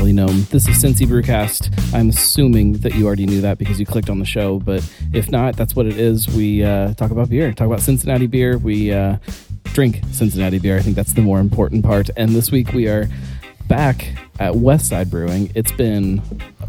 Welcome 0.00 0.16
back. 0.16 0.26
I'm 0.26 0.32
the 0.32 0.32
Gnarly 0.32 0.34
Gnome. 0.34 0.46
This 0.50 0.68
is 0.68 0.82
Cincy 0.82 1.06
Brewcast. 1.06 1.94
I'm 1.94 2.08
assuming 2.08 2.74
that 2.78 2.94
you 2.94 3.06
already 3.06 3.26
knew 3.26 3.40
that 3.42 3.58
because 3.58 3.78
you 3.78 3.86
clicked 3.86 4.08
on 4.10 4.18
the 4.18 4.24
show, 4.24 4.58
but 4.58 4.88
if 5.12 5.30
not, 5.30 5.56
that's 5.56 5.76
what 5.76 5.86
it 5.86 5.98
is. 5.98 6.26
We 6.28 6.64
uh, 6.64 6.94
talk 6.94 7.10
about 7.10 7.28
beer, 7.30 7.52
talk 7.52 7.66
about 7.66 7.80
Cincinnati 7.80 8.26
beer. 8.26 8.58
We 8.58 8.92
uh, 8.92 9.16
drink 9.64 10.00
Cincinnati 10.12 10.58
beer. 10.58 10.76
I 10.78 10.80
think 10.80 10.96
that's 10.96 11.12
the 11.12 11.20
more 11.22 11.40
important 11.40 11.84
part. 11.84 12.08
And 12.16 12.30
this 12.30 12.50
week 12.50 12.72
we 12.72 12.88
are 12.88 13.08
back 13.68 14.08
at 14.38 14.54
Westside 14.54 15.10
Brewing. 15.10 15.50
It's 15.54 15.72
been 15.72 16.22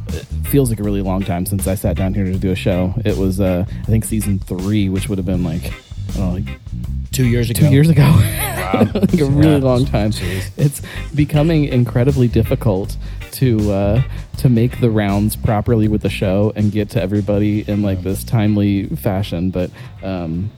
it 0.09 0.25
feels 0.47 0.69
like 0.69 0.79
a 0.79 0.83
really 0.83 1.01
long 1.01 1.23
time 1.23 1.45
since 1.45 1.67
I 1.67 1.75
sat 1.75 1.95
down 1.95 2.13
here 2.13 2.25
to 2.25 2.37
do 2.37 2.51
a 2.51 2.55
show. 2.55 2.93
It 3.05 3.17
was 3.17 3.39
uh, 3.39 3.65
I 3.67 3.85
think 3.85 4.03
season 4.05 4.39
three, 4.39 4.89
which 4.89 5.07
would 5.09 5.17
have 5.17 5.25
been 5.25 5.43
like 5.43 5.65
I 5.65 6.13
don't 6.17 6.17
know, 6.17 6.31
like 6.51 6.59
Two 7.11 7.25
years 7.25 7.49
ago. 7.49 7.59
two 7.67 7.71
years 7.71 7.89
ago. 7.89 8.03
wow. 8.03 8.71
like 8.93 9.19
a 9.19 9.25
really 9.25 9.51
Yeah. 9.57 9.57
long 9.57 9.83
time. 9.85 10.11
Jeez. 10.11 10.49
It's 10.57 10.81
becoming 11.13 11.65
incredibly 11.65 12.29
difficult 12.29 12.95
to 13.33 13.71
uh, 13.71 14.03
to 14.37 14.49
make 14.49 14.79
the 14.79 14.89
rounds 14.89 15.35
properly 15.35 15.87
with 15.87 16.01
the 16.01 16.09
show 16.09 16.51
and 16.55 16.71
get 16.71 16.89
to 16.91 17.01
everybody 17.01 17.67
in 17.69 17.81
like 17.81 18.03
this 18.03 18.23
timely 18.23 18.87
fashion. 18.87 19.49
But 19.51 19.71
um, 20.03 20.51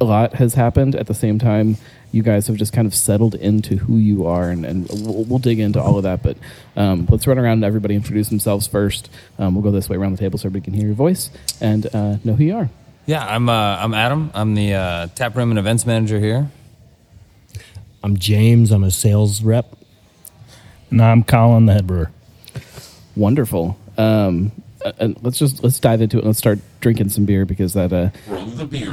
a 0.00 0.04
lot 0.04 0.34
has 0.34 0.54
happened 0.54 0.94
at 0.94 1.06
the 1.06 1.14
same 1.14 1.38
time. 1.38 1.76
You 2.12 2.22
guys 2.22 2.46
have 2.46 2.56
just 2.56 2.72
kind 2.72 2.86
of 2.86 2.94
settled 2.94 3.34
into 3.34 3.76
who 3.76 3.96
you 3.96 4.26
are, 4.26 4.48
and, 4.48 4.64
and 4.64 4.88
we'll, 4.88 5.24
we'll 5.24 5.38
dig 5.40 5.58
into 5.58 5.82
all 5.82 5.96
of 5.96 6.04
that. 6.04 6.22
But 6.22 6.36
um, 6.76 7.06
let's 7.10 7.26
run 7.26 7.38
around 7.38 7.54
and 7.54 7.64
everybody 7.64 7.96
introduce 7.96 8.28
themselves 8.28 8.68
first. 8.68 9.10
Um, 9.38 9.54
we'll 9.54 9.64
go 9.64 9.72
this 9.72 9.88
way 9.88 9.96
around 9.96 10.12
the 10.12 10.18
table 10.18 10.38
so 10.38 10.46
everybody 10.46 10.64
can 10.64 10.74
hear 10.74 10.86
your 10.86 10.94
voice 10.94 11.30
and 11.60 11.86
uh, 11.92 12.18
know 12.22 12.34
who 12.34 12.44
you 12.44 12.56
are. 12.56 12.70
Yeah, 13.06 13.26
I'm 13.26 13.48
uh, 13.48 13.76
I'm 13.80 13.92
Adam. 13.92 14.30
I'm 14.32 14.54
the 14.54 14.74
uh, 14.74 15.06
tap 15.08 15.36
room 15.36 15.50
and 15.50 15.58
events 15.58 15.84
manager 15.84 16.20
here. 16.20 16.50
I'm 18.02 18.16
James. 18.16 18.70
I'm 18.70 18.84
a 18.84 18.90
sales 18.90 19.42
rep. 19.42 19.76
And 20.94 21.02
I'm 21.02 21.24
Colin, 21.24 21.66
the 21.66 21.72
head 21.72 21.88
brewer. 21.88 22.12
Wonderful. 23.16 23.76
Um, 23.98 24.52
uh, 24.84 24.92
and 25.00 25.18
let's 25.24 25.40
just 25.40 25.64
let's 25.64 25.80
dive 25.80 26.00
into 26.00 26.18
it. 26.18 26.24
Let's 26.24 26.38
start 26.38 26.60
drinking 26.78 27.08
some 27.08 27.24
beer 27.24 27.44
because 27.44 27.72
that 27.72 27.92
uh, 27.92 28.10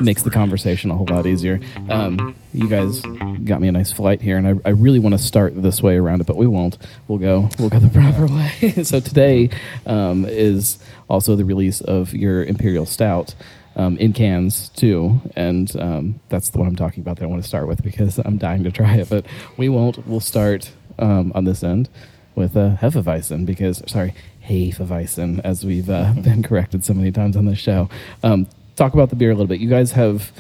makes 0.02 0.24
the 0.24 0.32
conversation 0.32 0.90
a 0.90 0.96
whole 0.96 1.06
lot 1.08 1.28
easier. 1.28 1.60
Um, 1.90 2.36
you 2.56 2.68
guys 2.68 3.02
got 3.44 3.62
me 3.62 3.68
a 3.68 3.72
nice 3.72 3.92
flight 3.92 4.20
here, 4.20 4.36
and 4.38 4.48
I, 4.48 4.56
I 4.66 4.72
really 4.72 4.98
want 4.98 5.14
to 5.14 5.20
start 5.20 5.62
this 5.62 5.84
way 5.84 5.96
around 5.98 6.22
it, 6.22 6.26
but 6.26 6.38
we 6.38 6.48
won't. 6.48 6.80
We'll 7.08 7.20
go. 7.20 7.50
We'll 7.60 7.70
go 7.70 7.78
the 7.78 7.90
proper 7.94 8.26
way. 8.26 8.72
so 8.84 9.00
today 9.00 9.52
um, 9.86 10.26
is 10.26 10.80
also 11.08 11.36
the 11.36 11.46
release 11.46 11.82
of 11.82 12.16
your 12.16 12.44
Imperial 12.44 12.88
Stout. 12.88 13.36
Um, 13.74 13.98
in 14.00 14.12
cans 14.12 14.68
too, 14.68 15.22
and 15.38 15.74
um, 15.80 16.20
that's 16.28 16.50
the 16.50 16.58
one 16.58 16.68
I'm 16.68 16.76
talking 16.76 17.00
about 17.00 17.20
that 17.20 17.24
I 17.24 17.28
want 17.28 17.42
to 17.42 17.48
start 17.48 17.70
with 17.70 17.82
because 17.82 18.18
I'm 18.18 18.38
dying 18.38 18.66
to 18.66 18.72
try 18.72 18.96
it. 18.96 19.10
But 19.10 19.26
we 19.56 19.70
won't. 19.70 20.06
We'll 20.06 20.20
start 20.20 20.74
um, 21.00 21.32
on 21.36 21.46
this 21.46 21.64
end 21.64 21.90
with 22.36 22.56
uh, 22.56 22.76
Hefeweizen 22.78 23.46
because 23.46 23.84
sorry, 23.88 24.14
Hefeweizen, 24.48 25.42
as 25.44 25.66
we've 25.66 25.90
uh, 25.90 26.14
been 26.22 26.44
corrected 26.44 26.84
so 26.84 26.94
many 26.94 27.12
times 27.12 27.36
on 27.36 27.46
this 27.46 27.60
show. 27.60 27.90
Um, 28.24 28.48
talk 28.76 28.94
about 28.94 29.10
the 29.10 29.16
beer 29.16 29.32
a 29.32 29.34
little 29.34 29.48
bit. 29.48 29.60
You 29.60 29.70
guys 29.70 29.92
have, 29.92 30.32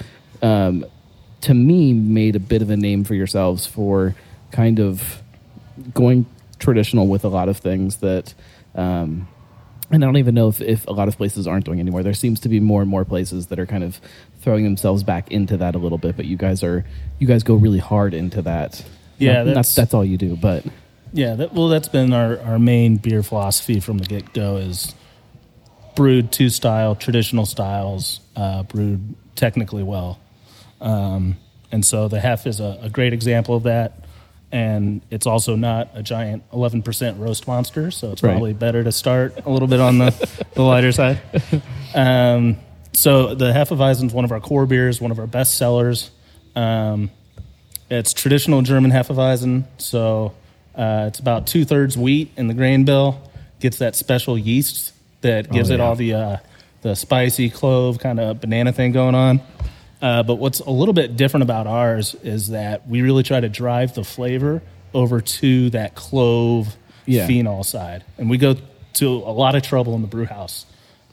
um, 0.42 0.86
to 1.42 1.54
me, 1.54 1.94
made 1.94 2.36
a 2.36 2.40
bit 2.40 2.62
of 2.62 2.70
a 2.70 2.78
name 2.78 3.04
for 3.04 3.16
yourselves 3.16 3.66
for 3.66 4.16
kind 4.52 4.80
of 4.80 5.22
going 5.94 6.26
traditional 6.60 7.08
with 7.08 7.24
a 7.24 7.30
lot 7.30 7.50
of 7.50 7.58
things 7.58 7.98
that. 7.98 8.34
Um, 8.76 9.28
and 9.94 10.06
I 10.06 10.08
don't 10.08 10.16
even 10.16 10.34
know 10.36 10.48
if, 10.48 10.62
if 10.62 10.88
a 10.88 10.94
lot 10.94 11.10
of 11.10 11.18
places 11.18 11.48
aren't 11.48 11.66
doing 11.66 11.82
anymore. 11.82 12.02
There 12.02 12.14
seems 12.14 12.40
to 12.42 12.50
be 12.50 12.62
more 12.62 12.80
and 12.82 12.90
more 12.90 13.04
places 13.04 13.48
that 13.48 13.60
are 13.60 13.66
kind 13.66 13.84
of 13.84 14.00
throwing 14.40 14.64
themselves 14.64 15.04
back 15.04 15.30
into 15.30 15.58
that 15.58 15.76
a 15.76 15.78
little 15.78 15.98
bit. 15.98 16.16
But 16.16 16.28
you 16.28 16.38
guys 16.38 16.64
are 16.64 16.86
you 17.20 17.28
guys 17.28 17.44
go 17.44 17.56
really 17.56 17.80
hard 17.80 18.14
into 18.14 18.42
that. 18.44 18.86
Yeah, 19.26 19.38
not- 19.44 19.46
that's- 19.46 19.76
that's 19.76 19.94
all 19.94 20.04
you 20.06 20.18
do. 20.18 20.36
But 20.36 20.66
Yeah, 21.14 21.36
that, 21.36 21.54
well, 21.54 21.68
that's 21.68 21.88
been 21.90 22.14
our, 22.14 22.40
our 22.42 22.58
main 22.60 22.98
beer 22.98 23.22
philosophy 23.24 23.80
from 23.80 23.98
the 23.98 24.06
get 24.06 24.34
go 24.34 24.58
is 24.58 24.96
brewed 25.96 26.32
to 26.34 26.50
style, 26.50 26.96
traditional 26.96 27.46
styles, 27.46 28.22
uh, 28.36 28.64
brewed 28.64 29.16
technically 29.36 29.84
well. 29.84 30.20
Um, 30.80 31.38
and 31.72 31.86
so 31.86 32.08
the 32.08 32.20
Hef 32.20 32.48
is 32.48 32.60
a, 32.60 32.80
a 32.82 32.90
great 32.90 33.14
example 33.14 33.56
of 33.56 33.64
that. 33.64 33.98
And 34.54 35.02
it's 35.10 35.26
also 35.26 35.56
not 35.56 35.90
a 35.94 36.04
giant 36.04 36.50
11% 36.52 37.18
roast 37.20 37.48
monster, 37.48 37.90
so 37.92 38.12
it's 38.12 38.22
Right. 38.22 38.32
probably 38.32 38.52
better 38.54 38.84
to 38.84 38.92
start 38.92 39.46
a 39.46 39.50
little 39.50 39.68
bit 39.68 39.80
on 39.80 39.98
the, 39.98 40.12
the 40.56 40.62
lighter 40.62 40.92
side. 40.92 41.22
Um, 41.96 42.58
so 42.94 43.34
the 43.36 43.54
Hefeweizen 43.54 44.08
is 44.08 44.14
one 44.14 44.26
of 44.26 44.32
our 44.34 44.42
core 44.42 44.66
beers, 44.66 45.00
one 45.00 45.12
of 45.12 45.20
our 45.20 45.28
best 45.28 45.58
sellers. 45.58 46.12
Um, 46.56 47.12
it's 47.92 48.14
traditional 48.14 48.62
German 48.62 48.90
Hefeweizen, 48.90 49.66
so 49.78 50.34
uh, 50.74 51.06
it's 51.08 51.20
about 51.20 51.46
two 51.46 51.66
thirds 51.66 51.98
wheat 51.98 52.32
in 52.38 52.48
the 52.48 52.54
grain 52.54 52.86
bill. 52.86 53.22
Gets 53.60 53.78
that 53.80 53.96
special 53.96 54.38
yeast 54.38 54.94
that 55.22 55.52
gives 55.52 55.70
it 55.70 55.78
yeah. 55.78 55.86
all 55.86 55.96
the 55.96 56.14
uh, 56.14 56.38
the 56.82 56.96
spicy 56.96 57.50
clove 57.50 58.00
kind 58.00 58.20
of 58.20 58.42
banana 58.42 58.72
thing 58.72 58.92
going 58.92 59.14
on. 59.14 59.42
Uh, 60.02 60.24
but 60.24 60.36
what's 60.36 60.62
a 60.62 60.70
little 60.72 60.96
bit 60.96 61.16
different 61.16 61.44
about 61.44 61.68
ours 61.68 62.16
is 62.24 62.50
that 62.50 62.88
we 62.88 63.02
really 63.04 63.22
try 63.22 63.40
to 63.40 63.50
drive 63.50 63.94
the 63.94 64.04
flavor 64.04 64.64
over 64.96 65.22
to 65.22 65.70
that 65.72 65.94
clove 65.94 66.76
Yeah. 67.06 67.28
phenol 67.28 67.64
side, 67.64 68.04
and 68.18 68.30
we 68.30 68.38
go 68.38 68.56
to 68.94 69.08
a 69.08 69.34
lot 69.34 69.54
of 69.56 69.62
trouble 69.64 69.94
in 69.96 70.02
the 70.02 70.08
brew 70.08 70.26
house 70.26 70.66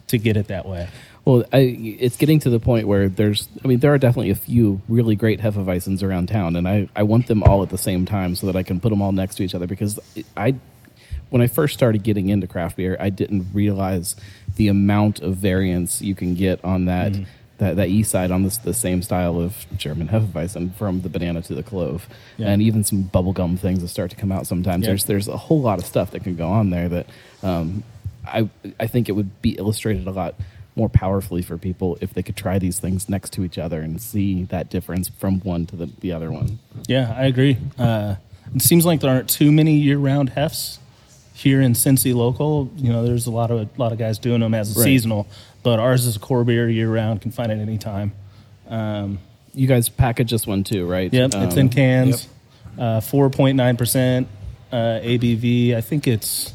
to 0.06 0.16
get 0.16 0.36
it 0.36 0.48
that 0.48 0.66
way. 0.66 0.88
Well, 1.28 1.44
I, 1.52 1.58
it's 2.00 2.16
getting 2.16 2.38
to 2.40 2.48
the 2.48 2.58
point 2.58 2.88
where 2.88 3.10
there's, 3.10 3.50
I 3.62 3.68
mean, 3.68 3.80
there 3.80 3.92
are 3.92 3.98
definitely 3.98 4.30
a 4.30 4.34
few 4.34 4.80
really 4.88 5.14
great 5.14 5.40
Hefeweizens 5.40 6.02
around 6.02 6.28
town, 6.28 6.56
and 6.56 6.66
I, 6.66 6.88
I 6.96 7.02
want 7.02 7.26
them 7.26 7.42
all 7.42 7.62
at 7.62 7.68
the 7.68 7.76
same 7.76 8.06
time 8.06 8.34
so 8.34 8.46
that 8.46 8.56
I 8.56 8.62
can 8.62 8.80
put 8.80 8.88
them 8.88 9.02
all 9.02 9.12
next 9.12 9.34
to 9.34 9.42
each 9.42 9.54
other 9.54 9.66
because 9.66 10.00
I, 10.38 10.54
when 11.28 11.42
I 11.42 11.46
first 11.46 11.74
started 11.74 12.02
getting 12.02 12.30
into 12.30 12.46
craft 12.46 12.78
beer, 12.78 12.96
I 12.98 13.10
didn't 13.10 13.48
realize 13.52 14.16
the 14.56 14.68
amount 14.68 15.20
of 15.20 15.36
variance 15.36 16.00
you 16.00 16.14
can 16.14 16.34
get 16.34 16.64
on 16.64 16.86
that. 16.86 17.14
That, 17.58 17.74
that 17.74 17.88
east 17.88 18.12
side 18.12 18.30
on 18.30 18.44
this 18.44 18.56
the 18.58 18.72
same 18.72 19.02
style 19.02 19.40
of 19.40 19.66
German 19.76 20.06
Hefeweizen 20.06 20.72
from 20.76 21.00
the 21.00 21.08
banana 21.08 21.42
to 21.42 21.56
the 21.56 21.64
clove, 21.64 22.08
Yeah. 22.36 22.46
and 22.50 22.62
even 22.62 22.84
some 22.84 23.02
bubblegum 23.02 23.58
things 23.58 23.80
that 23.80 23.88
start 23.88 24.10
to 24.10 24.16
come 24.16 24.30
out 24.30 24.46
sometimes. 24.46 24.84
Yeah. 24.84 24.90
There's 24.92 25.04
there's 25.06 25.26
a 25.26 25.36
whole 25.36 25.60
lot 25.60 25.80
of 25.80 25.84
stuff 25.84 26.12
that 26.12 26.22
can 26.22 26.36
go 26.36 26.46
on 26.46 26.70
there 26.70 26.88
that 26.88 27.06
um, 27.42 27.82
I 28.24 28.48
I 28.78 28.86
think 28.86 29.08
it 29.08 29.12
would 29.12 29.42
be 29.42 29.58
illustrated 29.58 30.06
a 30.06 30.12
lot 30.12 30.36
more 30.78 30.88
powerfully 30.88 31.42
for 31.42 31.58
people 31.58 31.98
if 32.00 32.14
they 32.14 32.22
could 32.22 32.36
try 32.36 32.58
these 32.58 32.78
things 32.78 33.08
next 33.08 33.32
to 33.34 33.44
each 33.44 33.58
other 33.58 33.80
and 33.82 34.00
see 34.00 34.44
that 34.44 34.70
difference 34.70 35.08
from 35.08 35.40
one 35.40 35.66
to 35.66 35.76
the, 35.76 35.90
the 36.00 36.12
other 36.12 36.30
one. 36.30 36.58
Yeah, 36.86 37.12
I 37.14 37.24
agree. 37.24 37.58
Uh, 37.76 38.14
it 38.54 38.62
seems 38.62 38.86
like 38.86 39.00
there 39.00 39.10
aren't 39.10 39.28
too 39.28 39.50
many 39.52 39.74
year-round 39.76 40.30
hefts 40.30 40.78
here 41.34 41.60
in 41.60 41.72
Cincy 41.72 42.14
local. 42.14 42.70
You 42.76 42.90
know, 42.92 43.04
there's 43.04 43.26
a 43.26 43.30
lot 43.30 43.50
of 43.50 43.60
a 43.60 43.68
lot 43.76 43.92
of 43.92 43.98
guys 43.98 44.18
doing 44.18 44.40
them 44.40 44.54
as 44.54 44.74
a 44.74 44.78
Right. 44.80 44.84
seasonal, 44.84 45.26
but 45.62 45.78
ours 45.80 46.06
is 46.06 46.16
a 46.16 46.18
core 46.20 46.44
beer 46.44 46.68
year-round. 46.70 47.20
Can 47.20 47.30
find 47.32 47.50
it 47.52 47.58
anytime. 47.58 48.12
Um, 48.68 49.18
You 49.54 49.66
guys 49.66 49.88
package 49.88 50.30
this 50.30 50.46
one 50.46 50.62
too, 50.64 50.86
right? 50.86 51.12
yep, 51.12 51.26
it's 51.34 51.54
Um, 51.54 51.58
in 51.58 51.68
cans. 51.68 52.28
Uh, 52.78 53.00
Four 53.00 53.28
point 53.30 53.56
nine 53.56 53.76
percent 53.76 54.28
uh, 54.72 55.00
ABV. 55.02 55.74
I 55.74 55.80
think 55.80 56.06
it's 56.06 56.52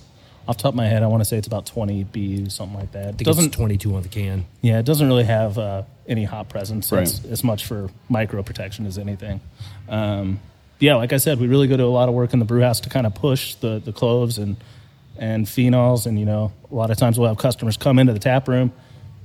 off 0.47 0.57
the 0.57 0.63
top 0.63 0.73
of 0.73 0.75
my 0.75 0.87
head. 0.87 1.03
I 1.03 1.07
want 1.07 1.21
to 1.21 1.25
say 1.25 1.37
it's 1.37 1.47
about 1.47 1.65
twenty 1.65 2.03
BU, 2.03 2.49
something 2.49 2.77
like 2.77 2.91
that. 2.93 3.01
I 3.01 3.11
think 3.11 3.23
Doesn't 3.23 3.45
it's 3.47 3.55
22 3.55 3.95
on 3.95 4.01
the 4.01 4.09
can. 4.09 4.45
yeah, 4.61 4.79
it 4.79 4.85
doesn't 4.85 5.07
really 5.07 5.23
have 5.23 5.57
uh, 5.57 5.83
any 6.07 6.23
hop 6.25 6.50
presence. 6.50 6.91
Right. 6.91 7.03
It's 7.03 7.23
as 7.25 7.44
much 7.44 7.65
for 7.65 7.89
micro 8.09 8.44
protection 8.44 8.85
as 8.85 8.97
anything. 8.97 9.39
Um, 9.88 10.39
yeah, 10.79 10.95
like 10.95 11.13
I 11.13 11.18
said, 11.18 11.39
we 11.39 11.47
really 11.47 11.68
go 11.68 11.77
to 11.77 11.83
a 11.83 11.85
lot 11.85 12.09
of 12.09 12.15
work 12.15 12.33
in 12.33 12.39
the 12.39 12.45
brew 12.45 12.62
house 12.62 12.81
to 12.81 12.89
kind 12.89 13.06
of 13.07 13.15
push 13.15 13.56
the, 13.56 13.79
the 13.83 13.94
cloves 13.94 14.38
and 14.38 14.57
and 15.18 15.45
phenols. 15.45 16.06
And, 16.07 16.19
you 16.19 16.25
know, 16.25 16.51
a 16.71 16.75
lot 16.75 16.89
of 16.91 16.97
times 16.97 17.18
we'll 17.19 17.29
have 17.29 17.38
customers 17.38 17.77
come 17.77 18.00
into 18.00 18.12
the 18.13 18.19
tap 18.19 18.47
room. 18.47 18.73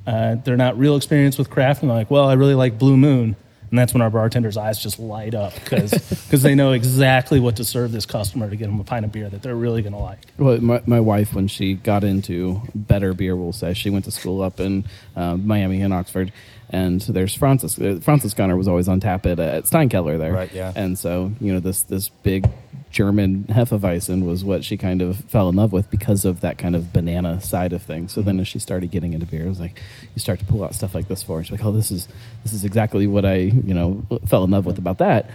Uh, 0.06 0.36
they're 0.36 0.56
not 0.56 0.78
real 0.78 0.96
experienced 0.96 1.38
with 1.38 1.50
craft. 1.50 1.82
And 1.82 1.90
they're 1.90 1.96
like, 1.98 2.10
well, 2.10 2.28
I 2.28 2.34
really 2.34 2.54
like 2.54 2.78
Blue 2.78 2.96
Moon. 2.96 3.34
And 3.70 3.78
that's 3.78 3.92
when 3.92 4.02
our 4.02 4.10
bartender's 4.10 4.56
eyes 4.56 4.82
just 4.82 4.98
light 4.98 5.34
up 5.34 5.54
because 5.54 5.90
they 6.30 6.54
know 6.54 6.72
exactly 6.72 7.40
what 7.40 7.56
to 7.56 7.64
serve 7.64 7.92
this 7.92 8.06
customer 8.06 8.48
to 8.48 8.56
get 8.56 8.66
them 8.66 8.80
a 8.80 8.84
pint 8.84 9.04
of 9.04 9.12
beer 9.12 9.28
that 9.28 9.42
they're 9.42 9.56
really 9.56 9.82
going 9.82 9.92
to 9.92 9.98
like. 9.98 10.20
Well, 10.38 10.60
my, 10.60 10.82
my 10.86 11.00
wife, 11.00 11.34
when 11.34 11.48
she 11.48 11.74
got 11.74 12.04
into 12.04 12.62
better 12.74 13.12
beer, 13.14 13.36
we'll 13.36 13.52
say, 13.52 13.74
she 13.74 13.90
went 13.90 14.04
to 14.06 14.10
school 14.10 14.42
up 14.42 14.60
in 14.60 14.84
uh, 15.16 15.36
Miami 15.36 15.82
and 15.82 15.92
Oxford. 15.92 16.32
And 16.70 17.00
there's 17.00 17.34
Francis. 17.34 17.78
Uh, 17.78 17.98
Franziskaner 18.00 18.56
was 18.56 18.68
always 18.68 18.88
on 18.88 19.00
tap 19.00 19.24
at, 19.26 19.40
at 19.40 19.64
Steinkeller 19.64 20.18
there. 20.18 20.32
Right, 20.32 20.52
yeah. 20.52 20.72
And 20.76 20.98
so, 20.98 21.32
you 21.40 21.52
know, 21.52 21.60
this, 21.60 21.82
this 21.82 22.10
big 22.10 22.48
German 22.90 23.44
Hefeweizen 23.44 24.24
was 24.24 24.44
what 24.44 24.64
she 24.64 24.76
kind 24.76 25.02
of 25.02 25.18
fell 25.24 25.48
in 25.48 25.56
love 25.56 25.72
with 25.72 25.90
because 25.90 26.24
of 26.24 26.40
that 26.40 26.58
kind 26.58 26.74
of 26.74 26.92
banana 26.92 27.40
side 27.40 27.72
of 27.72 27.82
things. 27.82 28.12
So 28.12 28.22
then 28.22 28.40
as 28.40 28.48
she 28.48 28.58
started 28.58 28.90
getting 28.90 29.12
into 29.12 29.26
beer, 29.26 29.46
it 29.46 29.48
was 29.48 29.60
like, 29.60 29.80
you 30.14 30.20
start 30.20 30.38
to 30.38 30.44
pull 30.46 30.64
out 30.64 30.74
stuff 30.74 30.94
like 30.94 31.08
this 31.08 31.22
for 31.22 31.38
her. 31.38 31.44
She's 31.44 31.52
like, 31.52 31.64
oh, 31.64 31.72
this 31.72 31.90
is, 31.90 32.08
this 32.42 32.52
is 32.52 32.64
exactly 32.64 33.06
what 33.06 33.24
I, 33.24 33.36
you 33.36 33.74
know, 33.74 34.02
fell 34.26 34.44
in 34.44 34.50
love 34.50 34.66
with 34.66 34.78
about 34.78 34.98
that 34.98 35.30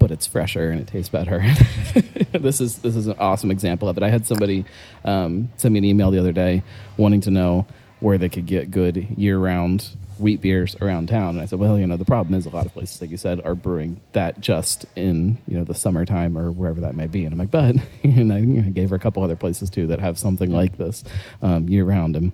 but 0.00 0.10
it's 0.10 0.26
fresher 0.26 0.70
and 0.70 0.80
it 0.80 0.86
tastes 0.86 1.10
better. 1.10 1.40
this 2.32 2.60
is 2.60 2.78
this 2.78 2.96
is 2.96 3.06
an 3.06 3.16
awesome 3.18 3.50
example 3.50 3.86
of 3.86 3.96
it. 3.98 4.02
I 4.02 4.08
had 4.08 4.26
somebody 4.26 4.64
um, 5.04 5.50
send 5.58 5.74
me 5.74 5.78
an 5.78 5.84
email 5.84 6.10
the 6.10 6.18
other 6.18 6.32
day 6.32 6.62
wanting 6.96 7.20
to 7.20 7.30
know 7.30 7.66
where 8.00 8.16
they 8.16 8.30
could 8.30 8.46
get 8.46 8.70
good 8.70 8.96
year 9.18 9.38
round 9.38 9.90
wheat 10.20 10.40
beers 10.40 10.76
around 10.80 11.08
town. 11.08 11.30
And 11.30 11.40
I 11.40 11.46
said, 11.46 11.58
well, 11.58 11.78
you 11.78 11.86
know, 11.86 11.96
the 11.96 12.04
problem 12.04 12.34
is 12.34 12.46
a 12.46 12.50
lot 12.50 12.66
of 12.66 12.72
places, 12.72 13.00
like 13.00 13.10
you 13.10 13.16
said, 13.16 13.40
are 13.44 13.54
brewing 13.54 14.00
that 14.12 14.40
just 14.40 14.86
in 14.96 15.38
you 15.48 15.56
know 15.58 15.64
the 15.64 15.74
summertime 15.74 16.36
or 16.38 16.50
wherever 16.52 16.80
that 16.82 16.94
may 16.94 17.06
be. 17.06 17.24
And 17.24 17.32
I'm 17.32 17.38
like, 17.38 17.50
but 17.50 17.76
and 18.04 18.32
I 18.32 18.38
you 18.38 18.62
know, 18.62 18.70
gave 18.70 18.90
her 18.90 18.96
a 18.96 19.00
couple 19.00 19.22
other 19.22 19.36
places 19.36 19.70
too 19.70 19.86
that 19.88 20.00
have 20.00 20.18
something 20.18 20.50
like 20.50 20.76
this 20.78 21.02
um, 21.42 21.68
year 21.68 21.84
round. 21.84 22.16
And 22.16 22.32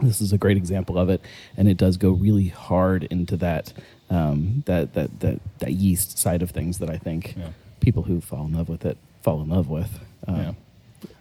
this 0.00 0.20
is 0.20 0.32
a 0.32 0.38
great 0.38 0.56
example 0.56 0.96
of 0.98 1.10
it, 1.10 1.20
and 1.56 1.68
it 1.68 1.76
does 1.76 1.96
go 1.96 2.10
really 2.10 2.48
hard 2.48 3.04
into 3.04 3.36
that 3.38 3.72
um, 4.10 4.62
that, 4.66 4.94
that 4.94 5.20
that 5.20 5.40
that 5.58 5.72
yeast 5.72 6.18
side 6.18 6.40
of 6.42 6.50
things 6.50 6.78
that 6.78 6.88
I 6.88 6.96
think 6.96 7.34
Yeah. 7.36 7.48
people 7.80 8.04
who 8.04 8.20
fall 8.20 8.46
in 8.46 8.54
love 8.54 8.68
with 8.68 8.84
it 8.86 8.96
fall 9.22 9.42
in 9.42 9.48
love 9.50 9.68
with. 9.68 9.98
Um, 10.26 10.36
Yeah. 10.36 10.52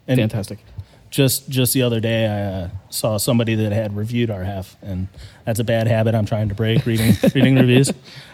And 0.07 0.19
fantastic. 0.19 0.59
Just 1.09 1.49
just 1.49 1.73
the 1.73 1.83
other 1.83 1.99
day, 1.99 2.25
I 2.25 2.43
uh, 2.43 2.69
saw 2.89 3.17
somebody 3.17 3.55
that 3.55 3.71
had 3.71 3.95
reviewed 3.95 4.29
our 4.29 4.43
Hef, 4.43 4.75
and 4.81 5.07
that's 5.45 5.59
a 5.59 5.63
bad 5.63 5.87
habit 5.87 6.15
I'm 6.15 6.25
trying 6.25 6.49
to 6.49 6.55
break. 6.55 6.85
Reading 6.85 7.15
reading 7.35 7.55
reviews, 7.55 7.91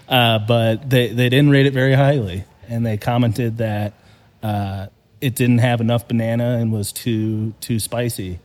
uh, 0.10 0.40
but 0.40 0.90
they 0.90 1.10
they 1.10 1.30
didn't 1.30 1.50
rate 1.50 1.66
it 1.66 1.74
very 1.74 1.94
highly, 1.94 2.46
and 2.68 2.86
they 2.86 2.98
commented 2.98 3.58
that 3.58 3.94
uh, 4.42 4.88
it 5.22 5.36
didn't 5.36 5.60
have 5.60 5.82
enough 5.82 6.08
banana 6.08 6.58
and 6.60 6.72
was 6.72 6.92
too 6.92 7.54
too 7.62 7.80
spicy. 7.80 8.40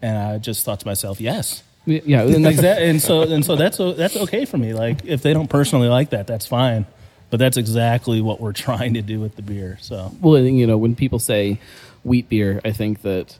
And 0.00 0.16
I 0.16 0.38
just 0.38 0.64
thought 0.64 0.80
to 0.80 0.86
myself, 0.86 1.20
yes, 1.20 1.62
Yeah, 1.86 2.22
and. 2.22 2.46
And 2.46 3.02
so 3.02 3.22
and 3.22 3.44
so 3.44 3.56
that's 3.56 3.78
that's 3.78 4.16
okay 4.16 4.44
for 4.44 4.58
me. 4.58 4.74
Like 4.74 5.04
if 5.04 5.22
they 5.22 5.32
don't 5.32 5.48
personally 5.48 5.88
like 5.88 6.10
that, 6.10 6.26
that's 6.26 6.46
fine. 6.46 6.86
But 7.30 7.38
that's 7.38 7.56
exactly 7.56 8.20
what 8.20 8.40
we're 8.40 8.52
trying 8.52 8.94
to 8.94 9.02
do 9.02 9.20
with 9.20 9.36
the 9.36 9.42
beer. 9.42 9.78
So 9.80 10.12
Well, 10.20 10.38
you 10.38 10.66
know, 10.66 10.78
when 10.78 10.94
people 10.94 11.18
say 11.18 11.60
wheat 12.02 12.28
beer, 12.28 12.60
I 12.64 12.72
think 12.72 13.02
that 13.02 13.38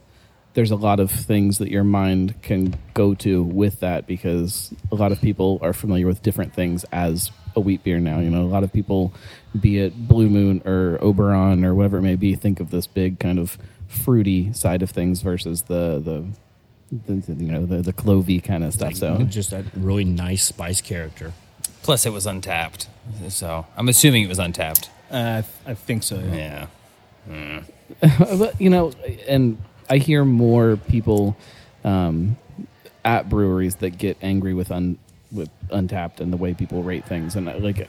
there's 0.53 0.71
a 0.71 0.75
lot 0.75 0.99
of 0.99 1.11
things 1.11 1.59
that 1.59 1.69
your 1.69 1.83
mind 1.83 2.41
can 2.41 2.75
go 2.93 3.13
to 3.15 3.43
with 3.43 3.79
that 3.81 4.07
because 4.07 4.73
a 4.91 4.95
lot 4.95 5.11
of 5.11 5.21
people 5.21 5.59
are 5.61 5.73
familiar 5.73 6.07
with 6.07 6.21
different 6.23 6.53
things 6.53 6.83
as 6.91 7.31
a 7.55 7.59
wheat 7.59 7.83
beer 7.83 7.99
now. 7.99 8.19
You 8.19 8.29
know, 8.29 8.41
a 8.41 8.49
lot 8.51 8.63
of 8.63 8.73
people, 8.73 9.13
be 9.59 9.79
it 9.79 10.07
Blue 10.07 10.29
Moon 10.29 10.61
or 10.65 10.97
Oberon 11.01 11.63
or 11.63 11.75
whatever 11.75 11.97
it 11.97 12.01
may 12.01 12.15
be, 12.15 12.35
think 12.35 12.59
of 12.59 12.71
this 12.71 12.87
big 12.87 13.19
kind 13.19 13.37
of 13.39 13.57
fruity 13.87 14.51
side 14.53 14.81
of 14.81 14.89
things 14.89 15.21
versus 15.21 15.63
the 15.63 15.99
the. 15.99 16.25
the 17.13 17.33
you 17.33 17.51
know 17.51 17.65
the 17.65 17.81
the 17.83 17.93
clovey 17.93 18.43
kind 18.43 18.63
of 18.63 18.73
stuff. 18.73 18.95
So 18.95 19.19
just 19.23 19.51
that 19.51 19.65
really 19.75 20.03
nice 20.05 20.43
spice 20.43 20.81
character. 20.81 21.33
Plus, 21.83 22.05
it 22.05 22.11
was 22.11 22.25
Untappd. 22.25 22.87
So 23.29 23.65
I'm 23.77 23.87
assuming 23.87 24.23
it 24.23 24.27
was 24.27 24.39
Untappd. 24.39 24.89
uh, 25.11 25.43
I 25.65 25.73
think 25.75 26.03
so. 26.03 26.19
Yeah. 26.19 26.67
Yeah. 27.29 27.63
but 28.37 28.59
you 28.59 28.69
know, 28.69 28.91
and 29.27 29.57
I 29.89 29.97
hear 29.97 30.23
more 30.23 30.77
people 30.77 31.35
um, 31.83 32.37
at 33.03 33.29
breweries 33.29 33.75
that 33.75 33.97
get 33.97 34.17
angry 34.21 34.53
with 34.53 34.71
un 34.71 34.97
with 35.31 35.49
Untappd 35.69 36.19
and 36.19 36.33
the 36.33 36.37
way 36.37 36.53
people 36.53 36.83
rate 36.83 37.05
things, 37.05 37.35
and 37.35 37.47
uh, 37.49 37.57
like 37.59 37.87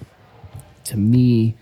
to 0.84 0.96
me, 0.96 1.54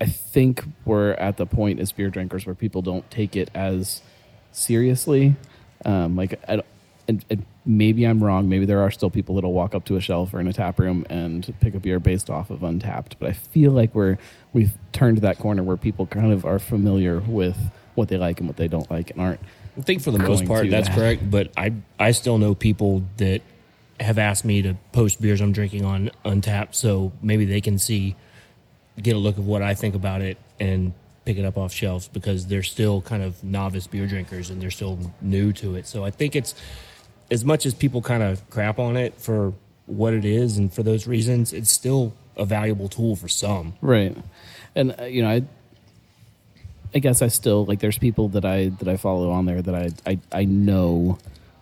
I 0.00 0.06
think 0.06 0.64
we're 0.84 1.12
at 1.12 1.36
the 1.36 1.46
point 1.46 1.80
as 1.80 1.92
beer 1.92 2.10
drinkers 2.10 2.44
where 2.44 2.54
people 2.54 2.82
don't 2.82 3.08
take 3.10 3.36
it 3.36 3.50
as 3.54 4.02
seriously. 4.50 5.36
Um, 5.84 6.16
like, 6.16 6.40
I, 6.48 6.62
and, 7.08 7.24
and 7.30 7.44
maybe 7.64 8.04
I'm 8.04 8.22
wrong. 8.22 8.48
Maybe 8.48 8.64
there 8.64 8.80
are 8.80 8.90
still 8.90 9.10
people 9.10 9.34
that'll 9.36 9.52
walk 9.52 9.74
up 9.74 9.84
to 9.86 9.96
a 9.96 10.00
shelf 10.00 10.34
or 10.34 10.40
in 10.40 10.48
a 10.48 10.52
tap 10.52 10.78
room 10.78 11.06
and 11.08 11.54
pick 11.60 11.74
a 11.74 11.80
beer 11.80 12.00
based 12.00 12.30
off 12.30 12.50
of 12.50 12.60
Untappd. 12.60 13.14
But 13.18 13.30
I 13.30 13.32
feel 13.32 13.72
like 13.72 13.94
we're 13.94 14.18
we've 14.52 14.72
turned 14.92 15.18
that 15.18 15.38
corner 15.38 15.62
where 15.62 15.76
people 15.76 16.06
kind 16.06 16.32
of 16.32 16.44
are 16.44 16.58
familiar 16.58 17.20
with 17.20 17.70
what 17.94 18.08
they 18.08 18.16
like 18.16 18.38
and 18.40 18.48
what 18.48 18.56
they 18.56 18.68
don't 18.68 18.90
like, 18.90 19.10
and 19.10 19.20
aren't. 19.20 19.40
I 19.76 19.80
think 19.82 20.02
for 20.02 20.10
the 20.10 20.18
most 20.18 20.46
part 20.46 20.70
that's 20.70 20.88
that. 20.88 20.96
correct, 20.96 21.30
but 21.30 21.52
I 21.56 21.72
I 21.98 22.12
still 22.12 22.38
know 22.38 22.54
people 22.54 23.02
that 23.18 23.42
have 24.00 24.18
asked 24.18 24.44
me 24.44 24.62
to 24.62 24.74
post 24.92 25.20
beers 25.20 25.40
I'm 25.40 25.52
drinking 25.52 25.84
on 25.84 26.10
Untappd, 26.24 26.74
so 26.74 27.12
maybe 27.22 27.44
they 27.44 27.60
can 27.60 27.78
see, 27.78 28.16
get 29.00 29.14
a 29.14 29.18
look 29.18 29.38
of 29.38 29.46
what 29.46 29.62
I 29.62 29.74
think 29.74 29.94
about 29.94 30.20
it, 30.22 30.38
and 30.58 30.92
pick 31.24 31.38
it 31.38 31.44
up 31.44 31.56
off 31.56 31.72
shelves 31.72 32.08
because 32.08 32.46
they're 32.46 32.62
still 32.62 33.00
kind 33.00 33.22
of 33.22 33.42
novice 33.44 33.86
beer 33.86 34.06
drinkers 34.06 34.50
and 34.50 34.60
they're 34.60 34.70
still 34.70 34.98
new 35.20 35.52
to 35.52 35.76
it. 35.76 35.86
So 35.86 36.04
I 36.04 36.10
think 36.10 36.34
it's 36.34 36.54
as 37.30 37.44
much 37.44 37.64
as 37.64 37.74
people 37.74 38.02
kind 38.02 38.22
of 38.22 38.48
crap 38.50 38.78
on 38.78 38.96
it 38.96 39.20
for 39.20 39.54
what 39.86 40.14
it 40.14 40.24
is 40.24 40.58
and 40.58 40.72
for 40.72 40.82
those 40.82 41.06
reasons, 41.06 41.52
it's 41.52 41.70
still 41.70 42.14
a 42.36 42.44
valuable 42.44 42.88
tool 42.88 43.16
for 43.16 43.28
some. 43.28 43.74
Right. 43.80 44.16
And 44.74 44.94
uh, 44.98 45.04
you 45.04 45.22
know, 45.22 45.30
I 45.30 45.42
I 46.94 46.98
guess 46.98 47.22
I 47.22 47.28
still 47.28 47.64
like 47.64 47.80
there's 47.80 47.98
people 47.98 48.28
that 48.30 48.44
I 48.44 48.68
that 48.78 48.88
I 48.88 48.96
follow 48.96 49.30
on 49.30 49.46
there 49.46 49.62
that 49.62 49.74
I 49.74 50.10
I, 50.10 50.18
I 50.32 50.44
know 50.44 51.18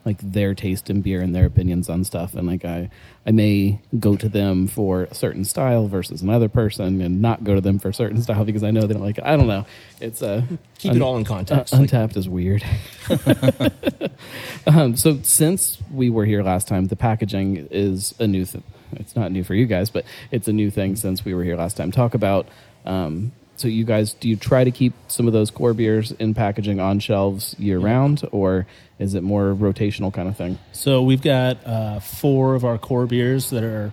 like 0.07 0.19
their 0.23 0.55
taste 0.55 0.89
in 0.89 1.03
beer 1.03 1.21
and 1.21 1.35
their 1.35 1.45
opinions 1.45 1.91
on 1.91 2.03
stuff 2.05 2.35
and 2.35 2.47
like 2.47 2.65
I 2.65 2.89
I 3.27 3.33
may 3.33 3.81
go 3.99 4.17
to 4.17 4.29
them 4.31 4.67
for 4.67 5.03
a 5.05 5.15
certain 5.15 5.45
style 5.45 5.89
versus 5.89 6.23
another 6.23 6.49
person 6.49 7.03
and 7.03 7.21
not 7.21 7.45
go 7.45 7.55
to 7.55 7.61
them 7.61 7.79
for 7.79 7.91
a 7.91 7.95
certain 7.95 8.21
style 8.23 8.45
because 8.47 8.65
I 8.65 8.71
know 8.71 8.81
they 8.87 8.95
don't 8.95 9.03
like 9.03 9.19
it. 9.19 9.25
I 9.25 9.37
don't 9.37 9.47
know. 9.47 9.67
It's 10.01 10.23
uh 10.23 10.43
Keep 10.79 10.95
it 10.95 11.03
all 11.03 11.19
in 11.19 11.25
context. 11.25 11.75
uh, 11.75 11.79
Like, 11.79 11.91
Untappd 11.91 12.17
is 12.17 12.29
weird. 12.29 12.65
um, 14.67 14.97
so 14.97 15.19
since 15.23 15.79
we 15.93 16.11
were 16.11 16.25
here 16.25 16.43
last 16.43 16.67
time, 16.69 16.87
the 16.87 16.97
packaging 16.97 17.69
is 17.71 18.15
a 18.19 18.27
new 18.27 18.45
thing. 18.45 18.63
It's 18.93 19.15
not 19.15 19.31
new 19.31 19.45
for 19.45 19.55
you 19.55 19.67
guys, 19.67 19.91
but 19.91 20.05
it's 20.31 20.49
a 20.49 20.53
new 20.53 20.71
thing 20.71 20.97
since 20.97 21.25
we 21.25 21.35
were 21.35 21.45
here 21.45 21.57
last 21.57 21.77
time. 21.77 21.91
Talk 21.93 22.15
about. 22.15 22.49
Um, 22.85 23.33
so 23.61 23.69
you 23.69 23.85
guys, 23.85 24.15
do 24.15 24.29
you 24.29 24.37
try 24.37 24.65
to 24.65 24.71
keep 24.71 24.95
some 25.09 25.27
of 25.27 25.33
those 25.33 25.51
core 25.51 25.75
beers 25.75 26.13
in 26.13 26.33
packaging 26.35 26.81
on 26.81 26.99
shelves 26.99 27.55
year 27.59 27.79
round, 27.79 28.23
or 28.33 28.67
is 28.99 29.15
it 29.15 29.23
more 29.23 29.55
rotational 29.55 30.13
kind 30.13 30.29
of 30.29 30.37
thing? 30.37 30.59
So 30.73 31.03
we've 31.03 31.23
got 31.23 31.65
uh, 31.67 32.01
four 32.01 32.55
of 32.55 32.65
our 32.65 32.79
core 32.79 33.07
beers 33.07 33.51
that 33.51 33.63
are 33.63 33.93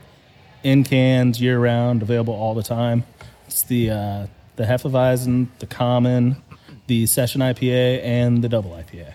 in 0.63 0.83
cans 0.83 1.41
year 1.41 1.59
round, 1.59 2.01
available 2.01 2.33
all 2.33 2.55
the 2.55 2.63
time. 2.63 3.03
It's 3.47 3.63
the 3.63 3.91
uh, 3.91 4.27
the 4.55 4.63
Hefeweizen, 4.63 5.47
the 5.59 5.67
Common, 5.67 6.37
the 6.87 7.05
Session 7.05 7.41
IPA, 7.41 8.01
and 8.03 8.43
the 8.43 8.49
Double 8.49 8.71
IPA 8.71 9.13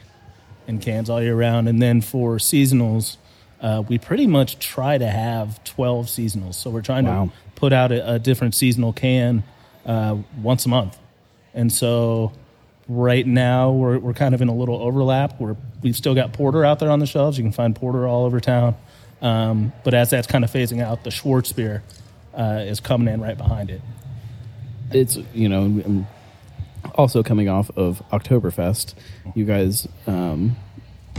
in 0.69 0.79
cans 0.79 1.11
all 1.11 1.21
year 1.23 1.35
round. 1.35 1.69
And 1.69 1.83
then 1.83 2.01
for 2.01 2.37
seasonals, 2.37 3.17
uh, 3.61 3.83
we 3.89 3.99
pretty 3.99 4.27
much 4.27 4.59
try 4.59 4.99
to 4.99 5.07
have 5.09 5.63
twelve 5.65 6.07
seasonals. 6.07 6.55
So 6.55 6.71
we're 6.71 6.83
trying 6.83 7.07
Wow. 7.07 7.27
to 7.27 7.33
put 7.55 7.73
out 7.73 7.91
a, 7.93 8.15
a 8.15 8.19
different 8.19 8.55
seasonal 8.55 8.93
can 8.93 9.43
uh, 9.87 10.17
once 10.41 10.67
a 10.67 10.69
month. 10.69 10.99
And 11.55 11.73
so 11.73 12.33
right 12.89 13.27
now 13.27 13.71
we're, 13.71 13.99
we're 13.99 14.13
kind 14.15 14.35
of 14.35 14.43
in 14.43 14.49
a 14.49 14.55
little 14.55 14.81
overlap. 14.81 15.39
We're, 15.41 15.57
we've 15.83 15.97
still 15.97 16.15
got 16.15 16.33
porter 16.33 16.65
out 16.65 16.79
there 16.79 16.91
on 16.91 16.99
the 16.99 17.07
shelves. 17.07 17.39
You 17.39 17.45
can 17.45 17.53
find 17.53 17.75
porter 17.75 18.07
all 18.07 18.25
over 18.25 18.41
town. 18.41 18.77
Um, 19.21 19.73
but 19.85 19.95
as 19.95 20.11
that's 20.11 20.27
kind 20.27 20.45
of 20.45 20.51
phasing 20.51 20.83
out, 20.83 21.05
the 21.05 21.11
Schwarzbier 21.11 21.83
uh, 22.35 22.65
is 22.67 22.81
coming 22.81 23.13
in 23.13 23.21
right 23.21 23.37
behind 23.39 23.71
it. 23.71 23.81
it's 24.91 25.17
you 25.33 25.49
know 25.49 25.63
um, 25.63 26.07
also 26.95 27.23
coming 27.23 27.49
off 27.49 27.71
of 27.77 28.03
Oktoberfest. 28.11 28.95
You 29.35 29.45
guys 29.45 29.87
um, 30.07 30.57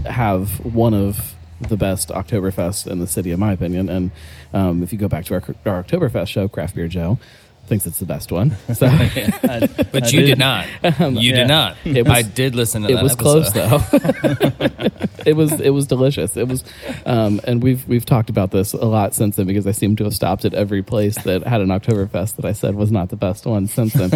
have 0.05 0.63
one 0.65 0.93
of 0.93 1.36
the 1.62 1.77
best 1.77 2.10
Oktoberfest 2.10 2.88
in 2.88 3.00
the 3.00 3.08
city, 3.08 3.32
in 3.32 3.39
my 3.39 3.53
opinion. 3.53 3.88
And 3.88 4.12
um, 4.53 4.84
if 4.84 4.91
you 4.91 5.00
go 5.00 5.08
back 5.08 5.25
to 5.25 5.36
our, 5.36 5.43
our 5.65 5.84
Oktoberfest 5.84 6.27
show, 6.27 6.48
Craft 6.48 6.75
Beer 6.75 6.88
Joe 6.88 7.17
thinks 7.65 7.86
it's 7.86 8.00
the 8.00 8.05
best 8.05 8.32
one. 8.32 8.55
So 8.74 8.88
I- 8.88 9.67
But 9.91 10.03
I 10.03 10.08
you 10.08 10.20
did- 10.22 10.25
did 10.25 10.38
not. 10.39 10.65
You 11.00 11.20
yeah. 11.20 11.36
did 11.36 11.48
not. 11.48 11.77
It 11.86 12.05
was- 12.08 12.12
I 12.17 12.22
did 12.24 12.55
listen 12.55 12.82
to 12.84 12.89
it 12.89 12.96
that 12.96 13.03
was 13.03 13.13
episode. 13.13 13.24
close 13.24 13.53
though. 13.53 15.00
it 15.25 15.36
was 15.36 15.60
it 15.62 15.70
was 15.70 15.88
delicious. 15.88 16.36
It 16.38 16.48
was, 16.48 16.63
um, 17.05 17.39
and 17.46 17.62
we've 17.63 17.88
we've 17.88 18.05
talked 18.05 18.29
about 18.29 18.51
this 18.51 18.74
a 18.74 18.86
lot 18.86 19.13
since 19.13 19.36
then 19.38 19.46
because 19.48 19.65
I 19.67 19.72
seem 19.72 19.96
to 19.98 20.03
have 20.03 20.13
stopped 20.13 20.46
at 20.46 20.53
every 20.53 20.84
place 20.84 21.15
that 21.24 21.43
had 21.46 21.62
an 21.62 21.70
Oktoberfest 21.70 22.36
that 22.38 22.46
I 22.46 22.51
said 22.53 22.75
was 22.75 22.91
not 22.91 23.10
the 23.10 23.15
best 23.15 23.46
one 23.46 23.67
since 23.67 23.93
then. 23.93 24.10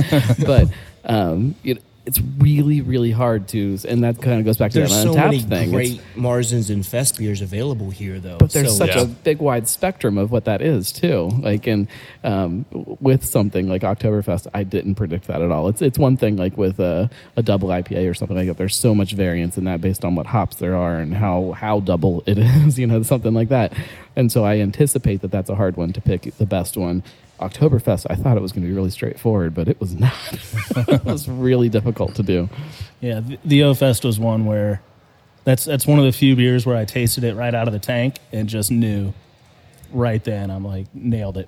but 0.45 0.67
um, 1.05 1.55
it, 1.63 1.81
it's 2.07 2.19
really 2.39 2.81
really 2.81 3.11
hard 3.11 3.47
to, 3.49 3.77
and 3.87 4.03
that 4.03 4.21
kind 4.21 4.39
of 4.39 4.45
goes 4.45 4.57
back 4.57 4.71
to 4.71 4.79
There's 4.79 4.91
that 4.91 5.03
so 5.03 5.13
Untappd 5.13 5.25
many 5.25 5.39
thing. 5.39 5.71
great 5.71 5.91
It's- 5.95 6.05
Marzens 6.17 6.69
and 6.69 6.85
Fest 6.85 7.17
beers 7.19 7.41
available 7.41 7.89
here, 7.91 8.19
though. 8.19 8.37
but 8.39 8.51
there's 8.51 8.69
So- 8.71 8.85
such 8.85 8.95
Yeah. 8.95 9.01
a 9.03 9.05
big 9.05 9.39
wide 9.39 9.67
spectrum 9.67 10.17
of 10.17 10.31
what 10.31 10.45
that 10.45 10.61
is 10.61 10.91
too. 10.91 11.29
Like 11.41 11.67
and 11.67 11.87
um, 12.23 12.65
with 12.99 13.23
something 13.25 13.67
like 13.67 13.81
Oktoberfest, 13.83 14.47
I 14.53 14.63
didn't 14.63 14.95
predict 14.95 15.27
that 15.27 15.41
at 15.41 15.51
all. 15.51 15.67
It's 15.67 15.81
it's 15.81 15.99
one 15.99 16.17
thing 16.17 16.37
like 16.37 16.57
with 16.57 16.79
a, 16.79 17.09
a 17.35 17.43
double 17.43 17.69
IPA 17.69 18.09
or 18.09 18.13
something 18.13 18.37
like 18.37 18.47
that. 18.47 18.57
There's 18.57 18.75
so 18.75 18.95
much 18.95 19.11
variance 19.13 19.57
in 19.57 19.65
that 19.65 19.81
based 19.81 20.03
on 20.05 20.15
what 20.15 20.25
hops 20.27 20.55
there 20.57 20.75
are 20.75 20.97
and 20.99 21.13
how 21.13 21.51
how 21.51 21.81
double 21.81 22.23
it 22.25 22.37
is. 22.65 22.79
You 22.79 22.87
know, 22.87 23.03
something 23.03 23.33
like 23.33 23.49
that. 23.49 23.73
And 24.17 24.31
so 24.31 24.43
I 24.43 24.57
anticipate 24.57 25.21
that 25.21 25.31
that's 25.31 25.49
a 25.49 25.55
hard 25.55 25.77
one 25.77 25.93
to 25.93 26.01
pick 26.01 26.23
the 26.37 26.45
best 26.45 26.75
one. 26.75 27.03
Oktoberfest, 27.39 28.07
I 28.09 28.15
thought 28.15 28.35
it 28.35 28.41
was 28.41 28.51
going 28.51 28.63
to 28.63 28.67
be 28.67 28.73
really 28.73 28.89
straightforward, 28.89 29.53
but 29.53 29.67
it 29.69 29.79
was 29.79 29.93
not. 29.93 30.11
it 30.75 31.05
was 31.05 31.29
really 31.29 31.69
difficult 31.69 32.15
to 32.15 32.23
do. 32.23 32.49
Yeah, 32.99 33.19
the, 33.19 33.37
the 33.45 33.63
O 33.63 33.73
Fest 33.75 34.03
was 34.03 34.19
one 34.19 34.45
where 34.45 34.81
that's 35.43 35.63
that's 35.63 35.85
one 35.85 35.99
of 35.99 36.05
the 36.05 36.11
few 36.11 36.35
beers 36.35 36.65
where 36.65 36.75
I 36.75 36.83
tasted 36.85 37.23
it 37.23 37.35
right 37.35 37.53
out 37.53 37.67
of 37.67 37.73
the 37.73 37.79
tank 37.79 38.17
and 38.33 38.49
just 38.49 38.71
knew 38.71 39.13
right 39.93 40.23
then. 40.23 40.49
I'm 40.49 40.65
like 40.65 40.87
nailed 40.95 41.37
it. 41.37 41.47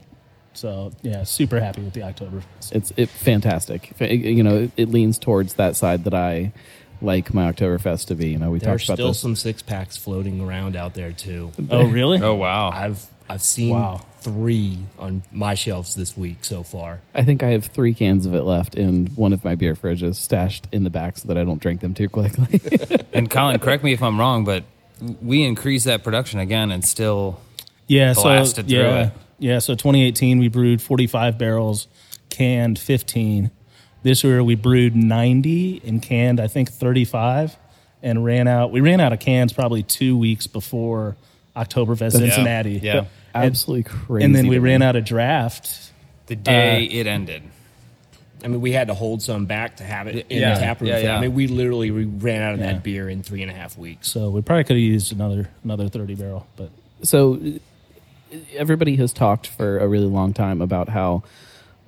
So 0.54 0.92
yeah, 1.02 1.24
super 1.24 1.60
happy 1.60 1.82
with 1.82 1.94
the 1.94 2.04
October. 2.04 2.44
it's 2.72 2.94
it 2.96 3.10
fantastic. 3.10 3.88
Fa- 3.96 4.14
You 4.16 4.44
know, 4.44 4.58
it, 4.58 4.72
it 4.78 4.90
leans 4.90 5.18
towards 5.18 5.56
that 5.56 5.76
side 5.76 6.04
that 6.04 6.14
I 6.14 6.54
like 7.02 7.34
my 7.34 7.52
Oktoberfest 7.52 8.08
to 8.08 8.16
be. 8.16 8.30
You 8.30 8.38
know, 8.40 8.52
we 8.52 8.60
There 8.60 8.70
are 8.74 8.78
talked 8.78 8.90
about 8.90 8.96
still 8.96 9.08
this. 9.10 9.20
some 9.20 9.36
six 9.36 9.62
packs 9.62 9.98
floating 9.98 10.42
around 10.42 10.76
out 10.76 10.94
there 10.94 11.12
too. 11.12 11.52
Oh, 11.70 11.86
really? 11.88 12.22
Oh 12.22 12.36
wow! 12.36 12.70
I've 12.70 13.06
I've 13.30 13.42
seen 13.42 13.72
Wow. 13.76 14.02
three 14.22 14.80
on 14.98 15.22
my 15.32 15.54
shelves 15.54 15.96
this 15.96 16.18
week 16.18 16.44
so 16.44 16.64
far. 16.64 17.00
I 17.14 17.24
think 17.24 17.44
I 17.44 17.50
have 17.50 17.66
three 17.66 17.94
cans 17.94 18.26
of 18.26 18.34
it 18.34 18.42
left 18.42 18.76
in 18.76 19.08
one 19.16 19.34
of 19.34 19.44
my 19.44 19.56
beer 19.56 19.76
fridges, 19.76 20.16
stashed 20.16 20.68
in 20.72 20.84
the 20.84 20.90
back 20.90 21.18
so 21.18 21.28
that 21.28 21.38
I 21.38 21.44
don't 21.44 21.62
drink 21.62 21.82
them 21.82 21.94
too 21.94 22.10
quickly. 22.10 22.60
and 23.14 23.30
Colin, 23.30 23.60
correct 23.60 23.84
me 23.84 23.94
if 23.94 24.02
I'm 24.02 24.20
wrong, 24.20 24.46
but 24.46 24.64
we 25.22 25.44
increased 25.44 25.86
that 25.86 26.04
production 26.04 26.40
again, 26.40 26.72
and 26.72 26.84
still 26.84 27.40
Yeah, 27.88 28.14
so 28.14 28.24
blasted 28.24 28.68
through 28.68 28.80
yeah, 28.80 29.06
it. 29.08 29.14
yeah. 29.38 29.60
So 29.60 29.74
2018, 29.76 30.40
we 30.40 30.48
brewed 30.50 30.82
45 30.82 31.38
barrels, 31.38 31.88
canned 32.32 32.80
15. 32.80 33.52
This 34.04 34.24
year 34.24 34.44
we 34.44 34.56
brewed 34.56 34.96
90 34.96 35.82
and 35.86 36.02
canned 36.02 36.40
I 36.40 36.48
think 36.48 36.70
35, 36.72 37.56
and 38.02 38.24
ran 38.24 38.48
out. 38.48 38.72
We 38.72 38.80
ran 38.82 39.00
out 39.02 39.12
of 39.14 39.20
cans 39.20 39.52
probably 39.54 39.84
two 39.84 40.18
weeks 40.18 40.48
before 40.48 41.18
Oktoberfest 41.56 42.14
Cincinnati. 42.14 42.80
yeah. 42.82 43.06
Absolutely 43.36 43.84
crazy. 43.84 44.26
And 44.26 44.34
then 44.34 44.48
we 44.48 44.58
ran 44.58 44.82
out 44.82 44.96
of 44.96 45.06
draft. 45.06 45.92
the 46.28 46.36
day 46.36 46.88
Uh, 46.88 47.00
it 47.02 47.08
ended. 47.08 47.44
I 48.44 48.48
mean, 48.48 48.62
we 48.62 48.72
had 48.72 48.88
to 48.88 48.94
hold 48.94 49.22
some 49.22 49.46
back 49.48 49.78
to 49.78 49.84
have 49.84 50.08
it 50.08 50.26
in 50.30 50.40
Yeah, 50.40 50.54
the 50.54 50.60
tap 50.62 50.80
room. 50.80 50.90
yeah, 50.90 50.98
yeah. 51.00 51.18
I 51.18 51.22
mean, 51.22 51.34
we 51.34 51.48
literally 51.48 51.92
we 51.92 52.06
ran 52.06 52.42
out 52.42 52.54
of 52.54 52.60
Yeah. 52.62 52.68
that 52.74 52.84
beer 52.84 53.10
in 53.10 53.22
three 53.22 53.42
and 53.42 53.52
a 53.52 53.54
half 53.54 53.78
weeks. 53.78 54.08
So 54.08 54.30
we 54.30 54.42
probably 54.42 54.64
could 54.64 54.78
have 54.78 54.82
used 54.84 55.12
another 55.12 55.50
another 55.64 55.90
30 55.90 56.16
barrel, 56.16 56.48
but 56.56 56.70
so 57.04 57.40
everybody 58.56 58.96
has 58.96 59.12
talked 59.12 59.48
for 59.48 59.80
a 59.80 59.88
really 59.88 60.06
long 60.08 60.34
time 60.34 60.62
about 60.62 60.88
how 60.90 61.24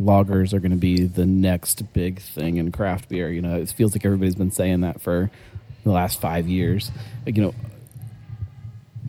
lagers 0.02 0.54
are 0.54 0.60
going 0.60 0.72
to 0.72 0.78
be 0.78 1.06
the 1.06 1.26
next 1.26 1.94
big 1.94 2.20
thing 2.20 2.58
in 2.58 2.72
craft 2.72 3.10
beer. 3.10 3.30
You 3.30 3.42
know, 3.42 3.56
it 3.56 3.70
feels 3.72 3.94
like 3.94 4.06
everybody's 4.06 4.36
been 4.36 4.52
saying 4.52 4.82
that 4.82 5.02
for 5.02 5.32
the 5.84 5.92
last 5.92 6.20
five 6.20 6.48
years. 6.48 6.92
Like, 7.26 7.38
you 7.38 7.44
know, 7.44 7.56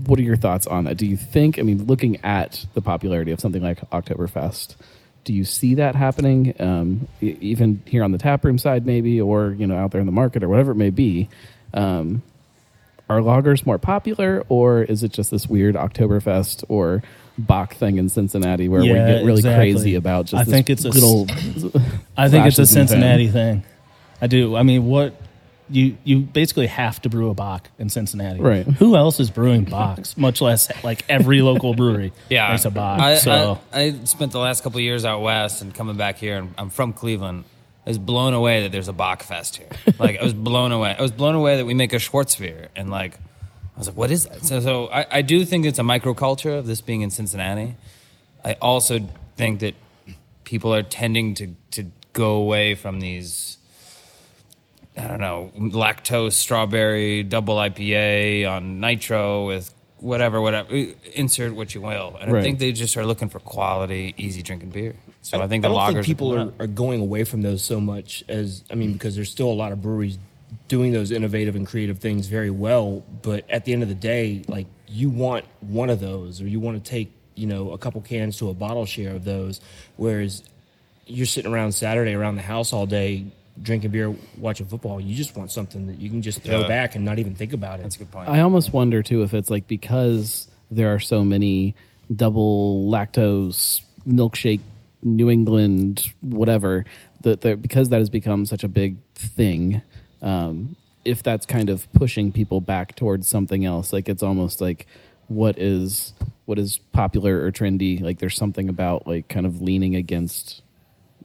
what 0.06 0.18
are 0.18 0.22
your 0.22 0.36
thoughts 0.36 0.66
on 0.66 0.84
that? 0.84 0.96
Do 0.96 1.06
you 1.06 1.16
think? 1.16 1.58
I 1.58 1.62
mean, 1.62 1.86
looking 1.86 2.24
at 2.24 2.66
the 2.74 2.80
popularity 2.80 3.32
of 3.32 3.40
something 3.40 3.62
like 3.62 3.80
Oktoberfest, 3.90 4.76
do 5.24 5.32
you 5.32 5.44
see 5.44 5.74
that 5.76 5.94
happening? 5.94 6.54
Um, 6.58 7.08
even 7.20 7.82
here 7.86 8.02
on 8.02 8.12
the 8.12 8.18
taproom 8.18 8.58
side, 8.58 8.86
maybe, 8.86 9.20
or 9.20 9.52
you 9.52 9.66
know, 9.66 9.76
out 9.76 9.92
there 9.92 10.00
in 10.00 10.06
the 10.06 10.12
market, 10.12 10.42
or 10.42 10.48
whatever 10.48 10.72
it 10.72 10.76
may 10.76 10.90
be. 10.90 11.28
Um, 11.74 12.22
are 13.08 13.20
lagers 13.20 13.66
more 13.66 13.78
popular, 13.78 14.44
or 14.48 14.82
is 14.82 15.02
it 15.02 15.12
just 15.12 15.30
this 15.30 15.46
weird 15.46 15.74
Oktoberfest 15.74 16.64
or 16.68 17.02
Bock 17.38 17.74
thing 17.74 17.96
in 17.98 18.08
Cincinnati 18.08 18.68
where 18.68 18.82
Yeah, 18.82 18.92
we 18.92 18.98
get 18.98 19.24
really 19.24 19.38
exactly. 19.38 19.72
crazy 19.72 19.94
about 19.94 20.26
just 20.26 20.40
I 20.40 20.44
this 20.44 20.52
think 20.52 20.70
it's 20.70 20.84
a 20.84 20.88
s- 20.88 20.94
little? 20.94 21.26
I 22.16 22.28
think 22.28 22.46
it's 22.46 22.58
a 22.58 22.62
flashes 22.62 22.76
in? 22.76 22.88
Cincinnati 22.88 23.28
thing. 23.28 23.64
I 24.20 24.26
do. 24.26 24.54
I 24.56 24.62
mean, 24.62 24.86
what 24.86 25.14
you 25.70 25.96
you 26.04 26.20
basically 26.20 26.66
have 26.66 27.00
to 27.02 27.08
brew 27.08 27.30
a 27.30 27.34
Bock 27.34 27.68
in 27.78 27.88
Cincinnati, 27.88 28.40
Right. 28.40 28.66
Who 28.66 28.94
else 28.96 29.18
is 29.20 29.30
brewing 29.30 29.64
Bocks? 29.64 30.16
Much 30.18 30.40
less 30.42 30.70
like 30.84 31.04
every 31.08 31.40
local 31.40 31.72
brewery 31.74 32.12
Yeah, 32.28 32.50
makes 32.50 32.64
a 32.66 32.70
Bock. 32.70 33.00
I, 33.00 33.14
so 33.16 33.58
I, 33.72 33.80
I 33.82 34.04
spent 34.04 34.32
the 34.32 34.38
last 34.38 34.62
couple 34.62 34.78
of 34.78 34.82
years 34.84 35.04
out 35.04 35.22
west 35.22 35.62
and 35.62 35.74
coming 35.74 35.96
back 35.96 36.18
here, 36.18 36.36
and 36.38 36.52
I'm 36.58 36.68
from 36.70 36.92
Cleveland. 36.92 37.44
I 37.86 37.90
was 37.90 37.98
blown 37.98 38.34
away 38.34 38.62
that 38.62 38.70
there's 38.72 38.88
a 38.88 38.92
Bockfest 38.92 39.56
here. 39.56 39.68
Like 39.98 40.18
I 40.20 40.22
was 40.24 40.34
blown 40.34 40.70
away. 40.72 40.94
I 40.96 41.00
was 41.02 41.10
blown 41.12 41.34
away 41.34 41.56
that 41.56 41.64
we 41.64 41.74
make 41.74 41.92
a 41.92 41.96
Schwarzbier, 41.96 42.68
and 42.76 42.90
like 42.90 43.18
I 43.74 43.78
was 43.78 43.88
like, 43.88 43.96
what 43.96 44.10
is 44.10 44.26
that? 44.26 44.44
So, 44.44 44.60
so 44.60 44.86
I, 44.88 45.06
I 45.10 45.22
do 45.22 45.44
think 45.44 45.64
it's 45.64 45.78
a 45.78 45.82
microculture 45.82 46.58
of 46.58 46.66
this 46.66 46.80
being 46.80 47.00
in 47.00 47.10
Cincinnati. 47.10 47.76
I 48.44 48.54
also 48.54 49.00
think 49.36 49.60
that 49.60 49.74
people 50.44 50.74
are 50.74 50.82
tending 50.82 51.34
to 51.34 51.54
to 51.72 51.86
go 52.12 52.34
away 52.34 52.74
from 52.74 53.00
these. 53.00 53.58
I 54.96 55.06
don't 55.06 55.20
know, 55.20 55.50
lactose 55.56 56.32
strawberry 56.32 57.22
double 57.22 57.56
IPA 57.56 58.46
on 58.50 58.78
nitro 58.78 59.46
with 59.46 59.72
whatever, 59.96 60.38
whatever. 60.42 60.68
Insert 61.14 61.54
what 61.54 61.74
you 61.74 61.80
will. 61.80 62.18
And 62.20 62.30
Right. 62.30 62.40
I 62.40 62.42
think 62.42 62.58
they 62.58 62.72
just 62.72 62.94
are 62.98 63.06
looking 63.06 63.30
for 63.30 63.38
quality, 63.40 64.14
easy 64.18 64.42
drinking 64.42 64.68
beer. 64.68 64.94
So 65.22 65.40
I, 65.40 65.46
think 65.46 65.62
the 65.62 65.70
I 65.70 65.72
don't 65.72 65.80
lagers 65.80 65.92
think 65.94 66.06
people 66.06 66.34
are, 66.34 66.40
are, 66.40 66.52
are 66.60 66.66
going 66.66 67.00
away 67.00 67.24
from 67.24 67.40
those 67.40 67.64
so 67.64 67.80
much 67.80 68.22
as 68.28 68.64
I 68.70 68.74
mean 68.74 68.92
because 68.92 69.14
there's 69.16 69.30
still 69.30 69.50
a 69.50 69.54
lot 69.54 69.72
of 69.72 69.80
breweries 69.80 70.18
doing 70.68 70.92
those 70.92 71.10
innovative 71.10 71.56
and 71.56 71.66
creative 71.66 71.98
things 71.98 72.26
very 72.26 72.50
well. 72.50 73.04
But 73.22 73.48
at 73.50 73.64
the 73.64 73.72
end 73.72 73.82
of 73.82 73.88
the 73.88 73.94
day, 73.94 74.42
like 74.48 74.66
you 74.88 75.10
want 75.10 75.44
one 75.60 75.90
of 75.90 76.00
those, 76.00 76.40
or 76.40 76.46
you 76.48 76.60
want 76.60 76.82
to 76.82 76.90
take 76.90 77.12
you 77.34 77.46
know 77.46 77.70
a 77.70 77.78
couple 77.78 78.00
cans 78.02 78.36
to 78.38 78.50
a 78.50 78.54
bottle 78.54 78.86
share 78.86 79.14
of 79.14 79.24
those, 79.24 79.60
whereas 79.96 80.42
you're 81.06 81.26
sitting 81.26 81.52
around 81.52 81.72
Saturday 81.72 82.14
around 82.14 82.36
the 82.36 82.42
house 82.42 82.72
all 82.72 82.86
day 82.86 83.26
drinking 83.60 83.90
beer, 83.90 84.14
watching 84.38 84.66
football. 84.66 84.98
You 85.00 85.14
just 85.14 85.36
want 85.36 85.50
something 85.50 85.86
that 85.88 85.98
you 85.98 86.08
can 86.08 86.22
just 86.22 86.40
throw 86.42 86.60
Yeah. 86.62 86.68
back 86.68 86.94
and 86.94 87.04
not 87.04 87.18
even 87.18 87.34
think 87.34 87.52
about 87.52 87.80
it. 87.80 87.82
That's 87.82 87.96
a 87.96 87.98
good 88.00 88.10
point. 88.10 88.28
I 88.28 88.40
almost 88.40 88.72
wonder 88.72 89.02
too 89.02 89.22
if 89.22 89.34
it's 89.34 89.50
like 89.50 89.66
because 89.66 90.48
there 90.70 90.94
are 90.94 90.98
so 90.98 91.22
many 91.22 91.74
double 92.14 92.90
lactose 92.90 93.82
milkshake 94.08 94.60
New 95.02 95.28
England 95.28 96.12
whatever 96.22 96.84
that 97.22 97.40
because 97.60 97.88
that 97.90 97.98
has 97.98 98.08
become 98.10 98.46
such 98.46 98.64
a 98.64 98.68
big 98.68 98.96
thing. 99.14 99.82
Um, 100.22 100.76
if 101.04 101.22
that's 101.22 101.46
kind 101.46 101.68
of 101.68 101.92
pushing 101.92 102.32
people 102.32 102.60
back 102.60 102.94
towards 102.94 103.28
something 103.28 103.64
else, 103.64 103.92
like 103.92 104.08
it's 104.08 104.22
almost 104.22 104.60
like 104.60 104.86
what 105.28 105.58
is 105.58 106.14
what 106.44 106.58
is 106.58 106.78
popular 106.92 107.44
or 107.44 107.50
trendy. 107.50 108.00
Like 108.00 108.18
there's 108.18 108.36
something 108.36 108.68
about 108.68 109.06
like 109.06 109.28
kind 109.28 109.46
of 109.46 109.60
leaning 109.60 109.96
against 109.96 110.62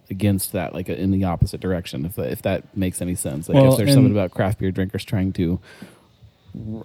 against 0.09 0.53
that, 0.53 0.73
like 0.73 0.89
in 0.89 1.11
the 1.11 1.25
opposite 1.25 1.59
direction. 1.59 2.05
If 2.05 2.17
if 2.17 2.41
that 2.41 2.75
makes 2.75 3.01
any 3.01 3.15
sense, 3.15 3.49
like 3.49 3.55
Well, 3.55 3.71
if 3.71 3.77
there's 3.77 3.93
something 3.93 4.11
about 4.11 4.31
craft 4.31 4.59
beer 4.59 4.71
drinkers 4.71 5.05
trying 5.05 5.33
to 5.33 5.59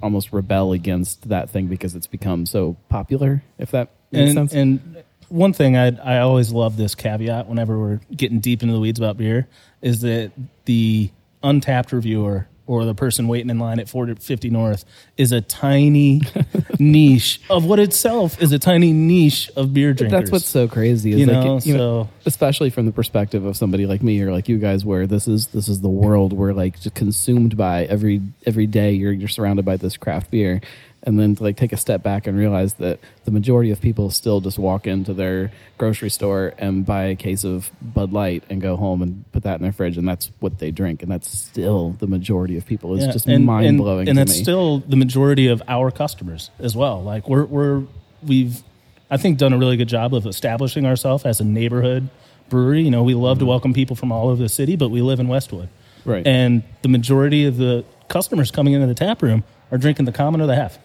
almost 0.02 0.32
rebel 0.32 0.72
against 0.72 1.28
that 1.28 1.48
thing 1.48 1.66
because 1.66 1.94
it's 1.94 2.06
become 2.06 2.46
so 2.46 2.76
popular. 2.88 3.42
If 3.58 3.70
that 3.70 3.90
makes 4.10 4.36
and 4.36 4.50
sense. 4.50 4.54
and 4.54 5.04
one 5.28 5.52
thing 5.52 5.76
I 5.76 5.88
I 6.16 6.18
always 6.18 6.52
love 6.52 6.76
this 6.76 6.94
caveat 6.94 7.48
whenever 7.48 7.78
we're 7.78 8.00
getting 8.14 8.40
deep 8.40 8.62
into 8.62 8.74
the 8.74 8.80
weeds 8.80 8.98
about 8.98 9.16
beer 9.16 9.48
is 9.80 10.02
that 10.02 10.32
the 10.66 11.10
Untappd 11.42 11.92
reviewer 11.92 12.48
or 12.64 12.84
the 12.84 12.94
person 12.94 13.26
waiting 13.26 13.50
in 13.50 13.58
line 13.58 13.80
at 13.80 13.88
450 13.88 14.48
North 14.48 14.84
is 15.16 15.32
a 15.32 15.40
tiny 15.40 16.22
niche 16.78 17.40
of 17.50 17.64
what 17.64 17.80
itself 17.80 18.40
is 18.40 18.52
a 18.52 18.58
tiny 18.58 18.92
niche 18.92 19.50
of 19.56 19.74
beer 19.74 19.92
drinkers. 19.92 20.20
That's 20.20 20.30
what's 20.30 20.48
so 20.48 20.68
crazy. 20.68 21.10
Is 21.10 21.18
You 21.20 21.26
like, 21.26 21.44
know, 21.44 21.60
you 21.64 21.76
know, 21.76 22.04
so- 22.04 22.08
especially 22.24 22.70
from 22.70 22.86
the 22.86 22.92
perspective 22.92 23.44
of 23.44 23.56
somebody 23.56 23.84
like 23.86 24.02
me 24.02 24.20
or 24.22 24.32
like 24.32 24.48
you 24.48 24.58
guys, 24.58 24.84
where 24.84 25.06
this 25.08 25.26
is 25.26 25.48
this 25.48 25.68
is 25.68 25.80
the 25.80 25.88
world 25.88 26.32
we're 26.32 26.52
like 26.52 26.78
just 26.80 26.94
consumed 26.94 27.56
by 27.56 27.84
every 27.86 28.22
every 28.46 28.66
day. 28.68 28.92
You're 28.92 29.12
you're 29.12 29.28
surrounded 29.28 29.64
by 29.64 29.76
this 29.76 29.96
craft 29.96 30.30
beer, 30.30 30.60
and 31.04 31.18
then 31.18 31.34
to 31.34 31.42
like 31.42 31.56
take 31.56 31.72
a 31.72 31.76
step 31.76 32.02
back 32.02 32.26
and 32.26 32.38
realize 32.38 32.74
that 32.74 33.00
the 33.24 33.30
majority 33.30 33.70
of 33.70 33.80
people 33.80 34.10
still 34.10 34.40
just 34.40 34.58
walk 34.58 34.86
into 34.86 35.12
their 35.12 35.50
grocery 35.78 36.10
store 36.10 36.54
and 36.58 36.86
buy 36.86 37.04
a 37.04 37.16
case 37.16 37.44
of 37.44 37.70
Bud 37.80 38.12
Light 38.12 38.44
and 38.48 38.60
go 38.60 38.76
home 38.76 39.02
and 39.02 39.24
put 39.32 39.42
that 39.42 39.56
in 39.56 39.62
their 39.62 39.72
fridge, 39.72 39.98
and 39.98 40.06
that's 40.06 40.30
what 40.40 40.58
they 40.58 40.70
drink, 40.70 41.02
and 41.02 41.10
that's 41.10 41.30
still 41.30 41.90
the 41.98 42.06
majority 42.06 42.56
of 42.56 42.66
people. 42.66 42.94
It's 42.94 43.04
Yeah, 43.04 43.12
just 43.12 43.26
and- 43.26 43.44
mind 43.44 43.78
blowing. 43.78 44.08
And, 44.08 44.10
and 44.10 44.18
that's 44.18 44.36
me. 44.36 44.42
still 44.42 44.78
the 44.80 44.96
majority 44.96 45.48
of 45.48 45.62
our 45.68 45.90
customers 45.90 46.50
as 46.58 46.76
well. 46.76 47.02
Like 47.02 47.28
we're 47.28 47.44
we're 47.46 47.82
we've 48.22 48.62
I 49.10 49.16
think 49.16 49.38
done 49.38 49.52
a 49.52 49.58
really 49.58 49.76
good 49.76 49.88
job 49.88 50.14
of 50.14 50.26
establishing 50.26 50.86
ourselves 50.86 51.24
as 51.24 51.40
a 51.40 51.44
neighborhood 51.44 52.08
brewery. 52.48 52.82
You 52.82 52.90
know, 52.90 53.02
we 53.02 53.14
love 53.14 53.38
to 53.38 53.42
mm-hmm. 53.42 53.48
welcome 53.50 53.74
people 53.74 53.96
from 53.96 54.12
all 54.12 54.28
over 54.28 54.42
the 54.42 54.48
city, 54.48 54.76
but 54.76 54.90
we 54.90 55.02
live 55.02 55.20
in 55.20 55.28
Westwood. 55.28 55.68
Right. 56.04 56.26
And 56.26 56.62
the 56.82 56.88
majority 56.88 57.44
of 57.46 57.56
the 57.56 57.84
customers 58.08 58.50
coming 58.50 58.74
into 58.74 58.86
the 58.86 58.94
tap 58.94 59.22
room 59.22 59.44
are 59.70 59.78
drinking 59.78 60.06
the 60.06 60.12
common 60.12 60.40
or 60.40 60.46
the 60.46 60.54
Hef. 60.54 60.78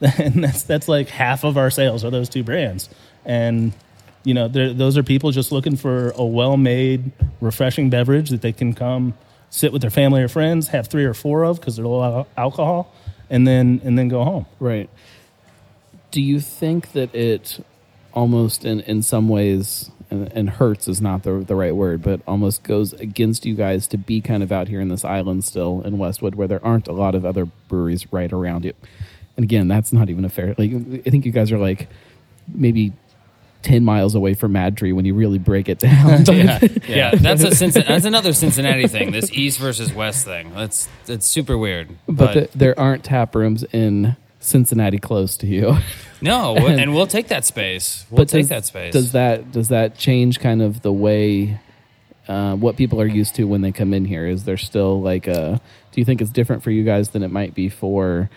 And 0.18 0.44
that's 0.44 0.62
that's 0.62 0.88
like 0.88 1.08
half 1.08 1.44
of 1.44 1.56
our 1.56 1.70
sales 1.70 2.04
are 2.04 2.10
those 2.10 2.28
two 2.28 2.44
brands. 2.44 2.88
And 3.24 3.72
you 4.24 4.34
know, 4.34 4.48
those 4.48 4.98
are 4.98 5.04
people 5.04 5.30
just 5.30 5.52
looking 5.52 5.76
for 5.76 6.10
a 6.16 6.24
well-made, 6.24 7.12
refreshing 7.40 7.90
beverage 7.90 8.30
that 8.30 8.42
they 8.42 8.52
can 8.52 8.74
come 8.74 9.14
sit 9.50 9.72
with 9.72 9.82
their 9.82 9.90
family 9.90 10.20
or 10.20 10.28
friends, 10.28 10.68
have 10.68 10.88
three 10.88 11.04
or 11.04 11.14
four 11.14 11.44
of 11.44 11.60
because 11.60 11.76
they're 11.76 11.86
low 11.86 12.02
al- 12.02 12.28
alcohol, 12.36 12.92
and 13.30 13.46
then 13.46 13.80
and 13.84 13.96
then 13.98 14.08
go 14.08 14.24
home. 14.24 14.46
Right. 14.58 14.90
Do 16.10 16.20
you 16.20 16.40
think 16.40 16.92
that 16.92 17.14
it 17.14 17.64
almost 18.12 18.64
in, 18.64 18.80
in 18.80 19.02
some 19.02 19.28
ways 19.28 19.90
and, 20.10 20.32
and 20.32 20.50
hurts 20.50 20.88
is 20.88 21.00
not 21.00 21.22
the 21.22 21.32
the 21.46 21.54
right 21.54 21.74
word, 21.74 22.02
but 22.02 22.20
almost 22.26 22.62
goes 22.62 22.92
against 22.94 23.46
you 23.46 23.54
guys 23.54 23.86
to 23.88 23.98
be 23.98 24.20
kind 24.20 24.42
of 24.42 24.50
out 24.50 24.68
here 24.68 24.80
in 24.80 24.88
this 24.88 25.04
island 25.04 25.44
still 25.44 25.82
in 25.82 25.98
Westwood 25.98 26.34
where 26.34 26.48
there 26.48 26.64
aren't 26.64 26.88
a 26.88 26.92
lot 26.92 27.14
of 27.14 27.24
other 27.24 27.44
breweries 27.44 28.12
right 28.12 28.32
around 28.32 28.64
you. 28.64 28.72
And 29.36 29.44
again, 29.44 29.68
that's 29.68 29.92
not 29.92 30.08
even 30.08 30.24
a 30.24 30.28
fair 30.28 30.54
like 30.58 30.72
I 30.72 31.10
think 31.10 31.26
you 31.26 31.32
guys 31.32 31.52
are 31.52 31.58
like 31.58 31.88
maybe 32.48 32.92
10 33.66 33.84
miles 33.84 34.14
away 34.14 34.34
from 34.34 34.52
MadTree 34.52 34.94
when 34.94 35.04
you 35.04 35.14
really 35.14 35.38
break 35.38 35.68
it 35.68 35.80
down. 35.80 36.24
yeah, 36.26 36.58
yeah. 36.86 37.10
That's 37.14 37.42
a 37.42 37.52
Cincinnati, 37.54 37.92
that's 37.92 38.04
another 38.14 38.32
Cincinnati 38.32 38.86
thing. 38.86 39.10
This 39.10 39.32
East 39.32 39.58
versus 39.58 39.92
West 39.92 40.24
thing. 40.24 40.52
That's 40.54 40.88
that's 41.06 41.26
super 41.26 41.58
weird. 41.58 41.90
but 42.06 42.52
the, 42.52 42.58
there 42.58 42.78
aren't 42.78 43.02
tap 43.02 43.34
rooms 43.34 43.64
in 43.72 44.16
Cincinnati 44.38 44.98
close 44.98 45.36
to 45.38 45.48
you. 45.48 45.76
no, 46.20 46.56
and 46.56 46.94
we'll 46.94 47.08
take 47.08 47.28
that 47.28 47.44
space. 47.44 48.06
We'll 48.08 48.18
but 48.18 48.28
take 48.28 48.42
does, 48.42 48.48
that 48.50 48.64
space. 48.66 48.92
Does 48.92 49.12
that 49.12 49.50
does 49.50 49.68
that 49.68 49.98
change 49.98 50.38
kind 50.38 50.62
of 50.62 50.82
the 50.82 50.92
way 50.92 51.58
uh, 52.28 52.54
what 52.54 52.76
people 52.76 53.00
are 53.00 53.06
used 53.06 53.34
to 53.36 53.44
when 53.44 53.62
they 53.62 53.72
come 53.72 53.92
in 53.92 54.04
here? 54.04 54.28
Is 54.28 54.44
there 54.44 54.56
still 54.56 55.02
like 55.02 55.26
a? 55.26 55.60
Do 55.90 56.00
you 56.00 56.04
think 56.04 56.20
it's 56.20 56.30
different 56.30 56.62
for 56.62 56.70
you 56.70 56.84
guys 56.84 57.08
than 57.08 57.24
it 57.24 57.32
might 57.32 57.54
be 57.54 57.68
for 57.68 58.30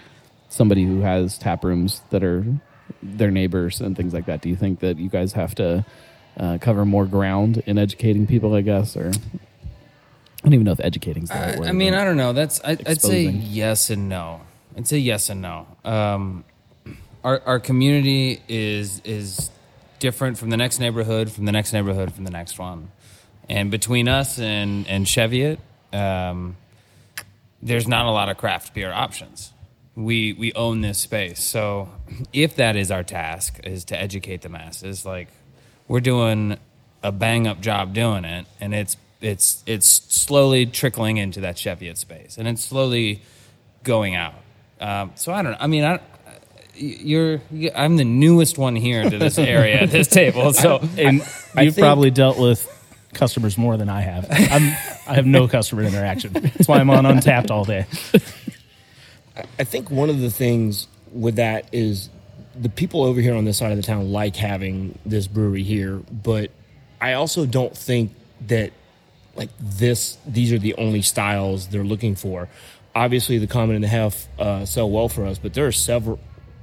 somebody 0.50 0.84
who 0.84 1.02
has 1.02 1.38
tap 1.38 1.64
rooms 1.64 2.02
that 2.10 2.24
are 2.24 2.46
their 3.02 3.32
neighbors 3.32 3.80
and 3.80 3.96
things 3.96 4.14
like 4.14 4.26
that? 4.26 4.42
Do 4.42 4.50
you 4.50 4.56
think 4.56 4.80
that 4.82 4.98
you 4.98 5.10
guys 5.10 5.34
have 5.34 5.56
to 5.56 5.86
uh, 6.38 6.58
cover 6.60 6.86
more 6.86 7.06
ground 7.06 7.64
in 7.66 7.78
educating 7.78 8.28
people? 8.28 8.54
I 8.54 8.62
guess, 8.62 8.98
or 8.98 9.10
I 9.10 10.44
don't 10.44 10.54
even 10.54 10.66
know 10.66 10.72
if 10.72 10.80
educating 10.82 11.24
is 11.24 11.30
the 11.30 11.36
right 11.36 11.56
I, 11.56 11.60
word. 11.60 11.68
I 11.68 11.72
mean, 11.72 11.94
I 11.94 12.04
don't 12.04 12.18
know. 12.18 12.34
That's 12.34 12.62
I, 12.64 12.72
I'd 12.72 13.02
say 13.02 13.26
Exposing. 13.26 13.42
yes 13.44 13.90
and 13.90 14.10
no. 14.10 14.42
I'd 14.78 14.88
say 14.88 14.98
yes 14.98 15.30
and 15.30 15.42
no. 15.42 15.68
Um, 15.84 16.44
our 17.24 17.42
our 17.46 17.60
community 17.60 18.42
is 18.48 19.02
is 19.04 19.50
different 20.00 20.38
from 20.38 20.50
the 20.50 20.58
next 20.58 20.80
neighborhood, 20.80 21.32
from 21.32 21.46
the 21.46 21.52
next 21.52 21.74
neighborhood, 21.74 22.14
from 22.14 22.24
the 22.24 22.32
next 22.32 22.58
one, 22.58 22.92
and 23.50 23.70
between 23.70 24.08
us 24.08 24.40
and 24.40 24.88
and 24.88 25.06
Cheviot, 25.06 25.60
um, 25.92 26.56
there's 27.62 27.88
not 27.88 28.06
a 28.06 28.12
lot 28.12 28.30
of 28.30 28.38
craft 28.38 28.74
beer 28.74 28.92
options. 28.92 29.52
We 30.00 30.34
we 30.34 30.54
own 30.54 30.80
this 30.80 30.98
space, 30.98 31.44
so 31.44 31.90
if 32.32 32.56
that 32.56 32.78
is 32.78 32.90
our 32.90 33.04
task, 33.04 33.60
is 33.66 33.84
to 33.86 34.00
educate 34.00 34.42
the 34.42 34.50
masses, 34.50 35.06
like 35.06 35.28
we're 35.90 36.00
doing 36.00 36.58
a 37.04 37.12
bang 37.12 37.48
up 37.48 37.60
job 37.60 37.94
doing 37.94 38.24
it, 38.24 38.46
and 38.62 38.74
it's 38.74 38.96
it's 39.20 39.62
it's 39.66 39.88
slowly 39.88 40.66
trickling 40.66 41.18
into 41.18 41.42
that 41.42 41.58
Cheviot 41.58 41.98
space, 41.98 42.38
and 42.38 42.48
it's 42.48 42.64
slowly 42.64 43.22
going 43.84 44.16
out. 44.16 44.36
Um, 44.80 45.12
so 45.16 45.34
I 45.34 45.42
don't 45.42 45.52
know. 45.52 45.58
I 45.60 45.68
mean, 45.68 45.84
I, 45.84 46.00
you're 46.76 47.42
I'm 47.76 47.98
the 47.98 48.06
newest 48.06 48.58
one 48.58 48.76
here 48.76 49.10
to 49.10 49.18
this 49.18 49.38
area 49.38 49.82
at 49.82 49.92
this 49.92 50.08
table, 50.08 50.54
so 50.54 50.80
And 50.98 51.22
you've 51.60 51.78
probably 51.78 52.12
dealt 52.12 52.40
with 52.40 52.68
customers 53.14 53.58
more 53.58 53.76
than 53.78 53.90
I 53.90 54.02
have. 54.02 54.28
I'm, 54.30 54.64
I 55.08 55.16
have 55.16 55.26
no 55.26 55.48
customer 55.48 55.84
interaction. 55.84 56.32
That's 56.34 56.68
why 56.68 56.78
I'm 56.78 56.90
on 56.90 57.06
Untappd 57.06 57.50
all 57.50 57.66
day. 57.66 57.86
I 59.58 59.64
think 59.64 59.90
one 59.90 60.10
of 60.10 60.20
the 60.20 60.30
things 60.30 60.88
with 61.12 61.36
that 61.36 61.66
is 61.72 62.10
the 62.56 62.70
people 62.70 63.04
over 63.04 63.22
here 63.22 63.36
on 63.36 63.46
this 63.46 63.58
side 63.58 63.72
of 63.72 63.78
the 63.78 63.84
town 63.84 64.12
like 64.12 64.36
having 64.36 64.98
this 65.06 65.28
brewery 65.28 65.64
here, 65.64 66.02
but 66.12 66.52
I 67.00 67.14
also 67.14 67.46
don't 67.46 67.76
think 67.76 68.14
that 68.48 68.72
like 69.36 69.50
this 69.60 70.18
these 70.26 70.52
are 70.52 70.60
the 70.60 70.76
only 70.76 71.02
styles 71.02 71.68
they're 71.68 71.84
looking 71.84 72.16
for. 72.16 72.50
Obviously, 72.96 73.38
the 73.38 73.48
common 73.48 73.76
and 73.76 73.84
the 73.84 73.88
Hef 73.88 74.28
uh, 74.40 74.66
sell 74.66 74.90
well 74.90 75.08
for 75.08 75.26
us, 75.26 75.38
but 75.38 75.54
there 75.54 75.68
are 75.68 75.72
several 75.72 76.20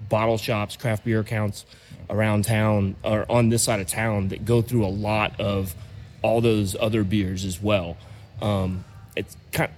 bottle 0.09 0.37
shops, 0.37 0.77
craft 0.77 1.05
beer 1.05 1.21
accounts 1.21 1.65
around 2.11 2.45
town 2.45 2.97
or 3.03 3.31
on 3.31 3.49
this 3.49 3.63
side 3.63 3.81
of 3.81 3.87
town 3.87 4.29
that 4.29 4.45
go 4.45 4.63
through 4.63 4.85
a 4.85 4.89
lot 4.89 5.41
of 5.41 5.75
all 6.23 6.41
those 6.41 6.77
other 6.79 7.05
beers 7.05 7.45
as 7.45 7.61
well. 7.61 7.97
Um, 8.43 8.85
it's 9.17 9.37
kind. 9.53 9.71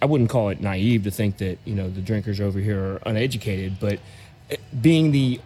I 0.00 0.06
wouldn't 0.06 0.30
call 0.30 0.50
it 0.50 0.60
naive 0.60 1.04
to 1.04 1.10
think 1.10 1.38
that 1.38 1.58
you 1.64 1.74
know 1.74 1.90
the 1.90 2.00
drinkers 2.00 2.40
over 2.40 2.58
here 2.60 2.78
are 2.78 3.02
uneducated, 3.06 3.78
but 3.80 3.98
being 4.80 5.10
the 5.12 5.40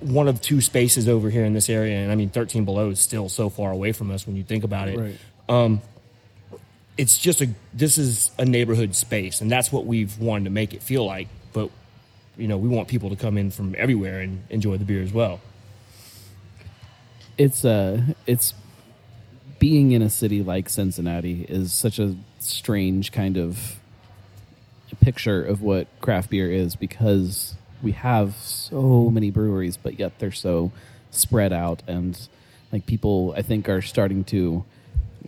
one 0.00 0.26
of 0.28 0.40
two 0.40 0.60
spaces 0.60 1.08
over 1.08 1.30
here 1.30 1.44
in 1.44 1.54
this 1.54 1.70
area, 1.70 1.98
and 1.98 2.10
I 2.10 2.16
mean 2.16 2.30
13 2.30 2.64
below 2.64 2.90
is 2.90 3.00
still 3.00 3.28
so 3.28 3.48
far 3.48 3.70
away 3.70 3.92
from 3.92 4.10
us 4.10 4.26
when 4.26 4.36
you 4.36 4.42
think 4.44 4.64
about 4.64 4.88
it. 4.88 4.98
Right. 4.98 5.78
It's 6.98 7.16
just 7.18 7.40
a 7.40 7.48
this 7.72 7.96
is 7.98 8.30
a 8.38 8.44
neighborhood 8.44 8.94
space, 8.94 9.40
and 9.40 9.50
that's 9.50 9.72
what 9.72 9.86
we've 9.86 10.18
wanted 10.18 10.44
to 10.44 10.50
make 10.50 10.74
it 10.74 10.82
feel 10.82 11.06
like. 11.06 11.28
But 11.52 11.70
you 12.36 12.48
know, 12.48 12.58
we 12.58 12.68
want 12.68 12.88
people 12.88 13.10
to 13.10 13.16
come 13.16 13.38
in 13.38 13.50
from 13.50 13.74
everywhere 13.78 14.20
and 14.20 14.42
enjoy 14.50 14.76
the 14.78 14.84
beer 14.84 15.02
as 15.02 15.12
well. 15.12 15.40
it's 17.38 17.64
uh 17.64 18.00
it's 18.26 18.54
being 19.58 19.92
in 19.92 20.02
a 20.02 20.10
city 20.10 20.42
like 20.42 20.68
Cincinnati 20.68 21.46
is 21.48 21.72
such 21.72 21.98
a 21.98 22.16
strange 22.40 23.12
kind 23.12 23.36
of 23.36 23.78
picture 24.96 25.42
of 25.42 25.62
what 25.62 25.86
craft 26.00 26.30
beer 26.30 26.50
is 26.50 26.76
because 26.76 27.54
we 27.82 27.92
have 27.92 28.34
so 28.36 29.10
many 29.10 29.30
breweries 29.30 29.76
but 29.76 29.98
yet 29.98 30.18
they're 30.18 30.30
so 30.30 30.70
spread 31.10 31.52
out 31.52 31.82
and 31.86 32.28
like 32.72 32.86
people 32.86 33.34
I 33.36 33.42
think 33.42 33.68
are 33.68 33.82
starting 33.82 34.24
to 34.24 34.64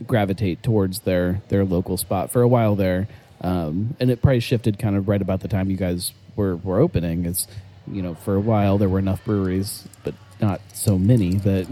gravitate 0.06 0.62
towards 0.62 1.00
their 1.00 1.42
their 1.48 1.64
local 1.64 1.96
spot. 1.96 2.30
For 2.30 2.42
a 2.42 2.48
while 2.48 2.74
there 2.74 3.06
um, 3.40 3.96
and 4.00 4.10
it 4.10 4.22
probably 4.22 4.40
shifted 4.40 4.78
kind 4.78 4.96
of 4.96 5.08
right 5.08 5.20
about 5.20 5.40
the 5.40 5.48
time 5.48 5.70
you 5.70 5.76
guys 5.76 6.12
were 6.36 6.56
were 6.56 6.80
opening. 6.80 7.26
It's 7.26 7.46
you 7.86 8.02
know 8.02 8.14
for 8.14 8.34
a 8.34 8.40
while 8.40 8.78
there 8.78 8.88
were 8.88 8.98
enough 8.98 9.24
breweries 9.24 9.86
but 10.02 10.14
not 10.40 10.60
so 10.72 10.98
many 10.98 11.34
that 11.34 11.66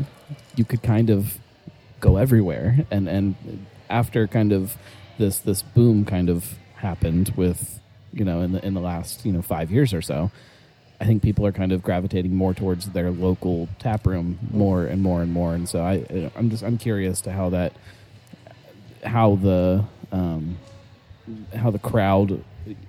you 0.55 0.65
could 0.65 0.83
kind 0.83 1.11
of 1.11 1.39
go 2.01 2.17
everywhere. 2.17 2.85
And 2.91 3.09
and 3.09 3.67
after 3.89 4.27
kind 4.29 4.53
of 4.53 4.77
this 5.19 5.39
this 5.39 5.63
boom 5.63 6.05
kind 6.05 6.29
of 6.29 6.59
happened 6.77 7.33
with 7.37 7.81
you 8.13 8.25
know 8.25 8.41
in 8.41 8.53
the 8.53 8.65
in 8.65 8.75
the 8.75 8.81
last 8.81 9.25
you 9.25 9.33
know 9.33 9.43
5 9.43 9.71
years 9.71 9.93
or 9.95 10.03
so 10.03 10.31
I 11.03 11.05
think 11.05 11.21
people 11.21 11.45
are 11.45 11.53
kind 11.53 11.73
of 11.73 11.83
gravitating 11.83 12.33
more 12.37 12.55
towards 12.55 12.87
their 12.91 13.11
local 13.11 13.69
tap 13.81 14.07
room 14.07 14.39
more 14.53 14.85
and 14.85 15.03
more 15.03 15.21
and 15.21 15.33
more. 15.33 15.53
And 15.53 15.69
so 15.69 15.83
I 15.83 16.31
I'm 16.37 16.49
just 16.49 16.63
I'm 16.63 16.79
curious 16.79 17.21
to 17.23 17.33
how 17.33 17.51
that 17.51 17.73
how 19.03 19.35
the 19.35 19.85
um, 20.13 20.59
how 21.57 21.73
the 21.73 21.81
crowd 21.81 22.45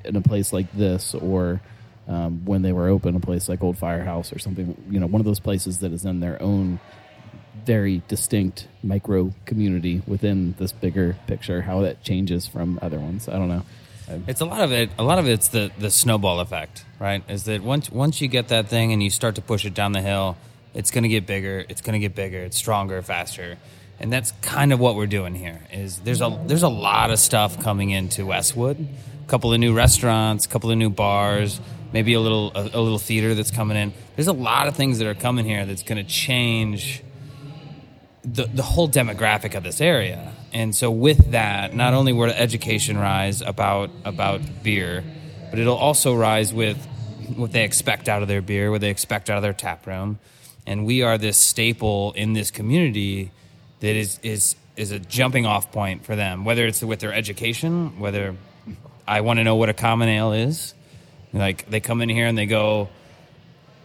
in 0.06 0.16
a 0.16 0.22
place 0.22 0.54
like 0.54 0.72
this 0.74 1.16
or 1.16 1.60
um, 2.08 2.46
when 2.46 2.62
they 2.62 2.72
were 2.72 2.88
open 2.88 3.16
a 3.16 3.20
place 3.20 3.50
like 3.50 3.64
old 3.64 3.80
firehouse 3.80 4.32
or 4.32 4.38
something 4.38 4.78
you 4.92 5.00
know 5.00 5.08
one 5.08 5.20
of 5.20 5.26
those 5.26 5.40
places 5.40 5.80
that 5.80 5.92
is 5.92 6.06
in 6.06 6.20
their 6.20 6.40
own 6.40 6.80
very 7.66 8.04
distinct 8.08 8.68
micro 8.84 9.34
community 9.46 10.04
within 10.06 10.54
this 10.60 10.72
bigger 10.72 11.16
picture 11.26 11.64
how 11.64 11.82
that 11.82 12.04
changes 12.04 12.46
from 12.46 12.78
other 12.80 13.00
ones. 13.00 13.28
I 13.28 13.34
don't 13.34 13.50
know 13.50 13.64
It's 14.28 14.42
a 14.42 14.46
lot 14.46 14.62
of 14.62 14.72
it. 14.72 14.90
A 14.98 15.04
lot 15.04 15.20
of 15.20 15.28
it's 15.28 15.48
the 15.48 15.72
the 15.78 15.90
snowball 15.90 16.40
effect, 16.40 16.86
right? 17.00 17.24
Is 17.30 17.46
that 17.46 17.64
once 17.64 17.90
once 17.90 18.22
you 18.22 18.28
get 18.28 18.50
that 18.50 18.68
thing 18.68 18.92
and 18.92 19.02
you 19.02 19.10
start 19.10 19.36
to 19.36 19.42
push 19.42 19.66
it 19.66 19.74
down 19.74 19.92
the 19.92 20.02
hill, 20.02 20.38
it's 20.74 20.92
going 20.92 21.04
to 21.04 21.10
get 21.10 21.26
bigger. 21.26 21.66
It's 21.70 21.82
going 21.82 21.94
to 21.94 22.00
get 22.00 22.16
bigger. 22.16 22.40
It's 22.40 22.58
stronger, 22.58 23.02
faster, 23.02 23.58
and 24.00 24.12
that's 24.12 24.32
kind 24.42 24.74
of 24.74 24.80
what 24.80 24.96
we're 24.96 25.08
doing 25.08 25.36
here. 25.36 25.62
Is 25.72 26.00
there's 26.00 26.22
a 26.22 26.40
there's 26.46 26.64
a 26.64 26.70
lot 26.70 27.12
of 27.12 27.20
stuff 27.20 27.62
coming 27.62 27.92
into 27.92 28.26
Westwood, 28.26 28.78
a 28.80 29.30
couple 29.30 29.54
of 29.54 29.60
new 29.60 29.74
restaurants, 29.74 30.46
a 30.46 30.50
couple 30.50 30.70
of 30.72 30.78
new 30.78 30.90
bars, 30.90 31.60
maybe 31.94 32.14
a 32.14 32.20
little 32.20 32.52
a, 32.56 32.62
a 32.62 32.82
little 32.82 33.00
theater 33.00 33.36
that's 33.36 33.52
coming 33.52 33.78
in. 33.78 33.94
There's 34.16 34.28
a 34.28 34.34
lot 34.34 34.68
of 34.68 34.76
things 34.76 35.00
that 35.00 35.08
are 35.08 35.16
coming 35.16 35.46
here 35.46 35.66
that's 35.66 35.84
going 35.84 36.04
to 36.04 36.10
change 36.10 37.04
the, 38.24 38.46
the 38.46 38.64
whole 38.64 38.90
demographic 38.90 39.56
of 39.56 39.64
this 39.64 39.82
area. 39.82 40.34
And 40.54 40.76
so 40.76 40.92
with 40.92 41.32
that, 41.32 41.74
not 41.76 41.94
only 41.94 42.14
will 42.14 42.30
education 42.30 42.98
rise 42.98 43.42
about 43.42 43.90
about 44.06 44.42
beer, 44.64 45.04
but 45.50 45.60
it'll 45.60 45.76
also 45.76 46.16
rise 46.16 46.54
with 46.54 46.78
what 47.36 47.52
they 47.52 47.64
expect 47.64 48.08
out 48.08 48.22
of 48.22 48.28
their 48.28 48.42
beer, 48.42 48.72
what 48.72 48.82
they 48.82 48.90
expect 48.90 49.30
out 49.30 49.38
of 49.38 49.44
their 49.44 49.54
tap 49.54 49.88
room. 49.88 50.20
And 50.66 50.86
we 50.86 51.02
are 51.02 51.18
this 51.18 51.38
staple 51.38 52.14
in 52.14 52.34
this 52.34 52.52
community 52.52 53.32
that 53.80 53.96
is 53.96 54.20
is 54.24 54.56
is 54.76 54.92
a 54.92 55.00
jumping 55.00 55.46
off 55.46 55.72
point 55.72 56.06
for 56.06 56.16
them, 56.16 56.46
whether 56.46 56.66
it's 56.66 56.82
with 56.82 57.00
their 57.00 57.14
education, 57.14 58.00
whether 58.00 58.36
I 59.08 59.22
want 59.22 59.40
to 59.40 59.44
know 59.44 59.56
what 59.56 59.70
a 59.70 59.74
common 59.74 60.08
ale 60.08 60.34
is. 60.34 60.74
Like 61.34 61.70
they 61.70 61.80
come 61.80 62.02
in 62.02 62.10
here 62.10 62.28
and 62.28 62.38
they 62.38 62.46
go, 62.46 62.90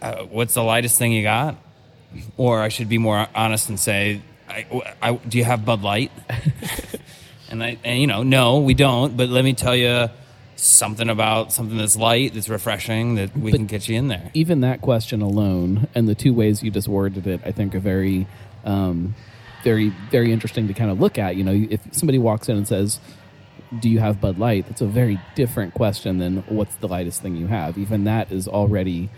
uh, 0.01 0.23
"What's 0.23 0.53
the 0.53 0.63
lightest 0.63 0.97
thing 0.97 1.11
you 1.11 1.23
got?" 1.23 1.57
or 2.37 2.61
I 2.61 2.69
should 2.69 2.89
be 2.89 2.97
more 2.97 3.27
honest 3.35 3.69
and 3.69 3.79
say, 3.79 4.21
I, 4.49 4.65
I, 5.01 5.13
"Do 5.15 5.37
you 5.37 5.43
have 5.43 5.63
Bud 5.65 5.81
Light?" 5.83 6.11
and 7.49 7.63
I, 7.63 7.77
and 7.83 7.99
you 7.99 8.07
know, 8.07 8.23
no, 8.23 8.59
we 8.59 8.73
don't. 8.73 9.15
But 9.15 9.29
let 9.29 9.43
me 9.43 9.53
tell 9.53 9.75
you 9.75 10.09
something 10.55 11.09
about 11.09 11.53
something 11.53 11.77
that's 11.77 11.95
light, 11.95 12.33
that's 12.33 12.49
refreshing, 12.49 13.15
that 13.15 13.35
we 13.37 13.51
But- 13.51 13.57
can 13.57 13.65
get 13.65 13.87
you 13.87 13.97
in 13.97 14.07
there. 14.09 14.29
even 14.33 14.59
that 14.61 14.81
question 14.81 15.21
alone 15.21 15.87
and 15.95 16.07
the 16.07 16.15
two 16.15 16.33
ways 16.33 16.61
you 16.61 16.69
just 16.69 16.89
worded 16.89 17.25
it 17.27 17.39
i 17.45 17.51
think 17.53 17.73
are 17.73 17.79
very 17.79 18.27
um, 18.65 19.15
very 19.63 19.87
very 20.11 20.33
interesting 20.33 20.67
to 20.67 20.73
kind 20.73 20.91
of 20.91 20.99
look 20.99 21.17
at 21.17 21.37
you 21.37 21.45
know 21.45 21.53
if 21.69 21.79
somebody 21.91 22.19
walks 22.19 22.49
in 22.49 22.57
and 22.57 22.67
says 22.67 22.99
do 23.79 23.87
you 23.89 23.99
have 23.99 24.19
bud 24.19 24.37
light 24.37 24.65
that's 24.67 24.81
a 24.81 24.85
very 24.85 25.17
different 25.33 25.73
question 25.73 26.17
than 26.17 26.37
what's 26.49 26.75
the 26.75 26.89
lightest 26.89 27.21
thing 27.21 27.37
you 27.37 27.47
have 27.47 27.77
even 27.77 28.03
that 28.03 28.29
is 28.29 28.45
already 28.45 29.09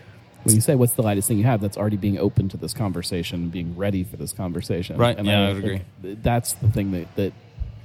when 0.43 0.55
you 0.55 0.61
say 0.61 0.75
what's 0.75 0.93
the 0.93 1.01
lightest 1.03 1.27
thing 1.27 1.37
you 1.37 1.43
have 1.43 1.61
that's 1.61 1.77
already 1.77 1.97
being 1.97 2.17
open 2.17 2.49
to 2.49 2.57
this 2.57 2.73
conversation 2.73 3.49
being 3.49 3.75
ready 3.77 4.03
for 4.03 4.17
this 4.17 4.33
conversation 4.33 4.97
Right, 4.97 5.17
yeah, 5.23 5.47
I 5.49 5.53
would 5.53 5.57
agree. 5.63 5.81
that's 6.01 6.53
the 6.53 6.69
thing 6.69 6.91
that 6.91 7.15
that 7.15 7.33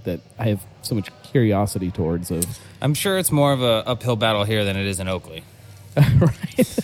that 0.05 0.21
i 0.39 0.45
have 0.45 0.65
so 0.83 0.95
much 0.95 1.11
curiosity 1.25 1.91
towards 1.91 2.31
of 2.31 2.45
I'm 2.81 2.95
sure 2.95 3.19
it's 3.19 3.33
more 3.33 3.53
of 3.53 3.63
a 3.63 3.83
uphill 3.87 4.17
battle 4.17 4.45
here 4.45 4.65
than 4.65 4.77
it 4.77 4.87
is 4.87 5.01
in 5.01 5.09
Oakley. 5.09 5.43
Right. 5.97 6.79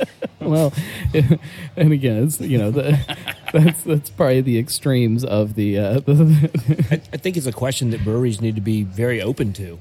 well, 0.40 0.72
and 1.76 1.92
again, 1.92 2.24
it's 2.24 2.40
you 2.40 2.58
know 2.58 2.72
the, 2.72 2.98
that's 3.52 3.82
that's 3.84 4.10
probably 4.10 4.40
the 4.40 4.58
extremes 4.58 5.24
of 5.24 5.54
the. 5.54 5.78
Uh, 5.78 6.00
I, 6.90 7.00
I 7.12 7.16
think 7.16 7.36
it's 7.36 7.46
a 7.46 7.52
question 7.52 7.90
that 7.90 8.02
breweries 8.02 8.40
need 8.40 8.56
to 8.56 8.60
be 8.60 8.82
very 8.82 9.22
open 9.22 9.52
to. 9.54 9.78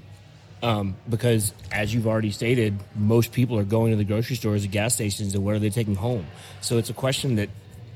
Um, 0.64 0.96
because, 1.08 1.54
as 1.72 1.94
you've 1.94 2.08
already 2.08 2.32
stated, 2.32 2.80
most 2.96 3.32
people 3.32 3.60
are 3.60 3.64
going 3.64 3.92
to 3.92 3.98
the 3.98 4.04
grocery 4.04 4.36
stores, 4.36 4.64
the 4.64 4.68
gas 4.68 4.94
stations, 4.94 5.36
and 5.36 5.44
what 5.44 5.54
are 5.56 5.60
they 5.60 5.70
taking 5.70 5.96
home? 5.96 6.26
So 6.62 6.78
it's 6.78 6.90
a 6.90 6.94
question 6.94 7.36
that 7.36 7.50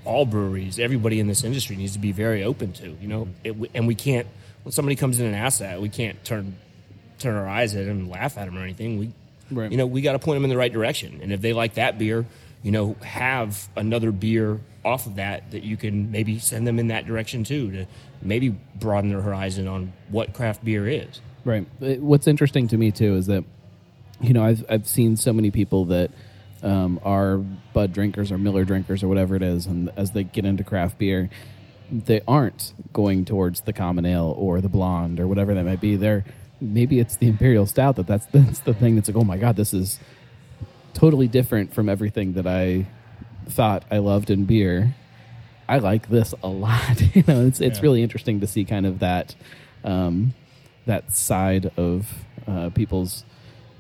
all 0.06 0.26
breweries, 0.26 0.78
everybody 0.78 1.20
in 1.20 1.28
this 1.28 1.44
industry, 1.44 1.76
needs 1.78 1.94
to 1.94 2.00
be 2.00 2.12
very 2.12 2.44
open 2.44 2.74
to. 2.74 2.90
You 3.02 3.08
know, 3.08 3.28
it, 3.44 3.56
and 3.74 3.88
we 3.88 3.96
can't 3.96 4.28
when 4.64 4.72
somebody 4.72 4.96
comes 4.96 5.20
in 5.20 5.26
and 5.26 5.36
asks 5.36 5.60
that, 5.60 5.82
we 5.82 5.90
can't 5.90 6.24
turn 6.24 6.56
turn 7.18 7.36
our 7.36 7.48
eyes 7.48 7.76
at 7.76 7.86
them 7.86 8.00
and 8.00 8.10
laugh 8.10 8.38
at 8.38 8.46
them 8.46 8.58
or 8.58 8.64
anything. 8.64 8.98
We, 8.98 9.12
Right. 9.52 9.72
you 9.72 9.78
know, 9.78 9.88
we 9.88 10.02
got 10.02 10.14
to 10.14 10.20
point 10.20 10.36
them 10.36 10.44
in 10.44 10.52
the 10.52 10.58
right 10.58 10.72
direction. 10.72 11.22
And 11.24 11.34
if 11.34 11.42
they 11.42 11.54
like 11.54 11.74
that 11.74 11.98
beer, 11.98 12.24
you 12.62 12.72
know, 12.72 12.96
have 13.02 13.68
another 13.76 14.12
beer 14.12 14.60
off 14.86 15.08
of 15.08 15.16
that 15.16 15.50
that 15.52 15.64
you 15.64 15.76
can 15.76 16.12
maybe 16.12 16.38
send 16.38 16.68
them 16.68 16.78
in 16.78 16.90
that 16.90 17.08
direction 17.08 17.44
too 17.44 17.72
to 17.72 17.86
maybe 18.22 18.50
broaden 18.76 19.10
their 19.10 19.22
horizon 19.22 19.68
on 19.68 19.92
what 20.10 20.34
craft 20.34 20.64
beer 20.64 20.88
is. 20.88 21.20
Right. 21.46 21.66
Uh, 21.82 21.94
What's 21.96 22.28
interesting 22.28 22.68
to 22.70 22.78
me 22.78 22.92
too 22.92 23.16
is 23.16 23.28
that 23.28 23.44
you 24.22 24.34
know 24.34 24.44
I've 24.44 24.64
I've 24.70 24.88
seen 24.88 25.16
so 25.18 25.32
many 25.34 25.52
people 25.52 25.86
that 25.86 26.12
um, 26.62 27.00
are 27.04 27.38
Bud 27.38 27.94
drinkers 27.94 28.32
or 28.32 28.38
Miller 28.38 28.66
drinkers 28.66 29.02
or 29.04 29.08
whatever 29.08 29.36
it 29.36 29.42
is, 29.42 29.66
and 29.66 29.90
as 29.96 30.12
they 30.12 30.24
get 30.24 30.46
into 30.46 30.64
craft 30.64 30.98
beer, 30.98 31.30
they 31.92 32.22
aren't 32.28 32.74
going 32.92 33.24
towards 33.26 33.62
the 33.62 33.72
common 33.74 34.06
ale 34.06 34.34
or 34.38 34.60
the 34.62 34.70
blonde 34.70 35.20
or 35.20 35.28
whatever 35.28 35.54
that 35.54 35.64
might 35.64 35.80
be. 35.82 35.96
They're 35.96 36.26
maybe 36.62 37.00
it's 37.00 37.16
the 37.16 37.28
imperial 37.28 37.66
stout 37.66 37.96
that 37.96 38.08
that's 38.08 38.26
that's 38.34 38.60
the 38.60 38.74
thing 38.74 38.96
that's 38.96 39.08
like 39.08 39.16
oh 39.18 39.24
my 39.24 39.38
god 39.38 39.56
this 39.56 39.74
is 39.74 39.98
totally 40.94 41.28
different 41.30 41.74
from 41.74 41.88
everything 41.88 42.34
that 42.34 42.46
I 42.46 42.86
thought 43.48 43.86
I 43.90 44.00
loved 44.00 44.30
in 44.30 44.44
beer. 44.46 44.94
I 45.70 45.78
like 45.80 46.10
this 46.10 46.34
a 46.44 46.48
lot. 46.50 47.00
you 47.16 47.24
know, 47.28 47.46
it's 47.48 47.62
it's 47.62 47.78
Yeah. 47.78 47.84
really 47.84 48.04
interesting 48.04 48.42
to 48.42 48.48
see 48.48 48.66
kind 48.66 48.86
of 48.86 49.00
that 49.00 49.36
um, 49.86 50.34
that 50.90 51.12
side 51.12 51.72
of 51.78 52.26
uh, 52.48 52.70
people's 52.72 53.24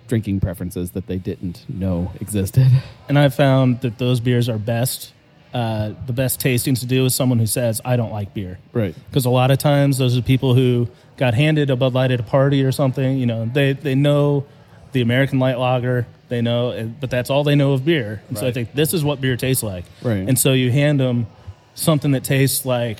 drinking 0.07 0.39
preferences 0.39 0.91
that 0.91 1.07
they 1.07 1.17
didn't 1.17 1.65
know 1.67 2.11
existed. 2.21 2.67
And 3.09 3.17
I 3.17 3.29
found 3.29 3.81
that 3.81 3.97
those 3.97 4.19
beers 4.19 4.47
are 4.49 4.59
best. 4.59 5.13
Uh, 5.51 5.93
the 6.05 6.13
best 6.13 6.39
tastings 6.39 6.79
to 6.81 6.85
do 6.85 7.05
is 7.05 7.15
someone 7.15 7.39
who 7.39 7.47
says, 7.47 7.81
I 7.83 7.95
don't 7.95 8.11
like 8.11 8.35
beer. 8.35 8.59
Right. 8.71 8.95
Because 9.09 9.25
a 9.25 9.31
lot 9.31 9.49
of 9.49 9.57
times 9.57 9.97
those 9.97 10.15
are 10.15 10.21
people 10.21 10.53
who 10.53 10.87
got 11.17 11.33
handed 11.33 11.71
a 11.71 11.75
Bud 11.75 11.95
Light 11.95 12.11
at 12.11 12.19
a 12.19 12.23
party 12.23 12.63
or 12.63 12.71
something. 12.71 13.17
You 13.17 13.25
know, 13.25 13.49
they, 13.51 13.73
they 13.73 13.95
know 13.95 14.45
the 14.91 15.01
American 15.01 15.39
light 15.39 15.57
lager, 15.57 16.05
they 16.27 16.41
know, 16.41 16.93
but 16.99 17.09
that's 17.09 17.31
all 17.31 17.43
they 17.43 17.55
know 17.55 17.73
of 17.73 17.83
beer. 17.83 18.21
And 18.29 18.37
so 18.37 18.45
I 18.45 18.51
think 18.51 18.73
this 18.75 18.93
is 18.93 19.03
what 19.03 19.19
beer 19.19 19.35
tastes 19.37 19.63
like. 19.63 19.85
Right. 20.03 20.29
And 20.29 20.37
so 20.37 20.53
you 20.53 20.71
hand 20.71 20.99
them 20.99 21.25
something 21.73 22.11
that 22.11 22.23
tastes 22.23 22.63
like 22.63 22.99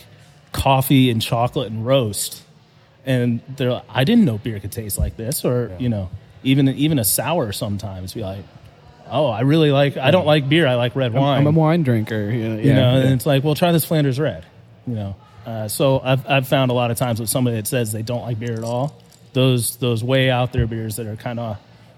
coffee 0.52 1.12
and 1.12 1.22
chocolate 1.22 1.72
and 1.72 1.86
roast. 1.86 2.42
And 3.06 3.42
they're 3.56 3.74
like, 3.74 3.86
I 3.90 4.04
didn't 4.04 4.26
know 4.26 4.38
beer 4.38 4.60
could 4.60 4.72
taste 4.72 4.98
like 4.98 5.18
this. 5.18 5.46
Or, 5.46 5.76
you 5.80 5.90
know, 5.90 6.10
even, 6.44 6.68
even 6.70 7.00
a 7.00 7.04
sour 7.04 7.52
sometimes 7.52 8.14
be 8.14 8.22
like, 8.22 8.44
oh, 9.10 9.28
I 9.28 9.42
really 9.42 9.72
like, 9.72 9.98
I 9.98 10.12
don't 10.12 10.26
like 10.26 10.48
beer. 10.48 10.68
I 10.68 10.76
like 10.76 10.96
red 10.96 11.16
I'm, 11.16 11.22
wine 11.22 11.48
I'm 11.48 11.48
a 11.48 11.60
wine 11.60 11.84
drinker. 11.84 12.30
You 12.30 12.50
know, 12.50 12.56
you 12.56 12.70
yeah, 12.70 12.76
know, 12.76 12.98
yeah. 12.98 13.04
and 13.04 13.14
it's 13.14 13.26
like, 13.26 13.44
well, 13.44 13.56
try 13.56 13.72
this 13.72 13.86
Flanders 13.86 14.20
Red, 14.20 14.46
you 14.86 14.96
know. 14.96 15.16
Uh, 15.46 15.68
so 15.68 16.00
I've 16.04 16.28
I've 16.28 16.48
found 16.48 16.70
a 16.70 16.76
lot 16.76 16.92
of 16.92 16.98
times 16.98 17.20
with 17.20 17.30
somebody 17.30 17.56
that 17.56 17.66
says 17.66 17.92
they 17.92 18.04
don't 18.04 18.22
like 18.22 18.38
beer 18.40 18.54
at 18.54 18.64
all, 18.64 19.02
those 19.34 19.78
those 19.78 20.04
way 20.04 20.30
out 20.30 20.54
there 20.54 20.68
beers 20.68 20.98
that 20.98 21.08
are 21.08 21.16
kind 21.16 21.40
of 21.40 21.58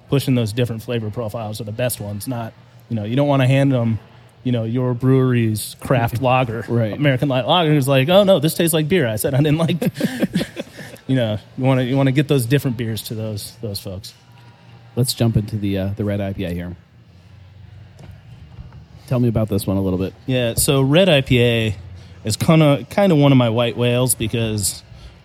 pushing 0.09 0.35
those 0.35 0.53
different 0.53 0.83
flavor 0.83 1.09
profiles 1.09 1.59
are 1.59 1.65
the 1.65 1.71
best 1.71 1.99
ones. 1.99 2.27
Not, 2.27 2.53
you 2.89 2.95
know, 2.95 3.03
you 3.03 3.15
don't 3.15 3.27
want 3.27 3.41
to 3.41 3.47
hand 3.47 3.71
them, 3.71 3.99
you 4.43 4.51
know, 4.51 4.63
your 4.63 4.93
brewery's 4.93 5.75
craft 5.81 6.21
lager, 6.21 6.63
Right. 6.69 6.93
American 6.93 7.29
light 7.29 7.45
lager. 7.45 7.71
Who's 7.71 7.87
like, 7.87 8.07
oh 8.09 8.23
no, 8.23 8.39
this 8.39 8.53
tastes 8.53 8.73
like 8.73 8.87
beer. 8.87 9.07
I 9.07 9.17
said 9.17 9.33
I 9.33 9.41
didn't 9.41 9.57
like. 9.57 9.77
you 11.11 11.17
know, 11.17 11.37
you 11.57 11.63
want 11.65 11.79
to 11.81 11.83
you 11.83 11.97
want 11.97 12.07
to 12.07 12.13
get 12.13 12.29
those 12.29 12.45
different 12.45 12.77
beers 12.77 13.01
to 13.03 13.15
those 13.15 13.57
those 13.57 13.81
folks. 13.81 14.13
Let's 14.95 15.13
jump 15.13 15.35
into 15.35 15.57
the 15.57 15.77
uh, 15.77 15.87
the 15.89 16.05
red 16.05 16.21
IPA 16.21 16.53
here. 16.53 16.77
Tell 19.07 19.19
me 19.19 19.27
about 19.27 19.49
this 19.49 19.67
one 19.67 19.75
a 19.75 19.81
little 19.81 19.99
bit. 19.99 20.13
Yeah, 20.25 20.53
so 20.53 20.81
red 20.81 21.09
IPA 21.09 21.75
is 22.23 22.37
kind 22.37 22.63
of 22.63 22.89
kind 22.89 23.11
of 23.11 23.17
one 23.17 23.33
of 23.33 23.37
my 23.37 23.49
white 23.49 23.75
whales 23.75 24.15
because 24.15 24.83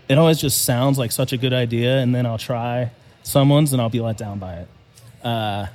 it 0.08 0.18
always 0.18 0.40
just 0.40 0.64
sounds 0.64 0.98
like 0.98 1.12
such 1.12 1.32
a 1.32 1.36
good 1.36 1.52
idea, 1.52 1.98
and 1.98 2.12
then 2.12 2.26
I'll 2.26 2.36
try 2.36 2.90
someone's 3.22 3.72
and 3.72 3.80
I'll 3.80 3.88
be 3.88 4.00
let 4.00 4.18
down 4.18 4.40
by 4.40 4.54
it. 4.54 4.68
Uh, 5.22 5.66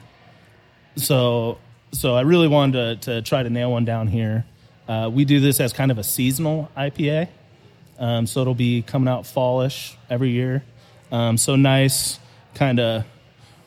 so 0.98 1.58
so 1.94 2.16
I 2.16 2.22
really 2.24 2.50
wanted 2.50 3.02
to, 3.04 3.14
to 3.14 3.22
try 3.22 3.44
to 3.44 3.50
nail 3.50 3.72
one 3.72 3.86
down 3.86 4.08
here. 4.08 4.44
Uh, 4.90 5.10
we 5.10 5.24
do 5.24 5.40
this 5.40 5.62
as 5.62 5.72
kind 5.72 5.90
of 5.90 5.98
a 5.98 6.04
seasonal 6.04 6.70
IPA, 6.76 7.30
um, 8.02 8.26
so 8.28 8.42
it'll 8.42 8.54
be 8.56 8.82
coming 8.82 9.08
out 9.08 9.26
fallish 9.26 9.96
every 10.10 10.32
year. 10.32 10.64
Um, 11.12 11.38
so 11.38 11.56
nice, 11.56 12.20
kind 12.56 12.80
of 12.80 13.06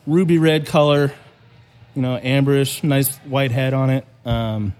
ruby 0.06 0.36
red 0.38 0.66
color, 0.66 1.12
you 1.94 2.02
know, 2.02 2.18
amberish, 2.18 2.82
nice 2.84 3.16
white 3.18 3.52
head 3.52 3.72
on 3.72 3.88
it. 3.90 4.04
Um, 4.26 4.74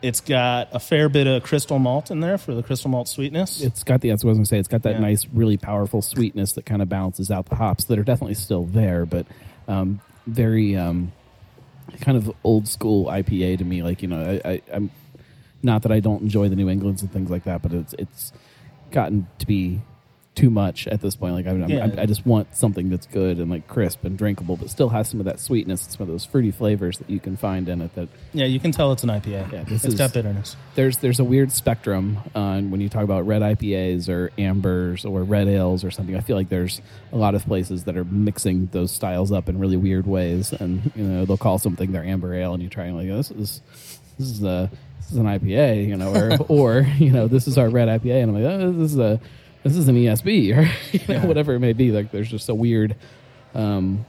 it's 0.00 0.20
got 0.20 0.68
a 0.72 0.80
fair 0.80 1.08
bit 1.08 1.26
of 1.28 1.44
crystal 1.44 1.78
malt 1.78 2.10
in 2.10 2.18
there 2.20 2.38
for 2.38 2.54
the 2.54 2.62
crystal 2.62 2.90
malt 2.90 3.06
sweetness. 3.08 3.60
It's 3.60 3.84
got 3.84 4.00
the 4.00 4.08
that's 4.08 4.24
what 4.24 4.30
I 4.30 4.32
was 4.32 4.38
gonna 4.38 4.46
say. 4.46 4.58
It's 4.58 4.68
got 4.68 4.82
that 4.82 4.94
Yeah. 4.94 5.00
nice, 5.00 5.26
really 5.32 5.56
powerful 5.56 6.02
sweetness 6.02 6.54
that 6.54 6.66
kind 6.66 6.82
of 6.82 6.88
balances 6.88 7.30
out 7.30 7.46
the 7.46 7.54
hops 7.56 7.84
that 7.84 7.98
are 7.98 8.02
definitely 8.02 8.34
still 8.34 8.64
there, 8.64 9.06
but 9.06 9.26
um, 9.68 10.00
very 10.26 10.76
um, 10.76 11.12
kind 12.00 12.16
of 12.16 12.32
old 12.42 12.66
school 12.66 13.06
IPA 13.06 13.58
to 13.58 13.64
me. 13.64 13.82
Like 13.82 14.02
you 14.02 14.08
know, 14.08 14.40
I, 14.44 14.48
I, 14.50 14.62
I'm 14.72 14.90
not 15.62 15.82
that 15.82 15.92
I 15.92 16.00
don't 16.00 16.22
enjoy 16.22 16.48
the 16.48 16.56
New 16.56 16.68
Englands 16.68 17.02
and 17.02 17.12
things 17.12 17.30
like 17.30 17.44
that, 17.44 17.62
but 17.62 17.72
it's 17.72 17.94
it's 17.96 18.32
gotten 18.92 19.26
to 19.38 19.46
be 19.46 19.80
too 20.34 20.48
much 20.48 20.88
at 20.88 21.02
this 21.02 21.14
point. 21.14 21.34
Like 21.34 21.46
I'm, 21.46 21.68
Yeah. 21.68 21.84
I'm, 21.84 21.98
I 21.98 22.06
just 22.06 22.24
want 22.24 22.56
something 22.56 22.88
that's 22.88 23.04
good 23.04 23.36
and 23.36 23.50
like 23.50 23.68
crisp 23.68 24.02
and 24.02 24.16
drinkable, 24.16 24.56
but 24.56 24.70
still 24.70 24.88
has 24.88 25.06
some 25.06 25.20
of 25.20 25.26
that 25.26 25.38
sweetness, 25.38 25.82
some 25.90 26.00
of 26.04 26.08
those 26.08 26.24
fruity 26.24 26.50
flavors 26.50 26.96
that 26.96 27.10
you 27.10 27.20
can 27.20 27.36
find 27.36 27.68
in 27.68 27.82
it 27.82 27.94
that 27.96 28.08
yeah, 28.32 28.46
you 28.46 28.58
can 28.58 28.72
tell 28.72 28.92
it's 28.92 29.02
an 29.02 29.10
IPA. 29.10 29.52
Yeah, 29.52 29.64
this 29.64 29.84
it's 29.84 29.92
is- 29.92 29.98
got 29.98 30.14
bitterness. 30.14 30.56
there's 30.74 30.96
there's 30.96 31.20
a 31.20 31.24
weird 31.24 31.52
spectrum 31.52 32.16
on 32.34 32.70
when 32.70 32.80
you 32.80 32.88
talk 32.88 33.04
about 33.04 33.26
red 33.26 33.42
IPAs 33.42 34.08
or 34.08 34.30
ambers 34.38 35.04
or 35.04 35.22
red 35.22 35.48
ales 35.48 35.84
or 35.84 35.90
something. 35.90 36.16
I 36.16 36.20
feel 36.20 36.36
like 36.36 36.48
there's 36.48 36.80
a 37.12 37.16
lot 37.18 37.34
of 37.34 37.44
places 37.44 37.84
that 37.84 37.98
are 37.98 38.04
mixing 38.04 38.70
those 38.72 38.90
styles 38.90 39.32
up 39.32 39.50
in 39.50 39.58
really 39.58 39.76
weird 39.76 40.06
ways, 40.06 40.54
and 40.54 40.90
you 40.96 41.04
know 41.04 41.26
they'll 41.26 41.36
call 41.36 41.58
something 41.58 41.92
their 41.92 42.04
amber 42.04 42.32
ale, 42.34 42.54
and 42.54 42.62
you 42.62 42.70
try 42.70 42.86
and 42.86 42.96
like 42.96 43.10
oh, 43.10 43.16
this 43.18 43.30
is 43.32 43.60
this 44.18 44.30
is 44.30 44.42
a 44.42 44.70
is 45.12 45.18
an 45.18 45.26
IPA, 45.26 45.86
you 45.86 45.96
know, 45.96 46.14
or 46.14 46.36
or 46.48 46.80
you 46.98 47.10
know 47.10 47.28
this 47.28 47.46
is 47.46 47.58
our 47.58 47.68
red 47.68 47.88
IPA, 47.88 48.22
and 48.22 48.36
I'm 48.36 48.42
like 48.42 48.52
oh, 48.52 48.72
this 48.72 48.92
is 48.92 48.98
a 48.98 49.20
this 49.62 49.76
is 49.76 49.88
an 49.88 49.96
ESB 49.96 50.56
or 50.56 50.70
you 50.92 51.14
know, 51.20 51.26
whatever 51.26 51.54
it 51.54 51.60
may 51.60 51.72
be. 51.72 51.92
Like 51.92 52.10
there's 52.10 52.28
just 52.30 52.48
a 52.48 52.54
weird 52.54 52.96
um, 53.54 54.04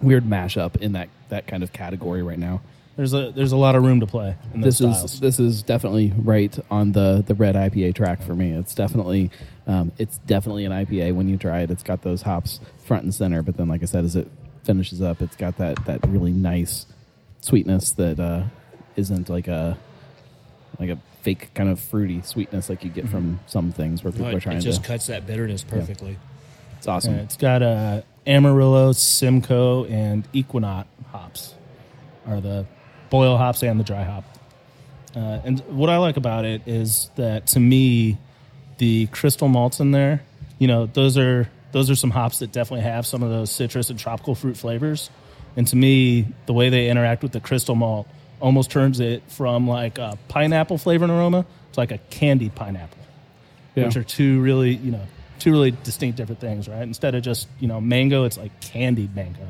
weird 0.00 0.24
mashup 0.24 0.76
in 0.76 0.92
that 0.92 1.08
that 1.28 1.46
kind 1.46 1.62
of 1.62 1.72
category 1.72 2.22
right 2.22 2.38
now 2.38 2.60
There's 2.96 3.14
a 3.14 3.32
there's 3.32 3.52
a 3.52 3.56
lot 3.56 3.74
of 3.74 3.82
room 3.84 4.00
to 4.00 4.06
play 4.06 4.36
this 4.54 4.76
styles. 4.78 5.14
is 5.14 5.20
this 5.20 5.40
is 5.40 5.62
definitely 5.62 6.12
right 6.16 6.56
on 6.70 6.92
the 6.92 7.24
the 7.26 7.34
red 7.34 7.54
IPA 7.54 7.94
track 7.94 8.22
for 8.22 8.34
me. 8.34 8.52
It's 8.52 8.74
definitely 8.74 9.30
um, 9.66 9.92
it's 9.98 10.18
definitely 10.18 10.64
an 10.64 10.72
IPA 10.72 11.14
when 11.14 11.28
you 11.28 11.36
try 11.36 11.60
it. 11.60 11.70
It's 11.70 11.82
got 11.82 12.02
those 12.02 12.22
hops 12.22 12.60
front 12.84 13.04
and 13.04 13.14
center, 13.14 13.42
but 13.42 13.56
then 13.56 13.68
like 13.68 13.82
I 13.82 13.86
said, 13.86 14.04
as 14.04 14.16
it 14.16 14.28
finishes 14.64 15.00
up, 15.00 15.22
it's 15.22 15.36
got 15.36 15.56
that 15.58 15.84
that 15.86 16.06
really 16.08 16.32
nice 16.32 16.86
sweetness 17.40 17.92
that 17.92 18.20
uh, 18.20 18.44
isn't 18.96 19.28
like 19.28 19.48
a 19.48 19.76
like 20.78 20.90
a 20.90 20.98
fake 21.22 21.52
kind 21.54 21.68
of 21.68 21.78
fruity 21.78 22.20
sweetness 22.22 22.68
like 22.68 22.82
you 22.82 22.90
get 22.90 23.08
from 23.08 23.38
some 23.46 23.70
things 23.72 24.02
where 24.02 24.12
people 24.12 24.26
But 24.26 24.34
are 24.36 24.40
trying 24.40 24.56
to. 24.56 24.60
it 24.60 24.70
just 24.70 24.82
to. 24.82 24.88
cuts 24.88 25.06
that 25.06 25.26
bitterness 25.26 25.62
perfectly. 25.62 26.18
It's 26.78 26.88
awesome. 26.88 27.14
Yeah, 27.14 27.20
it's 27.22 27.36
got 27.36 27.62
uh, 27.62 28.02
Amarillo, 28.26 28.92
Simcoe, 28.92 29.84
and 29.84 30.26
Ekuanot 30.32 30.86
hops 31.12 31.54
are 32.26 32.40
the 32.40 32.66
boil 33.10 33.36
hops 33.36 33.62
and 33.62 33.78
the 33.78 33.84
dry 33.84 34.02
hop. 34.02 34.24
Uh, 35.14 35.40
and 35.44 35.60
what 35.68 35.90
I 35.90 35.98
like 35.98 36.16
about 36.16 36.44
it 36.44 36.62
is 36.66 37.10
that 37.16 37.46
to 37.48 37.60
me, 37.60 38.18
the 38.78 39.06
crystal 39.08 39.46
malts 39.46 39.78
in 39.78 39.90
there, 39.92 40.22
you 40.58 40.66
know, 40.66 40.86
those 40.86 41.16
are 41.18 41.48
those 41.72 41.88
are 41.90 41.94
some 41.94 42.10
hops 42.10 42.40
that 42.40 42.50
definitely 42.52 42.84
have 42.84 43.06
some 43.06 43.22
of 43.22 43.30
those 43.30 43.50
citrus 43.50 43.90
and 43.90 43.98
tropical 43.98 44.34
fruit 44.34 44.56
flavors. 44.56 45.08
And 45.56 45.66
to 45.68 45.76
me, 45.76 46.26
the 46.46 46.52
way 46.52 46.68
they 46.70 46.88
interact 46.88 47.22
with 47.22 47.32
the 47.32 47.40
crystal 47.40 47.74
malt 47.74 48.08
almost 48.42 48.70
turns 48.70 49.00
it 49.00 49.22
from 49.28 49.66
like 49.66 49.96
a 49.98 50.18
pineapple 50.28 50.76
flavor 50.76 51.04
and 51.04 51.12
aroma 51.12 51.46
to 51.72 51.80
like 51.80 51.92
a 51.92 51.98
candied 52.10 52.54
pineapple 52.54 52.98
Yeah. 53.74 53.86
which 53.86 53.96
are 53.96 54.04
two 54.04 54.40
really 54.42 54.74
you 54.74 54.92
know 54.92 55.06
two 55.38 55.50
really 55.52 55.70
distinct 55.70 56.16
different 56.18 56.40
things 56.40 56.68
right 56.68 56.82
instead 56.82 57.14
of 57.14 57.22
just 57.22 57.48
you 57.60 57.68
know 57.68 57.80
mango 57.80 58.24
it's 58.24 58.36
like 58.36 58.52
candied 58.60 59.14
mango 59.16 59.46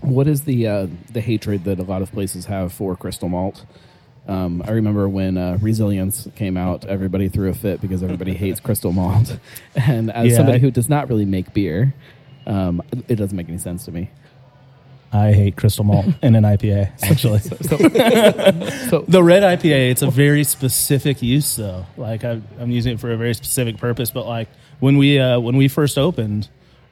What 0.00 0.28
is 0.28 0.42
the 0.42 0.66
uh, 0.68 0.86
the 1.12 1.20
hatred 1.20 1.64
that 1.64 1.78
a 1.80 1.82
lot 1.82 2.02
of 2.02 2.12
places 2.12 2.46
have 2.46 2.72
for 2.72 2.94
crystal 2.96 3.28
malt? 3.28 3.64
Um, 4.28 4.62
I 4.64 4.72
remember 4.72 5.08
when 5.08 5.36
uh, 5.38 5.56
Resilience 5.60 6.28
came 6.36 6.56
out, 6.56 6.84
everybody 6.84 7.28
threw 7.30 7.48
a 7.48 7.54
fit 7.54 7.80
because 7.80 8.02
everybody 8.02 8.34
hates 8.44 8.60
crystal 8.60 8.92
malt. 8.92 9.38
And 9.74 10.10
as 10.12 10.30
Yeah. 10.30 10.36
somebody 10.36 10.58
who 10.60 10.70
does 10.70 10.88
not 10.88 11.08
really 11.08 11.24
make 11.24 11.52
beer, 11.54 11.94
um, 12.46 12.80
it 13.08 13.16
doesn't 13.16 13.36
make 13.36 13.48
any 13.48 13.58
sense 13.58 13.86
to 13.86 13.90
me. 13.92 14.10
I 15.12 15.32
hate 15.32 15.56
crystal 15.56 15.84
malt 15.84 16.06
in 16.22 16.34
an 16.34 16.44
ipa 16.44 16.90
actually 17.02 17.38
So 17.40 19.04
the 19.08 19.22
red 19.22 19.42
ipa 19.42 19.90
it's 19.90 20.02
a 20.02 20.10
very 20.10 20.44
specific 20.44 21.22
use 21.22 21.56
though 21.56 21.86
like 21.96 22.24
I, 22.24 22.40
i'm 22.60 22.70
using 22.70 22.94
it 22.94 23.00
for 23.00 23.10
a 23.12 23.16
very 23.16 23.34
specific 23.34 23.78
purpose 23.78 24.10
but 24.10 24.26
like 24.26 24.48
when 24.80 24.96
we 24.98 25.18
uh, 25.18 25.40
when 25.40 25.56
we 25.56 25.68
first 25.68 25.98
opened 25.98 26.48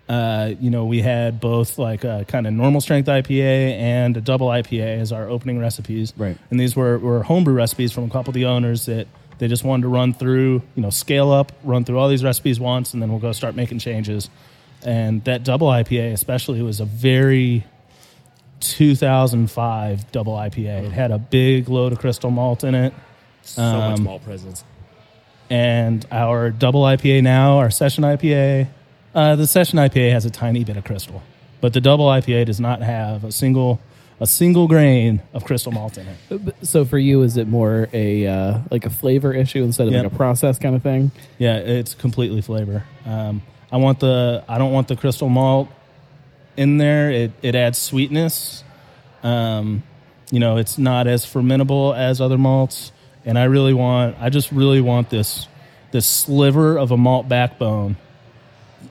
uh, 0.08 0.54
you 0.60 0.70
know 0.70 0.84
we 0.84 1.02
had 1.02 1.40
both 1.40 1.78
like 1.78 2.04
a 2.04 2.24
kind 2.28 2.46
of 2.46 2.52
normal 2.52 2.80
strength 2.80 3.06
ipa 3.08 3.40
and 3.72 4.16
a 4.16 4.20
double 4.20 4.48
ipa 4.48 4.80
as 5.00 5.12
our 5.12 5.28
opening 5.28 5.58
recipes 5.58 6.12
Right. 6.16 6.36
and 6.50 6.60
these 6.60 6.76
were, 6.76 6.98
were 6.98 7.22
homebrew 7.24 7.54
recipes 7.54 7.92
from 7.92 8.04
a 8.04 8.10
couple 8.10 8.30
of 8.30 8.34
the 8.34 8.46
owners 8.46 8.86
that 8.86 9.08
They 9.38 9.48
just 9.48 9.64
wanted 9.64 9.82
to 9.82 9.88
run 9.88 10.14
through, 10.14 10.62
you 10.74 10.82
know, 10.82 10.88
scale 10.90 11.30
up, 11.30 11.52
run 11.62 11.84
through 11.84 11.98
all 11.98 12.08
these 12.08 12.24
recipes 12.24 12.58
once, 12.58 12.94
and 12.94 13.02
then 13.02 13.10
we'll 13.10 13.20
go 13.20 13.32
start 13.32 13.54
making 13.54 13.80
changes. 13.80 14.30
And 14.82 15.22
that 15.24 15.44
double 15.44 15.68
IPA, 15.68 16.12
especially, 16.14 16.62
was 16.62 16.80
a 16.80 16.86
very 16.86 17.64
2005 18.60 20.10
double 20.12 20.34
IPA. 20.34 20.84
It 20.86 20.92
had 20.92 21.10
a 21.10 21.18
big 21.18 21.68
load 21.68 21.92
of 21.92 21.98
crystal 21.98 22.30
malt 22.30 22.64
in 22.64 22.74
it. 22.74 22.92
So 23.42 23.62
much 23.62 23.98
Um, 23.98 24.04
malt 24.04 24.24
presence. 24.24 24.64
And 25.48 26.04
our 26.10 26.50
double 26.50 26.82
IPA 26.82 27.22
now, 27.22 27.58
our 27.58 27.70
session 27.70 28.02
IPA, 28.04 28.66
uh, 29.14 29.36
the 29.36 29.46
session 29.46 29.78
IPA 29.78 30.10
has 30.12 30.24
a 30.24 30.30
tiny 30.30 30.64
bit 30.64 30.76
of 30.76 30.84
crystal, 30.84 31.22
but 31.60 31.72
the 31.72 31.80
double 31.80 32.06
IPA 32.06 32.46
does 32.46 32.60
not 32.60 32.82
have 32.82 33.24
a 33.24 33.32
single 33.32 33.80
a 34.18 34.26
single 34.26 34.66
grain 34.66 35.20
of 35.34 35.44
crystal 35.44 35.70
malt 35.70 35.98
in 35.98 36.06
it. 36.08 36.54
So 36.62 36.86
for 36.86 36.96
you, 36.96 37.20
is 37.22 37.36
it 37.36 37.46
more 37.48 37.86
a 37.92 38.26
uh, 38.26 38.58
like 38.70 38.86
a 38.86 38.90
flavor 38.90 39.34
issue 39.34 39.62
instead 39.62 39.88
of 39.88 39.92
Yeah. 39.92 40.02
like 40.04 40.12
a 40.12 40.16
process 40.16 40.58
kind 40.58 40.74
of 40.74 40.82
thing? 40.82 41.10
Yeah, 41.38 41.56
it's 41.58 41.94
completely 41.94 42.40
flavor. 42.40 42.82
Um, 43.04 43.42
I 43.70 43.76
want 43.76 44.00
the 44.00 44.42
I 44.48 44.56
don't 44.56 44.72
want 44.72 44.88
the 44.88 44.96
crystal 44.96 45.28
malt 45.28 45.68
in 46.56 46.78
there. 46.78 47.10
It 47.10 47.32
it 47.42 47.54
adds 47.54 47.78
sweetness. 47.78 48.64
Um, 49.22 49.82
you 50.30 50.40
know, 50.40 50.56
it's 50.56 50.78
not 50.78 51.06
as 51.06 51.24
fermentable 51.24 51.96
as 51.96 52.20
other 52.20 52.38
malts, 52.38 52.92
and 53.24 53.38
I 53.38 53.44
really 53.44 53.74
want 53.74 54.16
I 54.20 54.30
just 54.30 54.50
really 54.52 54.80
want 54.80 55.10
this 55.10 55.48
this 55.92 56.06
sliver 56.06 56.76
of 56.78 56.90
a 56.90 56.96
malt 56.96 57.28
backbone 57.28 57.96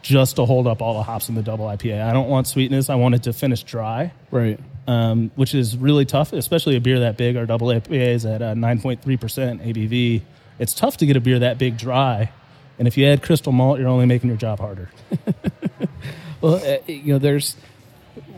just 0.01 0.35
to 0.37 0.45
hold 0.45 0.67
up 0.67 0.81
all 0.81 0.93
the 0.95 1.03
hops 1.03 1.29
in 1.29 1.35
the 1.35 1.41
double 1.43 1.65
IPA. 1.65 2.01
I 2.03 2.13
don't 2.13 2.29
want 2.29 2.47
sweetness. 2.47 2.89
I 2.89 2.95
want 2.95 3.15
it 3.15 3.23
to 3.23 3.33
finish 3.33 3.63
dry, 3.63 4.11
Right. 4.31 4.59
um, 4.87 5.31
which 5.35 5.53
is 5.55 5.77
really 5.77 6.05
tough, 6.05 6.31
especially 6.33 6.75
a 6.75 6.81
beer 6.81 6.99
that 7.01 7.17
big. 7.17 7.35
Our 7.37 7.45
double 7.45 7.67
IPA 7.67 8.07
is 8.13 8.25
at 8.25 8.41
uh, 8.41 8.53
9.3% 8.53 9.01
ABV. 9.03 10.21
It's 10.59 10.73
tough 10.73 10.97
to 10.97 11.05
get 11.05 11.15
a 11.15 11.19
beer 11.19 11.39
that 11.39 11.57
big 11.57 11.77
dry. 11.77 12.31
And 12.77 12.87
if 12.87 12.97
you 12.97 13.05
add 13.07 13.23
crystal 13.23 13.51
malt, 13.51 13.79
you're 13.79 13.87
only 13.87 14.05
making 14.05 14.29
your 14.29 14.37
job 14.37 14.59
harder. 14.59 14.89
Well, 16.41 16.55
uh, 16.55 16.77
you 16.87 17.13
know, 17.13 17.19
there's 17.19 17.55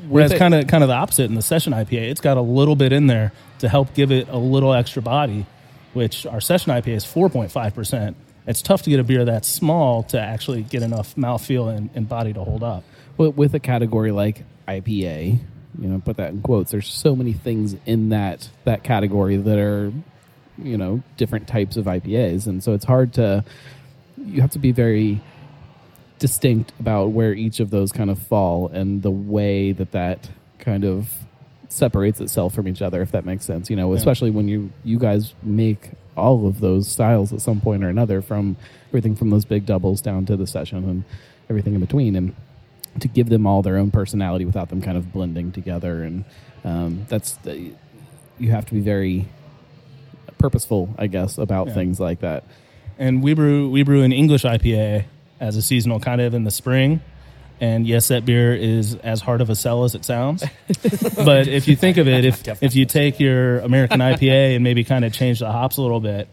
Whereas 0.08 0.34
kind 0.34 0.56
of 0.56 0.68
kind 0.68 0.84
of 0.84 0.88
the 0.88 0.96
opposite 0.96 1.26
in 1.26 1.36
the 1.36 1.42
session 1.42 1.74
IPA, 1.74 2.10
it's 2.10 2.22
got 2.22 2.38
a 2.38 2.42
little 2.42 2.76
bit 2.76 2.92
in 2.92 3.08
there 3.08 3.32
to 3.60 3.70
help 3.70 3.94
give 3.94 4.12
it 4.12 4.28
a 4.30 4.38
little 4.38 4.74
extra 4.74 5.02
body, 5.02 5.46
which 5.94 6.26
our 6.26 6.42
session 6.42 6.72
IPA 6.74 6.96
is 6.96 7.06
4.5%. 7.06 8.16
It's 8.48 8.62
tough 8.62 8.84
to 8.84 8.90
get 8.90 9.00
a 9.00 9.04
beer 9.04 9.26
that 9.26 9.46
small 9.46 10.04
to 10.04 10.20
actually 10.20 10.64
get 10.64 10.82
enough 10.82 11.16
mouthfeel 11.16 11.76
and, 11.76 11.90
and 11.94 12.08
body 12.08 12.34
to 12.34 12.44
hold 12.44 12.64
up. 12.64 12.84
Well, 13.18 13.32
with 13.32 13.54
a 13.54 13.60
category 13.60 14.12
like 14.12 14.44
IPA, 14.68 15.40
you 15.80 15.88
know, 15.88 16.00
put 16.00 16.18
that 16.18 16.32
in 16.32 16.42
quotes. 16.42 16.72
There's 16.72 16.92
so 16.92 17.16
many 17.16 17.34
things 17.34 17.76
in 17.86 18.10
that 18.10 18.50
that 18.64 18.84
category 18.84 19.38
that 19.38 19.60
are, 19.60 19.92
you 20.58 20.78
know, 20.78 21.04
different 21.18 21.48
types 21.48 21.78
of 21.78 21.86
IPAs, 21.86 22.48
and 22.48 22.64
so 22.64 22.74
it's 22.74 22.86
hard 22.86 23.14
to. 23.14 23.44
You 24.18 24.42
have 24.42 24.52
to 24.52 24.60
be 24.60 24.72
very 24.72 25.22
distinct 26.20 26.74
about 26.80 27.12
where 27.12 27.34
each 27.34 27.60
of 27.60 27.70
those 27.70 27.92
kind 27.92 28.10
of 28.10 28.18
fall 28.20 28.68
and 28.70 29.04
the 29.04 29.12
way 29.12 29.72
that 29.72 29.92
that 29.92 30.30
kind 30.60 30.84
of 30.84 31.10
separates 31.70 32.20
itself 32.22 32.54
from 32.56 32.68
each 32.68 32.82
other 32.82 33.02
if 33.02 33.12
that 33.12 33.26
makes 33.26 33.46
sense 33.46 33.70
you 33.70 33.76
know 33.76 33.94
especially 33.94 34.32
when 34.32 34.48
you 34.48 34.72
you 34.84 34.98
guys 34.98 35.34
make 35.44 35.92
all 36.16 36.48
of 36.48 36.60
those 36.62 36.88
styles 36.88 37.32
at 37.34 37.42
some 37.42 37.60
point 37.62 37.84
or 37.84 37.90
another 37.90 38.22
from 38.22 38.56
everything 38.90 39.16
from 39.16 39.30
those 39.30 39.46
big 39.46 39.66
doubles 39.66 40.02
down 40.02 40.26
to 40.26 40.36
the 40.36 40.48
session 40.48 40.84
and 40.90 41.04
everything 41.50 41.74
in 41.76 41.80
between 41.80 42.16
and 42.16 42.34
to 43.00 43.08
give 43.08 43.30
them 43.30 43.46
all 43.46 43.62
their 43.62 43.78
own 43.78 43.92
personality 43.92 44.44
without 44.44 44.70
them 44.70 44.82
kind 44.82 44.98
of 44.98 45.14
blending 45.14 45.52
together. 45.52 46.02
And 46.02 46.26
um, 46.64 47.06
that's 47.10 47.34
the, 47.44 47.72
you 48.40 48.50
have 48.50 48.66
to 48.66 48.74
be 48.74 48.80
very 48.80 49.28
purposeful 50.40 50.94
i 50.98 51.06
guess 51.06 51.38
about 51.38 51.68
Yeah. 51.68 51.74
things 51.76 52.00
like 52.00 52.22
that. 52.22 52.44
And 52.98 53.22
we 53.22 53.36
brew 53.36 53.70
we 53.70 53.84
brew 53.84 54.02
an 54.02 54.12
English 54.12 54.44
IPA 54.44 55.06
as 55.40 55.56
a 55.56 55.62
seasonal 55.62 56.00
kind 56.00 56.22
of 56.22 56.34
in 56.34 56.44
the 56.44 56.52
spring. 56.52 57.02
And 57.60 57.88
yes, 57.88 58.10
that 58.10 58.24
beer 58.24 58.54
is 58.54 58.96
as 58.96 59.20
hard 59.22 59.42
of 59.42 59.50
a 59.50 59.56
sell 59.56 59.84
as 59.84 59.96
it 59.96 60.06
sounds. 60.06 60.44
but 61.26 61.48
if 61.48 61.68
you 61.68 61.76
think 61.76 61.98
of 61.98 62.08
it, 62.08 62.24
if 62.24 62.48
if 62.62 62.76
you 62.76 62.86
take 62.86 63.20
your 63.20 63.60
American 63.60 64.00
IPA 64.00 64.56
and 64.56 64.64
maybe 64.64 64.84
kind 64.84 65.04
of 65.04 65.12
change 65.12 65.40
the 65.40 65.52
hops 65.52 65.78
a 65.78 65.82
little 65.82 66.00
bit, 66.00 66.28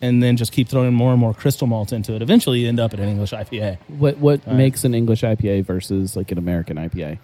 and 0.00 0.22
then 0.22 0.38
just 0.38 0.52
keep 0.52 0.68
throwing 0.68 0.94
more 0.94 1.10
and 1.12 1.20
more 1.20 1.34
crystal 1.34 1.66
malt 1.66 1.92
into 1.92 2.14
it, 2.14 2.22
eventually 2.22 2.60
you 2.60 2.68
end 2.68 2.80
up 2.80 2.94
at 2.94 3.00
an 3.00 3.08
English 3.10 3.32
IPA. 3.32 3.76
what 3.88 4.16
what 4.16 4.46
makes 4.46 4.84
an 4.84 4.94
english 4.94 5.20
ipa 5.20 5.62
versus 5.62 6.16
like 6.16 6.32
an 6.32 6.38
american 6.38 6.78
ipa 6.78 7.18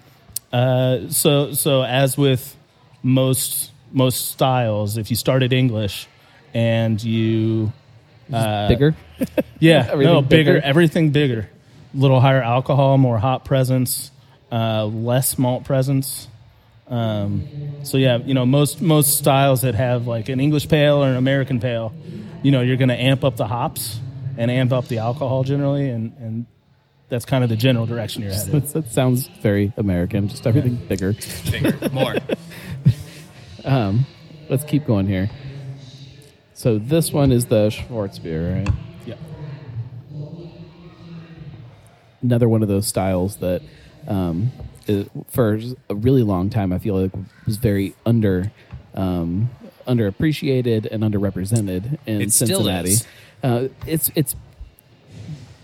Uh, 0.53 1.09
so 1.09 1.53
so 1.53 1.83
as 1.83 2.19
with 2.19 2.55
most 3.03 3.71
most 3.93 4.29
styles, 4.33 4.99
if 4.99 5.09
you 5.11 5.17
started 5.17 5.53
English 5.55 6.09
and 6.53 7.03
you 7.03 7.73
uh, 8.33 8.69
bigger 8.69 8.95
Yeah, 9.59 9.89
Everything 9.91 10.15
no, 10.15 10.23
bigger, 10.23 10.55
bigger? 10.55 10.65
everything 10.67 11.11
bigger. 11.11 11.49
A 11.95 11.97
little 11.97 12.21
higher 12.21 12.43
alcohol, 12.43 12.99
more 12.99 13.19
hop 13.19 13.45
presence, 13.45 14.11
uh, 14.53 14.85
less 14.85 15.39
malt 15.39 15.65
presence. 15.65 16.29
Um, 16.89 17.49
so 17.83 17.97
yeah, 17.97 18.19
you 18.19 18.35
know, 18.35 18.45
most 18.47 18.81
most 18.83 19.17
styles 19.19 19.63
that 19.63 19.75
have 19.75 20.07
like 20.07 20.29
an 20.29 20.39
English 20.41 20.69
pale 20.69 21.03
or 21.03 21.09
an 21.09 21.17
American 21.17 21.59
pale, 21.59 21.93
you 22.43 22.53
know, 22.53 22.61
you're 22.61 22.77
going 22.77 22.91
to 22.91 23.01
amp 23.01 23.25
up 23.25 23.37
the 23.37 23.47
hops 23.47 23.99
and 24.37 24.51
amp 24.51 24.73
up 24.73 24.87
the 24.89 24.99
alcohol 24.99 25.43
generally, 25.43 25.89
and 25.89 26.13
and 26.21 26.47
that's 27.09 27.25
kind 27.25 27.43
of 27.43 27.51
the 27.51 27.57
general 27.57 27.87
direction 27.87 28.23
you're 28.23 28.33
headed. 28.33 28.53
That's, 28.53 28.73
that 28.75 28.93
sounds 28.93 29.27
very 29.41 29.73
American. 29.77 30.29
Just 30.29 30.47
everything 30.47 30.77
bigger. 30.77 31.15
Bigger, 31.51 31.89
more. 31.91 32.17
um, 33.65 34.07
Let's 34.49 34.63
keep 34.63 34.87
going 34.87 35.09
here. 35.09 35.29
So 36.57 36.79
this 36.79 37.13
one 37.13 37.33
is 37.33 37.45
the 37.45 37.69
Schwarzbier, 37.69 38.65
right? 38.65 38.75
yeah. 39.05 39.17
Another 42.23 42.49
one 42.49 42.63
of 42.63 42.69
those 42.69 42.87
styles 42.87 43.37
that, 43.37 43.61
um, 44.09 44.53
is, 44.87 45.07
for 45.29 45.61
a 45.91 45.95
really 45.95 46.23
long 46.23 46.49
time, 46.49 46.73
I 46.73 46.79
feel 46.79 46.99
like 46.99 47.13
was 47.45 47.59
very 47.59 47.95
under, 48.07 48.51
um, 48.95 49.51
underappreciated 49.87 50.89
and 50.91 51.03
underrepresented 51.03 51.99
in 52.07 52.23
It 52.23 52.33
Cincinnati. 52.33 52.97
Uh, 53.43 53.69
it's 53.87 54.11
it's 54.15 54.35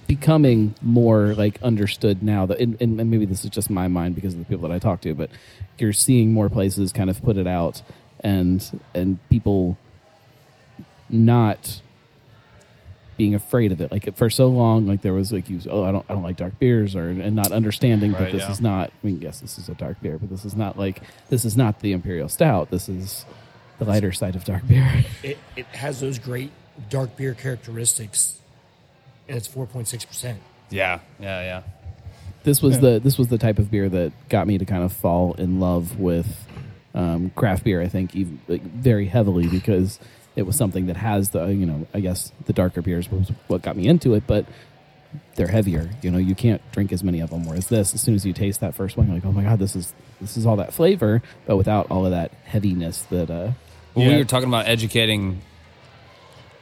becoming 0.06 0.74
more 0.82 1.32
like 1.32 1.60
understood 1.62 2.22
now 2.22 2.44
that 2.44 2.60
and, 2.60 2.78
and 2.82 2.96
maybe 3.10 3.24
this 3.24 3.44
is 3.44 3.50
just 3.50 3.70
my 3.70 3.88
mind 3.88 4.14
because 4.14 4.34
of 4.34 4.40
the 4.40 4.44
people 4.44 4.68
that 4.68 4.74
I 4.74 4.78
talk 4.78 5.00
to, 5.00 5.14
but 5.14 5.30
you're 5.78 5.94
seeing 5.94 6.34
more 6.34 6.50
places 6.50 6.92
kind 6.92 7.08
of 7.08 7.22
put 7.22 7.38
it 7.38 7.46
out 7.46 7.80
and 8.20 8.82
and 8.94 9.18
people 9.30 9.78
not 11.12 11.80
being 13.16 13.34
afraid 13.34 13.72
of 13.72 13.80
it. 13.80 13.92
Like 13.92 14.16
for 14.16 14.30
so 14.30 14.48
long, 14.48 14.86
like 14.86 15.02
there 15.02 15.12
was 15.12 15.32
like 15.32 15.48
you, 15.48 15.60
oh, 15.70 15.84
I 15.84 15.92
don't, 15.92 16.04
I 16.08 16.14
don't 16.14 16.22
like 16.22 16.36
dark 16.36 16.58
beers, 16.58 16.96
or 16.96 17.08
and 17.08 17.36
not 17.36 17.52
understanding 17.52 18.12
that 18.12 18.32
this 18.32 18.42
yeah. 18.42 18.50
is 18.50 18.60
not. 18.60 18.90
I 18.90 19.06
mean, 19.06 19.20
yes, 19.20 19.40
this 19.40 19.58
is 19.58 19.68
a 19.68 19.74
dark 19.74 20.00
beer, 20.00 20.18
but 20.18 20.30
this 20.30 20.44
is 20.44 20.56
not 20.56 20.78
like 20.78 21.02
this 21.28 21.44
is 21.44 21.56
not 21.56 21.80
the 21.80 21.92
imperial 21.92 22.28
stout. 22.28 22.70
This 22.70 22.88
is 22.88 23.24
the 23.78 23.84
lighter 23.84 24.12
side 24.12 24.34
of 24.34 24.44
dark 24.44 24.66
beer. 24.66 25.04
It, 25.22 25.38
it 25.56 25.66
has 25.66 26.00
those 26.00 26.18
great 26.18 26.50
dark 26.90 27.16
beer 27.16 27.34
characteristics, 27.34 28.40
and 29.28 29.36
it's 29.36 29.46
4.6%. 29.46 30.36
Yeah, 30.70 30.98
yeah, 31.20 31.42
yeah. 31.42 31.62
this 32.42 32.60
was 32.60 32.80
the 32.80 32.98
this 32.98 33.18
was 33.18 33.28
the 33.28 33.38
type 33.38 33.58
of 33.58 33.70
beer 33.70 33.88
that 33.88 34.12
got 34.28 34.46
me 34.46 34.58
to 34.58 34.64
kind 34.64 34.82
of 34.82 34.92
fall 34.92 35.34
in 35.34 35.60
love 35.60 35.98
with 36.00 36.48
um, 36.94 37.30
craft 37.36 37.62
beer. 37.62 37.80
I 37.80 37.88
think 37.88 38.16
even 38.16 38.40
like, 38.48 38.62
very 38.62 39.06
heavily 39.06 39.46
because 39.46 40.00
it 40.36 40.42
was 40.42 40.56
something 40.56 40.86
that 40.86 40.96
has 40.96 41.30
the 41.30 41.46
you 41.46 41.66
know 41.66 41.86
I 41.94 42.00
guess 42.00 42.32
the 42.46 42.52
darker 42.52 42.82
beers 42.82 43.10
was 43.10 43.30
what 43.48 43.62
got 43.62 43.76
me 43.76 43.86
into 43.88 44.14
it, 44.14 44.24
but 44.26 44.46
they're 45.36 45.48
heavier. 45.48 45.90
You 46.02 46.10
know, 46.10 46.18
you 46.18 46.34
can't 46.34 46.62
drink 46.72 46.90
as 46.92 47.04
many 47.04 47.20
of 47.20 47.28
them. 47.30 47.44
Whereas 47.46 47.68
this, 47.68 47.92
as 47.94 48.00
soon 48.00 48.14
as 48.14 48.24
you 48.24 48.32
taste 48.32 48.60
that 48.60 48.74
first 48.74 48.96
one, 48.96 49.06
you're 49.08 49.16
like, 49.16 49.24
oh 49.26 49.32
my 49.32 49.42
god, 49.42 49.58
this 49.58 49.76
is 49.76 49.92
this 50.20 50.36
is 50.36 50.46
all 50.46 50.56
that 50.56 50.72
flavor, 50.72 51.22
but 51.46 51.56
without 51.56 51.90
all 51.90 52.04
of 52.06 52.12
that 52.12 52.32
heaviness 52.44 53.02
that. 53.10 53.30
uh 53.30 53.52
Well, 53.94 54.06
Yeah. 54.06 54.12
we 54.12 54.16
were 54.18 54.24
talking 54.24 54.48
about 54.48 54.66
educating 54.68 55.42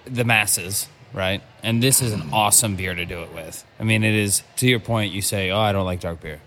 the 0.04 0.24
masses, 0.24 0.88
right? 1.12 1.42
And 1.62 1.80
this 1.82 2.02
is 2.02 2.12
an 2.12 2.22
awesome 2.32 2.74
beer 2.74 2.94
to 2.94 3.04
do 3.04 3.22
it 3.22 3.32
with. 3.34 3.64
I 3.78 3.84
mean, 3.84 4.02
it 4.02 4.14
is 4.14 4.42
to 4.56 4.66
your 4.66 4.80
point. 4.80 5.12
You 5.12 5.22
say, 5.22 5.50
"Oh, 5.50 5.60
I 5.60 5.70
don't 5.72 5.84
like 5.84 6.00
dark 6.00 6.20
beer." 6.20 6.40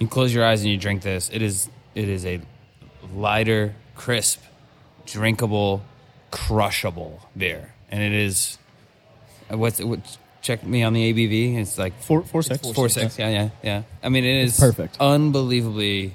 You 0.00 0.08
close 0.08 0.34
your 0.34 0.44
eyes 0.44 0.62
and 0.62 0.70
you 0.70 0.78
drink 0.78 1.02
this. 1.02 1.30
It 1.32 1.42
is 1.42 1.68
it 1.94 2.08
is 2.08 2.24
a 2.26 2.40
lighter, 3.14 3.74
crisp, 3.94 4.40
drinkable, 5.06 5.82
crushable 6.30 7.20
beer, 7.36 7.72
and 7.90 8.02
it 8.02 8.12
is. 8.12 8.58
uh, 9.52 9.56
What's 9.58 9.80
what? 9.80 10.00
Check 10.42 10.64
me 10.64 10.82
on 10.82 10.94
the 10.94 11.12
ABV. 11.12 11.56
It's 11.58 11.76
like 11.76 11.92
Four, 12.02 12.22
four 12.22 12.42
six. 12.42 12.70
four 12.72 12.88
six. 12.88 13.18
Yeah, 13.18 13.28
yeah, 13.28 13.50
yeah. 13.62 13.82
I 14.02 14.08
mean, 14.08 14.24
it 14.24 14.44
is 14.44 14.58
perfect. 14.58 14.96
unbelievably. 14.98 16.14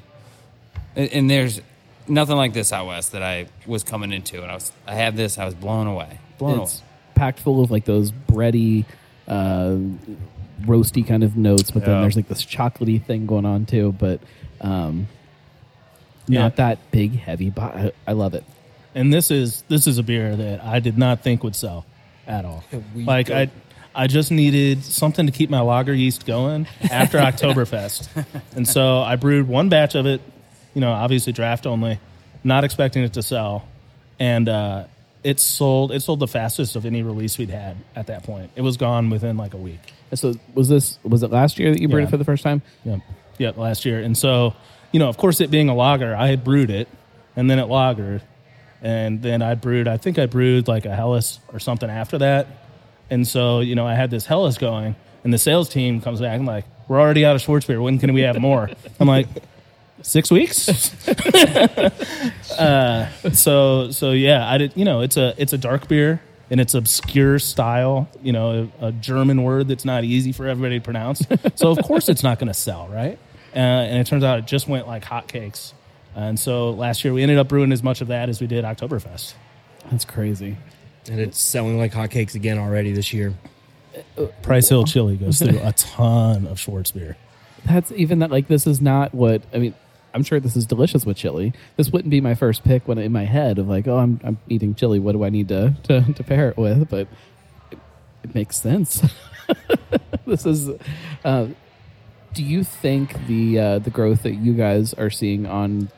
And 0.96 1.30
there's 1.30 1.62
nothing 2.08 2.36
like 2.36 2.54
this 2.54 2.72
out 2.74 2.88
west 2.88 3.12
that 3.12 3.22
I 3.22 3.48
was 3.68 3.84
coming 3.84 4.12
into, 4.12 4.42
and 4.42 4.50
I 4.50 4.56
was 4.56 4.72
I 4.88 4.96
had 4.96 5.16
this. 5.16 5.38
I 5.38 5.46
was 5.46 5.54
blown 5.54 5.86
away, 5.88 6.20
blown 6.40 6.62
it's 6.62 6.80
away. 6.80 6.88
packed 7.16 7.40
full 7.40 7.62
of 7.62 7.70
like 7.70 7.86
those 7.86 8.12
bready, 8.12 8.86
uh, 9.28 9.76
roasty 10.62 11.06
kind 11.06 11.24
of 11.24 11.36
notes, 11.38 11.70
but 11.70 11.86
then 11.86 12.02
there's 12.02 12.16
like 12.16 12.28
this 12.28 12.44
chocolatey 12.46 13.04
thing 13.04 13.26
going 13.28 13.46
on 13.46 13.66
too. 13.66 13.92
But 13.92 14.22
um, 14.62 15.08
Yeah. 16.28 16.42
not 16.44 16.56
that 16.56 16.80
big, 16.92 17.20
heavy. 17.20 17.50
But 17.52 17.76
I, 17.76 17.92
I 18.08 18.12
love 18.14 18.34
it. 18.34 18.44
And 18.96 19.14
this 19.14 19.30
is 19.30 19.64
this 19.68 19.86
is 19.88 19.98
a 20.00 20.04
beer 20.04 20.36
that 20.36 20.64
I 20.64 20.80
did 20.80 20.98
not 20.98 21.22
think 21.22 21.44
would 21.44 21.56
sell. 21.56 21.86
at 22.28 22.46
all. 22.46 22.64
Like 22.96 23.28
don't- 23.28 23.52
I, 23.94 24.04
I 24.04 24.08
just 24.08 24.32
needed 24.32 24.84
something 24.84 25.26
to 25.26 25.32
keep 25.32 25.50
my 25.50 25.60
lager 25.62 25.94
yeast 25.94 26.26
going 26.26 26.68
after 26.92 27.18
Oktoberfest, 27.30 28.08
and 28.56 28.68
so 28.68 29.00
I 29.02 29.16
brewed 29.16 29.48
one 29.48 29.70
batch 29.70 29.96
of 29.96 30.06
it. 30.06 30.22
You 30.74 30.82
know, 30.82 30.92
obviously 30.92 31.32
draft 31.34 31.66
only, 31.68 32.00
not 32.44 32.64
expecting 32.64 33.04
it 33.04 33.14
to 33.14 33.22
sell, 33.24 33.68
and 34.20 34.50
uh, 34.50 34.86
it 35.24 35.40
sold. 35.40 35.92
It 35.92 36.02
sold 36.02 36.20
the 36.20 36.28
fastest 36.28 36.76
of 36.76 36.86
any 36.86 37.04
release 37.04 37.38
we'd 37.38 37.50
had 37.50 37.78
at 37.96 38.08
that 38.08 38.24
point. 38.24 38.52
It 38.56 38.62
was 38.62 38.76
gone 38.78 39.10
within 39.10 39.38
like 39.38 39.54
a 39.54 39.58
week. 39.58 39.80
So 40.14 40.34
was 40.54 40.68
this 40.70 41.00
was 41.04 41.24
it 41.24 41.32
last 41.32 41.60
year 41.60 41.72
that 41.72 41.82
you 41.82 41.88
brewed 41.88 42.02
Yeah. 42.04 42.08
it 42.08 42.12
for 42.12 42.18
the 42.18 42.26
first 42.26 42.44
time? 42.44 42.62
Yep. 42.86 43.00
Yep, 43.38 43.58
last 43.58 43.84
year. 43.86 44.00
And 44.00 44.18
so, 44.18 44.54
you 44.94 45.00
know, 45.00 45.10
of 45.10 45.18
course, 45.18 45.42
it 45.42 45.52
being 45.52 45.68
a 45.68 45.76
lager, 45.76 46.16
I 46.16 46.28
had 46.28 46.44
brewed 46.46 46.70
it 46.70 46.88
and 47.36 47.50
then 47.50 47.60
it 47.60 47.68
lagered. 47.68 48.22
And 48.86 49.20
then 49.24 49.42
I 49.42 49.56
brewed, 49.56 49.88
I 49.88 49.98
think 49.98 50.20
I 50.20 50.28
brewed 50.28 50.68
like 50.68 50.86
a 50.86 50.96
Helles 50.96 51.40
or 51.52 51.58
something 51.58 51.90
after 51.90 52.20
that. 52.20 52.46
And 53.10 53.28
so, 53.28 53.62
you 53.62 53.74
know, 53.74 53.88
I 53.88 53.96
had 53.96 54.12
this 54.12 54.28
Helles 54.28 54.60
going 54.60 54.96
and 55.24 55.34
the 55.34 55.40
sales 55.40 55.70
team 55.70 56.02
comes 56.02 56.22
back 56.22 56.38
and 56.38 56.46
like, 56.46 56.66
we're 56.88 57.00
already 57.00 57.26
out 57.26 57.36
of 57.36 57.42
Schwarzbier. 57.42 57.82
When 57.82 57.98
can 57.98 58.14
we 58.14 58.22
have 58.22 58.40
more? 58.40 58.70
I'm 59.00 59.08
like, 59.08 59.28
six 60.04 60.30
weeks? 60.30 60.70
uh, 62.60 63.10
so, 63.34 63.90
so 63.90 64.12
yeah, 64.12 64.48
I 64.48 64.60
did, 64.60 64.74
you 64.76 64.86
know, 64.86 65.02
it's 65.02 65.18
a, 65.18 65.34
it's 65.36 65.54
a 65.54 65.58
dark 65.58 65.88
beer 65.88 66.22
and 66.52 66.62
it's 66.62 66.76
obscure 66.76 67.40
style, 67.40 68.08
you 68.22 68.34
know, 68.34 68.70
a, 68.80 68.90
a 68.90 68.92
German 68.92 69.42
word 69.42 69.68
that's 69.68 69.86
not 69.86 70.04
easy 70.04 70.32
for 70.32 70.48
everybody 70.48 70.78
to 70.78 70.84
pronounce. 70.84 71.26
so 71.56 71.72
of 71.72 71.80
course 71.80 72.08
it's 72.08 72.22
not 72.22 72.38
going 72.38 72.50
to 72.50 72.54
sell, 72.54 72.88
right? 72.90 73.18
Uh, 73.56 73.58
and 73.58 73.98
it 73.98 74.06
turns 74.06 74.24
out 74.24 74.38
it 74.38 74.46
just 74.46 74.68
went 74.68 74.86
like 74.86 75.04
hotcakes. 75.04 75.74
And 76.16 76.40
so 76.40 76.72
last 76.72 77.04
year 77.04 77.14
we 77.14 77.22
ended 77.22 77.38
up 77.38 77.50
brewing 77.50 77.72
as 77.72 77.84
much 77.84 78.02
of 78.02 78.08
that 78.08 78.30
as 78.30 78.40
we 78.40 78.48
did 78.48 78.64
Oktoberfest. 78.64 79.34
That's 79.92 80.06
crazy. 80.06 80.58
and 81.10 81.20
it's 81.20 81.40
selling 81.40 81.78
like 81.78 81.92
hotcakes 81.92 82.36
again 82.36 82.58
already 82.58 82.94
this 82.94 83.14
year. 83.14 83.34
Price 84.42 84.70
Hill 84.70 84.86
Chili 84.86 85.18
goes 85.18 85.40
through 85.40 85.60
a 85.62 85.74
ton 85.74 86.48
of 86.48 86.58
Schwarzbier. 86.58 87.16
That's 87.66 87.92
even 87.92 88.20
that 88.20 88.32
like 88.32 88.48
this 88.48 88.68
is 88.68 88.82
not 88.82 89.14
what 89.14 89.42
I 89.54 89.58
mean. 89.60 89.74
I'm 90.14 90.24
sure 90.24 90.40
this 90.40 90.56
is 90.56 90.66
delicious 90.66 91.06
with 91.06 91.18
chili. 91.18 91.52
This 91.76 91.90
wouldn't 91.92 92.10
be 92.10 92.22
my 92.22 92.36
first 92.36 92.64
pick 92.64 92.88
when 92.88 92.98
in 92.98 93.12
my 93.12 93.26
head 93.26 93.60
of 93.60 93.68
like, 93.68 93.88
oh, 93.88 93.98
I'm 93.98 94.20
I'm 94.24 94.38
eating 94.48 94.74
chili. 94.76 95.00
What 95.00 95.12
do 95.12 95.24
I 95.24 95.30
need 95.30 95.50
to 95.50 95.76
to, 95.84 96.14
to 96.14 96.24
pair 96.24 96.50
it 96.50 96.58
with? 96.58 96.90
But 96.90 97.08
it, 97.72 97.80
it 98.24 98.36
makes 98.36 98.58
sense. 98.58 99.02
this 100.26 100.46
is. 100.46 100.70
Uh, 101.24 101.48
do 102.34 102.44
you 102.44 102.64
think 102.64 103.28
the 103.28 103.60
uh, 103.60 103.80
the 103.80 103.90
growth 103.90 104.24
that 104.24 104.36
you 104.36 104.54
guys 104.54 104.94
are 104.94 105.10
seeing 105.10 105.46
on 105.46 105.90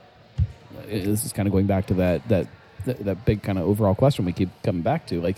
this 0.87 1.25
is 1.25 1.33
kind 1.33 1.47
of 1.47 1.51
going 1.51 1.67
back 1.67 1.87
to 1.87 1.93
that 1.95 2.27
that 2.29 2.47
that, 2.85 3.03
that 3.05 3.25
big 3.25 3.43
kind 3.43 3.57
of 3.57 3.67
overall 3.67 3.95
question 3.95 4.25
we 4.25 4.31
keep 4.33 4.49
coming 4.63 4.81
back 4.81 5.05
to 5.07 5.21
like 5.21 5.37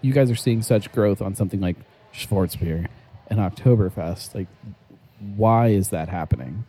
you 0.00 0.12
guys 0.12 0.30
are 0.30 0.36
seeing 0.36 0.62
such 0.62 0.92
growth 0.92 1.20
on 1.22 1.34
something 1.34 1.60
like 1.60 1.76
Schwarzbier 2.12 2.88
and 3.28 3.38
Oktoberfest 3.40 4.34
like 4.34 4.46
why 5.36 5.68
is 5.68 5.88
that 5.90 6.08
happening? 6.08 6.64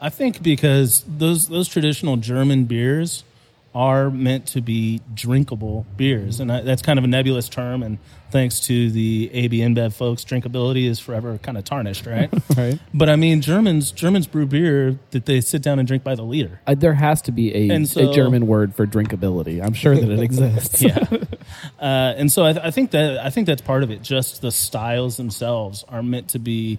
I 0.00 0.08
think 0.08 0.42
because 0.42 1.04
those 1.06 1.48
those 1.48 1.68
traditional 1.68 2.16
German 2.16 2.64
beers 2.64 3.24
are 3.74 4.10
meant 4.10 4.46
to 4.48 4.60
be 4.60 5.00
drinkable 5.14 5.86
beers, 5.96 6.40
and 6.40 6.50
I, 6.50 6.62
that's 6.62 6.82
kind 6.82 6.98
of 6.98 7.04
a 7.04 7.08
nebulous 7.08 7.48
term. 7.48 7.82
And 7.84 7.98
thanks 8.32 8.60
to 8.66 8.90
the 8.90 9.30
AB 9.32 9.58
InBev 9.58 9.92
folks, 9.92 10.24
drinkability 10.24 10.88
is 10.88 10.98
forever 10.98 11.38
kind 11.38 11.56
of 11.56 11.64
tarnished, 11.64 12.04
right? 12.06 12.32
right 12.56 12.78
but 12.92 13.08
I 13.08 13.16
mean, 13.16 13.40
Germans 13.40 13.92
Germans 13.92 14.26
brew 14.26 14.46
beer 14.46 14.98
that 15.12 15.26
they 15.26 15.40
sit 15.40 15.62
down 15.62 15.78
and 15.78 15.86
drink 15.86 16.02
by 16.02 16.14
the 16.16 16.22
liter. 16.22 16.60
uh, 16.66 16.74
there 16.74 16.94
has 16.94 17.22
to 17.22 17.32
be 17.32 17.54
a, 17.54 17.84
so- 17.84 18.10
a 18.10 18.14
German 18.14 18.46
word 18.46 18.74
for 18.74 18.86
drinkability 18.86 19.64
I'm 19.64 19.74
sure 19.74 19.94
that 19.94 20.10
it 20.10 20.20
exists 20.20 20.82
yeah. 20.82 21.06
Uh, 21.78 22.14
and 22.16 22.30
so 22.30 22.44
I, 22.44 22.52
th- 22.52 22.64
I 22.64 22.70
think 22.70 22.90
that 22.90 23.18
I 23.18 23.30
think 23.30 23.46
that's 23.46 23.62
part 23.62 23.82
of 23.82 23.90
it. 23.90 24.02
Just 24.02 24.42
the 24.42 24.50
styles 24.50 25.16
themselves 25.16 25.84
are 25.88 26.02
meant 26.02 26.28
to 26.30 26.38
be 26.38 26.78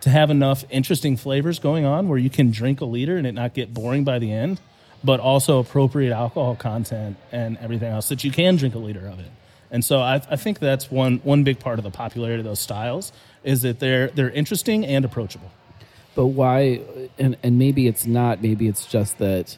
to 0.00 0.10
have 0.10 0.30
enough 0.30 0.64
interesting 0.70 1.16
flavors 1.16 1.60
going 1.60 1.84
on 1.84 2.08
where 2.08 2.18
you 2.18 2.28
can 2.28 2.50
drink 2.50 2.80
a 2.80 2.84
liter 2.84 3.16
and 3.16 3.26
it 3.26 3.32
not 3.32 3.54
get 3.54 3.72
boring 3.72 4.02
by 4.02 4.18
the 4.18 4.32
end, 4.32 4.60
but 5.04 5.20
also 5.20 5.58
appropriate 5.58 6.12
alcohol 6.12 6.56
content 6.56 7.16
and 7.30 7.58
everything 7.58 7.92
else 7.92 8.08
that 8.08 8.24
you 8.24 8.30
can 8.30 8.56
drink 8.56 8.74
a 8.74 8.78
liter 8.78 9.06
of 9.06 9.18
it. 9.18 9.30
And 9.70 9.84
so 9.84 10.00
I, 10.00 10.16
I 10.30 10.36
think 10.36 10.58
that's 10.58 10.90
one 10.90 11.18
one 11.24 11.44
big 11.44 11.58
part 11.58 11.78
of 11.78 11.82
the 11.84 11.90
popularity 11.90 12.40
of 12.40 12.44
those 12.44 12.60
styles 12.60 13.12
is 13.42 13.62
that 13.62 13.80
they're 13.80 14.08
they're 14.08 14.30
interesting 14.30 14.84
and 14.84 15.04
approachable. 15.04 15.50
But 16.14 16.26
why? 16.26 16.82
And 17.18 17.36
and 17.42 17.58
maybe 17.58 17.86
it's 17.86 18.06
not. 18.06 18.42
Maybe 18.42 18.68
it's 18.68 18.84
just 18.86 19.18
that. 19.18 19.56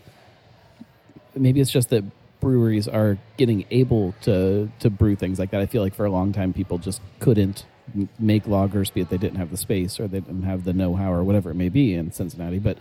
Maybe 1.35 1.61
it's 1.61 1.70
just 1.70 1.90
that 1.90 2.04
breweries 2.40 2.87
are 2.87 3.18
getting 3.37 3.64
able 3.72 4.14
to 4.22 4.70
to 4.78 4.90
brew 4.90 5.16
things 5.16 5.40
like 5.40 5.50
that. 5.50 5.61
I 5.61 5.66
feel 5.66 5.83
like 5.83 5.94
for 5.94 6.07
a 6.07 6.11
long 6.11 6.33
time 6.33 6.52
people 6.52 6.78
just 6.78 7.00
couldn't 7.18 7.66
make 8.18 8.44
lagers, 8.44 8.92
be 8.92 9.00
it 9.00 9.09
they 9.11 9.18
didn't 9.18 9.38
have 9.38 9.50
the 9.50 9.57
space 9.57 10.00
or 10.00 10.09
they 10.09 10.20
didn't 10.20 10.42
have 10.42 10.64
the 10.64 10.72
know-how 10.72 11.12
or 11.12 11.22
whatever 11.22 11.50
it 11.50 11.54
may 11.54 11.68
be 11.68 11.94
in 11.94 12.12
Cincinnati. 12.12 12.59
But 12.59 12.78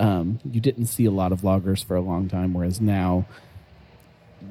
um, 0.00 0.40
you 0.50 0.60
didn't 0.60 0.86
see 0.86 1.04
a 1.04 1.10
lot 1.10 1.30
of 1.30 1.42
lagers 1.42 1.84
for 1.84 1.94
a 1.94 2.00
long 2.00 2.28
time, 2.28 2.54
whereas 2.54 2.80
now 2.80 3.26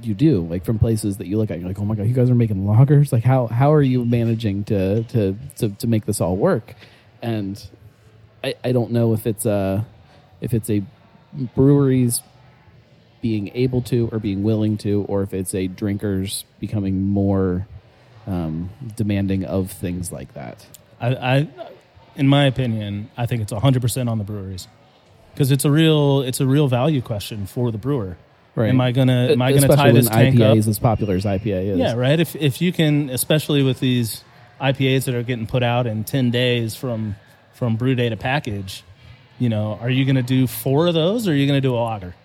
you 0.04 0.14
do 0.14 0.46
like 0.46 0.64
from 0.64 0.78
places 0.78 1.18
that 1.18 1.26
you 1.26 1.36
look 1.36 1.50
at 1.50 1.58
you're 1.58 1.68
like 1.68 1.80
oh 1.80 1.84
my 1.84 1.96
god 1.96 2.06
you 2.06 2.14
guys 2.14 2.30
are 2.30 2.36
making 2.36 2.64
lagers 2.64 3.12
like 3.12 3.24
how 3.24 3.48
how 3.48 3.74
are 3.74 3.82
you 3.82 4.06
managing 4.06 4.64
to 4.64 5.04
to 5.06 5.36
to, 5.58 5.70
to 5.70 5.88
make 5.88 6.06
this 6.06 6.22
all 6.22 6.38
work? 6.38 6.76
And 7.22 7.62
I, 8.44 8.54
I 8.64 8.72
don't 8.72 8.92
know 8.92 9.14
if 9.14 9.26
it's 9.26 9.46
a 9.46 9.86
if 10.40 10.54
it's 10.54 10.70
a 10.70 10.84
breweries 11.56 12.22
being 13.22 13.52
able 13.56 13.82
to 13.82 14.08
or 14.12 14.20
being 14.20 14.44
willing 14.44 14.78
to 14.78 15.04
or 15.10 15.24
if 15.24 15.34
it's 15.34 15.54
a 15.54 15.68
drinkers 15.68 16.46
becoming 16.60 17.04
more 17.04 17.68
um, 18.28 18.70
demanding 18.96 19.44
of 19.44 19.72
things 19.72 20.12
like 20.12 20.34
that. 20.36 20.66
I, 21.02 21.08
I, 21.16 21.48
in 22.16 22.28
my 22.28 22.46
opinion, 22.46 23.10
I 23.18 23.26
think 23.26 23.42
it's 23.42 23.52
hundred 23.52 23.82
percent 23.82 24.08
on 24.08 24.20
the 24.20 24.24
breweries 24.24 24.68
because 25.34 25.52
it's 25.52 25.66
a 25.66 25.72
real 25.72 26.22
it's 26.22 26.40
a 26.40 26.46
real 26.46 26.68
value 26.68 27.02
question 27.02 27.46
for 27.46 27.72
the 27.72 27.78
brewer. 27.78 28.18
right 28.56 28.70
Am 28.70 28.82
I 28.82 28.92
gonna 28.92 29.30
am 29.32 29.42
I 29.42 29.52
gonna 29.52 29.68
Especially 29.68 29.76
tie 29.76 29.92
this 29.92 30.10
tank 30.10 30.36
IPA 30.36 30.52
up? 30.52 30.58
is 30.58 30.68
as 30.68 30.80
popular 30.80 31.16
as 31.16 31.26
IPA 31.26 31.70
is 31.74 31.78
Yeah, 31.80 31.94
right. 31.94 32.20
If 32.20 32.36
if 32.36 32.62
you 32.62 32.72
can, 32.74 33.10
especially 33.10 33.64
with 33.64 33.80
these 33.80 34.24
IPAs 34.62 35.06
that 35.06 35.16
are 35.16 35.24
getting 35.24 35.48
put 35.48 35.64
out 35.64 35.88
in 35.88 36.04
ten 36.04 36.32
days 36.32 36.76
from 36.76 37.16
from 37.54 37.76
brew 37.76 37.96
day 37.96 38.10
to 38.10 38.18
package, 38.18 38.84
you 39.38 39.50
know, 39.50 39.78
are 39.82 39.90
you 39.90 40.06
going 40.06 40.16
to 40.16 40.22
do 40.24 40.48
four 40.48 40.88
of 40.88 40.94
those, 40.94 41.28
or 41.28 41.32
are 41.32 41.36
you 41.36 41.46
going 41.46 41.58
to 41.62 41.68
do 41.68 41.74
a 41.76 41.78
lager? 41.78 42.16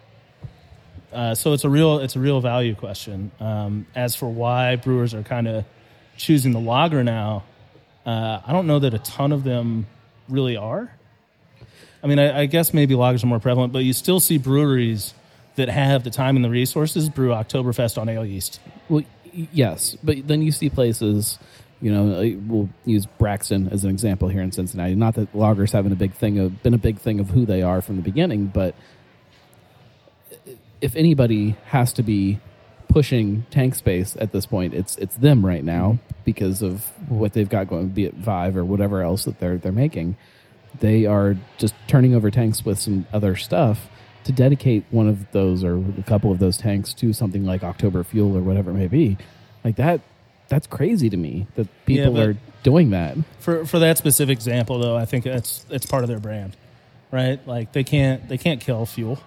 Uh, 1.13 1.35
so 1.35 1.53
it's 1.53 1.65
a 1.65 1.71
real 1.71 1.99
it's 1.99 2.17
a 2.17 2.21
real 2.21 2.41
value 2.41 2.75
question. 2.75 3.31
Um, 3.41 3.87
as 3.95 4.15
for 4.17 4.29
why 4.29 4.77
brewers 4.77 5.15
are 5.15 5.23
kind 5.23 5.47
of 5.47 5.65
choosing 6.17 6.53
the 6.53 6.61
lager 6.61 7.05
now, 7.05 7.45
uh, 8.05 8.41
I 8.45 8.53
don't 8.53 8.67
know 8.67 8.81
that 8.81 8.95
a 8.95 8.99
ton 8.99 9.31
of 9.33 9.45
them 9.45 9.87
really 10.29 10.57
are. 10.57 10.91
I 12.05 12.07
mean, 12.07 12.19
I, 12.19 12.41
I 12.41 12.47
guess 12.47 12.75
maybe 12.75 12.95
lagers 12.95 13.25
are 13.25 13.27
more 13.27 13.41
prevalent, 13.41 13.73
but 13.73 13.79
you 13.79 13.95
still 13.95 14.21
see 14.21 14.37
breweries 14.37 15.15
that 15.57 15.71
have 15.71 16.05
the 16.05 16.11
time 16.11 16.37
and 16.37 16.45
the 16.45 16.51
resources 16.51 17.09
brew 17.09 17.31
Oktoberfest 17.31 17.97
on 17.97 18.11
ale 18.11 18.27
yeast. 18.27 18.61
Well, 18.91 19.05
yes, 19.33 19.97
but 20.05 20.29
then 20.29 20.43
you 20.43 20.53
see 20.53 20.69
places, 20.69 21.39
you 21.81 21.91
know, 21.91 22.39
we'll 22.47 22.69
use 22.85 23.07
Braxton 23.07 23.69
as 23.71 23.85
an 23.85 23.91
example 23.91 24.29
here 24.29 24.43
in 24.43 24.53
Cincinnati. 24.53 24.95
Not 24.95 25.15
that 25.15 25.33
lagers 25.33 25.73
haven't 25.73 25.93
a 25.93 25.97
big 25.97 26.13
thing 26.13 26.39
of 26.39 26.63
been 26.63 26.75
a 26.75 26.79
big 26.79 26.99
thing 26.99 27.21
of 27.21 27.31
who 27.31 27.47
they 27.47 27.63
are 27.63 27.81
from 27.81 27.97
the 27.97 28.03
beginning, 28.03 28.47
but 28.49 28.75
if 30.83 30.95
anybody 30.97 31.57
has 31.67 31.95
to 31.95 32.03
be 32.03 32.39
pushing 32.89 33.47
tank 33.51 33.75
space 33.75 34.15
at 34.21 34.33
this 34.33 34.45
point, 34.45 34.75
it's 34.75 34.97
it's 34.97 35.17
them 35.17 35.45
right 35.45 35.65
now 35.65 35.93
mm-hmm. 35.93 36.15
because 36.27 36.61
of 36.61 36.85
what 37.09 37.33
they've 37.33 37.49
got 37.49 37.67
going, 37.67 37.89
be 37.89 38.05
it 38.05 38.15
Vive 38.15 38.59
or 38.59 38.65
whatever 38.65 39.01
else 39.01 39.25
that 39.25 39.41
they're 39.41 39.57
they're 39.57 39.73
making. 39.73 40.17
They 40.81 41.07
are 41.07 41.37
just 41.59 41.75
turning 41.87 42.15
over 42.15 42.31
tanks 42.31 42.65
with 42.65 42.79
some 42.79 43.07
other 43.13 43.37
stuff 43.37 43.89
to 44.25 44.33
dedicate 44.33 44.85
one 44.91 45.09
of 45.09 45.31
those 45.33 45.63
or 45.63 45.77
a 45.77 46.03
couple 46.05 46.33
of 46.33 46.39
those 46.39 46.57
tanks 46.57 46.95
to 46.95 47.13
something 47.13 47.45
like 47.45 47.63
October 47.63 48.03
Fuel 48.05 48.37
or 48.37 48.41
whatever 48.41 48.71
it 48.71 48.75
may 48.75 48.87
be. 48.89 49.17
Like 49.65 49.77
that, 49.77 50.01
that's 50.49 50.67
crazy 50.67 51.09
to 51.11 51.17
me 51.17 51.47
that 51.57 51.69
people 51.87 52.13
but- 52.15 52.29
are 52.29 52.37
doing 52.63 52.91
that. 52.91 53.17
For 53.39 53.65
for 53.67 53.79
that 53.79 53.99
specific 53.99 54.37
example, 54.37 54.79
though, 54.79 54.97
I 54.97 55.05
think 55.05 55.25
that's 55.25 55.67
it's 55.71 55.85
part 55.87 56.03
of 56.05 56.09
their 56.09 56.19
brand, 56.21 56.57
right? 57.13 57.39
Like 57.47 57.73
they 57.73 57.85
can't 57.85 58.27
they 58.29 58.39
can't 58.39 58.61
kill 58.61 58.87
fuel. 58.87 59.19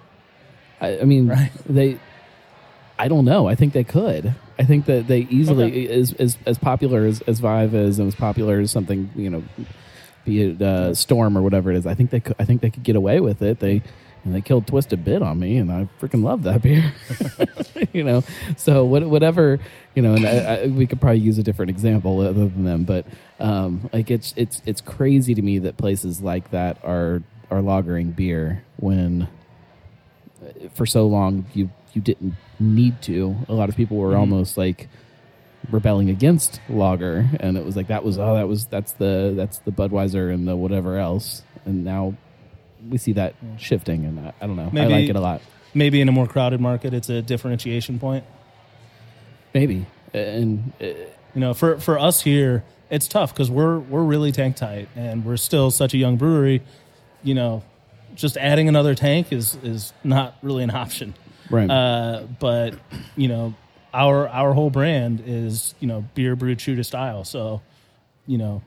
I, 0.82 1.00
I 1.00 1.04
mean, 1.06 1.28
Right. 1.28 1.52
they. 1.68 2.00
I 3.00 3.08
don't 3.10 3.26
know. 3.26 3.48
I 3.48 3.54
think 3.54 3.74
they 3.74 3.84
could. 3.84 4.34
I 4.58 4.64
think 4.64 4.86
that 4.88 5.06
they 5.08 5.20
easily 5.30 5.66
Okay. 5.66 5.88
as 5.88 6.14
as 6.14 6.38
as 6.48 6.58
popular 6.58 7.06
as 7.06 7.22
as 7.22 7.40
Vive 7.40 7.76
is 7.76 8.00
and 8.00 8.08
as 8.08 8.16
popular 8.16 8.60
as 8.60 8.72
something 8.72 9.12
you 9.16 9.30
know, 9.30 9.44
be 10.28 10.64
uh, 10.64 10.94
Storm 10.94 11.38
or 11.38 11.42
whatever 11.42 11.72
it 11.72 11.78
is. 11.78 11.88
I 11.88 11.96
think 11.96 12.12
they 12.12 12.20
could. 12.20 12.36
I 12.40 12.46
think 12.46 12.62
they 12.62 12.70
could 12.70 12.84
get 12.84 12.96
away 12.96 13.20
with 13.20 13.42
it. 13.42 13.60
They 13.60 13.82
and 14.24 14.36
they 14.36 14.42
killed 14.42 14.68
Twisted 14.68 15.04
Bit 15.04 15.22
on 15.22 15.40
me, 15.40 15.58
and 15.58 15.72
I 15.72 15.88
freaking 16.00 16.24
love 16.24 16.44
that 16.44 16.62
beer. 16.64 16.94
you 17.94 18.04
know, 18.04 18.24
so 18.58 18.86
what, 18.86 19.04
whatever 19.08 19.60
you 19.96 20.02
know, 20.02 20.14
and 20.14 20.28
I, 20.28 20.38
I, 20.38 20.68
we 20.68 20.86
could 20.86 21.02
probably 21.02 21.20
use 21.20 21.38
a 21.38 21.44
different 21.44 21.70
example 21.72 22.20
other 22.20 22.34
than 22.34 22.64
them, 22.64 22.84
but 22.84 23.06
um, 23.40 23.90
like 23.94 24.12
it's 24.12 24.34
it's 24.38 24.62
it's 24.66 24.82
crazy 24.82 25.34
to 25.34 25.42
me 25.42 25.60
that 25.60 25.78
places 25.78 26.22
like 26.22 26.52
that 26.52 26.78
are 26.84 27.24
are 27.50 27.62
lagering 27.62 28.16
beer 28.16 28.64
when 28.76 29.28
for 30.74 30.86
so 30.86 31.08
long 31.08 31.46
you 31.54 31.70
you 31.94 32.02
didn't 32.02 32.36
need 32.60 33.02
to. 33.04 33.36
A 33.50 33.54
lot 33.54 33.70
of 33.70 33.76
people 33.76 33.98
were 33.98 34.16
almost 34.16 34.58
like 34.58 34.90
rebelling 35.72 36.10
against 36.10 36.62
lager, 36.70 37.30
and 37.40 37.58
it 37.58 37.66
was 37.66 37.76
like 37.76 37.88
that 37.88 38.04
was 38.04 38.18
oh 38.18 38.36
that 38.36 38.48
was 38.48 38.66
that's 38.66 38.94
the 38.94 39.34
that's 39.36 39.60
the 39.60 39.72
Budweiser 39.72 40.34
and 40.34 40.48
the 40.48 40.56
whatever 40.56 40.98
else, 40.98 41.44
and 41.66 41.84
now 41.84 42.16
we 42.90 42.98
see 42.98 43.14
that 43.14 43.36
shifting, 43.58 44.06
and 44.06 44.20
I, 44.20 44.34
I 44.42 44.48
don't 44.48 44.56
know. 44.56 44.70
Maybe- 44.72 44.94
I 44.94 44.98
like 45.00 45.10
it 45.10 45.16
a 45.16 45.22
lot. 45.22 45.42
Maybe 45.74 46.02
in 46.02 46.10
a 46.10 46.12
more 46.12 46.26
crowded 46.28 46.60
market, 46.62 46.94
it's 46.94 47.10
a 47.10 47.22
differentiation 47.22 48.00
point. 48.00 48.24
Maybe, 49.54 49.86
and 50.14 50.72
uh, 50.82 50.86
You 50.86 51.42
know, 51.42 51.54
for 51.54 51.80
for 51.80 52.00
us 52.00 52.22
here, 52.22 52.64
it's 52.90 53.08
tough 53.08 53.34
because 53.34 53.52
we're 53.52 53.80
we're 53.80 54.04
really 54.04 54.32
tank 54.32 54.56
tight, 54.56 54.88
and 54.96 55.26
we're 55.26 55.38
still 55.38 55.70
such 55.72 55.94
a 55.94 55.98
young 55.98 56.16
brewery. 56.18 56.62
You 57.24 57.34
know, 57.36 57.64
just 58.16 58.38
adding 58.38 58.68
another 58.68 58.96
tank 58.96 59.32
is 59.32 59.58
is 59.64 59.94
not 60.04 60.36
really 60.42 60.64
an 60.64 60.72
option. 60.72 61.14
right. 61.50 61.70
Uh, 61.70 62.24
but 62.40 62.74
you 63.16 63.28
know, 63.28 63.54
our 63.94 64.28
our 64.28 64.54
whole 64.54 64.70
brand 64.70 65.24
is 65.26 65.76
you 65.80 65.88
know 65.88 66.06
beer 66.16 66.36
brewed 66.36 66.60
true 66.60 66.76
to 66.76 66.84
style. 66.84 67.24
So, 67.24 67.62
you 68.26 68.38
know, 68.38 68.62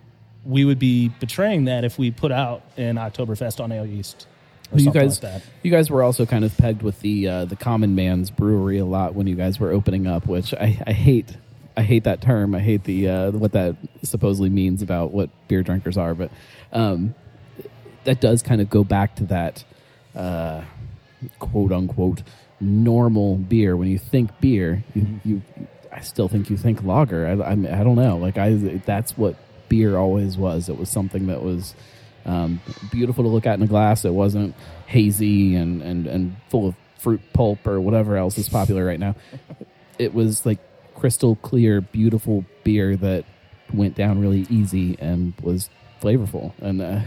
we 0.44 0.64
would 0.64 0.78
be 0.78 1.08
betraying 1.08 1.66
that 1.66 1.84
if 1.84 1.98
we 1.98 2.10
put 2.10 2.32
out 2.32 2.62
an 2.76 2.96
Oktoberfest 2.96 3.60
on 3.60 3.72
Ale 3.72 3.86
yeast. 3.86 4.26
You 4.72 4.92
guys, 4.92 5.20
like 5.20 5.42
you 5.62 5.70
guys 5.70 5.90
were 5.90 6.02
also 6.02 6.26
kind 6.26 6.44
of 6.44 6.56
pegged 6.56 6.82
with 6.82 7.00
the 7.00 7.26
uh, 7.26 7.44
the 7.44 7.56
common 7.56 7.96
man's 7.96 8.30
brewery 8.30 8.78
a 8.78 8.84
lot 8.84 9.14
when 9.14 9.26
you 9.26 9.34
guys 9.34 9.58
were 9.58 9.72
opening 9.72 10.06
up, 10.06 10.26
which 10.26 10.54
I, 10.54 10.80
I 10.86 10.92
hate. 10.92 11.36
I 11.76 11.82
hate 11.82 12.04
that 12.04 12.20
term. 12.20 12.54
I 12.54 12.60
hate 12.60 12.84
the 12.84 13.08
uh, 13.08 13.30
what 13.30 13.52
that 13.52 13.76
supposedly 14.02 14.48
means 14.48 14.82
about 14.82 15.12
what 15.12 15.30
beer 15.48 15.62
drinkers 15.62 15.96
are, 15.96 16.14
but 16.14 16.30
um, 16.72 17.14
that 18.04 18.20
does 18.20 18.42
kind 18.42 18.60
of 18.60 18.68
go 18.68 18.84
back 18.84 19.16
to 19.16 19.24
that 19.26 19.64
uh, 20.14 20.62
quote 21.38 21.72
unquote 21.72 22.22
normal 22.60 23.36
beer. 23.36 23.76
When 23.76 23.88
you 23.88 23.98
think 23.98 24.30
beer, 24.40 24.84
you, 24.94 25.20
you 25.24 25.42
I 25.92 26.00
still 26.00 26.28
think 26.28 26.50
you 26.50 26.56
think 26.56 26.82
lager. 26.82 27.26
I, 27.26 27.32
I, 27.32 27.52
I 27.52 27.84
don't 27.84 27.96
know. 27.96 28.16
Like 28.16 28.38
I, 28.38 28.54
that's 28.84 29.16
what 29.16 29.36
beer 29.68 29.96
always 29.96 30.36
was. 30.36 30.68
It 30.68 30.78
was 30.78 30.88
something 30.88 31.26
that 31.26 31.42
was 31.42 31.74
um, 32.24 32.60
beautiful 32.90 33.24
to 33.24 33.28
look 33.30 33.46
at 33.46 33.54
in 33.54 33.62
a 33.62 33.66
glass. 33.66 34.04
It 34.04 34.14
wasn't 34.14 34.54
hazy 34.86 35.56
and, 35.56 35.82
and, 35.82 36.06
and 36.06 36.36
full 36.48 36.68
of 36.68 36.74
fruit 36.98 37.20
pulp 37.32 37.66
or 37.66 37.80
whatever 37.80 38.16
else 38.16 38.38
is 38.38 38.48
popular 38.48 38.84
right 38.84 39.00
now. 39.00 39.14
It 39.98 40.14
was 40.14 40.46
like 40.46 40.58
crystal 40.94 41.36
clear, 41.36 41.82
beautiful 41.82 42.46
beer 42.64 42.96
that 42.96 43.26
went 43.74 43.96
down 43.96 44.18
really 44.18 44.46
easy 44.48 44.96
and 44.98 45.34
was 45.42 45.68
flavorful. 46.00 46.54
And 46.62 46.80
uh, 46.80 47.00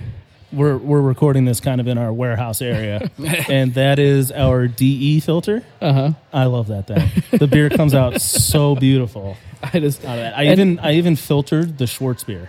we're 0.53 0.77
we're 0.77 1.01
recording 1.01 1.45
this 1.45 1.59
kind 1.59 1.81
of 1.81 1.87
in 1.87 1.97
our 1.97 2.13
warehouse 2.13 2.61
area, 2.61 3.09
and 3.49 3.73
that 3.73 3.99
is 3.99 4.31
our 4.31 4.67
DE 4.67 5.19
filter. 5.19 5.63
uh 5.81 5.93
huh. 5.93 6.11
I 6.31 6.45
love 6.45 6.67
that 6.67 6.87
thing. 6.87 7.09
The 7.39 7.47
beer 7.47 7.69
comes 7.69 7.93
out 7.93 8.21
so 8.21 8.75
beautiful 8.75 9.35
I 9.63 9.79
just 9.79 10.03
out 10.05 10.17
of 10.17 10.23
that. 10.23 10.37
I 10.37 10.43
and- 10.43 10.51
even 10.59 10.79
I 10.79 10.93
even 10.93 11.15
filtered 11.15 11.77
the 11.77 11.85
Schwarzbier, 11.85 12.47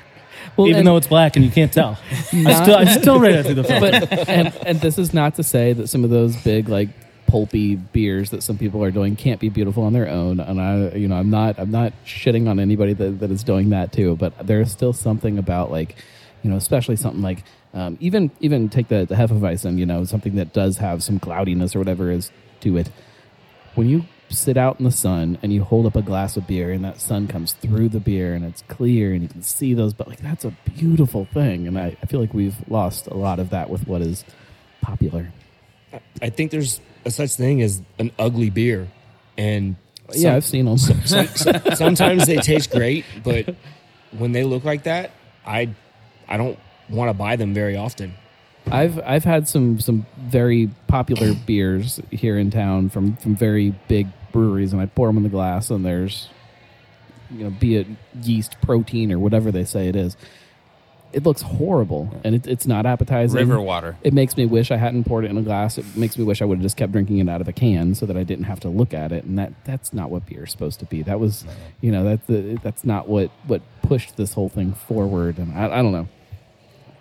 well, 0.56 0.66
even 0.68 0.80
and- 0.80 0.86
though 0.86 0.96
it's 0.96 1.06
black 1.06 1.36
and 1.36 1.44
you 1.44 1.50
can't 1.50 1.72
tell. 1.72 1.98
I 2.10 2.62
still 2.62 2.76
I 2.76 2.84
still 2.84 3.18
ran 3.20 3.34
it 3.38 3.44
through 3.46 3.54
the 3.54 3.64
filter. 3.64 4.06
but 4.06 4.28
and, 4.28 4.54
and 4.66 4.80
this 4.80 4.98
is 4.98 5.12
not 5.14 5.34
to 5.36 5.42
say 5.42 5.72
that 5.72 5.88
some 5.88 6.04
of 6.04 6.10
those 6.10 6.36
big 6.36 6.68
like 6.68 6.88
pulpy 7.26 7.74
beers 7.74 8.30
that 8.30 8.42
some 8.42 8.56
people 8.58 8.84
are 8.84 8.90
doing 8.92 9.16
can't 9.16 9.40
be 9.40 9.48
beautiful 9.48 9.82
on 9.82 9.92
their 9.92 10.08
own 10.08 10.38
and 10.38 10.60
i 10.60 10.90
you 10.94 11.08
know 11.08 11.16
i'm 11.16 11.30
not 11.30 11.58
i'm 11.58 11.70
not 11.70 11.92
shitting 12.04 12.48
on 12.48 12.60
anybody 12.60 12.92
that, 12.92 13.18
that 13.18 13.30
is 13.30 13.42
doing 13.42 13.70
that 13.70 13.90
too 13.92 14.14
but 14.16 14.46
there's 14.46 14.70
still 14.70 14.92
something 14.92 15.36
about 15.38 15.68
like 15.70 15.96
you 16.44 16.50
know 16.50 16.56
especially 16.56 16.94
something 16.94 17.22
like 17.22 17.42
um, 17.74 17.98
even 18.00 18.30
even 18.40 18.68
take 18.68 18.88
the 18.88 19.04
the 19.04 19.16
hefeweizen 19.16 19.78
you 19.78 19.84
know 19.84 20.04
something 20.04 20.36
that 20.36 20.52
does 20.52 20.78
have 20.78 21.02
some 21.02 21.18
cloudiness 21.18 21.74
or 21.74 21.80
whatever 21.80 22.10
is 22.10 22.30
to 22.60 22.76
it. 22.76 22.88
When 23.74 23.88
you 23.88 24.04
sit 24.30 24.56
out 24.56 24.78
in 24.78 24.84
the 24.84 24.90
sun 24.90 25.38
and 25.42 25.52
you 25.52 25.62
hold 25.62 25.86
up 25.86 25.96
a 25.96 26.02
glass 26.02 26.36
of 26.36 26.46
beer 26.46 26.70
and 26.70 26.84
that 26.84 27.00
sun 27.00 27.28
comes 27.28 27.52
through 27.52 27.88
the 27.88 28.00
beer 28.00 28.34
and 28.34 28.44
it's 28.44 28.62
clear 28.62 29.12
and 29.12 29.22
you 29.22 29.28
can 29.28 29.42
see 29.42 29.74
those 29.74 29.92
but 29.92 30.08
like 30.08 30.20
that's 30.20 30.44
a 30.44 30.56
beautiful 30.76 31.26
thing. 31.26 31.66
And 31.66 31.78
I, 31.78 31.96
I 32.02 32.06
feel 32.06 32.20
like 32.20 32.32
we've 32.32 32.56
lost 32.68 33.06
a 33.08 33.14
lot 33.14 33.38
of 33.38 33.50
that 33.50 33.68
with 33.68 33.86
what 33.86 34.00
is 34.00 34.24
popular. 34.80 35.32
I 36.22 36.30
think 36.30 36.50
there's 36.50 36.80
a 37.04 37.10
such 37.10 37.32
thing 37.34 37.60
as 37.60 37.82
an 37.98 38.10
ugly 38.18 38.50
beer, 38.50 38.88
and 39.36 39.76
yeah 40.12 40.34
i've 40.34 40.44
seen 40.44 40.66
them 40.66 40.76
some, 40.78 41.26
sometimes 41.74 42.26
they 42.26 42.36
taste 42.36 42.70
great, 42.70 43.04
but 43.22 43.54
when 44.12 44.32
they 44.32 44.44
look 44.44 44.64
like 44.64 44.84
that, 44.84 45.12
I 45.46 45.74
I 46.28 46.36
don't 46.36 46.58
want 46.88 47.08
to 47.08 47.14
buy 47.14 47.36
them 47.36 47.54
very 47.54 47.76
often. 47.76 48.14
I've 48.70 48.98
I've 49.00 49.24
had 49.24 49.46
some 49.48 49.78
some 49.78 50.06
very 50.18 50.70
popular 50.86 51.34
beers 51.46 52.00
here 52.10 52.38
in 52.38 52.50
town 52.50 52.88
from 52.88 53.16
from 53.16 53.36
very 53.36 53.74
big 53.88 54.08
breweries, 54.32 54.72
and 54.72 54.80
I 54.80 54.86
pour 54.86 55.08
them 55.08 55.16
in 55.16 55.22
the 55.22 55.28
glass, 55.28 55.70
and 55.70 55.84
there's, 55.84 56.28
you 57.30 57.44
know, 57.44 57.50
be 57.50 57.76
it 57.76 57.86
yeast, 58.22 58.56
protein, 58.62 59.12
or 59.12 59.18
whatever 59.18 59.50
they 59.52 59.64
say 59.64 59.88
it 59.88 59.96
is. 59.96 60.16
It 61.12 61.22
looks 61.22 61.42
horrible, 61.42 62.20
and 62.24 62.34
it, 62.34 62.46
it's 62.48 62.66
not 62.66 62.86
appetizing. 62.86 63.38
River 63.38 63.60
water. 63.60 63.96
It 64.02 64.12
makes 64.12 64.36
me 64.36 64.46
wish 64.46 64.72
I 64.72 64.76
hadn't 64.76 65.04
poured 65.04 65.24
it 65.24 65.30
in 65.30 65.38
a 65.38 65.42
glass. 65.42 65.78
It 65.78 65.84
makes 65.96 66.18
me 66.18 66.24
wish 66.24 66.42
I 66.42 66.44
would 66.44 66.58
have 66.58 66.62
just 66.64 66.76
kept 66.76 66.90
drinking 66.90 67.18
it 67.18 67.28
out 67.28 67.40
of 67.40 67.46
a 67.46 67.52
can, 67.52 67.94
so 67.94 68.04
that 68.06 68.16
I 68.16 68.24
didn't 68.24 68.44
have 68.44 68.58
to 68.60 68.68
look 68.68 68.92
at 68.92 69.12
it. 69.12 69.24
And 69.24 69.38
that 69.38 69.52
that's 69.64 69.92
not 69.92 70.10
what 70.10 70.26
beer 70.26 70.44
is 70.44 70.50
supposed 70.50 70.80
to 70.80 70.86
be. 70.86 71.02
That 71.02 71.20
was, 71.20 71.44
you 71.80 71.92
know, 71.92 72.02
that's 72.02 72.26
the, 72.26 72.58
that's 72.62 72.82
not 72.84 73.08
what 73.08 73.30
what 73.46 73.62
pushed 73.82 74.16
this 74.16 74.32
whole 74.32 74.48
thing 74.48 74.72
forward. 74.72 75.38
And 75.38 75.56
I, 75.56 75.66
I 75.66 75.82
don't 75.82 75.92
know. 75.92 76.08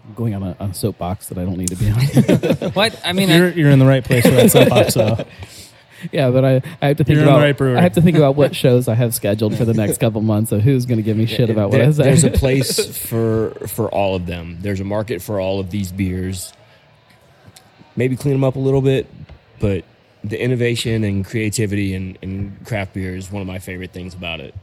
I'm 0.06 0.14
going 0.16 0.34
on 0.36 0.44
a, 0.44 0.56
on 0.60 0.72
a 0.72 0.74
soapbox 0.74 1.28
that 1.30 1.38
I 1.38 1.46
don't 1.46 1.58
need 1.58 1.70
to 1.70 1.76
be 1.76 1.90
on. 1.90 2.72
What 2.74 3.00
I 3.06 3.14
mean, 3.14 3.30
You're 3.30 3.48
I, 3.48 3.52
you're 3.52 3.70
in 3.70 3.80
the 3.80 3.86
right 3.86 4.04
place 4.04 4.24
for 4.26 4.32
that 4.32 4.52
soapbox. 4.52 4.94
So 4.94 5.26
yeah, 6.12 6.30
but 6.30 6.44
I, 6.44 6.62
I 6.82 6.88
have 6.88 6.98
to 6.98 7.04
think 7.04 7.16
You're 7.18 7.24
about 7.24 7.40
right. 7.40 7.78
I 7.78 7.82
have 7.82 7.94
to 7.94 8.02
think 8.02 8.18
about 8.18 8.36
what 8.36 8.54
shows 8.56 8.88
I 8.90 8.96
have 8.96 9.16
scheduled 9.16 9.56
for 9.58 9.64
the 9.66 9.74
next 9.74 10.00
couple 10.00 10.22
months 10.22 10.52
of 10.52 10.62
who's 10.62 10.86
going 10.86 10.98
to 10.98 11.04
give 11.04 11.16
me 11.16 11.26
shit 11.26 11.50
about 11.50 11.70
what 11.72 11.78
There- 11.78 11.88
I 11.88 11.92
say. 11.92 12.04
There's 12.04 12.24
a 12.26 12.32
place 12.32 12.98
for 13.08 13.52
for 13.68 13.90
all 13.90 14.16
of 14.16 14.26
them. 14.26 14.58
There's 14.62 14.82
a 14.82 14.84
market 14.86 15.22
for 15.22 15.40
all 15.40 15.60
of 15.62 15.70
these 15.72 15.92
beers. 15.92 16.52
Maybe 17.96 18.16
clean 18.16 18.34
them 18.34 18.44
up 18.44 18.56
a 18.56 18.60
little 18.60 18.82
bit, 18.82 19.08
but 19.60 19.86
the 20.24 20.42
innovation 20.42 21.04
and 21.04 21.24
creativity 21.26 21.94
in, 21.94 22.18
in 22.22 22.58
craft 22.66 22.94
beer 22.94 23.16
is 23.16 23.32
one 23.32 23.42
of 23.42 23.48
my 23.48 23.60
favorite 23.60 23.92
things 23.92 24.14
about 24.16 24.40
it. 24.40 24.56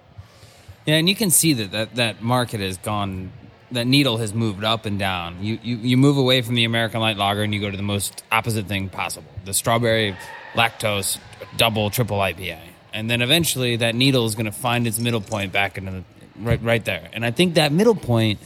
yeah, 0.87 0.97
and 0.97 1.09
you 1.09 1.15
can 1.15 1.31
see 1.31 1.53
that, 1.55 1.71
that 1.71 1.95
that 1.97 2.23
market 2.23 2.61
has 2.61 2.77
gone. 2.79 3.31
That 3.73 3.87
needle 3.87 4.17
has 4.19 4.35
moved 4.35 4.65
up 4.65 4.85
and 4.85 4.99
down. 4.99 5.45
You, 5.45 5.59
you 5.63 5.77
you 5.77 5.97
move 5.97 6.17
away 6.17 6.43
from 6.43 6.57
the 6.57 6.65
American 6.65 7.01
light 7.01 7.17
lager 7.17 7.43
and 7.43 7.55
you 7.55 7.61
go 7.61 7.71
to 7.71 7.77
the 7.77 7.83
most 7.83 8.25
opposite 8.33 8.67
thing 8.67 8.89
possible: 8.89 9.31
the 9.45 9.55
strawberry, 9.55 10.17
lactose, 10.55 11.19
double, 11.57 11.91
triple 11.91 12.19
IPA, 12.19 12.59
and 12.93 13.09
then 13.09 13.23
eventually 13.23 13.77
that 13.77 13.95
needle 13.95 14.27
is 14.27 14.35
going 14.35 14.47
to 14.47 14.53
find 14.53 14.87
its 14.87 14.99
middle 14.99 15.21
point 15.21 15.53
back 15.53 15.79
into 15.79 15.93
the 15.93 16.05
right 16.41 16.63
right 16.63 16.85
there. 16.85 17.09
And 17.13 17.25
I 17.25 17.31
think 17.31 17.55
that 17.55 17.73
middle 17.73 17.95
point, 17.95 18.41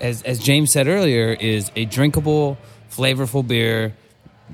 as 0.00 0.22
as 0.22 0.38
James 0.38 0.70
said 0.70 0.86
earlier, 0.86 1.32
is 1.32 1.70
a 1.76 1.84
drinkable, 1.84 2.56
flavorful 2.90 3.46
beer 3.46 3.94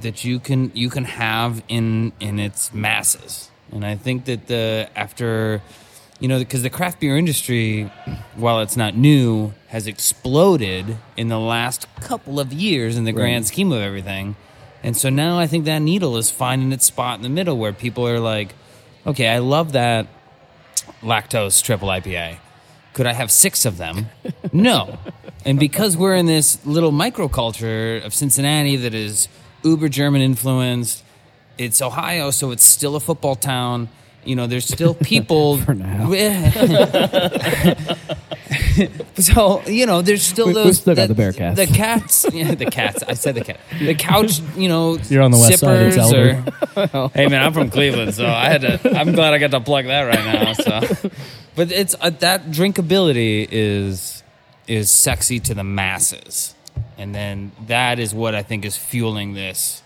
that 0.01 0.25
you 0.25 0.41
can 0.41 0.73
you 0.75 0.91
can 0.91 1.05
have 1.05 1.63
in 1.69 2.13
in 2.19 2.39
its 2.39 2.73
masses. 2.73 3.51
And 3.71 3.85
I 3.85 3.97
think 3.97 4.27
that 4.27 4.49
the 4.49 4.89
after 4.97 5.63
you 6.23 6.29
know 6.29 6.39
because 6.39 6.63
the 6.63 6.71
craft 6.71 7.01
beer 7.01 7.17
industry 7.17 7.91
while 8.37 8.61
it's 8.61 8.77
not 8.77 8.95
new 8.95 9.53
has 9.69 9.89
exploded 9.89 10.97
in 11.17 11.27
the 11.27 11.39
last 11.39 11.93
couple 11.97 12.39
of 12.39 12.53
years 12.53 12.97
in 12.97 13.03
the 13.03 13.13
grand 13.13 13.47
scheme 13.47 13.73
of 13.73 13.83
everything. 13.83 14.37
And 14.85 14.97
so 14.97 15.11
now 15.11 15.39
I 15.39 15.49
think 15.49 15.65
that 15.65 15.81
needle 15.81 16.17
is 16.17 16.31
finding 16.31 16.71
its 16.71 16.87
spot 16.87 17.17
in 17.17 17.23
the 17.23 17.29
middle 17.29 17.59
where 17.59 17.73
people 17.73 18.07
are 18.07 18.21
like, 18.21 18.55
okay, 19.05 19.27
I 19.27 19.39
love 19.39 19.73
that 19.73 20.07
lactose 21.01 21.61
triple 21.61 21.89
IPA. 21.89 22.39
Could 22.93 23.07
I 23.07 23.15
have 23.15 23.31
six 23.31 23.65
of 23.65 23.77
them? 23.77 24.07
No. 24.53 24.99
And 25.47 25.59
because 25.59 25.97
we're 25.97 26.15
in 26.15 26.27
this 26.27 26.65
little 26.67 26.93
microculture 26.93 28.05
of 28.05 28.13
Cincinnati 28.13 28.77
that 28.77 28.93
is 28.93 29.29
uber 29.65 29.89
German 29.89 30.21
influenced, 30.21 31.03
it's 31.57 31.81
Ohio, 31.81 32.31
so 32.31 32.51
it's 32.51 32.65
still 32.65 32.97
a 32.97 33.01
football 33.01 33.35
town. 33.35 33.89
You 34.25 34.37
know, 34.37 34.47
there's 34.47 34.67
still 34.67 34.95
people. 35.13 35.57
For 35.59 35.75
now. 35.75 36.13
so 39.17 39.63
you 39.67 39.87
know, 39.87 40.03
there's 40.03 40.23
still 40.23 40.47
We- 40.47 40.55
we've 40.55 40.65
those. 40.65 40.81
got 40.81 41.09
the 41.09 41.15
Bearcats. 41.15 41.57
The 41.57 41.67
cats. 41.67 42.27
Yeah, 42.33 42.55
the 42.55 42.67
cats. 42.67 43.03
I 43.03 43.15
said 43.15 43.35
the 43.35 43.45
cat. 43.45 43.61
The 43.79 43.95
couch. 43.95 44.41
You 44.57 44.69
know, 44.69 44.99
You're 45.09 45.23
on 45.23 45.31
the 45.31 45.39
west 45.39 45.59
side, 45.59 45.87
it's 45.87 45.97
sippers 45.97 46.91
or- 46.95 47.11
hey 47.15 47.27
man, 47.29 47.43
I'm 47.43 47.53
from 47.53 47.71
Cleveland, 47.71 48.15
so 48.15 48.27
I 48.27 48.49
had 48.49 48.61
to. 48.63 48.99
I'm 48.99 49.13
glad 49.13 49.35
I 49.35 49.39
got 49.39 49.51
to 49.53 49.61
plug 49.61 49.87
that 49.87 50.03
right 50.03 50.25
now. 50.25 50.53
So, 50.55 51.11
but 51.55 51.71
it's 51.73 51.95
uh, 52.01 52.11
that 52.21 52.51
drinkability 52.51 53.47
is 53.51 54.23
is 54.69 54.91
sexy 54.91 55.41
to 55.41 55.55
the 55.55 55.65
masses, 55.65 56.55
and 56.97 57.15
then 57.15 57.53
that 57.67 57.99
is 57.99 58.15
what 58.15 58.35
I 58.35 58.43
think 58.43 58.65
is 58.65 58.77
fueling 58.77 59.35
this 59.35 59.83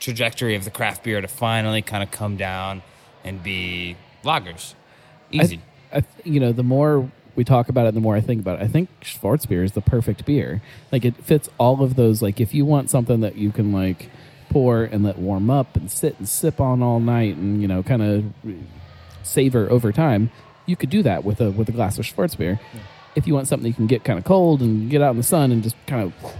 trajectory 0.00 0.54
of 0.54 0.64
the 0.64 0.70
craft 0.70 1.02
beer 1.04 1.20
to 1.20 1.28
finally 1.28 1.82
kind 1.82 2.02
of 2.02 2.10
come 2.10 2.36
down 2.36 2.82
and 3.24 3.42
be 3.42 3.96
lagers. 4.22 4.74
Easy. 5.30 5.60
I, 5.92 5.98
I, 5.98 6.04
you 6.24 6.40
know, 6.40 6.52
the 6.52 6.62
more 6.62 7.10
we 7.36 7.44
talk 7.44 7.68
about 7.68 7.86
it, 7.86 7.94
the 7.94 8.00
more 8.00 8.14
I 8.14 8.20
think 8.20 8.40
about 8.40 8.60
it. 8.60 8.64
I 8.64 8.68
think 8.68 8.88
Schwarzbier 9.00 9.64
is 9.64 9.72
the 9.72 9.80
perfect 9.80 10.24
beer. 10.24 10.62
Like 10.92 11.04
it 11.04 11.16
fits 11.16 11.48
all 11.58 11.82
of 11.82 11.96
those. 11.96 12.22
Like 12.22 12.40
if 12.40 12.54
you 12.54 12.64
want 12.64 12.90
something 12.90 13.20
that 13.20 13.36
you 13.36 13.50
can 13.50 13.72
like 13.72 14.10
pour 14.50 14.84
and 14.84 15.02
let 15.02 15.18
warm 15.18 15.50
up 15.50 15.76
and 15.76 15.90
sit 15.90 16.18
and 16.18 16.28
sip 16.28 16.60
on 16.60 16.82
all 16.82 17.00
night 17.00 17.36
and 17.36 17.60
you 17.60 17.68
know 17.68 17.82
kind 17.82 18.02
of 18.02 18.24
savor 19.22 19.68
over 19.70 19.92
time, 19.92 20.30
you 20.66 20.76
could 20.76 20.90
do 20.90 21.02
that 21.02 21.24
with 21.24 21.40
a 21.40 21.50
with 21.50 21.68
a 21.68 21.72
glass 21.72 21.98
of 21.98 22.04
Schwarzbier. 22.04 22.60
If 23.14 23.26
you 23.26 23.34
want 23.34 23.48
something 23.48 23.66
you 23.66 23.74
can 23.74 23.86
get 23.86 24.04
kind 24.04 24.18
of 24.18 24.24
cold 24.24 24.60
and 24.60 24.90
get 24.90 25.02
out 25.02 25.12
in 25.12 25.16
the 25.16 25.22
sun 25.22 25.52
and 25.52 25.62
just 25.62 25.76
kind 25.86 26.02
of 26.02 26.34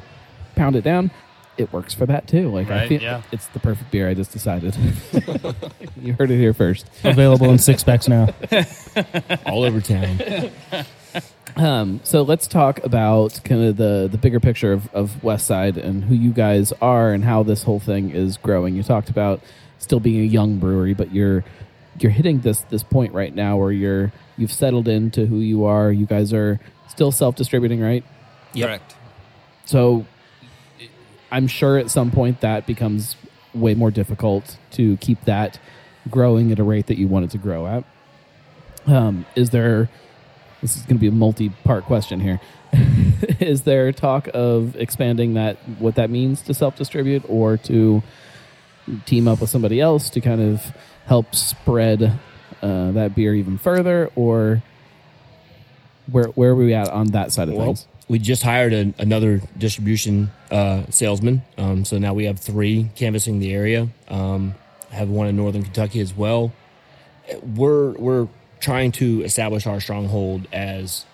pound 0.55 0.77
it 0.77 0.83
down, 0.83 1.11
it 1.57 1.73
works 1.73 1.95
for 1.95 2.07
that 2.07 2.27
too. 2.27 2.51
Like 2.51 2.69
I 2.69 2.81
Right, 2.81 2.89
feel 2.89 3.03
yeah. 3.03 3.23
it's 3.33 3.47
the 3.49 3.61
perfect 3.61 3.91
beer. 3.91 4.09
I 4.09 4.15
just 4.15 4.33
decided. 4.33 4.77
you 6.01 6.15
heard 6.15 6.31
it 6.31 6.39
here 6.39 6.53
first. 6.55 6.89
Available 7.05 7.51
in 7.51 7.59
six 7.59 7.85
packs 7.85 8.09
now. 8.09 8.29
all 9.47 9.63
over 9.65 9.81
town. 9.81 10.21
Um, 11.57 12.01
so 12.03 12.23
let's 12.23 12.49
talk 12.49 12.83
about 12.83 13.41
kind 13.45 13.63
of 13.63 13.77
the 13.77 14.09
the 14.11 14.19
bigger 14.19 14.41
picture 14.41 14.73
of, 14.73 14.93
of 14.93 15.23
West 15.23 15.47
Side 15.47 15.77
and 15.77 16.03
who 16.05 16.15
you 16.15 16.33
guys 16.33 16.73
are 16.83 17.13
and 17.13 17.23
how 17.25 17.45
this 17.45 17.63
whole 17.63 17.79
thing 17.79 18.11
is 18.11 18.37
growing. 18.39 18.75
You 18.75 18.83
talked 18.83 19.09
about 19.09 19.41
still 19.79 20.01
being 20.01 20.21
a 20.21 20.25
young 20.27 20.59
brewery, 20.59 20.95
but 20.95 21.13
you're 21.15 21.45
you're 22.01 22.11
hitting 22.11 22.41
this 22.41 22.63
this 22.71 22.83
point 22.83 23.13
right 23.15 23.33
now 23.33 23.57
where 23.57 23.71
you're 23.71 24.13
you've 24.37 24.53
settled 24.53 24.89
into 24.89 25.27
who 25.27 25.37
you 25.37 25.65
are. 25.65 25.93
You 25.93 26.07
guys 26.07 26.33
are 26.33 26.59
still 26.89 27.13
self 27.13 27.37
distributing, 27.37 27.81
right? 27.81 28.03
Correct. 28.59 28.97
So 29.65 30.07
I'm 31.35 31.49
sure 31.49 31.79
at 31.79 31.91
some 31.91 32.13
point 32.13 32.43
that 32.43 32.65
becomes 32.65 33.17
way 33.53 33.75
more 33.75 33.91
difficult 33.91 34.57
to 34.71 34.97
keep 34.99 35.25
that 35.25 35.59
growing 36.09 36.53
at 36.53 36.61
a 36.61 36.63
rate 36.63 36.87
that 36.87 36.97
you 36.97 37.09
want 37.09 37.25
it 37.25 37.33
to 37.33 37.39
grow 37.39 37.67
at. 37.67 37.85
Um, 38.87 39.27
is 39.35 39.51
there, 39.51 39.91
this 40.63 40.77
is 40.77 40.83
going 40.83 40.97
to 40.97 41.01
be 41.01 41.09
a 41.09 41.13
multi 41.13 41.49
part 41.49 41.87
question 41.87 42.21
here. 42.21 42.41
is 43.41 43.63
there 43.63 43.91
talk 43.91 44.29
of 44.33 44.77
expanding 44.77 45.35
that, 45.35 45.57
what 45.81 45.97
that 45.97 46.09
means 46.09 46.41
to 46.43 46.55
self 46.55 46.77
distribute 46.77 47.25
or 47.29 47.57
to 47.57 48.05
team 49.05 49.27
up 49.27 49.41
with 49.41 49.51
somebody 49.51 49.81
else 49.81 50.11
to 50.11 50.21
kind 50.21 50.41
of 50.41 50.73
help 51.07 51.35
spread 51.35 52.17
uh, 52.63 52.93
that 52.93 53.17
beer 53.17 53.35
even 53.35 53.59
further? 53.59 54.09
Or 54.15 54.63
where, 56.07 56.27
where 56.27 56.51
are 56.51 56.55
we 56.55 56.75
at 56.75 56.91
on 56.91 57.09
that 57.09 57.33
side 57.33 57.49
of 57.49 57.55
Well, 57.55 57.67
things? 57.67 57.89
We 58.09 58.19
just 58.19 58.43
hired 58.43 58.73
a, 58.73 58.95
another 58.99 59.41
distribution 59.57 60.31
uh, 60.51 60.85
salesman, 60.91 61.43
um, 61.59 61.85
so 61.85 61.99
now 61.99 62.15
we 62.15 62.25
have 62.25 62.39
three 62.39 62.91
canvassing 62.95 63.39
the 63.39 63.53
area. 63.53 63.89
Um, 64.09 64.55
have 64.91 65.09
one 65.09 65.27
in 65.27 65.37
Northern 65.37 65.63
Kentucky 65.63 66.01
as 66.01 66.15
well. 66.15 66.53
We're 67.43 67.93
we're 67.93 68.29
trying 68.61 68.93
to 68.93 69.23
establish 69.23 69.67
our 69.67 69.81
stronghold 69.81 70.47
as 70.53 71.05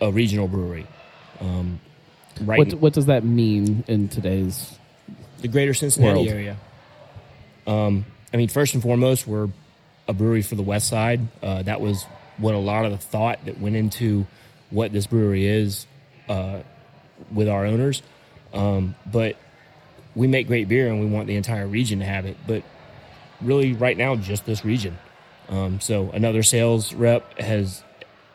a 0.00 0.10
regional 0.10 0.48
brewery. 0.48 0.86
Um, 1.40 1.80
right, 2.40 2.58
What, 2.58 2.74
what 2.74 2.92
does 2.92 3.06
that 3.06 3.24
mean 3.24 3.84
in 3.86 4.08
today's 4.08 4.76
the 5.40 5.48
greater 5.48 5.74
Cincinnati 5.74 6.20
World. 6.20 6.28
area. 6.28 6.56
Um, 7.66 8.06
I 8.32 8.36
mean, 8.36 8.48
first 8.48 8.74
and 8.74 8.82
foremost, 8.82 9.26
we're 9.26 9.48
a 10.08 10.12
brewery 10.12 10.42
for 10.42 10.54
the 10.54 10.62
West 10.62 10.88
Side. 10.88 11.20
Uh, 11.42 11.62
that 11.62 11.80
was 11.80 12.04
what 12.38 12.54
a 12.54 12.58
lot 12.58 12.84
of 12.84 12.92
the 12.92 12.98
thought 12.98 13.44
that 13.44 13.60
went 13.60 13.76
into 13.76 14.26
what 14.70 14.92
this 14.92 15.06
brewery 15.06 15.46
is 15.46 15.86
uh, 16.28 16.60
with 17.32 17.48
our 17.48 17.66
owners. 17.66 18.02
Um, 18.52 18.94
but 19.10 19.36
we 20.14 20.26
make 20.26 20.46
great 20.46 20.68
beer, 20.68 20.88
and 20.88 21.00
we 21.00 21.06
want 21.06 21.26
the 21.26 21.36
entire 21.36 21.66
region 21.66 21.98
to 22.00 22.04
have 22.04 22.26
it. 22.26 22.36
But 22.46 22.62
really, 23.40 23.72
right 23.74 23.96
now, 23.96 24.16
just 24.16 24.46
this 24.46 24.64
region. 24.64 24.98
Um, 25.48 25.80
so 25.80 26.10
another 26.10 26.42
sales 26.42 26.94
rep 26.94 27.38
has 27.38 27.82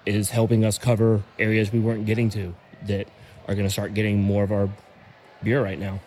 is 0.06 0.30
helping 0.30 0.66
us 0.66 0.78
cover 0.78 1.24
areas 1.38 1.72
we 1.72 1.80
weren't 1.80 2.06
getting 2.06 2.30
to 2.32 2.56
that 2.88 3.08
are 3.48 3.56
going 3.56 3.68
to 3.68 3.72
start 3.72 3.94
getting 3.94 4.22
more 4.22 4.44
of 4.44 4.52
our 4.52 4.70
beer 5.44 5.62
right 5.64 5.80
now. 5.80 6.00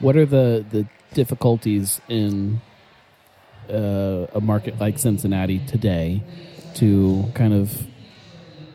what 0.00 0.16
are 0.16 0.26
the 0.26 0.64
the 0.70 0.86
difficulties 1.14 2.00
in 2.08 2.60
uh, 3.70 4.26
a 4.34 4.40
market 4.40 4.78
like 4.78 4.98
Cincinnati 4.98 5.58
today 5.66 6.22
to 6.74 7.30
kind 7.34 7.52
of 7.52 7.86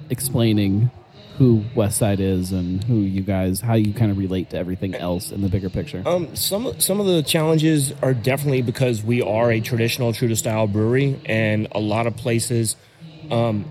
explaining 0.10 0.92
who 1.38 1.66
West 1.76 1.98
Side 1.98 2.20
is 2.20 2.52
and 2.52 2.84
who 2.86 2.96
you 2.96 3.22
guys 3.22 3.60
how 3.60 3.74
you 3.74 3.94
kind 3.94 4.10
of 4.10 4.18
relate 4.18 4.52
to 4.52 4.58
everything 4.58 4.96
else 4.96 5.32
in 5.32 5.42
the 5.42 5.50
bigger 5.50 5.70
picture. 5.70 6.02
Um, 6.06 6.34
some 6.36 6.80
some 6.80 7.00
of 7.00 7.08
the 7.08 7.24
challenges 7.24 7.94
are 8.02 8.14
definitely 8.14 8.62
because 8.62 9.04
we 9.04 9.22
are 9.22 9.52
a 9.52 9.60
traditional 9.60 10.14
true 10.14 10.28
to 10.30 10.36
style 10.36 10.68
brewery, 10.68 11.20
and 11.26 11.68
a 11.74 11.80
lot 11.80 12.08
of 12.08 12.16
places 12.16 12.78
um, 13.32 13.66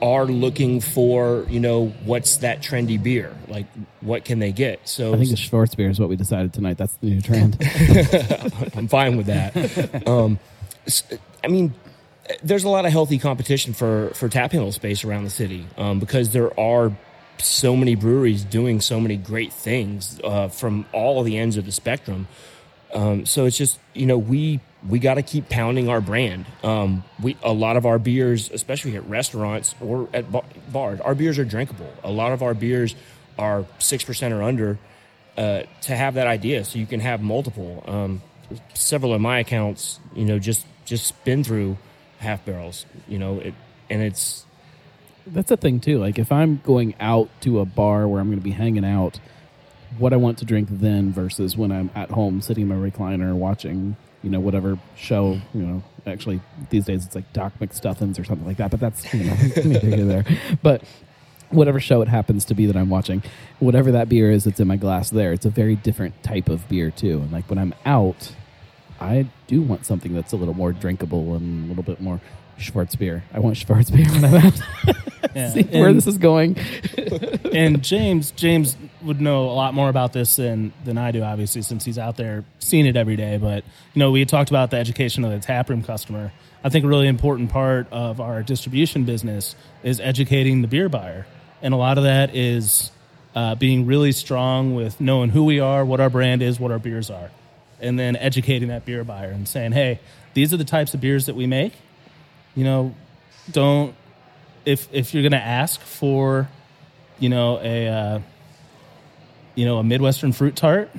are 0.00 0.24
looking 0.24 0.80
for 0.80 1.46
you 1.50 1.60
know 1.60 1.88
what's 2.04 2.38
that 2.38 2.62
trendy 2.62 3.02
beer, 3.02 3.34
like 3.48 3.66
what 4.00 4.24
can 4.24 4.38
they 4.38 4.52
get. 4.52 4.88
So 4.88 5.12
I 5.12 5.18
think 5.18 5.30
the 5.30 5.36
Schwarzbier 5.36 5.90
is 5.90 6.00
what 6.00 6.08
we 6.08 6.16
decided 6.16 6.54
tonight. 6.54 6.78
That's 6.78 6.94
the 6.96 7.10
new 7.10 7.20
trend. 7.20 7.58
I'm 8.74 8.88
fine 8.88 9.18
with 9.18 9.26
that. 9.26 10.08
um, 10.08 10.38
I 11.42 11.48
mean, 11.48 11.74
there's 12.42 12.64
a 12.64 12.68
lot 12.68 12.86
of 12.86 12.92
healthy 12.92 13.18
competition 13.18 13.72
for 13.72 14.10
for 14.14 14.28
tap 14.28 14.52
handle 14.52 14.72
space 14.72 15.04
around 15.04 15.24
the 15.24 15.30
city 15.30 15.66
um, 15.76 16.00
because 16.00 16.30
there 16.30 16.58
are 16.58 16.92
so 17.38 17.76
many 17.76 17.94
breweries 17.94 18.44
doing 18.44 18.80
so 18.80 19.00
many 19.00 19.16
great 19.16 19.52
things 19.52 20.20
uh, 20.22 20.48
from 20.48 20.86
all 20.92 21.22
the 21.22 21.36
ends 21.36 21.56
of 21.56 21.64
the 21.66 21.72
spectrum. 21.72 22.28
Um, 22.94 23.26
so 23.26 23.44
it's 23.44 23.56
just 23.56 23.78
you 23.92 24.06
know 24.06 24.16
we 24.16 24.60
we 24.88 24.98
got 24.98 25.14
to 25.14 25.22
keep 25.22 25.48
pounding 25.48 25.88
our 25.88 26.00
brand. 26.00 26.46
Um, 26.62 27.04
we 27.22 27.36
a 27.42 27.52
lot 27.52 27.76
of 27.76 27.86
our 27.86 27.98
beers, 27.98 28.50
especially 28.50 28.96
at 28.96 29.06
restaurants 29.08 29.74
or 29.80 30.08
at 30.14 30.30
bar, 30.30 30.44
bars, 30.72 31.00
our 31.00 31.14
beers 31.14 31.38
are 31.38 31.44
drinkable. 31.44 31.92
A 32.04 32.10
lot 32.10 32.32
of 32.32 32.42
our 32.42 32.54
beers 32.54 32.94
are 33.38 33.66
six 33.78 34.04
percent 34.04 34.32
or 34.32 34.42
under. 34.42 34.78
Uh, 35.36 35.64
to 35.80 35.96
have 35.96 36.14
that 36.14 36.28
idea, 36.28 36.64
so 36.64 36.78
you 36.78 36.86
can 36.86 37.00
have 37.00 37.20
multiple. 37.20 37.82
Um, 37.88 38.22
several 38.74 39.12
of 39.12 39.20
my 39.20 39.40
accounts, 39.40 39.98
you 40.14 40.24
know, 40.24 40.38
just 40.38 40.64
just 40.84 41.08
spin 41.08 41.42
through 41.42 41.76
half 42.24 42.44
barrels. 42.44 42.86
You 43.08 43.18
know, 43.18 43.38
it 43.38 43.54
and 43.88 44.02
it's 44.02 44.44
That's 45.26 45.48
the 45.48 45.56
thing 45.56 45.80
too. 45.80 45.98
Like 45.98 46.18
if 46.18 46.32
I'm 46.32 46.60
going 46.64 46.94
out 47.00 47.28
to 47.42 47.60
a 47.60 47.64
bar 47.64 48.08
where 48.08 48.20
I'm 48.20 48.28
going 48.28 48.38
to 48.38 48.44
be 48.44 48.50
hanging 48.50 48.84
out, 48.84 49.20
what 49.98 50.12
I 50.12 50.16
want 50.16 50.38
to 50.38 50.44
drink 50.44 50.68
then 50.70 51.12
versus 51.12 51.56
when 51.56 51.70
I'm 51.70 51.90
at 51.94 52.10
home 52.10 52.40
sitting 52.40 52.62
in 52.62 52.68
my 52.68 52.90
recliner 52.90 53.34
watching, 53.34 53.96
you 54.22 54.30
know, 54.30 54.40
whatever 54.40 54.78
show. 54.96 55.40
You 55.54 55.62
know, 55.62 55.82
actually 56.06 56.40
these 56.70 56.84
days 56.84 57.06
it's 57.06 57.14
like 57.14 57.32
Doc 57.32 57.52
McStuffins 57.60 58.18
or 58.18 58.24
something 58.24 58.46
like 58.46 58.56
that. 58.58 58.70
But 58.70 58.80
that's 58.80 59.12
you 59.14 59.24
know 59.24 59.34
there. 60.06 60.24
But 60.62 60.82
whatever 61.50 61.80
show 61.80 62.02
it 62.02 62.08
happens 62.08 62.44
to 62.46 62.54
be 62.54 62.66
that 62.66 62.76
I'm 62.76 62.90
watching, 62.90 63.22
whatever 63.60 63.92
that 63.92 64.08
beer 64.08 64.30
is 64.30 64.44
that's 64.44 64.60
in 64.60 64.68
my 64.68 64.76
glass 64.76 65.10
there, 65.10 65.32
it's 65.32 65.46
a 65.46 65.50
very 65.50 65.76
different 65.76 66.22
type 66.22 66.48
of 66.48 66.68
beer 66.68 66.90
too. 66.90 67.18
And 67.20 67.32
like 67.32 67.48
when 67.48 67.58
I'm 67.58 67.74
out, 67.86 68.32
I 69.04 69.26
do 69.46 69.62
want 69.62 69.86
something 69.86 70.14
that's 70.14 70.32
a 70.32 70.36
little 70.36 70.54
more 70.54 70.72
drinkable 70.72 71.34
and 71.34 71.66
a 71.66 71.68
little 71.68 71.82
bit 71.82 72.00
more 72.00 72.20
Schwarzbier. 72.58 73.22
I 73.32 73.40
want 73.40 73.56
Schwarzbier 73.56 74.10
when 74.10 74.24
I'm 74.24 74.46
out. 74.46 74.60
Yeah. 75.34 75.50
See 75.52 75.62
where 75.64 75.92
this 75.92 76.06
is 76.06 76.18
going. 76.18 76.56
and 77.52 77.82
James 77.82 78.30
James 78.32 78.76
would 79.02 79.20
know 79.20 79.46
a 79.48 79.54
lot 79.54 79.74
more 79.74 79.88
about 79.88 80.12
this 80.12 80.36
than 80.36 80.72
than 80.84 80.98
I 80.98 81.10
do, 81.10 81.22
obviously, 81.22 81.62
since 81.62 81.84
he's 81.84 81.98
out 81.98 82.16
there 82.16 82.44
seeing 82.60 82.86
it 82.86 82.96
every 82.96 83.16
day. 83.16 83.38
But 83.38 83.64
you 83.94 84.00
know, 84.00 84.10
we 84.10 84.24
talked 84.26 84.50
about 84.50 84.70
the 84.70 84.76
education 84.76 85.24
of 85.24 85.32
the 85.32 85.40
taproom 85.40 85.82
customer. 85.82 86.32
I 86.62 86.68
think 86.68 86.84
a 86.84 86.88
really 86.88 87.08
important 87.08 87.50
part 87.50 87.88
of 87.90 88.20
our 88.20 88.42
distribution 88.42 89.04
business 89.04 89.56
is 89.82 89.98
educating 89.98 90.62
the 90.62 90.68
beer 90.68 90.88
buyer, 90.88 91.26
and 91.62 91.74
a 91.74 91.76
lot 91.76 91.98
of 91.98 92.04
that 92.04 92.34
is 92.34 92.90
uh, 93.34 93.54
being 93.54 93.86
really 93.86 94.12
strong 94.12 94.74
with 94.74 95.00
knowing 95.00 95.30
who 95.30 95.44
we 95.44 95.60
are, 95.60 95.84
what 95.84 96.00
our 96.00 96.10
brand 96.10 96.42
is, 96.42 96.60
what 96.60 96.70
our 96.70 96.78
beers 96.78 97.10
are, 97.10 97.30
and 97.80 97.98
then 97.98 98.16
educating 98.16 98.68
that 98.68 98.84
beer 98.84 99.04
buyer 99.04 99.30
and 99.30 99.46
saying, 99.46 99.72
"Hey, 99.72 100.00
these 100.34 100.52
are 100.52 100.56
the 100.56 100.64
types 100.64 100.94
of 100.94 101.00
beers 101.00 101.26
that 101.26 101.34
we 101.34 101.46
make. 101.46 101.72
You 102.54 102.64
know, 102.64 102.94
don't 103.50 103.94
if 104.64 104.88
if 104.92 105.14
you're 105.14 105.22
going 105.22 105.32
to 105.32 105.38
ask 105.38 105.80
for 105.80 106.48
you 107.18 107.28
know 107.28 107.58
a 107.62 107.88
uh, 107.88 108.20
you 109.54 109.64
know 109.64 109.78
a 109.78 109.84
midwestern 109.84 110.32
fruit 110.32 110.56
tart 110.56 110.90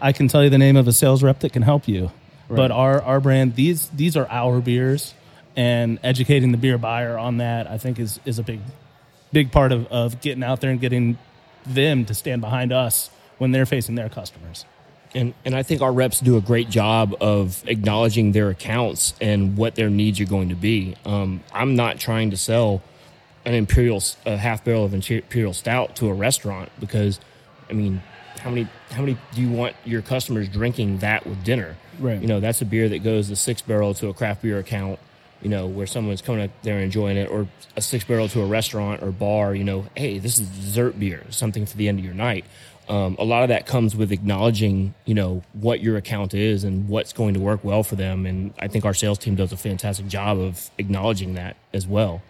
i 0.00 0.12
can 0.12 0.28
tell 0.28 0.42
you 0.44 0.50
the 0.50 0.58
name 0.58 0.76
of 0.76 0.86
a 0.86 0.92
sales 0.92 1.22
rep 1.22 1.40
that 1.40 1.52
can 1.52 1.62
help 1.62 1.88
you. 1.88 2.10
But 2.48 2.70
our 2.70 3.02
our 3.02 3.20
brand 3.20 3.56
these 3.56 3.88
these 3.88 4.16
are 4.16 4.28
our 4.28 4.60
beers 4.60 5.14
and 5.56 5.98
educating 6.02 6.52
the 6.52 6.58
beer 6.58 6.78
buyer 6.78 7.16
on 7.16 7.38
that 7.38 7.68
i 7.68 7.78
think 7.78 7.98
is 7.98 8.20
is 8.24 8.38
a 8.38 8.42
big 8.42 8.60
big 9.32 9.50
part 9.50 9.72
of, 9.72 9.86
of 9.86 10.20
getting 10.20 10.44
out 10.44 10.60
there 10.60 10.70
and 10.70 10.80
getting 10.80 11.16
them 11.64 12.04
to 12.04 12.14
stand 12.14 12.40
behind 12.40 12.72
us 12.72 13.10
when 13.38 13.50
they're 13.50 13.66
facing 13.66 13.94
their 13.94 14.08
customers 14.08 14.66
and 15.14 15.34
and 15.44 15.54
I 15.54 15.62
think 15.62 15.82
our 15.82 15.92
reps 15.92 16.20
do 16.20 16.36
a 16.36 16.40
great 16.40 16.68
job 16.68 17.14
of 17.20 17.62
acknowledging 17.66 18.32
their 18.32 18.50
accounts 18.50 19.14
and 19.20 19.56
what 19.56 19.74
their 19.74 19.90
needs 19.90 20.20
are 20.20 20.26
going 20.26 20.48
to 20.48 20.54
be. 20.54 20.96
Um, 21.04 21.42
I'm 21.52 21.76
not 21.76 21.98
trying 21.98 22.30
to 22.30 22.36
sell 22.36 22.82
an 23.44 23.54
imperial 23.54 24.02
a 24.26 24.36
half 24.36 24.64
barrel 24.64 24.84
of 24.84 24.94
imperial 24.94 25.52
stout 25.52 25.96
to 25.96 26.08
a 26.08 26.14
restaurant 26.14 26.70
because, 26.80 27.20
I 27.68 27.74
mean, 27.74 28.02
how 28.40 28.50
many 28.50 28.68
how 28.90 29.00
many 29.00 29.16
do 29.34 29.42
you 29.42 29.50
want 29.50 29.76
your 29.84 30.02
customers 30.02 30.48
drinking 30.48 30.98
that 30.98 31.26
with 31.26 31.42
dinner? 31.44 31.76
Right. 31.98 32.20
You 32.20 32.26
know, 32.26 32.40
that's 32.40 32.60
a 32.60 32.64
beer 32.64 32.88
that 32.88 33.04
goes 33.04 33.28
the 33.28 33.36
six 33.36 33.62
barrel 33.62 33.94
to 33.94 34.08
a 34.08 34.14
craft 34.14 34.42
beer 34.42 34.58
account. 34.58 34.98
You 35.42 35.50
know, 35.50 35.66
where 35.66 35.86
someone's 35.86 36.22
coming 36.22 36.42
up 36.42 36.50
there 36.62 36.78
enjoying 36.78 37.18
it, 37.18 37.30
or 37.30 37.46
a 37.76 37.82
six 37.82 38.02
barrel 38.02 38.28
to 38.28 38.40
a 38.40 38.46
restaurant 38.46 39.02
or 39.02 39.10
bar. 39.10 39.54
You 39.54 39.64
know, 39.64 39.86
hey, 39.94 40.18
this 40.18 40.38
is 40.38 40.48
dessert 40.48 40.98
beer, 40.98 41.22
something 41.28 41.66
for 41.66 41.76
the 41.76 41.86
end 41.86 41.98
of 41.98 42.04
your 42.04 42.14
night. 42.14 42.46
Um, 42.88 43.16
a 43.18 43.24
lot 43.24 43.42
of 43.42 43.48
that 43.48 43.66
comes 43.66 43.96
with 43.96 44.12
acknowledging, 44.12 44.94
you 45.06 45.14
know, 45.14 45.42
what 45.54 45.80
your 45.80 45.96
account 45.96 46.34
is 46.34 46.64
and 46.64 46.88
what's 46.88 47.12
going 47.12 47.34
to 47.34 47.40
work 47.40 47.64
well 47.64 47.82
for 47.82 47.96
them. 47.96 48.26
And 48.26 48.52
I 48.58 48.68
think 48.68 48.84
our 48.84 48.92
sales 48.92 49.18
team 49.18 49.34
does 49.34 49.52
a 49.52 49.56
fantastic 49.56 50.06
job 50.06 50.38
of 50.38 50.70
acknowledging 50.76 51.34
that 51.34 51.56
as 51.72 51.86
well. 51.86 52.22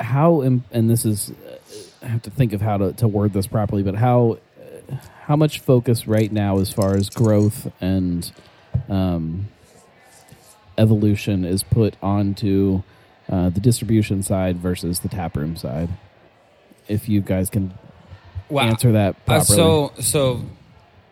How 0.00 0.40
and 0.40 0.62
this 0.70 1.04
is 1.04 1.30
uh, 1.30 1.58
I 2.02 2.06
have 2.06 2.22
to 2.22 2.30
think 2.30 2.54
of 2.54 2.62
how 2.62 2.78
to, 2.78 2.92
to 2.94 3.06
word 3.06 3.34
this 3.34 3.46
properly, 3.46 3.82
but 3.82 3.94
how 3.94 4.38
uh, 4.58 4.94
how 5.24 5.36
much 5.36 5.60
focus 5.60 6.06
right 6.08 6.32
now 6.32 6.58
as 6.58 6.72
far 6.72 6.96
as 6.96 7.10
growth 7.10 7.70
and 7.82 8.32
um, 8.88 9.48
evolution 10.78 11.44
is 11.44 11.62
put 11.62 11.96
onto 12.02 12.82
uh, 13.28 13.50
the 13.50 13.60
distribution 13.60 14.22
side 14.22 14.56
versus 14.56 15.00
the 15.00 15.08
taproom 15.08 15.56
side? 15.56 15.90
If 16.88 17.06
you 17.06 17.20
guys 17.20 17.50
can 17.50 17.74
Wow. 18.50 18.62
answer 18.64 18.92
that 18.92 19.14
Uh, 19.14 19.18
properly. 19.26 19.56
so 19.56 19.92
so 20.00 20.42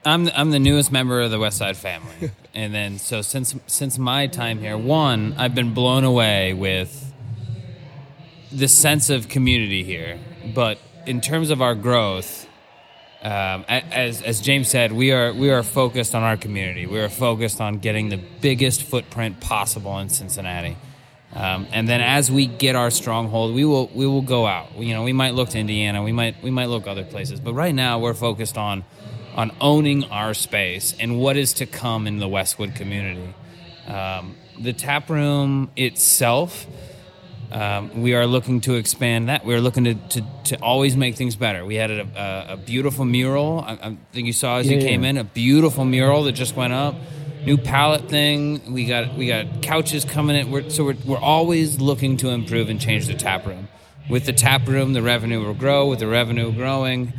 I'm 0.04 0.28
I'm 0.34 0.50
the 0.50 0.58
newest 0.58 0.90
member 0.92 1.20
of 1.20 1.30
the 1.30 1.38
West 1.38 1.58
Side 1.58 1.76
family, 1.76 2.30
and 2.54 2.74
then 2.74 2.98
so 2.98 3.22
since 3.22 3.54
since 3.66 3.98
my 3.98 4.26
time 4.26 4.58
here, 4.60 4.76
one 4.78 5.34
I've 5.38 5.54
been 5.54 5.74
blown 5.74 6.04
away 6.04 6.54
with 6.54 7.12
the 8.52 8.68
sense 8.68 9.10
of 9.10 9.28
community 9.28 9.82
here. 9.84 10.18
But 10.54 10.78
in 11.06 11.20
terms 11.20 11.50
of 11.50 11.60
our 11.60 11.74
growth, 11.74 12.46
um, 13.22 13.64
as 13.68 14.22
as 14.22 14.40
James 14.40 14.68
said, 14.68 14.92
we 14.92 15.12
are 15.12 15.32
we 15.32 15.50
are 15.50 15.62
focused 15.62 16.14
on 16.14 16.22
our 16.22 16.36
community. 16.36 16.86
We 16.86 17.00
are 17.00 17.08
focused 17.10 17.60
on 17.60 17.78
getting 17.78 18.08
the 18.08 18.20
biggest 18.40 18.82
footprint 18.84 19.40
possible 19.40 19.98
in 19.98 20.08
Cincinnati. 20.08 20.76
Um, 21.34 21.66
and 21.72 21.88
then 21.88 22.00
as 22.00 22.30
we 22.30 22.46
get 22.46 22.74
our 22.74 22.90
stronghold, 22.90 23.54
we 23.54 23.64
will 23.64 23.88
we 23.94 24.06
will 24.06 24.22
go 24.22 24.46
out. 24.46 24.76
You 24.76 24.94
know, 24.94 25.02
we 25.02 25.12
might 25.12 25.34
look 25.34 25.50
to 25.50 25.58
Indiana, 25.58 26.02
we 26.02 26.12
might 26.12 26.42
we 26.42 26.50
might 26.50 26.66
look 26.66 26.86
other 26.86 27.04
places, 27.04 27.38
but 27.38 27.52
right 27.52 27.74
now 27.74 27.98
we're 27.98 28.14
focused 28.14 28.56
on 28.56 28.84
on 29.34 29.52
owning 29.60 30.04
our 30.04 30.34
space 30.34 30.94
and 30.98 31.18
what 31.18 31.36
is 31.36 31.52
to 31.54 31.66
come 31.66 32.06
in 32.06 32.18
the 32.18 32.28
Westwood 32.28 32.74
community. 32.74 33.34
Um, 33.86 34.34
the 34.58 34.72
tap 34.72 35.08
room 35.08 35.70
itself, 35.76 36.66
um, 37.52 38.02
we 38.02 38.14
are 38.14 38.26
looking 38.26 38.60
to 38.62 38.74
expand 38.74 39.28
that. 39.28 39.44
We're 39.44 39.60
looking 39.60 39.84
to, 39.84 39.94
to, 39.94 40.24
to 40.46 40.56
always 40.60 40.96
make 40.96 41.14
things 41.14 41.36
better. 41.36 41.64
We 41.64 41.76
had 41.76 41.90
a, 41.90 42.02
a, 42.16 42.52
a 42.54 42.56
beautiful 42.56 43.04
mural. 43.04 43.60
I, 43.60 43.72
I 43.74 43.96
think 44.12 44.26
you 44.26 44.32
saw 44.32 44.58
as 44.58 44.68
you 44.68 44.80
came 44.80 45.04
yeah. 45.04 45.10
in 45.10 45.16
a 45.18 45.24
beautiful 45.24 45.84
mural 45.84 46.24
that 46.24 46.32
just 46.32 46.56
went 46.56 46.72
up. 46.72 46.96
New 47.48 47.56
palette 47.56 48.10
thing. 48.10 48.74
We 48.74 48.84
got 48.84 49.14
we 49.14 49.26
got 49.26 49.62
couches 49.62 50.04
coming 50.04 50.36
in. 50.36 50.50
We're, 50.50 50.68
so 50.68 50.84
we're, 50.84 50.98
we're 51.06 51.16
always 51.16 51.80
looking 51.80 52.18
to 52.18 52.28
improve 52.28 52.68
and 52.68 52.78
change 52.78 53.06
the 53.06 53.14
tap 53.14 53.46
room. 53.46 53.68
With 54.10 54.26
the 54.26 54.34
tap 54.34 54.68
room, 54.68 54.92
the 54.92 55.00
revenue 55.00 55.42
will 55.42 55.54
grow. 55.54 55.88
With 55.88 56.00
the 56.00 56.08
revenue 56.08 56.52
growing, 56.52 57.14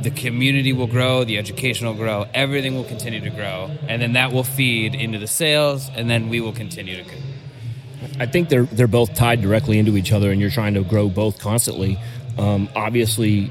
the 0.00 0.10
community 0.10 0.72
will 0.72 0.88
grow, 0.88 1.22
the 1.22 1.38
education 1.38 1.86
will 1.86 1.94
grow, 1.94 2.26
everything 2.34 2.74
will 2.74 2.82
continue 2.82 3.20
to 3.20 3.30
grow, 3.30 3.70
and 3.86 4.02
then 4.02 4.14
that 4.14 4.32
will 4.32 4.42
feed 4.42 4.96
into 4.96 5.20
the 5.20 5.28
sales, 5.28 5.88
and 5.94 6.10
then 6.10 6.28
we 6.28 6.40
will 6.40 6.52
continue 6.52 6.96
to. 6.96 7.08
Con- 7.08 7.22
I 8.18 8.26
think 8.26 8.48
they're 8.48 8.64
they're 8.64 8.88
both 8.88 9.14
tied 9.14 9.42
directly 9.42 9.78
into 9.78 9.96
each 9.96 10.10
other, 10.10 10.32
and 10.32 10.40
you're 10.40 10.50
trying 10.50 10.74
to 10.74 10.82
grow 10.82 11.08
both 11.08 11.38
constantly. 11.38 12.00
Um, 12.36 12.68
obviously, 12.74 13.48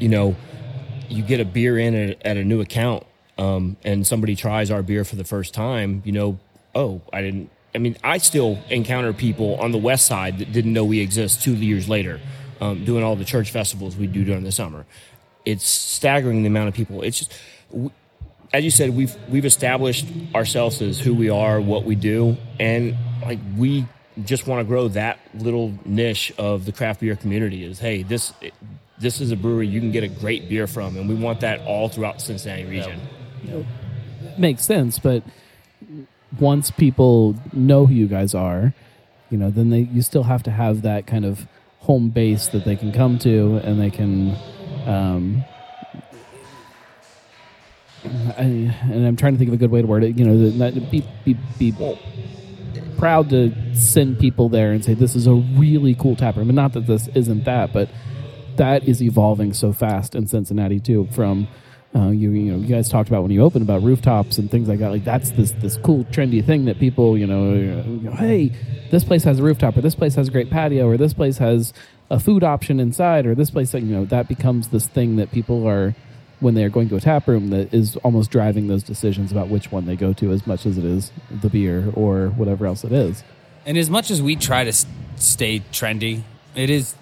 you 0.00 0.08
know, 0.08 0.34
you 1.08 1.22
get 1.22 1.38
a 1.38 1.44
beer 1.44 1.78
in 1.78 1.94
at, 1.94 2.26
at 2.26 2.36
a 2.36 2.42
new 2.42 2.60
account, 2.60 3.06
um, 3.38 3.76
and 3.84 4.06
somebody 4.06 4.36
tries 4.36 4.70
our 4.70 4.82
beer 4.82 5.04
for 5.04 5.16
the 5.16 5.24
first 5.24 5.54
time. 5.54 6.02
You 6.04 6.12
know, 6.12 6.38
oh, 6.74 7.00
I 7.12 7.22
didn't. 7.22 7.50
I 7.74 7.78
mean, 7.78 7.96
I 8.04 8.18
still 8.18 8.58
encounter 8.68 9.12
people 9.12 9.56
on 9.56 9.72
the 9.72 9.78
west 9.78 10.06
side 10.06 10.38
that 10.38 10.52
didn't 10.52 10.74
know 10.74 10.84
we 10.84 11.00
exist 11.00 11.42
two 11.42 11.54
years 11.54 11.88
later, 11.88 12.20
um, 12.60 12.84
doing 12.84 13.02
all 13.02 13.16
the 13.16 13.24
church 13.24 13.50
festivals 13.50 13.96
we 13.96 14.06
do 14.06 14.24
during 14.24 14.44
the 14.44 14.52
summer. 14.52 14.84
It's 15.44 15.66
staggering 15.66 16.42
the 16.42 16.48
amount 16.48 16.68
of 16.68 16.74
people. 16.74 17.02
It's 17.02 17.18
just. 17.18 17.32
as 18.52 18.62
you 18.62 18.70
said, 18.70 18.90
we've 18.90 19.16
we've 19.28 19.46
established 19.46 20.06
ourselves 20.34 20.82
as 20.82 21.00
who 21.00 21.14
we 21.14 21.30
are, 21.30 21.60
what 21.60 21.84
we 21.84 21.94
do, 21.94 22.36
and 22.60 22.96
like 23.22 23.38
we 23.56 23.86
just 24.24 24.46
want 24.46 24.60
to 24.60 24.64
grow 24.64 24.88
that 24.88 25.18
little 25.34 25.72
niche 25.86 26.32
of 26.36 26.66
the 26.66 26.72
craft 26.72 27.00
beer 27.00 27.16
community. 27.16 27.64
Is 27.64 27.78
hey, 27.78 28.02
this 28.02 28.32
this 28.98 29.20
is 29.20 29.32
a 29.32 29.36
brewery 29.36 29.66
you 29.66 29.80
can 29.80 29.90
get 29.90 30.04
a 30.04 30.08
great 30.08 30.48
beer 30.48 30.66
from, 30.66 30.96
and 30.96 31.08
we 31.08 31.14
want 31.14 31.40
that 31.40 31.60
all 31.62 31.88
throughout 31.88 32.18
the 32.18 32.20
Cincinnati 32.20 32.64
region. 32.64 33.00
Makes 34.38 34.64
sense, 34.64 34.98
but 34.98 35.22
once 36.38 36.70
people 36.70 37.36
know 37.52 37.86
who 37.86 37.94
you 37.94 38.06
guys 38.06 38.34
are, 38.34 38.74
you 39.30 39.38
know, 39.38 39.50
then 39.50 39.70
they 39.70 39.80
you 39.80 40.02
still 40.02 40.24
have 40.24 40.42
to 40.44 40.50
have 40.50 40.82
that 40.82 41.06
kind 41.06 41.24
of 41.24 41.46
home 41.80 42.10
base 42.10 42.48
that 42.48 42.64
they 42.64 42.76
can 42.76 42.92
come 42.92 43.18
to 43.18 43.60
and 43.64 43.80
they 43.80 43.90
can 43.90 44.36
um 44.86 45.44
I, 48.04 48.42
and 48.42 49.06
I'm 49.06 49.16
trying 49.16 49.34
to 49.34 49.38
think 49.38 49.48
of 49.48 49.54
a 49.54 49.56
good 49.56 49.70
way 49.70 49.80
to 49.80 49.86
word 49.86 50.04
it. 50.04 50.18
You 50.18 50.24
know, 50.24 50.70
be 50.90 51.06
be 51.24 51.36
be 51.58 51.72
proud 52.98 53.30
to 53.30 53.52
send 53.74 54.18
people 54.18 54.48
there 54.48 54.72
and 54.72 54.84
say 54.84 54.94
this 54.94 55.14
is 55.14 55.26
a 55.26 55.34
really 55.34 55.94
cool 55.94 56.16
tap 56.16 56.36
room. 56.36 56.48
And 56.48 56.56
not 56.56 56.72
that 56.72 56.86
this 56.86 57.08
isn't 57.14 57.44
that, 57.44 57.72
but 57.72 57.88
that 58.56 58.86
is 58.88 59.02
evolving 59.02 59.52
so 59.52 59.72
fast 59.72 60.14
in 60.14 60.26
Cincinnati 60.26 60.80
too. 60.80 61.08
From 61.12 61.48
uh, 61.94 62.08
you, 62.08 62.30
you 62.30 62.52
know, 62.52 62.58
you 62.58 62.74
guys 62.74 62.88
talked 62.88 63.08
about 63.08 63.22
when 63.22 63.30
you 63.30 63.42
opened 63.42 63.62
about 63.62 63.82
rooftops 63.82 64.38
and 64.38 64.50
things 64.50 64.68
like 64.68 64.78
that. 64.78 64.90
Like 64.90 65.04
that's 65.04 65.30
this 65.32 65.52
this 65.52 65.76
cool 65.76 66.04
trendy 66.06 66.44
thing 66.44 66.64
that 66.64 66.78
people, 66.78 67.18
you 67.18 67.26
know, 67.26 68.12
hey, 68.12 68.52
this 68.90 69.04
place 69.04 69.24
has 69.24 69.38
a 69.38 69.42
rooftop, 69.42 69.76
or 69.76 69.82
this 69.82 69.94
place 69.94 70.14
has 70.14 70.28
a 70.28 70.30
great 70.30 70.50
patio, 70.50 70.88
or 70.88 70.96
this 70.96 71.12
place 71.12 71.38
has 71.38 71.72
a 72.10 72.18
food 72.18 72.42
option 72.42 72.80
inside, 72.80 73.26
or 73.26 73.34
this 73.34 73.50
place, 73.50 73.74
you 73.74 73.80
know, 73.80 74.04
that 74.06 74.28
becomes 74.28 74.68
this 74.68 74.86
thing 74.86 75.16
that 75.16 75.30
people 75.32 75.66
are 75.66 75.94
when 76.40 76.54
they 76.54 76.64
are 76.64 76.68
going 76.68 76.88
to 76.88 76.96
a 76.96 77.00
tap 77.00 77.28
room 77.28 77.50
that 77.50 77.72
is 77.72 77.96
almost 77.98 78.30
driving 78.30 78.66
those 78.66 78.82
decisions 78.82 79.30
about 79.30 79.48
which 79.48 79.70
one 79.70 79.86
they 79.86 79.94
go 79.94 80.12
to 80.12 80.32
as 80.32 80.46
much 80.46 80.66
as 80.66 80.76
it 80.76 80.84
is 80.84 81.12
the 81.30 81.48
beer 81.48 81.90
or 81.94 82.28
whatever 82.30 82.66
else 82.66 82.84
it 82.84 82.92
is. 82.92 83.22
And 83.64 83.78
as 83.78 83.88
much 83.88 84.10
as 84.10 84.20
we 84.20 84.34
try 84.34 84.64
to 84.64 84.72
stay 85.16 85.60
trendy, 85.72 86.22
it 86.56 86.68
is 86.68 86.96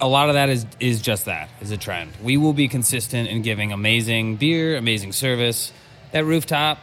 a 0.00 0.08
lot 0.08 0.28
of 0.28 0.34
that 0.34 0.48
is 0.48 0.66
is 0.80 1.00
just 1.00 1.24
that 1.24 1.48
is 1.60 1.70
a 1.70 1.76
trend. 1.76 2.12
We 2.22 2.36
will 2.36 2.52
be 2.52 2.68
consistent 2.68 3.28
in 3.28 3.42
giving 3.42 3.72
amazing 3.72 4.36
beer, 4.36 4.76
amazing 4.76 5.12
service. 5.12 5.72
That 6.12 6.24
rooftop, 6.24 6.78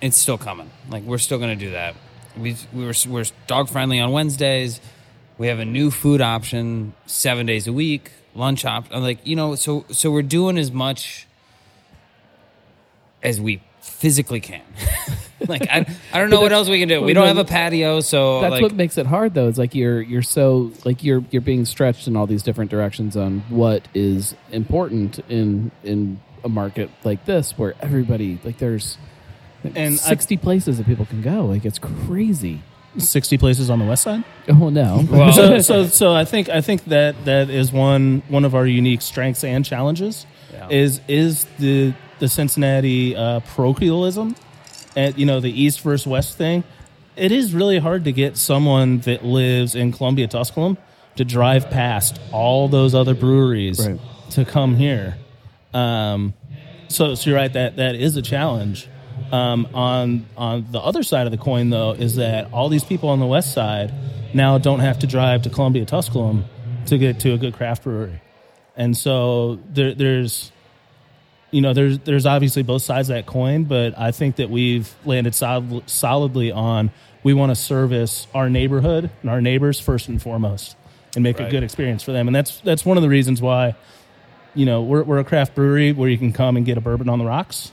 it's 0.00 0.16
still 0.16 0.38
coming. 0.38 0.70
Like 0.88 1.02
we're 1.04 1.18
still 1.18 1.38
going 1.38 1.58
to 1.58 1.64
do 1.64 1.72
that. 1.72 1.94
We 2.36 2.56
we 2.72 2.84
were 2.84 2.94
we're 3.08 3.24
dog 3.46 3.68
friendly 3.68 4.00
on 4.00 4.12
Wednesdays. 4.12 4.80
We 5.38 5.48
have 5.48 5.58
a 5.58 5.64
new 5.64 5.90
food 5.90 6.20
option 6.20 6.94
seven 7.06 7.46
days 7.46 7.66
a 7.66 7.72
week. 7.72 8.10
Lunch 8.34 8.64
op, 8.64 8.92
like 8.92 9.26
you 9.26 9.36
know, 9.36 9.54
so 9.54 9.84
so 9.90 10.10
we're 10.10 10.22
doing 10.22 10.58
as 10.58 10.70
much 10.70 11.26
as 13.22 13.40
we 13.40 13.62
physically 13.80 14.40
can. 14.40 14.62
like 15.48 15.62
I, 15.70 15.86
I 16.12 16.18
don't 16.18 16.30
know 16.30 16.40
what 16.40 16.52
else 16.52 16.68
we 16.68 16.80
can 16.80 16.88
do. 16.88 17.00
We 17.02 17.12
don't 17.12 17.26
have 17.28 17.38
a 17.38 17.44
patio, 17.44 18.00
so 18.00 18.40
That's 18.40 18.52
like, 18.52 18.62
what 18.62 18.74
makes 18.74 18.98
it 18.98 19.06
hard 19.06 19.34
though. 19.34 19.48
It's 19.48 19.58
like 19.58 19.74
you're 19.74 20.00
you're 20.00 20.22
so 20.22 20.72
like 20.84 21.04
you're 21.04 21.22
you're 21.30 21.42
being 21.42 21.64
stretched 21.64 22.08
in 22.08 22.16
all 22.16 22.26
these 22.26 22.42
different 22.42 22.70
directions 22.70 23.16
on 23.16 23.40
what 23.48 23.86
is 23.94 24.34
important 24.50 25.20
in 25.28 25.70
in 25.84 26.20
a 26.44 26.48
market 26.48 26.90
like 27.04 27.24
this 27.24 27.56
where 27.58 27.74
everybody 27.80 28.38
like 28.44 28.58
there's 28.58 28.96
And 29.62 29.76
I- 29.94 29.96
60 29.96 30.36
places 30.38 30.78
that 30.78 30.86
people 30.86 31.06
can 31.06 31.22
go. 31.22 31.44
Like 31.46 31.64
it's 31.64 31.78
crazy. 31.78 32.62
60 32.96 33.38
places 33.38 33.70
on 33.70 33.78
the 33.78 33.84
west 33.84 34.02
side. 34.02 34.24
Oh 34.48 34.70
no. 34.70 35.04
so, 35.34 35.58
so, 35.60 35.86
so 35.86 36.14
I 36.14 36.24
think 36.24 36.48
I 36.48 36.60
think 36.62 36.84
that 36.86 37.24
that 37.26 37.48
is 37.50 37.72
one 37.72 38.22
one 38.28 38.44
of 38.44 38.54
our 38.56 38.66
unique 38.66 39.02
strengths 39.02 39.44
and 39.44 39.64
challenges 39.64 40.26
Yeah. 40.52 40.68
is 40.68 41.00
is 41.06 41.44
the 41.58 41.92
the 42.18 42.26
Cincinnati 42.28 43.14
uh, 43.14 43.38
parochialism, 43.40 44.34
and 44.96 45.16
you 45.18 45.26
know 45.26 45.40
the 45.40 45.50
east 45.62 45.80
versus 45.80 46.06
west 46.06 46.36
thing. 46.38 46.64
It 47.16 47.32
is 47.32 47.52
really 47.52 47.78
hard 47.78 48.04
to 48.04 48.12
get 48.12 48.36
someone 48.36 48.98
that 49.00 49.24
lives 49.24 49.74
in 49.74 49.90
Columbia, 49.92 50.28
Tusculum, 50.28 50.78
to 51.16 51.24
drive 51.24 51.68
past 51.70 52.20
all 52.32 52.68
those 52.68 52.94
other 52.94 53.14
breweries 53.14 53.84
Right. 53.84 53.98
to 54.30 54.44
come 54.44 54.76
here. 54.76 55.16
Um, 55.74 56.32
so, 56.88 57.14
so 57.16 57.30
you're 57.30 57.38
right 57.38 57.52
that 57.52 57.76
that 57.76 57.94
is 57.96 58.16
a 58.16 58.22
challenge. 58.22 58.88
Um, 59.32 59.66
on 59.74 60.26
on 60.36 60.66
the 60.70 60.78
other 60.78 61.02
side 61.02 61.26
of 61.26 61.32
the 61.32 61.38
coin, 61.38 61.70
though, 61.70 61.90
is 61.92 62.16
that 62.16 62.52
all 62.52 62.68
these 62.68 62.84
people 62.84 63.08
on 63.10 63.18
the 63.18 63.26
west 63.26 63.52
side 63.52 63.92
now 64.32 64.56
don't 64.58 64.80
have 64.80 65.00
to 65.00 65.06
drive 65.06 65.42
to 65.42 65.50
Columbia, 65.50 65.84
Tusculum 65.84 66.44
to 66.86 66.96
get 66.98 67.20
to 67.20 67.32
a 67.34 67.36
good 67.38 67.52
craft 67.52 67.82
brewery, 67.82 68.22
and 68.76 68.96
so 68.96 69.58
there, 69.70 69.92
there's 69.92 70.50
you 71.50 71.60
know 71.60 71.72
there's 71.72 71.98
there's 72.00 72.26
obviously 72.26 72.62
both 72.62 72.82
sides 72.82 73.10
of 73.10 73.16
that 73.16 73.26
coin, 73.26 73.64
but 73.64 73.98
I 73.98 74.10
think 74.10 74.36
that 74.36 74.50
we've 74.50 74.94
landed 75.04 75.34
solid, 75.34 75.88
solidly 75.88 76.52
on 76.52 76.90
we 77.22 77.34
want 77.34 77.50
to 77.50 77.56
service 77.56 78.26
our 78.34 78.48
neighborhood 78.48 79.10
and 79.22 79.30
our 79.30 79.40
neighbors 79.40 79.80
first 79.80 80.08
and 80.08 80.20
foremost, 80.20 80.76
and 81.14 81.22
make 81.22 81.40
a 81.40 81.50
good 81.50 81.62
experience 81.62 82.02
for 82.02 82.12
them, 82.12 82.26
and 82.28 82.34
that's 82.34 82.60
that's 82.60 82.84
one 82.84 82.96
of 82.96 83.02
the 83.02 83.08
reasons 83.08 83.42
why 83.42 83.74
you 84.58 84.66
know, 84.66 84.82
we're, 84.82 85.04
we're 85.04 85.18
a 85.18 85.24
craft 85.24 85.54
brewery 85.54 85.92
where 85.92 86.08
you 86.08 86.18
can 86.18 86.32
come 86.32 86.56
and 86.56 86.66
get 86.66 86.76
a 86.76 86.80
bourbon 86.80 87.08
on 87.08 87.20
the 87.20 87.24
rocks 87.24 87.70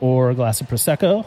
or 0.00 0.30
a 0.30 0.34
glass 0.34 0.62
of 0.62 0.66
Prosecco. 0.66 1.26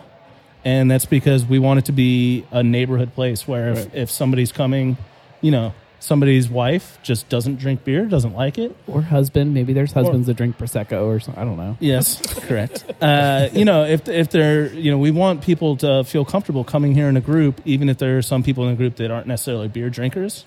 And 0.64 0.90
that's 0.90 1.06
because 1.06 1.46
we 1.46 1.60
want 1.60 1.78
it 1.78 1.86
to 1.86 1.92
be 1.92 2.44
a 2.50 2.64
neighborhood 2.64 3.14
place 3.14 3.48
where 3.48 3.70
if, 3.74 3.94
if 3.94 4.10
somebody's 4.10 4.52
coming, 4.52 4.98
you 5.42 5.52
know, 5.52 5.76
somebody's 6.06 6.48
wife 6.50 6.98
just 7.04 7.28
doesn't 7.30 7.58
drink 7.58 7.84
beer, 7.84 8.06
doesn't 8.06 8.34
like 8.34 8.58
it. 8.58 8.76
Or 8.88 9.02
husband. 9.02 9.54
Maybe 9.54 9.74
there's 9.74 9.92
husbands 9.92 10.28
that 10.28 10.36
drink 10.38 10.58
prosecco 10.58 11.06
or 11.08 11.20
something. 11.20 11.42
I 11.42 11.46
don't 11.46 11.58
know. 11.58 11.78
Yes, 11.80 12.22
correct. 12.48 12.86
Uh, 13.02 13.50
you 13.52 13.66
know, 13.66 13.84
if 13.86 14.08
if 14.08 14.30
they're 14.30 14.72
you 14.74 14.92
know, 14.92 14.98
we 14.98 15.12
want 15.12 15.42
people 15.42 15.78
to 15.78 16.04
feel 16.04 16.24
comfortable 16.26 16.64
coming 16.64 16.94
here 16.94 17.10
in 17.10 17.18
a 17.18 17.22
group, 17.22 17.62
even 17.66 17.90
if 17.90 17.98
there 17.98 18.18
are 18.18 18.22
some 18.22 18.44
people 18.44 18.64
in 18.66 18.72
the 18.72 18.78
group 18.78 18.96
that 18.98 19.12
aren't 19.12 19.28
necessarily 19.28 19.68
beer 19.68 19.90
drinkers. 19.90 20.46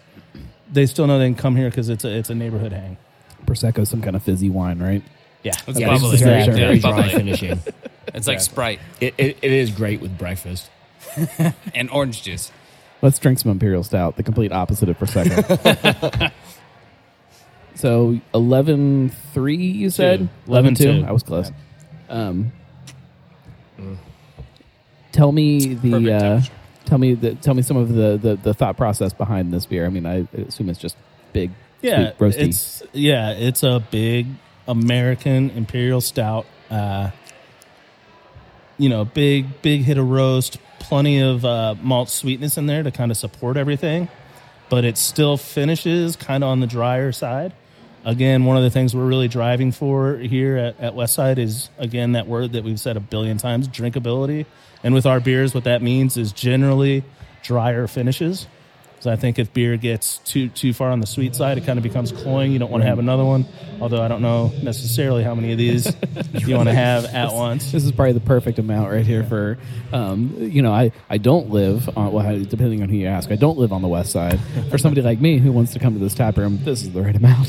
They 0.70 0.84
still 0.86 1.06
know 1.06 1.18
they 1.18 1.26
can 1.26 1.34
come 1.34 1.56
here 1.56 1.70
because 1.70 1.88
it's 1.88 2.04
a 2.04 2.10
it's 2.10 2.30
a 2.30 2.34
neighborhood 2.34 2.72
hang. 2.72 2.96
Prosecco 3.46 3.80
is 3.80 3.88
some 3.88 4.02
kind 4.02 4.14
of 4.16 4.22
fizzy 4.22 4.50
wine, 4.50 4.78
right? 4.78 5.02
Yeah, 5.42 5.52
It's 5.66 5.78
Yeah, 5.78 5.88
bubbly. 5.88 6.10
it's 6.10 6.22
very, 6.22 6.44
Sure. 6.44 6.54
very 6.54 6.74
Yeah, 6.76 6.80
dry 6.80 6.90
bubbly. 6.90 7.10
finishing. 7.14 7.60
It's 8.14 8.26
like 8.26 8.40
Sprite 8.40 8.80
It, 9.00 9.14
it, 9.16 9.38
it 9.40 9.52
is 9.52 9.70
great 9.70 10.00
with 10.00 10.18
breakfast. 10.18 10.68
and 11.74 11.88
orange 11.90 12.22
juice. 12.22 12.50
Let's 13.02 13.18
drink 13.18 13.38
some 13.38 13.50
Imperial 13.52 13.82
Stout, 13.84 14.16
the 14.16 14.22
complete 14.22 14.50
opposite 14.52 14.88
of 14.88 14.98
Prosecco. 14.98 16.32
so 17.74 18.20
11 18.34 19.10
3, 19.32 19.56
you 19.56 19.90
said? 19.90 20.20
Two. 20.20 20.28
11 20.52 20.74
2. 20.74 20.84
11-2. 20.84 21.08
I 21.08 21.12
was 21.12 21.22
close. 21.22 21.52
Um, 22.08 22.52
tell 25.12 25.32
me 25.32 25.74
the. 25.74 25.90
Perfect 25.90 26.08
Uh, 26.08 26.18
temperature. 26.20 26.52
tell 26.86 26.98
me 26.98 27.14
the, 27.14 27.34
tell 27.36 27.54
me 27.54 27.62
some 27.62 27.76
of 27.76 27.92
the, 27.92 28.18
the, 28.20 28.36
the 28.42 28.54
thought 28.54 28.76
process 28.76 29.12
behind 29.12 29.52
this 29.52 29.66
beer. 29.66 29.86
I 29.86 29.90
mean, 29.90 30.06
I 30.06 30.26
assume 30.36 30.68
it's 30.70 30.78
just 30.80 30.96
big, 31.32 31.50
yeah, 31.82 32.14
sweet, 32.16 32.18
roasty. 32.18 32.48
it's 32.48 32.82
yeah, 32.92 33.30
it's 33.30 33.62
a 33.62 33.84
big 33.90 34.26
American 34.66 35.50
imperial 35.50 36.00
stout. 36.00 36.46
Uh, 36.70 37.10
you 38.78 38.88
know, 38.88 39.04
big 39.04 39.60
big 39.62 39.82
hit 39.82 39.98
of 39.98 40.08
roast, 40.08 40.58
plenty 40.88 41.20
of 41.20 41.44
uh, 41.44 41.74
malt 41.82 42.08
sweetness 42.08 42.56
in 42.56 42.64
there 42.64 42.82
to 42.82 42.90
kind 42.90 43.10
of 43.10 43.16
support 43.18 43.58
everything, 43.58 44.08
but 44.70 44.86
it 44.86 44.96
still 44.96 45.36
finishes 45.36 46.16
kind 46.16 46.42
of 46.42 46.48
on 46.48 46.60
the 46.60 46.66
drier 46.66 47.12
side. 47.12 47.52
Again, 48.06 48.46
one 48.46 48.56
of 48.56 48.62
the 48.62 48.70
things 48.70 48.96
we're 48.96 49.06
really 49.06 49.28
driving 49.28 49.70
for 49.70 50.16
here 50.16 50.56
at, 50.56 50.80
at 50.80 50.94
Westside 50.94 51.36
is 51.36 51.68
again 51.76 52.12
that 52.12 52.26
word 52.26 52.52
that 52.52 52.64
we've 52.64 52.80
said 52.80 52.96
a 52.96 53.00
billion 53.00 53.36
times, 53.36 53.68
drinkability. 53.68 54.46
And 54.82 54.94
with 54.94 55.04
our 55.04 55.20
beers, 55.20 55.54
what 55.54 55.64
that 55.64 55.82
means 55.82 56.16
is 56.16 56.32
generally 56.32 57.04
drier 57.42 57.86
finishes. 57.86 58.46
So 59.00 59.12
I 59.12 59.16
think 59.16 59.38
if 59.38 59.52
beer 59.54 59.76
gets 59.76 60.18
too 60.18 60.48
too 60.48 60.72
far 60.72 60.90
on 60.90 60.98
the 61.00 61.06
sweet 61.06 61.36
side, 61.36 61.56
it 61.56 61.64
kind 61.64 61.78
of 61.78 61.82
becomes 61.84 62.10
cloying. 62.10 62.50
You 62.52 62.58
don't 62.58 62.70
want 62.70 62.82
to 62.82 62.88
have 62.88 62.98
another 62.98 63.24
one. 63.24 63.44
Although 63.80 64.02
I 64.02 64.08
don't 64.08 64.22
know 64.22 64.50
necessarily 64.60 65.22
how 65.22 65.36
many 65.36 65.52
of 65.52 65.58
these 65.58 65.86
you 66.32 66.56
want 66.56 66.68
to 66.68 66.74
have 66.74 67.04
at 67.04 67.32
once. 67.32 67.70
This 67.70 67.84
is 67.84 67.92
probably 67.92 68.14
the 68.14 68.20
perfect 68.20 68.58
amount 68.58 68.90
right 68.90 69.06
here 69.06 69.22
for, 69.22 69.56
um, 69.92 70.34
you 70.36 70.62
know, 70.62 70.72
I, 70.72 70.90
I 71.08 71.18
don't 71.18 71.50
live 71.50 71.88
on, 71.96 72.10
well, 72.12 72.26
I- 72.26 72.42
depending 72.42 72.82
on 72.82 72.88
who 72.88 72.96
you 72.96 73.06
ask, 73.06 73.30
I 73.30 73.36
don't 73.36 73.56
live 73.56 73.72
on 73.72 73.82
the 73.82 73.86
west 73.88 74.10
side. 74.10 74.40
For 74.70 74.78
somebody 74.78 75.02
like 75.02 75.20
me 75.20 75.38
who 75.38 75.52
wants 75.52 75.72
to 75.74 75.78
come 75.78 75.92
to 75.94 76.00
this 76.00 76.12
tap 76.14 76.36
room, 76.36 76.58
this 76.64 76.82
is 76.82 76.92
the 76.92 77.02
right 77.02 77.14
amount. 77.14 77.48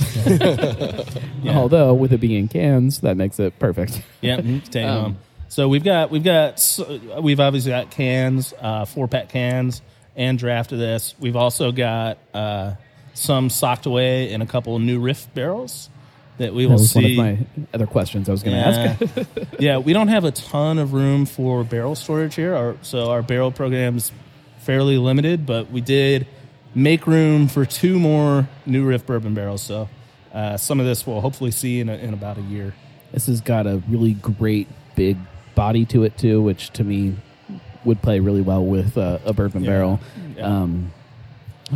Although, 1.47 1.95
with 1.95 2.13
it 2.13 2.19
being 2.19 2.35
in 2.41 2.47
cans, 2.47 2.99
that 3.01 3.17
makes 3.17 3.39
it 3.39 3.57
perfect. 3.59 4.01
Yeah, 4.21 4.37
take 4.37 4.75
it 4.75 4.83
Um, 4.85 5.01
home. 5.03 5.17
So 5.47 5.67
we've 5.67 5.83
got 5.83 6.11
we've 6.11 6.23
got 6.23 6.53
s- 6.53 6.79
we've 7.19 7.39
obviously 7.39 7.71
got 7.71 7.89
cans, 7.89 8.53
uh, 8.61 8.85
four 8.85 9.07
pack 9.07 9.29
cans, 9.29 9.81
and 10.19 10.37
draft 10.37 10.73
of 10.73 10.77
this. 10.77 11.15
We've 11.17 11.37
also 11.37 11.71
got 11.71 12.17
uh, 12.33 12.73
some 13.13 13.49
socked 13.49 13.85
away 13.85 14.31
in 14.31 14.41
a 14.41 14.45
couple 14.45 14.75
of 14.75 14.81
new 14.81 14.99
riff 14.99 15.33
barrels 15.33 15.89
that 16.37 16.53
we 16.53 16.63
That 16.63 16.69
will 16.69 16.77
was 16.77 16.91
see. 16.91 17.17
one 17.17 17.29
of 17.29 17.39
my 17.39 17.65
other 17.73 17.87
questions 17.87 18.27
I 18.27 18.33
was 18.33 18.43
going 18.43 18.57
to 18.57 18.67
ask. 18.67 19.15
Yeah. 19.15 19.23
yeah, 19.59 19.77
we 19.77 19.93
don't 19.93 20.09
have 20.09 20.25
a 20.25 20.31
ton 20.31 20.77
of 20.77 20.91
room 20.91 21.25
for 21.25 21.63
barrel 21.63 21.95
storage 21.95 22.35
here, 22.35 22.53
our, 22.53 22.75
so 22.81 23.09
our 23.11 23.21
barrel 23.21 23.49
program's 23.51 24.11
fairly 24.59 24.97
limited. 24.97 25.45
But 25.45 25.71
we 25.71 25.79
did 25.79 26.27
make 26.75 27.07
room 27.07 27.47
for 27.47 27.65
two 27.65 27.97
more 27.97 28.47
new 28.65 28.85
riff 28.85 29.05
bourbon 29.05 29.33
barrels. 29.33 29.61
So 29.61 29.87
uh, 30.33 30.57
some 30.57 30.81
of 30.81 30.85
this 30.85 31.07
we'll 31.07 31.21
hopefully 31.21 31.51
see 31.51 31.79
in, 31.79 31.87
a, 31.87 31.95
in 31.95 32.13
about 32.13 32.37
a 32.37 32.41
year. 32.41 32.75
This 33.13 33.27
has 33.27 33.39
got 33.39 33.67
a 33.67 33.81
really 33.87 34.15
great 34.15 34.67
big 34.95 35.17
body 35.55 35.85
to 35.85 36.03
it 36.03 36.17
too, 36.17 36.41
which 36.41 36.71
to 36.71 36.83
me 36.83 37.15
would 37.85 38.01
play 38.01 38.19
really 38.19 38.41
well 38.41 38.65
with 38.65 38.97
uh, 38.97 39.19
a 39.25 39.33
bourbon 39.33 39.63
Yeah. 39.63 39.69
barrel. 39.69 39.99
Yeah. 40.35 40.43
Um, 40.45 40.91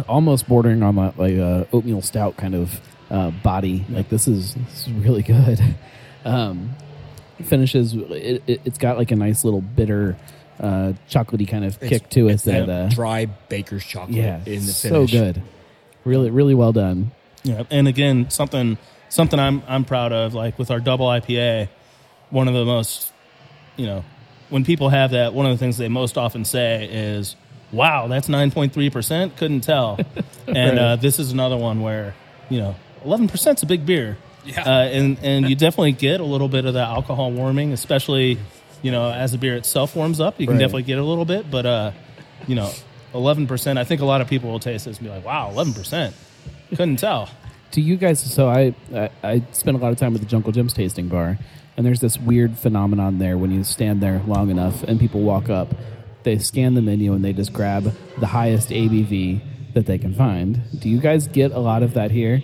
almost 0.07 0.47
bordering 0.47 0.81
on 0.83 0.95
that 0.95 1.17
like 1.19 1.37
uh, 1.37 1.65
oatmeal 1.71 2.01
stout 2.01 2.35
kind 2.37 2.55
of 2.55 2.81
uh, 3.09 3.29
body. 3.31 3.85
Like 3.89 4.09
this 4.09 4.27
is 4.27 4.55
this 4.55 4.87
is 4.87 4.93
really 4.93 5.21
good. 5.23 5.59
Um, 6.25 6.75
finishes. 7.43 7.93
It, 7.93 8.43
it, 8.47 8.61
it's 8.63 8.77
got 8.77 8.97
like 8.97 9.11
a 9.11 9.15
nice 9.17 9.43
little 9.43 9.59
bitter, 9.59 10.15
uh, 10.57 10.93
chocolatey 11.09 11.45
kind 11.45 11.65
of 11.65 11.77
kick 11.81 12.09
to 12.11 12.29
it. 12.29 12.41
That 12.43 12.69
uh, 12.69 12.87
dry 12.87 13.25
baker's 13.25 13.83
chocolate 13.83 14.15
yeah, 14.15 14.37
in 14.45 14.65
the 14.65 14.71
finish. 14.71 14.75
so 14.77 15.05
good. 15.05 15.41
Really, 16.05 16.29
really 16.29 16.55
well 16.55 16.71
done. 16.71 17.11
Yeah, 17.43 17.63
and 17.69 17.89
again, 17.89 18.29
something 18.29 18.77
something 19.09 19.37
I'm 19.37 19.63
I'm 19.67 19.83
proud 19.83 20.13
of. 20.13 20.33
Like 20.33 20.57
with 20.57 20.71
our 20.71 20.79
double 20.79 21.07
IPA, 21.07 21.67
one 22.29 22.47
of 22.47 22.53
the 22.53 22.63
most, 22.63 23.11
you 23.75 23.85
know, 23.85 24.05
when 24.49 24.63
people 24.65 24.89
have 24.89 25.11
that, 25.11 25.33
one 25.33 25.45
of 25.45 25.51
the 25.51 25.57
things 25.57 25.77
they 25.77 25.89
most 25.89 26.17
often 26.17 26.45
say 26.45 26.87
is, 26.91 27.35
"Wow, 27.71 28.07
that's 28.07 28.29
nine 28.29 28.51
point 28.51 28.73
three 28.73 28.89
percent." 28.89 29.35
Couldn't 29.37 29.61
tell. 29.61 29.99
and 30.47 30.79
uh, 30.79 30.95
this 30.97 31.19
is 31.19 31.31
another 31.31 31.57
one 31.57 31.81
where, 31.81 32.13
you 32.49 32.59
know, 32.59 32.75
11% 33.05 33.55
is 33.55 33.63
a 33.63 33.65
big 33.65 33.85
beer. 33.85 34.17
Yeah. 34.45 34.61
uh, 34.61 34.69
and 34.83 35.17
and 35.21 35.49
you 35.49 35.55
definitely 35.55 35.93
get 35.93 36.19
a 36.19 36.25
little 36.25 36.49
bit 36.49 36.65
of 36.65 36.73
that 36.73 36.87
alcohol 36.89 37.31
warming, 37.31 37.71
especially, 37.73 38.37
you 38.81 38.91
know, 38.91 39.09
as 39.09 39.31
the 39.31 39.37
beer 39.37 39.55
itself 39.55 39.95
warms 39.95 40.19
up. 40.19 40.39
You 40.39 40.47
can 40.47 40.55
Right. 40.57 40.59
definitely 40.59 40.83
get 40.83 40.97
a 40.97 41.03
little 41.03 41.23
bit, 41.25 41.49
but 41.49 41.65
uh, 41.65 41.91
you 42.47 42.55
know, 42.55 42.69
eleven 43.13 43.47
percent. 43.47 43.79
I 43.79 43.85
think 43.85 44.01
a 44.01 44.05
lot 44.05 44.19
of 44.21 44.27
people 44.27 44.51
will 44.51 44.59
taste 44.59 44.83
this 44.85 44.97
and 44.97 45.07
be 45.07 45.13
like, 45.13 45.25
"Wow, 45.25 45.49
eleven 45.51 45.73
percent." 45.73 46.13
Couldn't 46.69 46.97
tell. 46.97 47.29
Do 47.71 47.81
you 47.81 47.95
guys? 47.95 48.19
So 48.19 48.49
I, 48.49 48.75
I 48.93 49.09
I 49.23 49.41
spent 49.53 49.77
a 49.77 49.79
lot 49.79 49.91
of 49.93 49.97
time 49.97 50.13
at 50.13 50.19
the 50.19 50.27
Jungle 50.27 50.51
Jim's 50.51 50.73
tasting 50.73 51.07
bar, 51.07 51.39
and 51.75 51.85
there's 51.85 51.99
this 51.99 52.17
weird 52.17 52.57
phenomenon 52.57 53.19
there 53.19 53.37
when 53.37 53.51
you 53.51 53.63
stand 53.63 54.01
there 54.01 54.21
long 54.27 54.49
enough 54.49 54.83
and 54.83 54.99
people 54.99 55.21
walk 55.21 55.49
up, 55.49 55.73
they 56.23 56.37
scan 56.37 56.73
the 56.73 56.81
menu 56.81 57.13
and 57.13 57.23
they 57.23 57.33
just 57.33 57.53
grab 57.53 57.93
the 58.19 58.27
highest 58.27 58.69
ABV 58.69 59.73
that 59.73 59.85
they 59.85 59.97
can 59.97 60.13
find. 60.13 60.61
Do 60.79 60.89
you 60.89 60.99
guys 60.99 61.27
get 61.27 61.51
a 61.51 61.59
lot 61.59 61.83
of 61.83 61.93
that 61.95 62.11
here? 62.11 62.41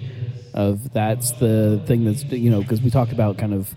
Of 0.54 0.92
that's 0.94 1.32
the 1.34 1.82
thing 1.86 2.06
that's 2.06 2.24
you 2.24 2.50
know 2.50 2.62
because 2.62 2.82
we 2.82 2.90
talked 2.90 3.12
about 3.12 3.38
kind 3.38 3.54
of 3.54 3.76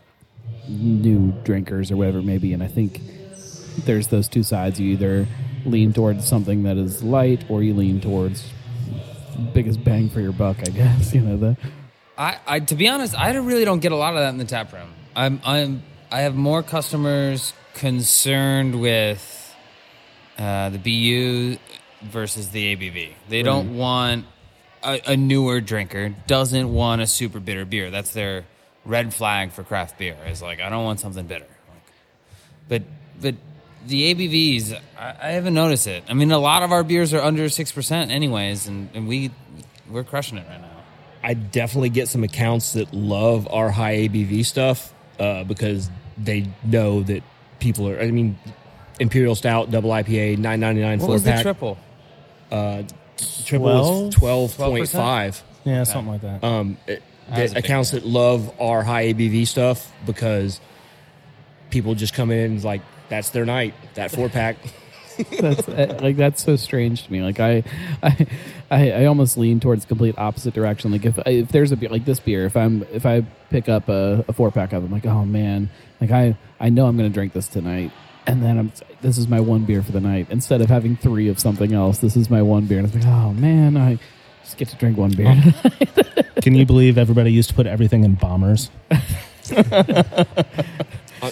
new 0.69 1.33
drinkers 1.45 1.91
or 1.91 1.97
whatever 1.97 2.23
maybe, 2.23 2.55
and 2.55 2.63
I 2.63 2.67
think 2.67 3.01
there's 3.85 4.07
those 4.09 4.27
two 4.27 4.43
sides. 4.43 4.81
You 4.81 4.93
either 4.93 5.27
lean 5.67 5.93
towards 5.93 6.27
something 6.27 6.63
that 6.63 6.79
is 6.79 7.03
light, 7.03 7.45
or 7.51 7.63
you 7.63 7.75
lean 7.75 8.01
towards 8.01 8.51
biggest 9.53 9.85
bang 9.85 10.09
for 10.09 10.21
your 10.21 10.33
buck, 10.33 10.57
I 10.61 10.71
guess. 10.71 11.15
You 11.15 11.21
know 11.21 11.37
the 11.37 11.57
I, 12.17 12.39
I 12.47 12.61
to 12.61 12.75
be 12.75 12.89
honest, 12.89 13.19
I 13.19 13.35
really 13.35 13.67
don't 13.67 13.81
get 13.81 13.93
a 13.93 13.97
lot 13.97 14.15
of 14.15 14.21
that 14.21 14.31
in 14.31 14.39
the 14.39 14.45
tap 14.45 14.73
room. 14.73 14.89
I'm 15.15 15.41
I'm 15.45 15.83
I 16.11 16.21
have 16.21 16.35
more 16.35 16.63
customers 16.63 17.53
concerned 17.75 18.81
with 18.81 19.55
uh, 20.39 20.71
the 20.71 20.79
BU 20.79 21.59
versus 22.03 22.51
the 22.51 22.77
ABV. 22.77 23.13
They 23.29 23.43
don't 23.43 23.77
want 23.77 24.27
a, 24.83 25.01
a 25.07 25.17
newer 25.17 25.61
drinker 25.61 26.15
doesn't 26.27 26.73
want 26.73 27.03
a 27.03 27.07
super 27.07 27.41
bitter 27.41 27.65
beer. 27.65 27.91
That's 27.91 28.13
their 28.13 28.45
red 28.85 29.15
flag 29.15 29.53
for 29.53 29.63
craft 29.63 29.99
beer. 29.99 30.17
Is 30.27 30.43
like 30.43 30.61
I 30.61 30.69
don't 30.69 30.85
want 30.85 31.01
something 31.01 31.27
bitter. 31.27 31.47
Like, 31.47 31.93
but 32.69 32.83
but 33.21 33.35
the 33.87 34.15
ABVs, 34.15 34.81
I, 34.99 35.17
I 35.23 35.31
haven't 35.33 35.55
noticed 35.55 35.87
it. 35.87 36.05
I 36.09 36.15
mean, 36.15 36.31
a 36.31 36.39
lot 36.39 36.63
of 36.63 36.73
our 36.73 36.85
beers 36.85 37.13
are 37.13 37.21
under 37.21 37.49
six 37.49 37.73
percent, 37.73 38.11
anyways, 38.11 38.67
and, 38.67 38.89
and 38.95 39.07
we 39.07 39.31
we're 39.91 40.05
crushing 40.05 40.39
it 40.39 40.47
right 40.49 40.61
now. 40.61 40.69
I 41.23 41.35
definitely 41.35 41.91
get 41.91 42.09
some 42.09 42.25
accounts 42.25 42.73
that 42.73 42.93
love 42.93 43.47
our 43.53 43.71
high 43.71 44.09
ABV 44.09 44.45
stuff 44.45 44.93
uh, 45.23 45.45
because 45.45 45.89
they 46.19 46.47
know 46.65 47.03
that 47.05 47.23
people 47.61 47.89
are. 47.89 48.01
I 48.01 48.11
mean, 48.11 48.37
Imperial 48.99 49.35
Stout, 49.35 49.71
Double 49.71 49.91
IPA, 49.91 50.39
nine 50.39 50.61
ninety 50.61 50.81
nine 50.81 50.99
What 50.99 51.07
four 51.07 51.15
was 51.15 51.23
the 51.23 51.41
triple? 51.41 51.79
triple 53.45 54.09
is 54.09 54.15
twelve 54.15 54.57
point 54.57 54.89
five. 54.89 55.43
Yeah, 55.65 55.85
something 55.85 56.13
like 56.13 56.23
that. 56.23 56.43
Um, 56.43 56.77
it, 56.87 57.03
That 57.31 57.43
was 57.43 57.53
the 57.53 57.59
a 57.59 57.63
big 57.63 57.65
accounts 57.65 57.91
that 57.93 58.05
love 58.05 58.53
our 58.61 58.83
high 58.83 59.13
ABV 59.13 59.47
stuff 59.47 59.93
because 60.05 60.61
people 61.71 61.95
just 61.95 62.15
come 62.15 62.31
in 62.33 62.39
and 62.53 62.65
like 62.65 62.83
that's 63.09 63.31
their 63.31 63.45
night. 63.47 63.75
That 63.95 64.11
four 64.11 64.29
pack. 64.29 64.57
that's 65.31 65.69
uh, 65.69 65.99
like 66.01 66.17
that's 66.17 66.43
so 66.43 66.57
strange 66.57 67.05
to 67.05 67.13
me. 67.13 67.23
Like 67.23 67.41
I, 67.41 67.65
I, 68.03 68.27
I, 68.71 68.91
I 68.93 69.05
almost 69.07 69.37
lean 69.37 69.61
towards 69.61 69.85
complete 69.85 70.17
opposite 70.19 70.55
direction. 70.55 70.91
Like 70.93 71.05
if 71.05 71.19
if 71.27 71.49
there's 71.49 71.73
a 71.73 71.77
beer 71.77 71.89
like 71.89 72.05
this 72.05 72.21
beer, 72.21 72.47
if 72.47 72.57
I'm 72.57 72.83
if 72.93 73.07
I 73.07 73.23
pick 73.51 73.69
up 73.69 73.89
a, 73.89 74.25
a 74.29 74.33
four 74.33 74.51
pack 74.51 74.73
of, 74.73 74.83
it, 74.83 74.87
I'm 74.87 74.93
like, 74.93 75.07
oh 75.07 75.25
man, 75.25 75.71
like 76.01 76.11
I 76.11 76.37
I 76.61 76.69
know 76.69 76.87
I'm 76.87 76.97
gonna 76.97 77.11
drink 77.11 77.33
this 77.33 77.49
tonight, 77.49 77.91
and 78.27 78.43
then 78.43 78.59
I'm 78.59 78.73
this 79.01 79.19
is 79.19 79.29
my 79.29 79.41
one 79.41 79.65
beer 79.65 79.83
for 79.83 79.93
the 79.93 80.01
night. 80.01 80.29
Instead 80.31 80.61
of 80.61 80.69
having 80.69 80.97
three 80.97 81.29
of 81.29 81.39
something 81.39 81.73
else, 81.73 81.99
this 81.99 82.17
is 82.17 82.31
my 82.31 82.43
one 82.43 82.67
beer, 82.67 82.79
and 82.79 82.87
it's 82.87 82.95
like, 82.95 83.07
oh 83.07 83.33
man, 83.33 83.77
I 83.77 83.99
just 84.43 84.57
get 84.57 84.69
to 84.69 84.77
drink 84.77 84.97
one 84.97 85.13
beer. 85.13 85.35
Can 86.43 86.55
you 86.55 86.67
believe 86.67 86.99
everybody 86.99 87.33
used 87.33 87.49
to 87.51 87.55
put 87.55 87.67
everything 87.67 88.05
in 88.05 88.15
bombers? 88.15 88.71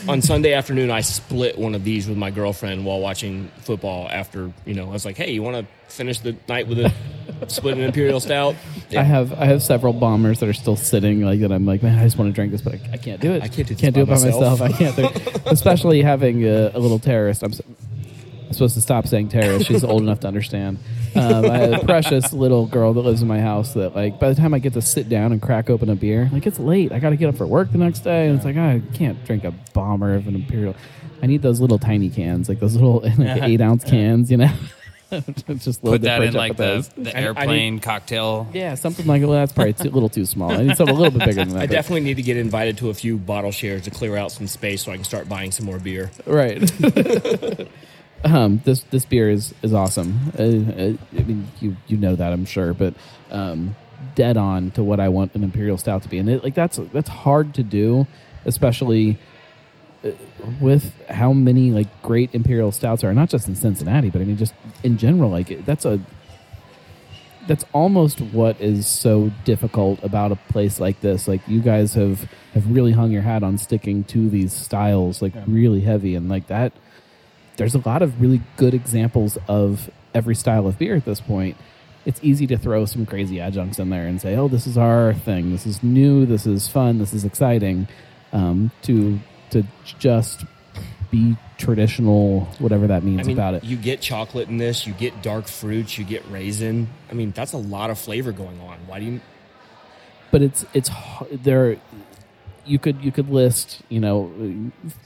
on, 0.09 0.23
Sunday 0.23 0.53
afternoon, 0.53 0.91
I 0.91 1.01
split 1.01 1.59
one 1.59 1.75
of 1.75 1.83
these 1.85 2.09
with 2.09 2.17
my 2.17 2.31
girlfriend 2.31 2.85
while 2.85 3.01
watching 3.01 3.51
football. 3.63 4.09
After 4.11 4.53
you 4.65 4.75
know, 4.75 4.85
I 4.89 4.93
was 4.93 5.05
like, 5.05 5.17
"Hey, 5.17 5.33
you 5.33 5.43
want 5.43 5.57
to 5.57 5.93
finish 5.93 6.21
the 6.21 6.37
night 6.49 6.69
with 6.69 6.79
a 6.79 6.93
Split 7.49 7.79
an 7.79 7.83
imperial 7.85 8.21
stout. 8.21 8.55
I 8.97 9.03
have 9.03 9.33
I 9.33 9.47
have 9.47 9.63
several 9.63 9.93
bombers 9.93 10.41
that 10.41 10.49
are 10.49 10.53
still 10.53 10.77
sitting 10.77 11.23
like 11.23 11.41
that. 11.41 11.51
I'm 11.53 11.65
like, 11.67 11.83
man, 11.83 11.99
I 11.99 12.05
just 12.05 12.19
want 12.19 12.29
to 12.29 12.35
drink 12.35 12.53
this, 12.53 12.61
but 12.63 12.75
I, 12.75 12.81
I 12.93 12.97
can't 12.99 13.21
do 13.21 13.33
it. 13.33 13.43
I 13.43 13.49
can't 13.49 13.67
do 13.69 13.75
this 13.75 13.81
can't 13.81 13.95
do 13.95 14.03
it 14.03 14.07
by 14.07 14.13
myself." 14.15 14.61
myself. 14.61 14.61
I 14.61 14.73
can't. 14.73 14.97
do- 14.97 15.41
Especially 15.51 16.03
having 16.03 16.45
a, 16.45 16.71
a 16.75 16.79
little 16.79 16.99
terrorist. 16.99 17.43
I'm, 17.43 17.53
s- 17.53 17.63
I'm 17.67 18.53
supposed 18.53 18.75
to 18.75 18.81
stop 18.81 19.07
saying 19.07 19.29
terrorist. 19.31 19.67
She's 19.67 19.83
old 19.85 20.03
enough 20.03 20.21
to 20.21 20.29
understand. 20.29 20.79
Um, 21.15 21.45
I 21.51 21.59
have 21.59 21.83
a 21.83 21.85
precious 21.85 22.33
little 22.33 22.67
girl 22.67 22.93
that 22.95 23.01
lives 23.01 23.23
in 23.23 23.29
my 23.29 23.41
house 23.41 23.75
that 23.75 23.95
like 23.97 24.19
by 24.21 24.29
the 24.29 24.35
time 24.35 24.55
I 24.55 24.59
get 24.59 24.75
to 24.75 24.83
sit 24.83 25.09
down 25.09 25.33
and 25.33 25.41
crack 25.43 25.69
open 25.71 25.89
a 25.91 25.97
beer, 25.97 26.29
like 26.33 26.47
it's 26.47 26.59
late. 26.59 26.93
I 26.93 26.99
got 26.99 27.11
to 27.11 27.17
get 27.17 27.29
up 27.29 27.37
for 27.37 27.47
work 27.47 27.73
the 27.73 27.79
next 27.79 28.01
day, 28.01 28.29
and 28.29 28.37
it's 28.37 28.45
like 28.45 28.57
I 28.57 28.81
can't 28.95 29.23
drink 29.25 29.45
a 29.45 29.53
bomber 29.73 30.15
of 30.15 30.27
an 30.29 30.35
imperial. 30.35 30.75
I 31.23 31.27
need 31.27 31.43
those 31.43 31.61
little 31.61 31.79
tiny 31.79 32.11
cans, 32.11 32.49
like 32.49 32.61
those 32.61 32.75
little 32.75 33.01
like 33.19 33.43
eight 33.43 33.61
ounce 33.61 33.85
cans, 33.85 34.31
you 34.31 34.37
know. 34.39 34.53
Just 35.57 35.83
load 35.83 35.91
Put 35.95 36.01
the 36.03 36.07
that 36.07 36.23
in 36.23 36.35
like 36.35 36.51
with 36.51 36.59
the, 36.59 36.65
those. 36.65 36.89
the 36.91 37.17
I- 37.17 37.21
I 37.21 37.25
airplane 37.25 37.81
cocktail. 37.81 38.47
Yeah, 38.53 38.77
something 38.77 39.07
like 39.07 39.21
well, 39.23 39.33
that's 39.33 39.53
probably 39.53 39.73
too, 39.73 39.89
a 39.89 39.91
little 39.91 40.09
too 40.09 40.25
small. 40.25 40.53
I 40.53 40.63
need 40.63 40.77
something 40.77 40.95
a 40.95 40.99
little 40.99 41.19
bit 41.19 41.27
bigger 41.27 41.45
than 41.45 41.55
that. 41.55 41.63
I 41.63 41.67
definitely 41.67 42.03
need 42.03 42.15
to 42.19 42.23
get 42.23 42.37
invited 42.37 42.79
to 42.79 42.91
a 42.91 42.95
few 42.95 43.19
bottle 43.19 43.51
shares 43.51 43.83
to 43.83 43.91
clear 43.91 44.17
out 44.17 44.31
some 44.31 44.47
space 44.47 44.85
so 44.85 44.93
I 44.93 44.95
can 44.95 45.03
start 45.05 45.29
buying 45.29 45.51
some 45.51 45.67
more 45.67 45.81
beer. 45.81 46.13
right. 46.27 46.63
um, 48.25 48.61
this 48.65 48.83
this 48.85 49.05
beer 49.05 49.31
is 49.31 49.55
is 49.63 49.73
awesome. 49.73 50.33
Uh, 50.39 50.43
uh, 50.43 50.93
I 51.19 51.23
mean, 51.23 51.49
you 51.61 51.77
you 51.87 51.97
know 51.97 52.17
that 52.17 52.33
I'm 52.33 52.45
sure, 52.45 52.75
but 52.75 52.95
um, 53.31 53.77
dead 54.15 54.37
on 54.37 54.71
to 54.73 54.83
what 54.83 55.01
I 55.01 55.09
want 55.09 55.35
an 55.35 55.45
imperial 55.45 55.79
stout 55.79 56.03
to 56.03 56.09
be, 56.09 56.19
and 56.19 56.29
it, 56.29 56.45
like 56.45 56.55
that's 56.55 56.79
that's 56.93 57.09
hard 57.09 57.55
to 57.55 57.63
do, 57.63 58.07
especially 58.45 59.19
uh, 60.05 60.11
with 60.61 60.93
how 61.09 61.33
many 61.33 61.71
like 61.71 62.03
great 62.03 62.35
imperial 62.35 62.73
stouts 62.73 63.05
are. 63.05 63.15
Not 63.15 63.31
just 63.31 63.49
in 63.49 63.55
Cincinnati, 63.55 64.11
but 64.11 64.21
I 64.21 64.25
mean 64.25 64.37
just 64.37 64.55
in 64.83 64.99
general. 64.99 65.31
Like 65.31 65.65
that's 65.65 65.87
a 65.87 66.01
that's 67.49 67.65
almost 67.73 68.21
what 68.21 68.61
is 68.61 68.87
so 68.87 69.33
difficult 69.45 69.99
about 70.03 70.31
a 70.31 70.37
place 70.37 70.79
like 70.79 71.01
this. 71.01 71.27
Like 71.27 71.41
you 71.49 71.61
guys 71.61 71.95
have 71.95 72.31
have 72.53 72.71
really 72.71 72.93
hung 72.93 73.13
your 73.13 73.23
hat 73.23 73.43
on 73.43 73.57
sticking 73.57 74.05
to 74.05 74.29
these 74.29 74.53
styles 74.53 75.23
like 75.23 75.33
really 75.47 75.81
heavy 75.81 76.15
and 76.15 76.29
like 76.29 76.49
that 76.49 76.73
there's 77.61 77.75
a 77.75 77.87
lot 77.87 78.01
of 78.01 78.23
really 78.23 78.41
good 78.57 78.73
examples 78.73 79.37
of 79.47 79.91
every 80.15 80.35
style 80.35 80.67
of 80.67 80.79
beer 80.79 80.97
at 80.97 81.05
this 81.05 81.21
point. 81.21 81.59
It's 82.07 82.19
easy 82.23 82.47
to 82.47 82.57
throw 82.57 82.87
some 82.87 83.05
crazy 83.05 83.39
adjuncts 83.39 83.79
in 83.79 83.91
there 83.91 84.07
and 84.07 84.19
say, 84.19 84.35
"Oh, 84.35 84.49
this 84.49 84.67
is 84.67 84.79
our 84.79 85.13
thing. 85.13 85.53
This 85.53 85.67
is 85.67 85.83
new. 85.83 86.25
This 86.25 86.47
is 86.47 86.69
fun. 86.69 86.97
This 86.97 87.13
is 87.13 87.23
exciting." 87.23 87.87
Um, 88.33 88.71
to 88.83 89.21
to 89.51 89.65
just 89.99 90.47
be 91.11 91.37
traditional, 91.59 92.47
whatever 92.61 92.87
that 92.87 93.05
means 93.05 93.21
I 93.21 93.25
mean, 93.25 93.37
about 93.37 93.53
it. 93.53 93.65
you 93.65 93.77
get 93.77 94.01
chocolate 94.01 94.49
in 94.49 94.57
this, 94.57 94.87
you 94.87 94.95
get 94.95 95.21
dark 95.23 95.47
fruits, 95.47 95.99
you 95.99 96.05
get 96.05 96.25
raisin. 96.31 96.89
I 97.11 97.15
mean, 97.15 97.33
that's 97.33 97.53
a 97.53 97.59
lot 97.59 97.91
of 97.91 97.99
flavor 97.99 98.33
going 98.33 98.59
on. 98.61 98.79
Why 98.87 99.01
do 99.01 99.05
you? 99.05 99.21
but 100.31 100.41
it's 100.41 100.65
it's 100.73 100.91
there 101.31 101.77
you 102.71 102.79
could 102.79 103.03
you 103.03 103.11
could 103.11 103.29
list 103.29 103.83
you 103.89 104.01
know 104.01 104.33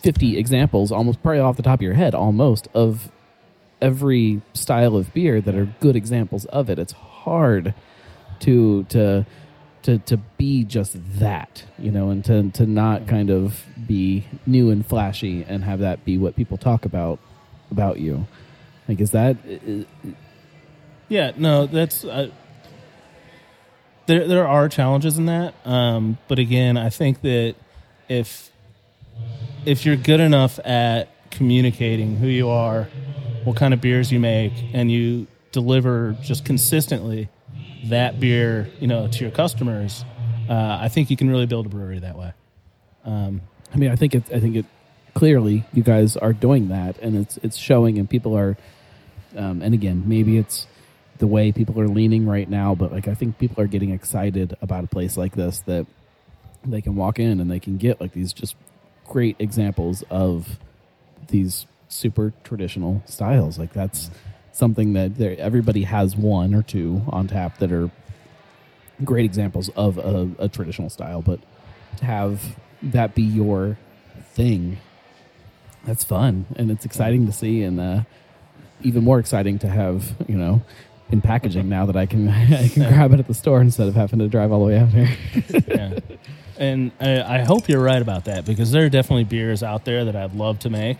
50 0.02 0.36
examples 0.36 0.92
almost 0.92 1.22
probably 1.22 1.40
off 1.40 1.56
the 1.56 1.62
top 1.62 1.78
of 1.78 1.82
your 1.82 1.94
head 1.94 2.14
almost 2.14 2.68
of 2.74 3.10
every 3.84 4.40
style 4.54 4.96
of 4.96 5.12
beer 5.12 5.40
that 5.42 5.54
are 5.54 5.66
good 5.80 5.94
examples 5.94 6.46
of 6.46 6.70
it. 6.70 6.78
It's 6.78 6.92
hard 6.92 7.74
to 8.40 8.84
to 8.84 9.26
to 9.82 9.98
to 9.98 10.16
be 10.38 10.64
just 10.64 10.96
that 11.18 11.64
you 11.78 11.90
know 11.90 12.08
and 12.10 12.24
to 12.24 12.50
to 12.52 12.66
not 12.66 13.06
kind 13.06 13.30
of 13.30 13.66
be 13.86 14.26
new 14.46 14.70
and 14.70 14.84
flashy 14.84 15.44
and 15.46 15.62
have 15.64 15.80
that 15.80 16.04
be 16.04 16.16
what 16.16 16.34
people 16.34 16.56
talk 16.56 16.84
about 16.84 17.18
about 17.70 18.00
you. 18.00 18.26
Like 18.88 19.00
is 19.00 19.10
that 19.10 19.36
Yeah, 21.08 21.32
no, 21.36 21.66
that's 21.66 22.04
there. 24.06 24.26
There 24.26 24.48
are 24.48 24.68
challenges 24.68 25.18
in 25.18 25.26
that, 25.26 25.54
um, 25.64 26.18
but 26.28 26.38
again, 26.38 26.76
I 26.76 26.90
think 26.90 27.22
that 27.22 27.54
if 28.08 28.50
if 29.66 29.86
you're 29.86 29.96
good 29.96 30.20
enough 30.20 30.58
at 30.64 31.08
communicating 31.30 32.16
who 32.16 32.26
you 32.28 32.48
are, 32.48 32.88
what 33.44 33.56
kind 33.56 33.74
of 33.74 33.80
beers 33.80 34.12
you 34.12 34.20
make, 34.20 34.52
and 34.72 34.90
you 34.90 35.26
deliver 35.52 36.16
just 36.22 36.44
consistently 36.44 37.28
that 37.86 38.20
beer, 38.20 38.70
you 38.80 38.86
know, 38.86 39.08
to 39.08 39.20
your 39.24 39.30
customers, 39.30 40.04
uh, 40.48 40.78
I 40.80 40.88
think 40.88 41.10
you 41.10 41.16
can 41.16 41.30
really 41.30 41.46
build 41.46 41.66
a 41.66 41.68
brewery 41.68 41.98
that 42.00 42.16
way. 42.18 42.32
I 43.74 43.76
mean, 43.76 43.90
I 43.90 43.96
think 43.96 44.14
it. 44.14 44.24
I 44.32 44.40
think 44.40 44.56
it. 44.56 44.66
Clearly, 45.14 45.64
you 45.72 45.82
guys 45.82 46.16
are 46.16 46.32
doing 46.32 46.68
that, 46.68 46.98
and 47.00 47.16
it's 47.16 47.38
it's 47.38 47.56
showing, 47.56 47.98
and 47.98 48.08
people 48.08 48.36
are. 48.36 48.56
Um, 49.36 49.62
and 49.62 49.74
again, 49.74 50.04
maybe 50.06 50.38
it's 50.38 50.66
the 51.18 51.26
way 51.26 51.52
people 51.52 51.80
are 51.80 51.88
leaning 51.88 52.26
right 52.26 52.48
now, 52.48 52.74
but 52.74 52.92
like 52.92 53.08
I 53.08 53.14
think 53.14 53.38
people 53.38 53.62
are 53.62 53.66
getting 53.66 53.90
excited 53.90 54.56
about 54.60 54.84
a 54.84 54.86
place 54.88 55.16
like 55.16 55.34
this 55.34 55.60
that 55.60 55.86
they 56.64 56.80
can 56.80 56.96
walk 56.96 57.18
in 57.18 57.40
and 57.40 57.50
they 57.50 57.60
can 57.60 57.76
get 57.76 58.00
like 58.00 58.12
these 58.12 58.32
just 58.32 58.56
great 59.04 59.36
examples 59.38 60.02
of 60.10 60.58
these 61.28 61.66
super 61.88 62.32
traditional 62.42 63.02
styles. 63.06 63.58
Like 63.58 63.72
that's 63.72 64.10
something 64.52 64.92
that 64.94 65.20
everybody 65.38 65.84
has 65.84 66.16
one 66.16 66.54
or 66.54 66.62
two 66.62 67.02
on 67.08 67.28
tap 67.28 67.58
that 67.58 67.72
are 67.72 67.90
great 69.04 69.24
examples 69.24 69.68
of 69.70 69.98
a, 69.98 70.30
a 70.38 70.48
traditional 70.48 70.90
style, 70.90 71.22
but 71.22 71.40
to 71.98 72.04
have 72.04 72.56
that 72.82 73.14
be 73.14 73.22
your 73.22 73.78
thing, 74.32 74.78
that's 75.84 76.02
fun 76.04 76.46
and 76.56 76.70
it's 76.70 76.84
exciting 76.84 77.26
to 77.26 77.32
see, 77.32 77.62
and 77.62 77.80
uh, 77.80 78.02
even 78.82 79.04
more 79.04 79.18
exciting 79.18 79.58
to 79.60 79.68
have 79.68 80.14
you 80.28 80.36
know 80.36 80.62
in 81.10 81.20
packaging 81.20 81.68
now 81.68 81.86
that 81.86 81.96
I 81.96 82.06
can 82.06 82.28
I 82.28 82.68
can 82.68 82.88
grab 82.88 83.12
it 83.12 83.20
at 83.20 83.26
the 83.26 83.34
store 83.34 83.60
instead 83.60 83.88
of 83.88 83.94
having 83.94 84.18
to 84.20 84.28
drive 84.28 84.52
all 84.52 84.60
the 84.60 84.66
way 84.66 84.78
out 84.78 84.88
here. 84.88 85.16
yeah. 85.68 85.98
And 86.56 86.92
I, 87.00 87.20
I 87.22 87.38
hope 87.44 87.68
you're 87.68 87.82
right 87.82 88.00
about 88.00 88.26
that 88.26 88.44
because 88.44 88.70
there 88.70 88.84
are 88.84 88.88
definitely 88.88 89.24
beers 89.24 89.62
out 89.62 89.84
there 89.84 90.04
that 90.04 90.14
I'd 90.16 90.34
love 90.34 90.60
to 90.60 90.70
make 90.70 90.98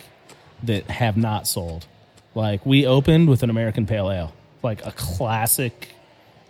that 0.64 0.90
have 0.90 1.16
not 1.16 1.46
sold. 1.46 1.86
Like 2.34 2.66
we 2.66 2.86
opened 2.86 3.28
with 3.28 3.42
an 3.44 3.50
American 3.50 3.86
Pale 3.86 4.10
Ale, 4.10 4.32
like 4.62 4.84
a 4.84 4.90
classic 4.92 5.88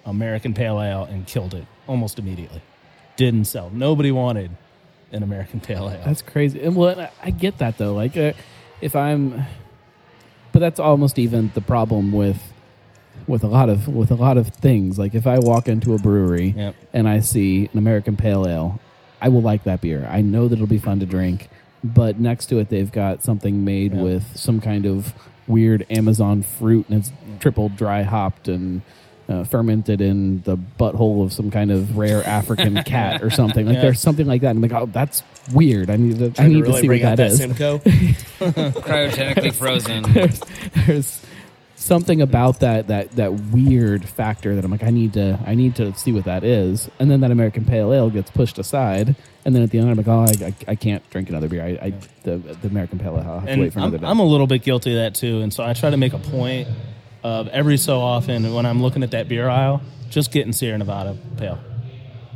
American 0.07 0.55
Pale 0.55 0.81
Ale, 0.81 1.05
and 1.05 1.27
killed 1.27 1.53
it 1.55 1.67
almost 1.87 2.19
immediately. 2.19 2.63
Didn't 3.17 3.45
sell. 3.45 3.69
Nobody 3.71 4.11
wanted 4.11 4.51
an 5.13 5.23
American 5.23 5.61
Pale 5.61 5.91
Ale. 5.91 6.03
That's 6.05 6.23
crazy. 6.23 6.63
And 6.63 6.75
well, 6.75 6.99
I- 6.99 7.11
I 7.23 7.31
get 7.31 7.59
that 7.59 7.77
though. 7.77 7.93
Like, 7.95 8.17
uh, 8.17 8.33
if 8.81 8.97
I'm, 8.97 9.45
but 10.53 10.61
that's 10.61 10.81
almost 10.81 11.19
even 11.19 11.51
the 11.55 11.61
problem 11.61 12.11
with 12.11 12.43
with 13.27 13.45
a 13.45 13.47
lot 13.49 13.68
of 13.68 13.89
with 13.89 14.11
a 14.11 14.14
lot 14.16 14.37
of 14.39 14.49
things. 14.49 14.99
Like, 14.99 15.14
if 15.14 15.27
I 15.27 15.39
walk 15.39 15.68
into 15.68 15.95
a 15.95 15.99
brewery 15.99 16.55
Yep. 16.57 16.75
and 16.93 17.09
I 17.09 17.20
see 17.20 17.68
an 17.72 17.79
American 17.79 18.16
Pale 18.16 18.47
Ale, 18.47 18.81
I 19.20 19.29
will 19.29 19.43
like 19.43 19.64
that 19.64 19.81
beer. 19.81 20.07
I 20.11 20.20
know 20.20 20.49
that 20.49 20.55
it'll 20.57 20.66
be 20.66 20.79
fun 20.79 21.01
to 21.01 21.07
drink. 21.07 21.49
But 21.83 22.18
next 22.18 22.47
to 22.47 22.59
it, 22.59 22.70
they've 22.70 22.91
got 22.91 23.22
something 23.22 23.64
made 23.64 23.93
Yeah. 23.95 24.03
with 24.03 24.37
some 24.37 24.61
kind 24.61 24.87
of 24.87 25.12
weird 25.47 25.85
Amazon 25.91 26.43
fruit, 26.43 26.87
and 26.89 26.99
it's 27.01 27.12
triple 27.41 27.68
dry 27.68 28.03
hopped 28.03 28.49
and. 28.49 28.83
Uh, 29.27 29.43
fermented 29.43 30.03
in 30.03 30.43
the 30.43 30.55
butthole 30.79 31.25
of 31.25 31.33
some 31.33 31.51
kind 31.51 31.70
of 31.70 31.97
rare 31.97 32.22
African 32.27 32.75
cat 32.85 33.22
or 33.22 33.31
something. 33.31 33.64
Like 33.64 33.77
Yeah. 33.77 33.81
there's 33.81 33.99
something 34.01 34.27
like 34.27 34.43
that. 34.43 34.51
And 34.55 34.62
I'm 34.62 34.70
like, 34.70 34.83
oh, 34.83 34.85
that's 34.85 35.22
weird. 35.51 35.89
I 35.89 35.97
need 35.97 36.18
to. 36.18 36.43
I 36.43 36.47
need 36.47 36.57
to 36.57 36.61
really 36.61 36.72
to 36.75 36.81
see 36.83 36.87
bring 36.89 37.03
what 37.05 37.16
that 37.16 37.16
that 37.16 37.31
is. 37.33 37.39
Simcoe. 37.39 37.79
cryogenically 38.39 39.55
frozen. 39.55 40.03
there's, 40.12 40.41
there's 40.87 41.27
something 41.85 42.22
about 42.22 42.61
that 42.61 42.89
that 42.89 43.12
that 43.12 43.32
weird 43.32 44.09
factor 44.09 44.55
that 44.55 44.64
I'm 44.64 44.70
like, 44.70 44.82
I 44.82 44.91
need 44.91 45.12
to. 45.14 45.39
I 45.47 45.55
need 45.55 45.76
to 45.76 45.95
see 45.95 46.12
what 46.12 46.24
that 46.24 46.43
is. 46.43 46.89
And 46.99 47.11
then 47.11 47.20
that 47.20 47.30
American 47.30 47.64
Pale 47.64 47.93
Ale 47.93 48.11
gets 48.11 48.30
pushed 48.30 48.59
aside. 48.59 49.14
And 49.45 49.55
then 49.55 49.62
at 49.62 49.70
the 49.70 49.78
end, 49.78 49.91
I'm 49.91 49.97
like, 49.97 50.09
oh, 50.09 50.20
I, 50.20 50.47
I, 50.47 50.55
I 50.68 50.74
can't 50.74 51.09
drink 51.11 51.28
another 51.28 51.49
beer. 51.49 51.62
I, 51.62 51.87
I 51.87 51.95
the, 52.22 52.39
the 52.39 52.68
American 52.68 52.99
Pale 52.99 53.18
Ale. 53.18 53.28
I'll 53.28 53.41
have 53.41 53.45
to 53.45 53.51
and 53.53 53.61
wait 53.61 53.72
for 53.74 53.80
another 53.80 53.97
I'm, 53.99 54.03
day. 54.03 54.09
I'm 54.09 54.18
a 54.20 54.24
little 54.24 54.47
bit 54.47 54.62
guilty 54.62 54.93
of 54.93 54.97
that 54.97 55.14
too. 55.14 55.43
And 55.43 55.53
so 55.53 55.62
I 55.62 55.74
try 55.74 55.91
to 55.91 55.99
make 55.99 56.14
a 56.14 56.18
point 56.18 56.68
of 57.22 57.49
every 57.49 57.76
so 57.76 58.01
often 58.01 58.55
when 58.55 58.64
I'm 58.64 58.82
looking 58.82 59.03
at 59.03 59.11
that 59.11 59.28
beer 59.28 59.49
aisle, 59.49 59.82
just 60.09 60.32
getting 60.32 60.53
Sierra 60.53 60.78
Nevada 60.78 61.16
Pale. 61.37 61.59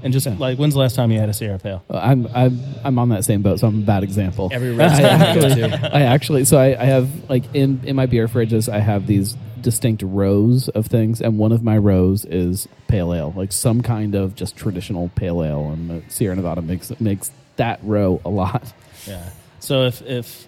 And 0.03 0.13
just 0.13 0.27
like, 0.27 0.59
when's 0.59 0.75
the 0.75 0.81
last 0.81 0.95
time 0.95 1.11
you 1.11 1.19
had 1.19 1.29
a 1.29 1.35
Sierra 1.35 1.59
Pale? 1.59 1.85
I'm 1.91 2.27
I'm 2.35 2.61
I'm 2.85 2.99
on 2.99 3.09
that 3.09 3.25
same 3.25 3.43
boat, 3.43 3.59
so 3.59 3.67
I'm 3.67 3.83
a 3.83 3.87
bad 3.87 4.05
example. 4.05 4.49
Every 4.53 4.71
I 4.71 4.75
restaurant 4.75 5.13
I 5.13 5.27
actually. 5.27 5.73
I 5.73 6.03
actually, 6.03 6.45
so 6.45 6.57
I, 6.57 6.81
I 6.81 6.85
have 6.85 7.29
like 7.29 7.45
in 7.55 7.81
in 7.85 7.97
my 7.97 8.07
beer 8.07 8.29
fridges, 8.29 8.73
I 8.73 8.79
have 8.79 9.07
these 9.07 9.37
distinct 9.61 10.03
rows 10.03 10.69
of 10.69 10.87
things, 10.87 11.21
and 11.21 11.37
one 11.37 11.53
of 11.53 11.63
my 11.63 11.77
rows 11.77 12.25
is 12.25 12.69
pale 12.87 13.13
ale, 13.13 13.33
like 13.37 13.53
some 13.53 13.83
kind 13.83 14.15
of 14.15 14.35
just 14.35 14.57
traditional 14.57 15.11
pale 15.17 15.43
ale, 15.43 15.71
and 15.71 16.05
Sierra 16.11 16.37
Nevada 16.37 16.63
makes 16.63 16.99
makes 17.01 17.33
that 17.57 17.81
row 17.83 18.21
a 18.25 18.29
lot. 18.31 18.73
Yeah. 19.07 19.31
So 19.59 19.87
if 19.87 20.01
if 20.03 20.47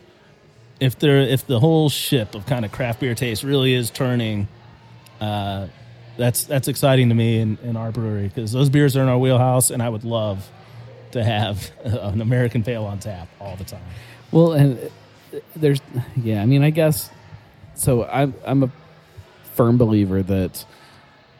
if 0.78 0.98
there 0.98 1.18
if 1.18 1.46
the 1.46 1.60
whole 1.60 1.90
ship 1.90 2.34
of 2.34 2.46
kind 2.46 2.64
of 2.64 2.72
craft 2.72 3.00
beer 3.00 3.14
taste 3.14 3.42
really 3.42 3.74
is 3.74 3.90
turning, 3.90 4.48
uh, 5.20 5.66
that's 6.20 6.44
that's 6.44 6.68
exciting 6.68 7.08
to 7.08 7.14
me 7.14 7.38
in, 7.38 7.58
in 7.64 7.76
our 7.76 7.90
brewery 7.90 8.28
because 8.28 8.52
those 8.52 8.68
beers 8.68 8.96
are 8.96 9.02
in 9.02 9.08
our 9.08 9.18
wheelhouse, 9.18 9.70
and 9.70 9.82
I 9.82 9.88
would 9.88 10.04
love 10.04 10.48
to 11.12 11.24
have 11.24 11.70
an 11.84 12.20
American 12.20 12.62
Pale 12.62 12.84
on 12.84 12.98
tap 12.98 13.28
all 13.40 13.56
the 13.56 13.64
time. 13.64 13.82
Well, 14.30 14.52
and 14.52 14.78
uh, 15.34 15.38
there's, 15.56 15.80
yeah, 16.16 16.42
I 16.42 16.46
mean, 16.46 16.62
I 16.62 16.70
guess. 16.70 17.10
So 17.74 18.04
I'm 18.04 18.34
I'm 18.44 18.62
a 18.64 18.70
firm 19.54 19.78
believer 19.78 20.22
that 20.22 20.64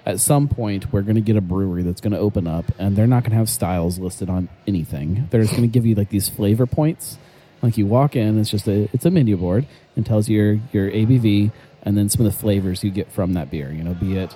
at 0.06 0.18
some 0.18 0.48
point 0.48 0.90
we're 0.92 1.02
going 1.02 1.16
to 1.16 1.20
get 1.20 1.36
a 1.36 1.42
brewery 1.42 1.82
that's 1.82 2.00
going 2.00 2.12
to 2.12 2.18
open 2.18 2.46
up 2.46 2.64
and 2.78 2.96
they're 2.96 3.06
not 3.06 3.22
going 3.22 3.32
to 3.32 3.36
have 3.36 3.50
styles 3.50 3.98
listed 3.98 4.30
on 4.30 4.48
anything. 4.66 5.28
They're 5.30 5.42
just 5.42 5.52
going 5.52 5.68
to 5.68 5.72
give 5.72 5.84
you 5.84 5.94
like 5.94 6.08
these 6.08 6.28
flavor 6.28 6.66
points. 6.66 7.18
Like 7.60 7.76
you 7.76 7.86
walk 7.86 8.16
in, 8.16 8.38
it's 8.38 8.48
just 8.48 8.66
a 8.66 8.88
it's 8.94 9.04
a 9.04 9.10
menu 9.10 9.36
board 9.36 9.66
and 9.94 10.06
tells 10.06 10.28
you 10.28 10.40
your 10.40 10.60
your 10.72 10.90
ABV 10.90 11.52
and 11.82 11.98
then 11.98 12.08
some 12.08 12.24
of 12.24 12.32
the 12.32 12.38
flavors 12.38 12.82
you 12.82 12.90
get 12.90 13.12
from 13.12 13.34
that 13.34 13.50
beer. 13.50 13.70
You 13.70 13.84
know, 13.84 13.92
be 13.92 14.16
it 14.16 14.34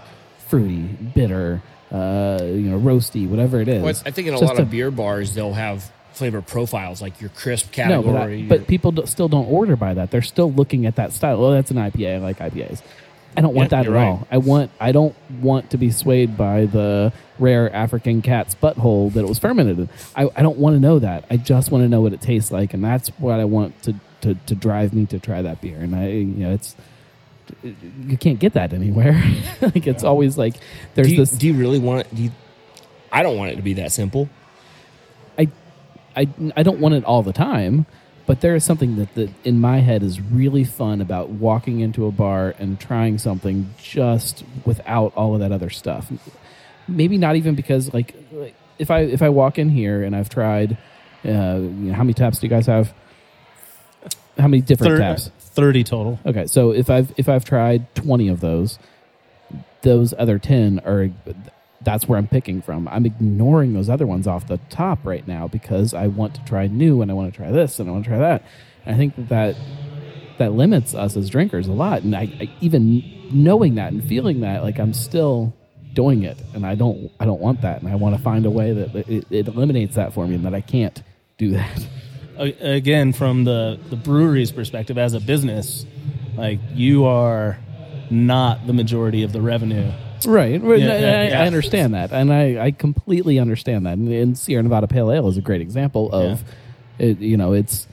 fruity, 0.58 0.82
bitter, 1.14 1.60
uh, 1.90 2.38
you 2.42 2.70
know, 2.70 2.78
roasty, 2.78 3.28
whatever 3.28 3.60
it 3.60 3.66
is. 3.68 3.82
Well, 3.82 3.94
I 4.06 4.10
think 4.12 4.28
in 4.28 4.34
a 4.34 4.38
Just 4.38 4.52
lot 4.52 4.60
of 4.60 4.70
beer 4.70 4.90
bars 4.92 5.34
they'll 5.34 5.52
have 5.54 5.90
flavor 6.12 6.40
profiles 6.40 7.02
like 7.02 7.20
your 7.20 7.30
crisp 7.30 7.76
no, 7.76 8.00
but, 8.02 8.10
I- 8.10 8.12
category. 8.12 8.42
but 8.44 8.66
people 8.68 8.92
do, 8.92 9.04
still 9.06 9.28
don't 9.28 9.46
order 9.46 9.74
by 9.74 9.94
that. 9.94 10.12
They're 10.12 10.22
still 10.22 10.52
looking 10.52 10.86
at 10.86 10.94
that 10.96 11.12
style. 11.12 11.42
Oh, 11.44 11.50
that's 11.52 11.72
an 11.72 11.76
IPA. 11.76 12.14
I 12.14 12.18
like 12.18 12.38
IPAs. 12.38 12.82
I 13.36 13.40
don't 13.40 13.52
want 13.52 13.72
Yeah, 13.72 13.82
that 13.82 13.88
at 13.88 13.92
right. 13.92 14.04
all. 14.06 14.28
I 14.30 14.38
want. 14.38 14.70
I 14.78 14.92
don't 14.92 15.16
want 15.42 15.70
to 15.70 15.76
be 15.76 15.90
swayed 15.90 16.36
by 16.36 16.66
the 16.66 17.12
rare 17.40 17.68
African 17.74 18.22
cat's 18.22 18.54
butthole 18.54 19.12
that 19.14 19.24
it 19.24 19.28
was 19.28 19.40
fermented 19.40 19.76
in. 19.76 19.88
I, 20.14 20.30
I 20.36 20.42
don't 20.42 20.58
want 20.58 20.76
to 20.76 20.80
know 20.80 21.00
that. 21.00 21.24
I 21.28 21.36
just 21.36 21.72
want 21.72 21.82
to 21.82 21.88
know 21.88 22.00
what 22.00 22.12
it 22.12 22.20
tastes 22.20 22.52
like, 22.52 22.74
and 22.74 22.84
that's 22.84 23.08
what 23.18 23.40
I 23.40 23.44
want 23.44 23.82
to, 23.82 23.94
to, 24.20 24.36
to 24.36 24.54
drive 24.54 24.94
me 24.94 25.06
to 25.06 25.18
try 25.18 25.42
that 25.42 25.60
beer. 25.60 25.78
And 25.78 25.96
I, 25.96 26.10
you 26.10 26.24
know, 26.26 26.52
it's 26.52 26.76
you 27.62 28.16
can't 28.16 28.38
get 28.38 28.54
that 28.54 28.72
anywhere. 28.72 29.22
like 29.60 29.86
it's 29.86 30.04
always 30.04 30.38
like 30.38 30.54
there's 30.94 31.08
do 31.08 31.14
you, 31.14 31.20
this. 31.20 31.30
do 31.30 31.46
you 31.46 31.54
really 31.54 31.78
want 31.78 32.00
it? 32.00 32.14
Do 32.14 32.22
you, 32.22 32.30
I 33.12 33.22
don't 33.22 33.36
want 33.36 33.52
it 33.52 33.56
to 33.56 33.62
be 33.62 33.74
that 33.74 33.92
simple. 33.92 34.28
I, 35.38 35.48
I, 36.16 36.28
I 36.56 36.62
don't 36.62 36.80
want 36.80 36.94
it 36.94 37.04
all 37.04 37.22
the 37.22 37.32
time, 37.32 37.86
but 38.26 38.40
there 38.40 38.54
is 38.54 38.64
something 38.64 38.96
that, 38.96 39.14
that 39.14 39.30
in 39.44 39.60
my 39.60 39.78
head 39.78 40.02
is 40.02 40.20
really 40.20 40.64
fun 40.64 41.00
about 41.00 41.28
walking 41.28 41.80
into 41.80 42.06
a 42.06 42.10
bar 42.10 42.54
and 42.58 42.80
trying 42.80 43.18
something 43.18 43.72
just 43.80 44.44
without 44.64 45.14
all 45.14 45.34
of 45.34 45.40
that 45.40 45.52
other 45.52 45.70
stuff. 45.70 46.10
Maybe 46.88 47.18
not 47.18 47.36
even 47.36 47.54
because 47.54 47.92
like, 47.94 48.14
like 48.32 48.54
if 48.78 48.90
I 48.90 49.00
if 49.00 49.22
I 49.22 49.28
walk 49.28 49.58
in 49.58 49.68
here 49.68 50.02
and 50.02 50.14
I've 50.16 50.28
tried, 50.28 50.76
uh, 51.24 51.58
you 51.58 51.68
know, 51.68 51.94
how 51.94 52.02
many 52.02 52.14
taps 52.14 52.38
do 52.38 52.46
you 52.46 52.50
guys 52.50 52.66
have? 52.66 52.92
How 54.38 54.48
many 54.48 54.60
different 54.60 54.94
Thir- 54.94 54.98
taps? 54.98 55.30
30 55.54 55.84
total. 55.84 56.18
Okay, 56.26 56.46
so 56.46 56.72
if 56.72 56.90
I've 56.90 57.12
if 57.16 57.28
I've 57.28 57.44
tried 57.44 57.94
twenty 57.94 58.28
of 58.28 58.40
those, 58.40 58.78
those 59.82 60.14
other 60.18 60.38
ten 60.38 60.80
are 60.80 61.10
that's 61.84 62.08
where 62.08 62.18
I'm 62.18 62.26
picking 62.26 62.62
from. 62.62 62.88
I'm 62.88 63.06
ignoring 63.06 63.74
those 63.74 63.88
other 63.88 64.06
ones 64.06 64.26
off 64.26 64.46
the 64.46 64.58
top 64.70 65.00
right 65.04 65.26
now 65.28 65.46
because 65.46 65.94
I 65.94 66.06
want 66.06 66.34
to 66.34 66.44
try 66.44 66.66
new 66.66 67.02
and 67.02 67.10
I 67.10 67.14
want 67.14 67.32
to 67.32 67.36
try 67.36 67.50
this 67.50 67.78
and 67.78 67.88
I 67.88 67.92
want 67.92 68.04
to 68.04 68.10
try 68.10 68.18
that. 68.18 68.42
And 68.84 68.94
I 68.94 68.98
think 68.98 69.16
that 69.16 69.28
that, 69.28 69.56
that 70.38 70.52
limits 70.52 70.94
us 70.94 71.16
as 71.16 71.28
drinkers 71.30 71.68
a 71.68 71.72
lot. 71.72 72.02
And 72.02 72.16
I, 72.16 72.22
I 72.40 72.50
even 72.60 73.02
knowing 73.32 73.74
that 73.76 73.92
and 73.92 74.02
feeling 74.02 74.40
that, 74.40 74.62
like 74.62 74.78
I'm 74.78 74.94
still 74.94 75.54
doing 75.92 76.24
it, 76.24 76.38
and 76.54 76.66
I 76.66 76.74
don't 76.74 77.10
I 77.20 77.24
don't 77.24 77.40
want 77.40 77.60
that, 77.62 77.80
and 77.82 77.90
I 77.90 77.94
want 77.94 78.16
to 78.16 78.22
find 78.22 78.46
a 78.46 78.50
way 78.50 78.72
that 78.72 78.94
it, 79.08 79.26
it 79.30 79.48
eliminates 79.48 79.94
that 79.94 80.12
for 80.12 80.26
me, 80.26 80.34
and 80.34 80.44
that 80.44 80.54
I 80.54 80.60
can't 80.60 81.02
do 81.38 81.50
that. 81.52 81.86
Again 82.38 83.12
from 83.12 83.44
the 83.44 83.78
the 83.90 83.96
brewery's 83.96 84.50
perspective 84.52 84.98
as 84.98 85.14
a 85.14 85.20
business 85.20 85.86
like 86.36 86.58
you 86.74 87.04
are 87.04 87.58
not 88.10 88.66
the 88.66 88.72
majority 88.72 89.22
of 89.22 89.32
the 89.32 89.40
revenue 89.40 89.90
Right. 90.26 90.60
Yeah, 90.62 90.68
I, 90.68 90.78
yeah, 91.28 91.42
I- 91.42 91.46
understand 91.46 91.92
that, 91.92 92.10
and 92.10 92.32
I, 92.32 92.58
I 92.66 92.70
completely 92.70 93.38
understand 93.38 93.84
that. 93.84 93.98
And, 93.98 94.08
and 94.10 94.38
Sierra 94.38 94.62
Nevada 94.62 94.86
Pale 94.86 95.12
Ale 95.12 95.28
is 95.28 95.36
a 95.36 95.42
great 95.42 95.60
example 95.60 96.10
of, 96.12 96.42
it, 96.98 97.18
you 97.18 97.36
know, 97.36 97.52
it's 97.52 97.86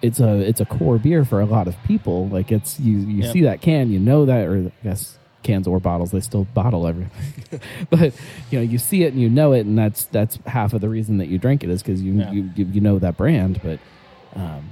it's 0.00 0.20
a 0.20 0.38
it's 0.48 0.60
a 0.60 0.64
core 0.66 0.98
beer 0.98 1.24
for 1.24 1.40
a 1.40 1.46
lot 1.46 1.66
of 1.66 1.74
people. 1.84 2.28
Like 2.28 2.52
it's 2.52 2.78
you 2.78 2.98
you 2.98 3.22
Yep. 3.24 3.32
see 3.32 3.40
that 3.42 3.60
can, 3.60 3.90
you 3.90 3.98
know 3.98 4.24
that, 4.24 4.46
or 4.46 4.70
I 4.70 4.84
guess 4.84 5.18
cans 5.44 5.68
or 5.68 5.78
bottles, 5.78 6.10
they 6.10 6.18
still 6.20 6.44
bottle 6.54 6.86
everything. 6.88 7.60
but 7.90 8.12
you 8.50 8.58
know, 8.58 8.62
you 8.64 8.78
see 8.78 9.04
it 9.04 9.12
and 9.12 9.22
you 9.22 9.30
know 9.30 9.52
it, 9.52 9.64
and 9.66 9.78
that's 9.78 10.06
that's 10.06 10.38
half 10.46 10.72
of 10.72 10.80
the 10.80 10.88
reason 10.88 11.18
that 11.18 11.28
you 11.28 11.38
drink 11.38 11.62
it 11.62 11.70
is 11.70 11.82
because 11.82 12.02
you, 12.02 12.14
Yeah. 12.14 12.32
you 12.32 12.50
you 12.56 12.64
you 12.66 12.80
know 12.80 12.98
that 12.98 13.16
brand. 13.16 13.60
But 13.62 13.78
um, 14.34 14.68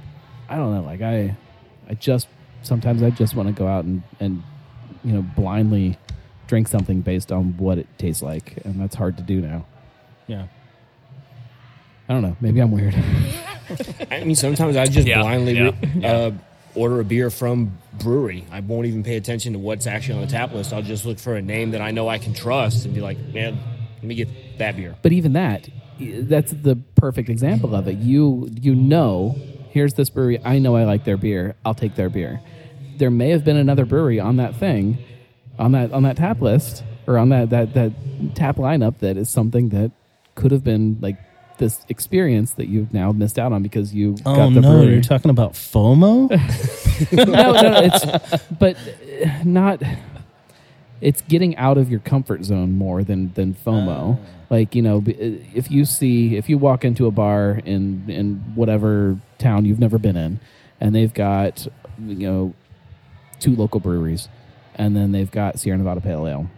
I 0.49 0.57
don't 0.57 0.73
know, 0.75 0.81
like 0.83 1.01
I 1.01 1.37
I 1.89 1.93
just 1.93 2.27
sometimes 2.63 3.01
I 3.01 3.09
just 3.11 3.35
want 3.35 3.47
to 3.47 3.53
go 3.53 3.67
out 3.67 3.85
and 3.85 4.03
and 4.19 4.43
you 5.05 5.13
know 5.13 5.21
blindly 5.21 5.97
drink 6.47 6.67
something 6.67 6.99
based 7.01 7.31
on 7.31 7.55
what 7.57 7.77
it 7.77 7.87
tastes 7.97 8.21
like, 8.21 8.57
and 8.65 8.79
that's 8.81 8.95
hard 8.95 9.15
to 9.17 9.23
do 9.23 9.39
now. 9.39 9.65
yeah 10.27 10.47
I 12.09 12.13
don't 12.13 12.21
know. 12.21 12.35
Maybe 12.41 12.59
I'm 12.59 12.69
weird. 12.71 12.93
I 14.11 14.25
mean, 14.25 14.35
sometimes 14.35 14.75
I 14.75 14.85
just 14.87 15.07
Yeah, 15.07 15.21
blindly 15.21 15.53
yeah, 15.57 15.71
re- 15.95 16.05
Uh, 16.05 16.31
order 16.75 16.99
a 16.99 17.05
beer 17.05 17.29
from 17.29 17.77
brewery. 17.99 18.45
I 18.51 18.59
won't 18.59 18.87
even 18.87 19.03
pay 19.03 19.17
attention 19.17 19.53
to 19.53 19.59
what's 19.59 19.87
actually 19.87 20.15
on 20.15 20.21
the 20.21 20.27
tap 20.27 20.53
list. 20.53 20.73
I'll 20.73 20.81
just 20.81 21.05
look 21.05 21.19
for 21.19 21.35
a 21.35 21.41
name 21.41 21.71
that 21.71 21.81
I 21.81 21.91
know 21.91 22.07
I 22.07 22.17
can 22.17 22.33
trust 22.33 22.85
and 22.85 22.93
be 22.93 23.01
like, 23.01 23.17
man, 23.33 23.57
let 23.95 24.03
me 24.03 24.15
get 24.15 24.57
that 24.57 24.75
beer. 24.75 24.95
but 25.01 25.11
even 25.11 25.33
that, 25.33 25.69
that's 25.99 26.51
the 26.51 26.75
perfect 26.95 27.29
example 27.29 27.75
of 27.75 27.87
it. 27.87 27.97
You 27.97 28.49
you 28.61 28.75
know, 28.75 29.37
here's 29.69 29.93
this 29.93 30.09
brewery. 30.09 30.39
I 30.43 30.59
know 30.59 30.75
I 30.75 30.83
like 30.83 31.05
their 31.05 31.17
beer. 31.17 31.55
I'll 31.63 31.75
take 31.75 31.95
their 31.95 32.09
beer. 32.09 32.41
There 32.97 33.11
may 33.11 33.29
have 33.29 33.45
been 33.45 33.57
another 33.57 33.85
brewery 33.85 34.19
on 34.19 34.37
that 34.37 34.55
thing, 34.55 34.97
on 35.59 35.71
that 35.73 35.91
on 35.91 36.03
that 36.03 36.17
tap 36.17 36.41
list 36.41 36.83
or 37.07 37.17
on 37.17 37.29
that 37.29 37.49
that 37.51 37.73
that 37.73 37.91
tap 38.35 38.57
lineup 38.57 38.99
that 38.99 39.17
is 39.17 39.29
something 39.29 39.69
that 39.69 39.91
could 40.35 40.51
have 40.51 40.63
been 40.63 40.97
like 40.99 41.17
this 41.57 41.81
experience 41.89 42.51
that 42.53 42.67
you've 42.67 42.93
now 42.93 43.11
missed 43.11 43.37
out 43.37 43.51
on 43.53 43.63
because 43.63 43.93
you 43.93 44.15
oh 44.25 44.35
got 44.35 44.53
the 44.53 44.61
no 44.61 44.71
brewery. 44.71 44.93
you're 44.93 45.01
talking 45.01 45.29
about 45.31 45.53
fomo 45.53 46.29
no, 47.11 47.23
no, 47.25 47.81
it's 47.83 48.43
but 48.59 48.75
uh, 48.77 49.43
not. 49.43 49.81
It's 51.01 51.21
getting 51.21 51.57
out 51.57 51.77
of 51.77 51.91
your 51.91 51.99
comfort 51.99 52.45
zone 52.45 52.73
more 52.77 53.03
than 53.03 53.33
than 53.33 53.55
FOMO. 53.55 54.17
Like 54.49 54.73
you 54.75 54.81
know, 54.81 54.99
uh, 54.99 55.13
if 55.53 55.69
you 55.69 55.85
see 55.85 56.37
if 56.37 56.47
you 56.49 56.57
walk 56.57 56.85
into 56.85 57.07
a 57.07 57.11
bar 57.11 57.59
in 57.65 58.09
in 58.09 58.35
whatever 58.55 59.19
town 59.37 59.65
you've 59.65 59.79
never 59.79 59.97
been 59.97 60.15
in, 60.15 60.39
and 60.79 60.95
they've 60.95 61.13
got 61.13 61.67
you 61.99 62.27
know 62.27 62.53
two 63.39 63.55
local 63.55 63.79
breweries, 63.79 64.29
and 64.75 64.95
then 64.95 65.11
they've 65.11 65.31
got 65.31 65.59
Sierra 65.59 65.77
Nevada 65.77 65.99
Pale 65.99 66.27
Ale. 66.27 66.49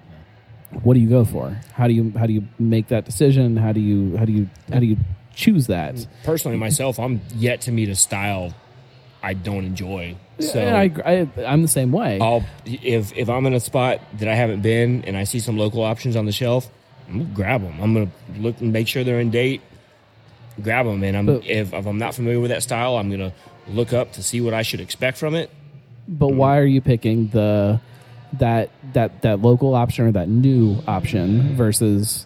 What 0.83 0.93
do 0.93 0.99
you 0.99 1.09
go 1.09 1.25
for? 1.25 1.57
How 1.73 1.87
do 1.87 1.93
you 1.93 2.11
how 2.17 2.25
do 2.25 2.33
you 2.33 2.43
make 2.59 2.87
that 2.89 3.05
decision? 3.05 3.57
How 3.57 3.71
do 3.71 3.79
you 3.79 4.17
how 4.17 4.25
do 4.25 4.31
you 4.31 4.49
how 4.71 4.79
do 4.79 4.85
you 4.85 4.97
choose 5.33 5.67
that? 5.67 6.05
Personally, 6.23 6.57
myself, 6.57 6.99
I'm 6.99 7.21
yet 7.35 7.61
to 7.61 7.71
meet 7.71 7.89
a 7.89 7.95
style 7.95 8.53
I 9.25 9.33
don't 9.33 9.65
enjoy. 9.65 10.15
So 10.39 10.61
Yeah, 10.61 10.75
I, 10.77 10.91
I, 11.03 11.27
I'm 11.45 11.63
the 11.63 11.67
same 11.67 11.91
way. 11.91 12.19
I'll 12.19 12.45
if 12.65 13.11
if 13.17 13.27
I'm 13.29 13.45
in 13.47 13.53
a 13.53 13.59
spot 13.59 13.99
that 14.19 14.27
I 14.27 14.35
haven't 14.35 14.61
been 14.61 15.03
and 15.05 15.17
I 15.17 15.23
see 15.23 15.39
some 15.39 15.57
local 15.57 15.81
options 15.81 16.15
on 16.15 16.25
the 16.25 16.31
shelf, 16.31 16.69
I'm 17.09 17.19
gonna 17.19 17.33
grab 17.33 17.61
them. 17.63 17.81
I'm 17.81 17.93
gonna 17.93 18.11
look 18.37 18.61
and 18.61 18.71
make 18.71 18.87
sure 18.87 19.03
they're 19.03 19.19
in 19.19 19.31
date. 19.31 19.61
Grab 20.61 20.85
them, 20.85 21.03
and 21.03 21.17
I'm 21.17 21.25
But- 21.25 21.45
if, 21.45 21.73
if 21.73 21.85
I'm 21.87 21.97
not 21.97 22.13
familiar 22.15 22.39
with 22.39 22.51
that 22.51 22.61
style, 22.63 22.97
I'm 22.97 23.09
gonna 23.09 23.33
look 23.67 23.93
up 23.93 24.13
to 24.13 24.23
see 24.23 24.41
what 24.41 24.53
I 24.53 24.61
should 24.61 24.79
expect 24.79 25.17
from 25.17 25.33
it. 25.33 25.49
But 26.07 26.29
why 26.33 26.59
are 26.59 26.65
you 26.65 26.81
picking 26.81 27.29
the 27.29 27.79
that 28.33 28.69
that 28.93 29.21
that 29.21 29.41
local 29.41 29.75
option 29.75 30.05
or 30.07 30.11
that 30.13 30.27
new 30.29 30.77
option 30.87 31.55
versus 31.55 32.25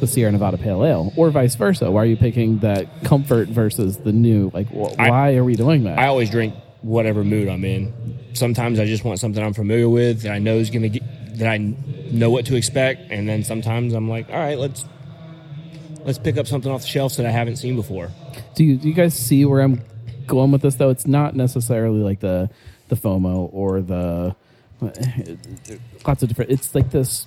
the 0.00 0.06
Sierra 0.06 0.32
Nevada 0.32 0.58
Pale 0.58 0.84
Ale, 0.84 1.12
or 1.16 1.30
vice 1.30 1.54
versa? 1.54 1.90
Why 1.90 2.02
are 2.02 2.06
you 2.06 2.16
picking 2.16 2.58
that 2.60 3.04
comfort 3.04 3.48
versus 3.48 3.98
the 3.98 4.12
new? 4.12 4.50
Like, 4.52 4.68
wh- 4.68 4.92
I- 4.98 5.10
why 5.10 5.34
are 5.36 5.44
we 5.44 5.54
doing 5.54 5.84
that? 5.84 5.98
I 5.98 6.06
always 6.08 6.28
drink 6.30 6.54
whatever 6.82 7.22
mood 7.22 7.48
I'm 7.48 7.64
in. 7.64 7.92
Sometimes 8.32 8.80
I 8.80 8.86
just 8.86 9.04
want 9.04 9.20
something 9.20 9.42
I'm 9.42 9.52
familiar 9.54 9.88
with 9.88 10.22
that 10.22 10.32
I 10.32 10.38
know 10.38 10.56
is 10.56 10.70
gonna 10.70 10.88
get 10.88 11.02
that 11.38 11.48
I 11.48 11.58
know 12.10 12.30
what 12.30 12.46
to 12.46 12.56
expect, 12.56 13.10
and 13.10 13.28
then 13.28 13.42
sometimes 13.44 13.92
I'm 13.94 14.08
like, 14.08 14.28
all 14.30 14.36
right, 14.36 14.58
let's 14.58 14.84
let's 16.04 16.18
pick 16.18 16.36
up 16.36 16.46
something 16.46 16.70
off 16.72 16.82
the 16.82 16.88
shelves 16.88 17.16
that 17.16 17.26
I 17.26 17.30
haven't 17.30 17.56
seen 17.56 17.76
before. 17.76 18.10
do 18.54 18.64
you 18.64 18.76
do 18.76 18.88
you 18.88 18.94
guys 18.94 19.14
see 19.14 19.44
where 19.44 19.60
I'm 19.60 19.82
going 20.26 20.50
with 20.50 20.62
this? 20.62 20.74
Though 20.74 20.90
it's 20.90 21.06
not 21.06 21.36
necessarily 21.36 22.00
like 22.00 22.20
the 22.20 22.50
the 22.88 22.96
FOMO 22.96 23.48
or 23.52 23.80
the 23.80 24.34
lots 26.06 26.22
of 26.22 26.28
different. 26.28 26.50
It's 26.50 26.74
like 26.74 26.90
this. 26.90 27.26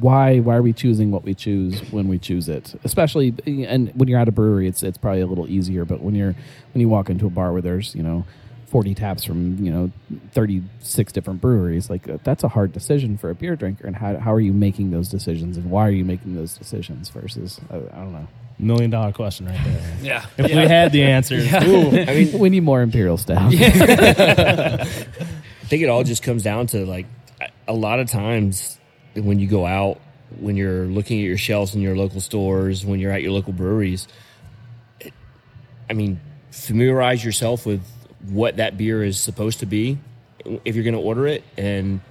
Why 0.00 0.38
why 0.38 0.56
are 0.56 0.62
we 0.62 0.72
choosing 0.72 1.10
what 1.10 1.24
we 1.24 1.34
choose 1.34 1.80
when 1.92 2.08
we 2.08 2.18
choose 2.18 2.48
it? 2.48 2.74
Especially 2.84 3.34
and 3.46 3.90
when 3.94 4.08
you're 4.08 4.18
at 4.18 4.28
a 4.28 4.32
brewery, 4.32 4.66
it's 4.68 4.82
it's 4.82 4.96
probably 4.96 5.20
a 5.20 5.26
little 5.26 5.48
easier. 5.48 5.84
But 5.84 6.00
when 6.00 6.14
you're 6.14 6.34
when 6.72 6.80
you 6.80 6.88
walk 6.88 7.10
into 7.10 7.26
a 7.26 7.30
bar 7.30 7.52
where 7.52 7.62
there's 7.62 7.94
you 7.94 8.02
know. 8.02 8.24
40 8.68 8.94
taps 8.96 9.22
from 9.22 9.64
you 9.64 9.70
know 9.70 9.92
36 10.32 11.12
different 11.12 11.40
breweries 11.40 11.88
like 11.88 12.08
uh, 12.08 12.18
that's 12.24 12.42
a 12.42 12.48
hard 12.48 12.72
decision 12.72 13.16
for 13.16 13.30
a 13.30 13.34
beer 13.34 13.54
drinker 13.54 13.86
and 13.86 13.94
how, 13.94 14.16
how 14.16 14.32
are 14.32 14.40
you 14.40 14.52
making 14.52 14.90
those 14.90 15.08
decisions 15.08 15.56
and 15.56 15.70
why 15.70 15.86
are 15.86 15.92
you 15.92 16.04
making 16.04 16.34
those 16.34 16.58
decisions 16.58 17.08
versus 17.10 17.60
I, 17.70 17.76
I 17.76 17.78
don't 17.98 18.12
know 18.12 18.26
million 18.58 18.90
dollar 18.90 19.12
question 19.12 19.46
right 19.46 19.60
there 19.62 19.96
Yeah. 20.02 20.26
if 20.38 20.46
we 20.46 20.56
had 20.66 20.90
the 20.90 21.04
answers 21.04 21.46
ooh, 21.52 21.90
I 22.00 22.14
mean, 22.24 22.36
we 22.36 22.50
need 22.50 22.64
more 22.64 22.82
imperial 22.82 23.16
stout 23.16 23.52
I 25.64 25.66
think 25.66 25.82
it 25.82 25.88
all 25.88 26.04
just 26.04 26.22
comes 26.22 26.42
down 26.42 26.66
to 26.68 26.84
like 26.84 27.06
a 27.66 27.72
lot 27.72 27.98
of 27.98 28.10
times 28.10 28.78
when 29.14 29.38
you 29.38 29.46
go 29.46 29.64
out, 29.64 29.98
when 30.38 30.56
you're 30.56 30.84
looking 30.84 31.20
at 31.20 31.24
your 31.24 31.38
shelves 31.38 31.74
in 31.74 31.80
your 31.80 31.96
local 31.96 32.20
stores, 32.20 32.84
when 32.84 33.00
you're 33.00 33.10
at 33.10 33.22
your 33.22 33.32
local 33.32 33.54
breweries, 33.54 34.06
it, 35.00 35.14
I 35.88 35.94
mean, 35.94 36.20
familiarize 36.50 37.24
yourself 37.24 37.64
with 37.64 37.82
what 38.28 38.58
that 38.58 38.76
beer 38.76 39.02
is 39.02 39.18
supposed 39.18 39.60
to 39.60 39.66
be 39.66 39.98
if 40.66 40.74
you're 40.74 40.84
going 40.84 40.94
to 40.94 41.00
order 41.00 41.26
it 41.26 41.42
and 41.56 42.02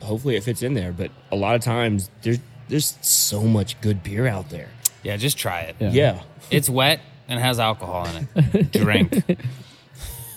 hopefully 0.00 0.36
it 0.36 0.42
fits 0.42 0.62
in 0.62 0.72
there. 0.72 0.92
But 0.92 1.10
a 1.30 1.36
lot 1.36 1.54
of 1.54 1.60
times 1.60 2.10
there's 2.22 2.38
there's 2.68 2.96
so 3.02 3.42
much 3.42 3.78
good 3.82 4.02
beer 4.02 4.26
out 4.26 4.48
there. 4.48 4.70
Yeah, 5.02 5.18
just 5.18 5.36
try 5.36 5.60
it. 5.60 5.76
Yeah. 5.78 5.90
Yeah. 5.90 6.22
It's 6.50 6.70
wet 6.70 7.00
and 7.28 7.38
has 7.38 7.60
alcohol 7.60 8.06
in 8.06 8.28
it. 8.34 8.72
Drink. 8.72 9.38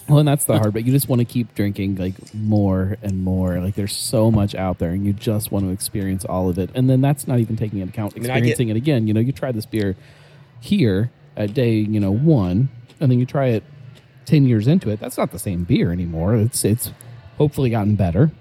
Well, 0.08 0.20
and 0.20 0.28
that's 0.28 0.46
the 0.46 0.58
hard, 0.60 0.74
but 0.74 0.86
you 0.86 0.92
just 0.92 1.10
want 1.10 1.20
to 1.22 1.26
keep 1.26 1.56
drinking 1.56 1.96
like 1.96 2.14
more 2.36 2.98
and 3.02 3.24
more. 3.24 3.60
Like 3.60 3.74
there's 3.74 3.96
so 3.96 4.30
much 4.30 4.54
out 4.54 4.78
there, 4.78 4.92
and 4.92 5.04
you 5.06 5.14
just 5.14 5.52
want 5.52 5.66
to 5.66 5.72
experience 5.72 6.24
all 6.26 6.48
of 6.50 6.60
it. 6.60 6.70
And 6.76 6.88
then 6.90 7.02
that's 7.02 7.28
not 7.28 7.40
even 7.40 7.56
taking 7.56 7.80
into 7.80 7.92
account 7.92 8.16
mean, 8.16 8.24
I 8.26 8.28
get- 8.40 8.50
experiencing 8.50 8.70
it 8.70 8.78
again. 8.78 9.08
You 9.08 9.14
know, 9.16 9.20
you 9.20 9.32
try 9.32 9.52
this 9.52 9.66
beer 9.66 9.96
here 10.60 11.10
at 11.36 11.54
day, 11.54 11.74
you 11.74 12.00
know, 12.00 12.12
one, 12.12 12.70
and 13.00 13.12
then 13.12 13.20
you 13.20 13.26
try 13.26 13.48
it 13.48 13.64
ten 14.26 14.46
years 14.46 14.68
into 14.68 14.90
it. 14.92 15.00
That's 15.00 15.18
not 15.18 15.32
the 15.32 15.40
same 15.40 15.64
beer 15.64 15.92
anymore. 15.92 16.36
It's 16.36 16.64
it's 16.64 16.92
hopefully 17.38 17.72
gotten 17.72 17.96
better. 17.96 18.32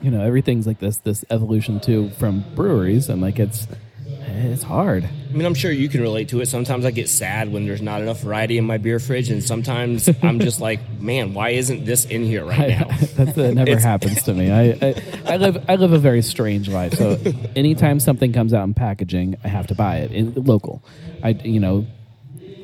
You 0.00 0.10
know, 0.10 0.22
everything's 0.22 0.66
like 0.66 0.78
this 0.78 0.96
this 0.98 1.24
evolution 1.30 1.78
too 1.78 2.10
from 2.18 2.42
breweries, 2.54 3.08
and 3.10 3.20
like 3.20 3.38
it's 3.38 3.66
it's 4.08 4.62
hard. 4.62 5.04
I 5.04 5.32
mean, 5.32 5.46
I'm 5.46 5.54
sure 5.54 5.70
you 5.70 5.88
can 5.88 6.00
relate 6.00 6.28
to 6.30 6.40
it. 6.40 6.46
Sometimes 6.46 6.84
I 6.84 6.90
get 6.90 7.08
sad 7.08 7.52
when 7.52 7.66
there's 7.66 7.82
not 7.82 8.00
enough 8.02 8.20
variety 8.20 8.58
in 8.58 8.64
my 8.64 8.78
beer 8.78 8.98
fridge, 8.98 9.30
and 9.30 9.42
sometimes 9.42 10.08
I'm 10.22 10.38
just 10.40 10.60
like, 10.60 10.80
man, 11.00 11.34
why 11.34 11.50
isn't 11.50 11.84
this 11.84 12.04
in 12.06 12.22
here 12.24 12.44
right 12.44 12.70
now? 12.78 12.84
that, 13.16 13.34
that 13.34 13.54
never 13.54 13.78
happens 13.78 14.22
to 14.24 14.34
me. 14.34 14.50
I, 14.52 14.70
I 14.86 14.94
I 15.26 15.36
live 15.36 15.64
I 15.68 15.76
live 15.76 15.92
a 15.92 15.98
very 15.98 16.22
strange 16.22 16.68
life. 16.68 16.94
So 16.94 17.18
anytime 17.54 18.00
something 18.00 18.32
comes 18.32 18.52
out 18.54 18.64
in 18.64 18.74
packaging, 18.74 19.36
I 19.44 19.48
have 19.48 19.66
to 19.68 19.74
buy 19.74 19.98
it 19.98 20.12
in 20.12 20.32
local. 20.34 20.82
I 21.22 21.30
you 21.30 21.60
know 21.60 21.86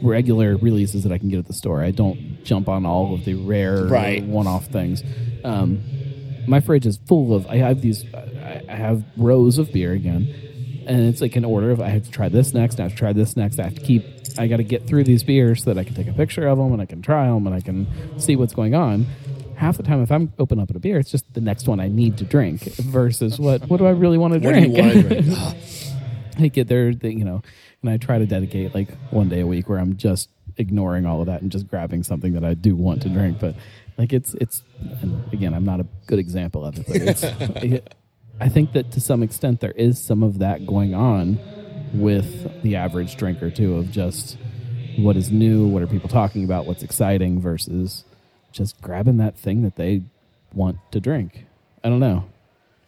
regular 0.00 0.56
releases 0.56 1.04
that 1.04 1.12
I 1.12 1.18
can 1.18 1.28
get 1.28 1.38
at 1.38 1.46
the 1.46 1.52
store. 1.52 1.82
I 1.82 1.90
don't 1.92 2.42
jump 2.44 2.68
on 2.68 2.84
all 2.84 3.14
of 3.14 3.24
the 3.24 3.34
rare 3.34 3.84
Right. 3.86 4.22
one-off 4.24 4.66
things. 4.66 5.02
Um, 5.44 5.80
my 6.46 6.58
fridge 6.60 6.86
is 6.86 6.98
full 7.06 7.34
of. 7.34 7.46
I 7.46 7.56
have 7.58 7.80
these. 7.82 8.04
I 8.14 8.74
have 8.74 9.04
rows 9.16 9.58
of 9.58 9.72
beer 9.72 9.92
again, 9.92 10.26
and 10.86 11.00
it's 11.08 11.20
like 11.20 11.36
an 11.36 11.44
order 11.44 11.70
of 11.70 11.80
I 11.80 11.88
have 11.88 12.04
to 12.04 12.10
try 12.10 12.28
this 12.28 12.52
next. 12.54 12.80
I 12.80 12.84
have 12.84 12.92
to 12.92 12.98
try 12.98 13.12
this 13.12 13.36
next. 13.36 13.58
I 13.58 13.64
have 13.64 13.74
to 13.74 13.80
keep. 13.80 14.04
I 14.38 14.46
got 14.46 14.56
to 14.58 14.64
get 14.64 14.86
through 14.86 15.04
these 15.04 15.22
beers 15.22 15.62
so 15.62 15.72
that 15.74 15.78
I 15.80 15.84
can 15.84 15.94
take 15.94 16.08
a 16.08 16.12
picture 16.12 16.46
of 16.46 16.56
them 16.58 16.72
and 16.72 16.80
I 16.80 16.86
can 16.86 17.02
try 17.02 17.26
them 17.26 17.46
and 17.46 17.54
I 17.54 17.60
can 17.60 17.86
see 18.18 18.34
what's 18.36 18.54
going 18.54 18.74
on. 18.74 19.06
Half 19.56 19.76
the 19.76 19.82
time, 19.82 20.02
if 20.02 20.10
I'm 20.10 20.32
open 20.38 20.58
up 20.58 20.70
at 20.70 20.76
a 20.76 20.80
beer, 20.80 20.98
it's 20.98 21.10
just 21.10 21.32
the 21.34 21.40
next 21.42 21.68
one 21.68 21.78
I 21.80 21.88
need 21.88 22.16
to 22.18 22.24
drink 22.24 22.62
versus 22.76 23.38
what 23.38 23.68
what 23.68 23.76
do 23.76 23.86
I 23.86 23.90
really 23.90 24.18
want 24.18 24.32
to 24.34 24.40
What 24.40 24.54
do 24.54 24.60
you 24.60 24.68
drink? 24.74 24.78
want 24.78 25.08
to 25.08 25.22
drink? 25.22 25.38
I 26.38 26.48
get 26.48 26.68
there, 26.68 26.94
the, 26.94 27.12
you 27.12 27.24
know, 27.24 27.42
and 27.82 27.90
I 27.90 27.98
try 27.98 28.18
to 28.18 28.24
dedicate 28.26 28.74
like 28.74 28.88
one 29.10 29.28
day 29.28 29.40
a 29.40 29.46
week 29.46 29.68
where 29.68 29.78
I'm 29.78 29.96
just 29.98 30.30
ignoring 30.56 31.04
all 31.06 31.20
of 31.20 31.26
that 31.26 31.42
and 31.42 31.52
just 31.52 31.68
grabbing 31.68 32.02
something 32.02 32.32
that 32.32 32.44
I 32.44 32.54
do 32.54 32.74
want 32.74 33.02
to 33.02 33.10
drink. 33.10 33.38
But 33.38 33.54
like 33.98 34.12
it's 34.14 34.32
it's 34.34 34.62
and 35.02 35.30
again, 35.32 35.52
I'm 35.52 35.66
not 35.66 35.80
a 35.80 35.86
good 36.06 36.18
example 36.18 36.64
of 36.64 36.78
it, 36.78 36.86
but 36.86 36.96
it's. 36.96 37.82
it, 38.42 38.46
I 38.46 38.48
think 38.48 38.72
that 38.72 38.90
to 38.92 39.00
some 39.00 39.22
extent 39.22 39.60
there 39.60 39.72
is 39.72 40.02
some 40.02 40.22
of 40.22 40.38
that 40.40 40.66
going 40.66 40.94
on 40.94 41.38
with 41.94 42.62
the 42.62 42.76
average 42.76 43.16
drinker 43.16 43.50
too, 43.50 43.76
of 43.76 43.90
just 43.90 44.36
what 44.96 45.16
is 45.16 45.30
new, 45.30 45.66
what 45.66 45.82
are 45.82 45.86
people 45.86 46.08
talking 46.08 46.44
about, 46.44 46.66
what's 46.66 46.82
exciting 46.82 47.40
versus 47.40 48.04
just 48.52 48.80
grabbing 48.82 49.16
that 49.18 49.36
thing 49.36 49.62
that 49.62 49.76
they 49.76 50.02
want 50.54 50.76
to 50.90 51.00
drink. 51.00 51.46
I 51.84 51.88
don't 51.88 52.00
know. 52.00 52.24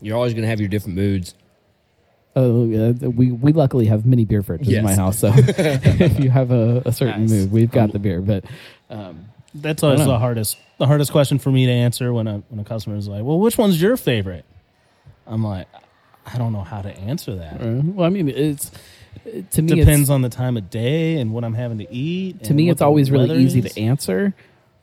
You're 0.00 0.16
always 0.16 0.32
going 0.34 0.42
to 0.42 0.48
have 0.48 0.60
your 0.60 0.68
different 0.68 0.96
moods. 0.96 1.34
Oh, 2.36 2.64
yeah, 2.66 2.90
we 3.08 3.30
we 3.30 3.52
luckily 3.52 3.86
have 3.86 4.04
mini 4.04 4.24
beer 4.24 4.42
fridges 4.42 4.68
in 4.68 4.82
my 4.84 4.94
house, 4.94 5.18
so 5.20 5.30
if 5.36 6.18
you 6.18 6.30
have 6.30 6.50
a, 6.50 6.82
a 6.84 6.90
certain 6.92 7.22
Nice. 7.22 7.30
mood, 7.30 7.52
we've 7.52 7.70
got 7.70 7.92
the 7.92 8.00
beer. 8.00 8.20
But 8.20 8.44
um, 8.90 9.26
That's 9.54 9.84
always 9.84 10.00
I 10.00 10.02
don't 10.02 10.08
know. 10.08 10.14
the 10.14 10.18
hardest. 10.18 10.56
The 10.78 10.86
hardest 10.88 11.12
question 11.12 11.38
for 11.38 11.52
me 11.52 11.66
to 11.66 11.72
answer 11.72 12.12
when 12.12 12.26
a 12.26 12.38
when 12.48 12.58
a 12.58 12.64
customer 12.64 12.96
is 12.96 13.06
like, 13.06 13.22
"Well, 13.22 13.38
which 13.38 13.56
one's 13.56 13.80
your 13.80 13.96
favorite?" 13.96 14.44
I'm 15.26 15.44
like, 15.44 15.68
I 16.26 16.38
don't 16.38 16.52
know 16.52 16.62
how 16.62 16.82
to 16.82 16.90
answer 16.90 17.34
that. 17.36 17.60
well, 17.60 18.06
I 18.06 18.10
mean, 18.10 18.28
it's 18.28 18.70
to 19.52 19.62
me 19.62 19.76
Depends 19.76 20.02
it's, 20.02 20.10
on 20.10 20.22
the 20.22 20.28
time 20.28 20.56
of 20.56 20.70
day 20.70 21.18
and 21.18 21.32
what 21.32 21.44
I'm 21.44 21.54
having 21.54 21.78
to 21.78 21.92
eat. 21.92 22.44
to 22.44 22.54
me 22.54 22.68
it's 22.70 22.82
always 22.82 23.10
really 23.10 23.42
easy 23.42 23.60
is. 23.60 23.72
to 23.72 23.80
answer, 23.80 24.34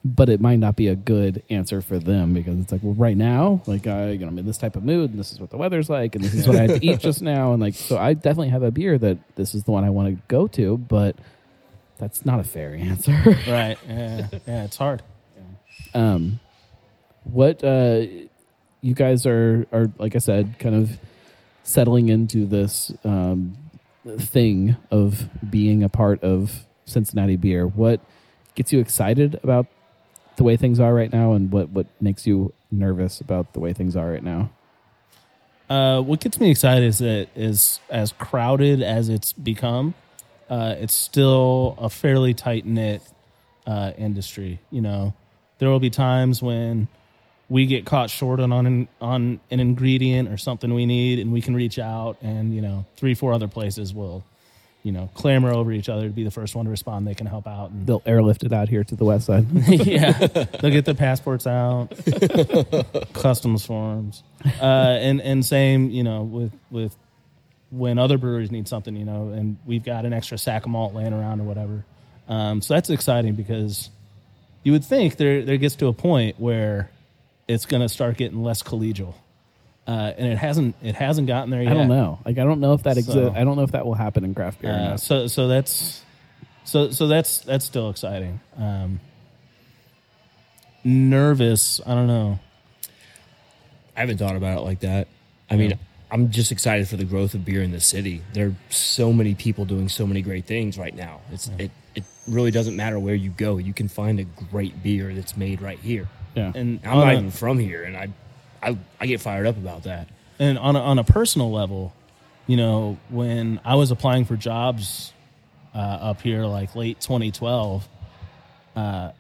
but 0.04 0.30
it 0.30 0.42
might 0.42 0.58
not 0.60 0.76
be 0.76 0.88
a 0.88 0.96
good 0.96 1.44
answer 1.50 1.82
for 1.82 2.00
them 2.00 2.34
because 2.34 2.60
it's 2.60 2.72
like, 2.72 2.82
well, 2.84 2.94
right 2.94 3.18
now, 3.18 3.62
like 3.68 3.88
I, 3.88 4.12
you 4.12 4.20
know, 4.20 4.28
I'm 4.28 4.40
in 4.40 4.46
this 4.46 4.58
type 4.58 4.76
of 4.76 4.84
mood, 4.84 5.12
and 5.12 5.20
this 5.20 5.32
is 5.32 5.40
what 5.40 5.50
the 5.50 5.58
weather's 5.58 5.90
like, 5.90 6.16
and 6.16 6.24
this 6.24 6.34
is 6.34 6.48
what 6.48 6.56
I 6.56 6.62
had 6.62 6.82
to 6.82 6.86
eat 6.86 7.00
just 7.00 7.22
now, 7.22 7.54
and 7.54 7.62
like, 7.62 7.76
so 7.76 7.98
I 7.98 8.14
definitely 8.14 8.50
have 8.50 8.64
a 8.64 8.72
beer 8.72 8.98
that 8.98 9.18
this 9.36 9.54
is 9.54 9.64
the 9.64 9.72
one 9.72 9.84
I 9.84 9.90
want 9.90 10.16
to 10.16 10.22
go 10.28 10.48
to, 10.48 10.78
but 10.78 11.16
that's 11.98 12.26
not 12.26 12.40
a 12.40 12.44
fair 12.44 12.74
answer. 12.74 13.20
Right? 13.48 13.78
Yeah, 13.88 14.28
yeah. 14.48 14.64
It's 14.64 14.78
hard. 14.78 15.04
um, 15.94 16.40
what 17.24 17.64
uh, 17.64 18.06
you 18.82 18.94
guys 18.94 19.26
are 19.26 19.66
are 19.72 19.92
like 19.98 20.16
I 20.16 20.20
said, 20.20 20.56
kind 20.60 20.76
of 20.76 21.00
settling 21.64 22.10
into 22.10 22.46
this 22.46 22.92
um, 23.04 23.56
thing 24.18 24.76
of 24.90 25.30
being 25.50 25.84
a 25.84 25.90
part 25.90 26.24
of 26.24 26.66
Cincinnati 26.86 27.38
beer. 27.38 27.68
What 27.68 28.02
gets 28.56 28.74
you 28.74 28.80
excited 28.80 29.40
about 29.44 29.68
the 30.38 30.44
way 30.44 30.58
things 30.58 30.80
are 30.80 30.94
right 30.94 31.12
now, 31.12 31.34
and 31.34 31.52
what 31.52 31.70
what 31.70 31.88
makes 32.02 32.26
you 32.26 32.54
nervous 32.72 33.22
about 33.22 33.54
the 33.54 33.60
way 33.60 33.74
things 33.74 33.96
are 33.96 34.12
right 34.12 34.24
now? 34.24 34.50
Uh, 35.70 36.02
what 36.02 36.20
gets 36.20 36.38
me 36.40 36.52
excited 36.52 36.84
is 36.84 36.98
that 36.98 37.30
is 37.34 37.80
as 37.90 38.12
crowded 38.12 38.82
as 38.82 39.08
it's 39.08 39.32
become, 39.32 39.94
uh, 40.50 40.76
it's 40.78 40.94
still 40.94 41.78
a 41.80 41.90
fairly 41.90 42.34
tight 42.34 42.66
knit 42.66 43.02
uh, 43.66 43.94
industry. 43.98 44.60
You 44.70 44.82
know, 44.82 45.14
there 45.60 45.70
will 45.70 45.80
be 45.80 45.90
times 45.90 46.42
when 46.42 46.90
we 47.52 47.66
get 47.66 47.86
caught 47.86 48.10
short 48.10 48.40
on 48.40 48.54
on 48.54 48.66
an, 48.66 48.88
on 49.02 49.40
an 49.52 49.60
ingredient 49.60 50.30
or 50.30 50.38
something 50.38 50.74
we 50.74 50.86
need, 50.86 51.20
and 51.20 51.34
we 51.34 51.42
can 51.42 51.54
reach 51.54 51.78
out, 51.78 52.16
and 52.22 52.56
you 52.56 52.62
know, 52.62 52.86
three 52.96 53.14
four 53.14 53.34
other 53.34 53.50
places 53.50 53.94
will, 53.94 54.24
you 54.84 54.94
know, 54.94 55.10
clamor 55.16 55.52
over 55.52 55.74
each 55.74 55.90
other 55.90 56.04
to 56.04 56.14
be 56.14 56.24
the 56.24 56.32
first 56.32 56.56
one 56.56 56.64
to 56.64 56.72
respond. 56.72 57.06
They 57.06 57.14
can 57.14 57.28
help 57.28 57.48
out, 57.48 57.72
and 57.72 57.86
They'll 57.86 58.04
airlift 58.06 58.46
it 58.46 58.54
out 58.54 58.70
here 58.70 58.86
to 58.86 58.96
the 58.96 59.04
west 59.04 59.26
side. 59.26 59.48
yeah, 59.68 60.14
they'll 60.14 60.72
get 60.72 60.86
their 60.86 60.94
passports 60.94 61.46
out, 61.46 61.88
customs 63.14 63.66
forms, 63.66 64.24
uh, 64.62 64.98
and 65.02 65.20
and 65.20 65.46
same, 65.46 65.90
you 65.90 66.04
know, 66.04 66.24
with 66.24 66.54
with 66.70 66.96
when 67.70 68.00
other 68.00 68.18
breweries 68.18 68.50
need 68.50 68.70
something, 68.70 68.96
you 68.96 69.06
know, 69.06 69.28
and 69.30 69.58
we've 69.66 69.84
got 69.84 70.06
an 70.06 70.14
extra 70.14 70.38
sack 70.38 70.64
of 70.64 70.72
malt 70.72 70.94
laying 70.94 71.12
around 71.12 71.42
or 71.42 71.44
whatever. 71.44 71.84
Um, 72.30 72.62
so 72.62 72.76
that's 72.76 72.90
exciting 72.90 73.36
because 73.36 73.90
you 74.64 74.72
would 74.72 74.86
think 74.86 75.18
there 75.18 75.44
there 75.44 75.58
gets 75.58 75.76
to 75.76 75.88
a 75.88 75.94
point 75.94 76.40
where 76.40 76.90
it's 77.52 77.66
going 77.66 77.82
to 77.82 77.90
start 77.90 78.18
getting 78.18 78.44
less 78.44 78.64
collegial, 78.64 79.14
uh, 79.88 80.14
and 80.18 80.28
it 80.32 80.38
hasn't 80.38 80.76
it 80.82 80.96
hasn't 80.96 81.28
gotten 81.28 81.50
there 81.50 81.62
yet. 81.64 81.72
I 81.72 81.76
don't 81.76 81.88
know. 81.88 82.20
Like 82.26 82.38
I 82.38 82.44
don't 82.44 82.60
know 82.60 82.74
if 82.74 82.84
that 82.84 82.98
So- 83.04 83.34
I 83.36 83.44
don't 83.44 83.56
know 83.58 83.64
if 83.64 83.72
that 83.72 83.86
will 83.86 83.94
happen 83.96 84.24
in 84.24 84.34
craft 84.34 84.62
beer. 84.62 84.72
or 84.72 84.74
Uh, 84.76 84.90
not. 84.92 85.00
so 85.00 85.28
so 85.28 85.48
that's 85.48 86.04
so 86.64 86.92
so 86.92 87.08
that's 87.08 87.40
that's 87.40 87.66
still 87.66 87.90
exciting. 87.90 88.40
Um, 88.58 89.00
nervous, 90.84 91.82
I 91.86 91.94
don't 91.96 92.08
know. 92.08 92.40
I 93.96 94.00
haven't 94.02 94.18
thought 94.18 94.36
about 94.36 94.58
it 94.58 94.62
like 94.62 94.80
that. 94.82 95.08
I 95.50 95.58
mean, 95.58 95.78
I'm 96.10 96.32
just 96.32 96.52
excited 96.52 96.88
for 96.88 96.96
the 96.98 97.04
growth 97.04 97.34
of 97.34 97.44
beer 97.44 97.62
in 97.62 97.72
the 97.72 97.80
city. 97.82 98.22
There 98.34 98.48
are 98.48 98.56
so 98.70 99.12
many 99.12 99.36
people 99.36 99.66
doing 99.66 99.90
so 99.90 100.08
many 100.08 100.22
great 100.22 100.46
things 100.46 100.78
right 100.78 100.96
now. 100.96 101.22
It's 101.32 101.50
it 101.60 101.72
it 101.94 102.04
really 102.28 102.52
doesn't 102.52 102.76
matter 102.76 102.98
where 103.00 103.16
you 103.16 103.32
go. 103.32 103.58
You 103.58 103.74
can 103.74 103.88
find 103.90 104.20
a 104.20 104.24
great 104.24 104.82
beer 104.82 105.14
that's 105.14 105.36
made 105.36 105.62
right 105.62 105.80
here. 105.80 106.08
Yeah. 106.36 106.52
And 106.56 106.80
I'm 106.84 106.92
on 106.94 106.98
not 107.00 107.08
a- 107.10 107.18
even 107.18 107.32
from 107.32 107.60
here, 107.60 107.84
and 107.84 107.96
I, 107.98 108.10
I 108.64 108.78
I 109.00 109.06
get 109.08 109.22
fired 109.22 109.48
up 109.48 109.58
about 109.58 109.84
that. 109.84 110.08
and 110.40 110.58
on 110.58 110.76
a, 110.76 110.80
on 110.80 110.98
a 111.00 111.04
personal 111.04 111.52
level, 111.52 111.94
you 112.48 112.58
know, 112.58 112.98
when 113.10 113.60
I 113.66 113.76
was 113.76 113.92
applying 113.92 114.26
for 114.26 114.36
jobs 114.36 115.14
uh, 115.76 115.78
up 115.78 116.22
here, 116.22 116.44
like 116.46 116.76
late 116.76 117.00
2012, 117.02 117.88
uh, 118.76 119.12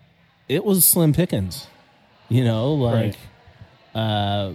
it 0.49 0.63
was 0.65 0.85
slim 0.85 1.13
pickings. 1.13 1.67
You 2.29 2.43
know, 2.45 2.73
like 2.75 3.15
uh, 3.93 4.53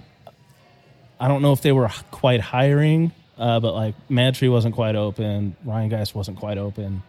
I 1.20 1.28
don't 1.28 1.42
know 1.42 1.52
if 1.52 1.60
they 1.62 1.72
were 1.72 1.88
quite 2.10 2.40
hiring, 2.40 3.12
uh, 3.38 3.60
but 3.60 3.74
like 3.74 3.94
MadTree 4.08 4.50
wasn't 4.50 4.74
quite 4.74 4.96
open, 4.96 5.56
Rhinegeist 5.66 6.14
wasn't 6.14 6.38
quite 6.38 6.58
open. 6.58 7.02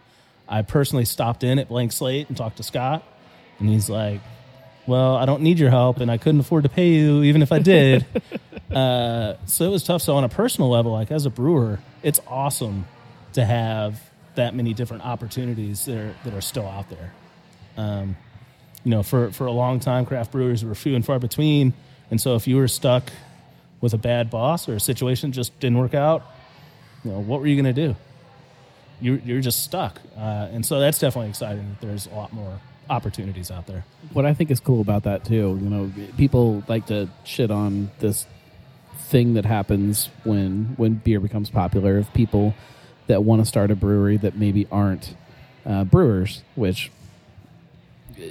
I 0.48 0.62
personally 0.62 1.04
stopped 1.04 1.44
in 1.44 1.58
at 1.58 1.68
Blank 1.68 1.92
Slate 1.92 2.28
and 2.28 2.36
talked 2.36 2.56
to 2.58 2.62
Scott, 2.62 3.02
and 3.58 3.68
he's 3.68 3.88
like, 3.90 4.20
"Well, 4.88 5.16
I 5.16 5.26
don't 5.26 5.42
need 5.42 5.58
your 5.58 5.70
help, 5.70 5.98
and 5.98 6.10
I 6.10 6.16
couldn't 6.16 6.40
afford 6.40 6.64
to 6.64 6.68
pay 6.70 6.88
you, 6.88 7.22
even 7.22 7.42
if 7.42 7.52
I 7.52 7.58
did." 7.58 8.06
uh, 8.74 9.34
so 9.46 9.66
it 9.66 9.70
was 9.70 9.84
tough. 9.84 10.02
So 10.02 10.16
on 10.16 10.24
a 10.24 10.28
personal 10.28 10.70
level, 10.70 10.92
like 10.92 11.10
as 11.10 11.26
a 11.26 11.30
brewer, 11.30 11.78
it's 12.02 12.20
awesome 12.26 12.86
to 13.34 13.44
have 13.44 14.00
that 14.34 14.54
many 14.54 14.72
different 14.72 15.04
opportunities 15.04 15.84
that 15.84 15.98
are 15.98 16.14
that 16.24 16.34
are 16.34 16.40
still 16.40 16.66
out 16.66 16.88
there. 16.88 17.12
Um, 17.76 18.16
you 18.84 18.90
know, 18.90 19.02
for 19.02 19.30
for 19.30 19.46
a 19.46 19.52
long 19.52 19.78
time, 19.78 20.06
craft 20.06 20.32
brewers 20.32 20.64
were 20.64 20.74
few 20.74 20.94
and 20.94 21.04
far 21.04 21.18
between, 21.18 21.74
and 22.10 22.20
so 22.20 22.34
if 22.34 22.46
you 22.48 22.56
were 22.56 22.68
stuck 22.68 23.12
with 23.80 23.94
a 23.94 23.98
bad 23.98 24.30
boss 24.30 24.68
or 24.68 24.74
a 24.74 24.80
situation 24.80 25.32
just 25.32 25.58
didn't 25.60 25.78
work 25.78 25.94
out, 25.94 26.22
you 27.04 27.12
know, 27.12 27.20
what 27.20 27.40
were 27.40 27.46
you 27.46 27.60
going 27.60 27.72
to 27.74 27.86
do? 27.88 27.94
You're, 29.00 29.18
you're 29.18 29.40
just 29.40 29.62
stuck, 29.62 30.00
uh, 30.16 30.48
and 30.50 30.66
so 30.66 30.80
that's 30.80 30.98
definitely 30.98 31.28
exciting. 31.28 31.68
That 31.68 31.86
there's 31.86 32.06
a 32.06 32.14
lot 32.14 32.32
more 32.32 32.58
opportunities 32.90 33.50
out 33.50 33.66
there. 33.66 33.84
what 34.12 34.24
I 34.24 34.34
think 34.34 34.50
is 34.50 34.60
cool 34.60 34.80
about 34.80 35.04
that 35.04 35.24
too, 35.24 35.58
you 35.62 35.68
know, 35.68 35.90
people 36.16 36.62
like 36.68 36.86
to 36.86 37.08
shit 37.24 37.50
on 37.50 37.90
this 37.98 38.26
thing 39.08 39.34
that 39.34 39.44
happens 39.44 40.10
when 40.24 40.74
when 40.76 40.94
beer 40.94 41.20
becomes 41.20 41.48
popular 41.50 41.98
of 41.98 42.12
people 42.12 42.54
that 43.06 43.24
want 43.24 43.40
to 43.40 43.46
start 43.46 43.70
a 43.70 43.76
brewery 43.76 44.16
that 44.18 44.36
maybe 44.36 44.66
aren't 44.70 45.14
uh, 45.66 45.84
brewers, 45.84 46.42
which 46.54 46.90
uh, 48.18 48.22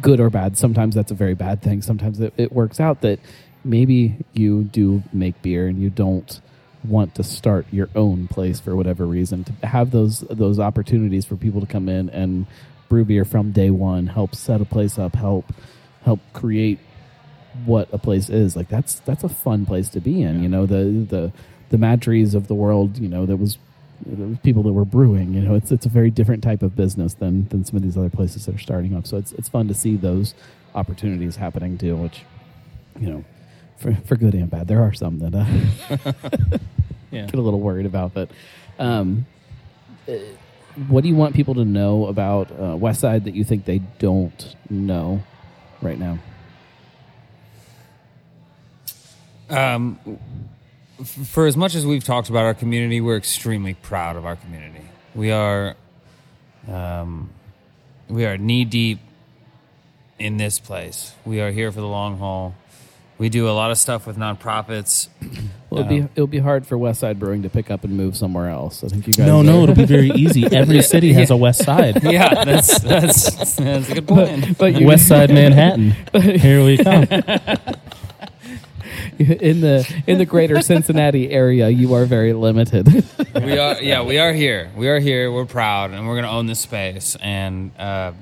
good 0.00 0.20
or 0.20 0.30
bad. 0.30 0.56
Sometimes 0.56 0.94
that's 0.94 1.10
a 1.10 1.14
very 1.14 1.34
bad 1.34 1.62
thing. 1.62 1.82
Sometimes 1.82 2.20
it, 2.20 2.32
it 2.36 2.52
works 2.52 2.80
out 2.80 3.00
that 3.02 3.18
maybe 3.64 4.16
you 4.32 4.64
do 4.64 5.02
make 5.12 5.40
beer 5.42 5.66
and 5.66 5.80
you 5.80 5.90
don't 5.90 6.40
want 6.84 7.14
to 7.14 7.22
start 7.22 7.66
your 7.70 7.88
own 7.94 8.26
place 8.28 8.58
for 8.58 8.74
whatever 8.74 9.04
reason. 9.04 9.44
To 9.44 9.66
have 9.66 9.90
those 9.90 10.20
those 10.20 10.58
opportunities 10.58 11.24
for 11.24 11.36
people 11.36 11.60
to 11.60 11.66
come 11.66 11.88
in 11.88 12.08
and 12.10 12.46
brew 12.90 13.06
beer 13.06 13.24
from 13.24 13.52
day 13.52 13.70
one, 13.70 14.08
help 14.08 14.34
set 14.34 14.60
a 14.60 14.66
place 14.66 14.98
up, 14.98 15.14
help 15.16 15.46
help 16.04 16.20
create 16.34 16.78
what 17.64 17.88
a 17.92 17.98
place 17.98 18.28
is. 18.28 18.54
Like 18.56 18.68
that's 18.68 19.00
that's 19.00 19.24
a 19.24 19.30
fun 19.30 19.64
place 19.64 19.88
to 19.90 20.00
be 20.00 20.20
in. 20.20 20.42
You 20.42 20.50
know 20.50 20.66
the 20.66 20.84
the 21.08 21.32
the 21.70 21.78
MadTrees 21.78 22.34
of 22.34 22.48
the 22.48 22.54
world. 22.54 22.98
You 22.98 23.08
know 23.08 23.24
that 23.24 23.38
was 23.38 23.56
there 24.04 24.26
was 24.26 24.38
people 24.40 24.62
that 24.64 24.72
were 24.72 24.84
brewing. 24.84 25.32
You 25.32 25.40
know, 25.40 25.54
it's 25.54 25.72
it's 25.72 25.86
a 25.86 25.90
very 25.90 26.10
different 26.10 26.42
type 26.42 26.62
of 26.62 26.76
business 26.76 27.14
than 27.14 27.48
than 27.48 27.64
some 27.64 27.76
of 27.76 27.82
these 27.82 27.96
other 27.96 28.10
places 28.10 28.44
that 28.46 28.54
are 28.54 28.58
starting 28.58 28.94
up. 28.94 29.06
So 29.06 29.16
it's 29.16 29.32
it's 29.32 29.48
fun 29.48 29.68
to 29.68 29.74
see 29.74 29.96
those 29.96 30.34
opportunities 30.74 31.36
happening 31.36 31.78
too. 31.78 31.96
Which, 31.96 32.22
you 32.98 33.08
know, 33.10 33.24
for 33.78 33.94
for 34.04 34.16
good 34.16 34.34
and 34.34 34.50
bad, 34.50 34.68
there 34.68 34.82
are 34.82 34.92
some 34.92 35.18
that 35.20 35.34
uh, 35.34 36.12
Yeah. 37.10 37.26
get 37.26 37.34
a 37.34 37.40
little 37.42 37.60
worried 37.60 37.86
about. 37.86 38.14
But 38.14 38.30
um, 38.78 39.26
what 40.88 41.02
do 41.02 41.08
you 41.08 41.16
want 41.16 41.34
people 41.34 41.54
to 41.54 41.64
know 41.64 42.06
about 42.06 42.50
uh, 42.52 42.76
West 42.76 43.00
Side 43.00 43.24
that 43.24 43.34
you 43.34 43.44
think 43.44 43.64
they 43.64 43.78
don't 43.98 44.54
know 44.68 45.22
right 45.82 45.98
now? 45.98 46.18
Um, 49.48 49.98
f- 51.00 51.06
for 51.06 51.46
as 51.46 51.56
much 51.56 51.74
as 51.74 51.84
we've 51.84 52.04
talked 52.04 52.30
about 52.30 52.44
our 52.44 52.54
community, 52.54 53.00
we're 53.00 53.16
extremely 53.16 53.74
proud 53.74 54.16
of 54.16 54.24
our 54.24 54.36
community. 54.36 54.84
We 55.14 55.32
are, 55.32 55.74
um, 56.68 57.30
we 58.08 58.24
are 58.24 58.38
knee 58.38 58.64
deep 58.64 59.00
in 60.18 60.36
this 60.36 60.60
place. 60.60 61.14
We 61.24 61.40
are 61.40 61.50
here 61.50 61.72
for 61.72 61.80
the 61.80 61.88
long 61.88 62.18
haul. 62.18 62.54
We 63.18 63.28
do 63.28 63.48
a 63.48 63.52
lot 63.52 63.70
of 63.70 63.78
stuff 63.78 64.06
with 64.06 64.16
nonprofits. 64.16 65.08
Well, 65.70 65.80
it'll 65.82 65.88
be 65.88 66.08
it'll 66.16 66.26
be 66.26 66.38
hard 66.40 66.66
for 66.66 66.76
West 66.76 67.00
Side 67.00 67.18
Brewing 67.20 67.42
to 67.42 67.48
pick 67.48 67.70
up 67.70 67.84
and 67.84 67.96
move 67.96 68.16
somewhere 68.16 68.48
else. 68.50 68.82
I 68.82 68.88
think 68.88 69.06
you 69.06 69.12
guys. 69.12 69.26
No, 69.26 69.40
are- 69.40 69.44
no, 69.44 69.62
it'll 69.62 69.74
be 69.76 69.84
very 69.84 70.10
easy. 70.16 70.44
Every 70.46 70.82
city 70.82 71.12
has 71.12 71.30
a 71.30 71.36
west 71.36 71.62
side. 71.64 72.02
Yeah, 72.10 72.44
that's 72.44 72.80
that's 72.80 73.54
that's 73.56 73.88
a 73.90 73.94
good 73.94 74.08
point. 74.08 74.58
but 74.58 74.74
you, 74.80 74.86
West 74.86 75.06
side 75.06 75.30
Manhattan. 75.30 75.92
Here 76.40 76.64
we 76.64 76.76
come. 76.78 77.04
in 79.18 79.60
the 79.60 80.02
in 80.06 80.18
the 80.18 80.24
greater 80.26 80.60
Cincinnati 80.60 81.30
area, 81.30 81.68
you 81.68 81.94
are 81.94 82.04
very 82.04 82.32
limited. 82.32 82.86
we 83.34 83.58
are 83.58 83.80
yeah 83.80 84.02
we 84.02 84.18
are 84.18 84.32
here 84.32 84.70
we 84.76 84.88
are 84.88 84.98
here 84.98 85.30
we're 85.30 85.44
proud 85.46 85.92
and 85.92 86.06
we're 86.08 86.16
gonna 86.16 86.30
own 86.30 86.46
this 86.46 86.58
space 86.60 87.16
and 87.20 87.70
uh, 87.78 88.12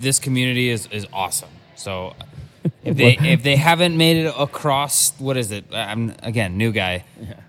this 0.00 0.18
community 0.18 0.68
is 0.70 0.86
is 0.88 1.06
awesome 1.12 1.48
so 1.76 2.14
if 2.84 2.96
they 2.96 3.18
if 3.18 3.42
they 3.42 3.56
haven't 3.56 3.96
made 3.96 4.16
it 4.24 4.34
across 4.38 5.12
what 5.18 5.36
is 5.36 5.50
it? 5.50 5.64
I'm 5.72 6.14
again 6.22 6.56
new 6.56 6.72
guy. 6.72 7.04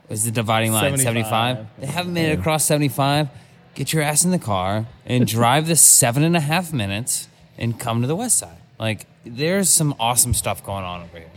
Is 0.10 0.26
the 0.26 0.32
dividing 0.32 0.72
line 0.72 0.98
75, 0.98 1.58
75. 1.58 1.68
they 1.80 1.88
haven't 1.88 2.14
made 2.14 2.32
it 2.32 2.40
across 2.40 2.64
75 2.66 3.30
get 3.76 3.94
your 3.94 4.02
ass 4.02 4.26
in 4.26 4.32
the 4.32 4.40
car 4.40 4.88
and 5.06 5.28
drive 5.38 5.68
the 5.68 5.76
seven 5.76 6.24
and 6.24 6.36
a 6.36 6.40
half 6.40 6.74
minutes 6.74 7.28
and 7.58 7.80
come 7.80 8.02
to 8.02 8.08
the 8.08 8.16
west 8.16 8.40
side. 8.40 8.58
Like 8.80 9.06
there's 9.24 9.70
some 9.70 9.94
awesome 10.00 10.34
stuff 10.34 10.64
going 10.66 10.84
on 10.84 11.04
over 11.04 11.20
here. 11.20 11.30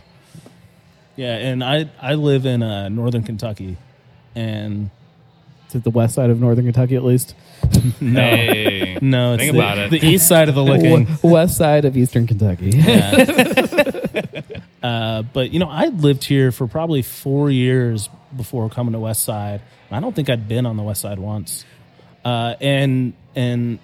Yeah, 1.16 1.34
and 1.34 1.62
I 1.62 1.90
I 2.00 2.14
live 2.14 2.46
in 2.46 2.62
uh, 2.62 2.88
northern 2.88 3.24
Kentucky, 3.24 3.76
and 4.34 4.90
Is 5.68 5.74
it 5.74 5.84
the 5.84 5.90
west 5.90 6.14
side 6.14 6.30
of 6.30 6.40
northern 6.40 6.64
Kentucky 6.64 6.94
at 6.94 7.04
least? 7.04 7.34
no, 8.00 8.20
hey 8.20 8.98
no, 9.02 9.34
it's 9.34 9.42
Think 9.42 9.52
the, 9.52 9.58
about 9.58 9.78
it. 9.78 9.90
the 9.90 10.06
east 10.06 10.28
side 10.28 10.48
of 10.48 10.54
the 10.54 10.62
licking. 10.62 11.08
West 11.22 11.56
side 11.56 11.84
of 11.84 11.96
eastern 11.96 12.26
Kentucky. 12.26 12.70
Uh, 14.82 15.22
but 15.22 15.50
you 15.50 15.58
know, 15.58 15.68
I 15.68 15.86
lived 15.86 16.24
here 16.24 16.52
for 16.52 16.66
probably 16.66 17.02
four 17.02 17.50
years 17.50 18.08
before 18.36 18.68
coming 18.70 18.92
to 18.92 18.98
West 18.98 19.24
Side. 19.24 19.60
I 19.90 20.00
don't 20.00 20.14
think 20.14 20.28
I'd 20.30 20.48
been 20.48 20.66
on 20.66 20.76
the 20.76 20.82
West 20.82 21.00
Side 21.00 21.18
once, 21.18 21.64
uh, 22.24 22.54
and 22.60 23.14
and 23.34 23.78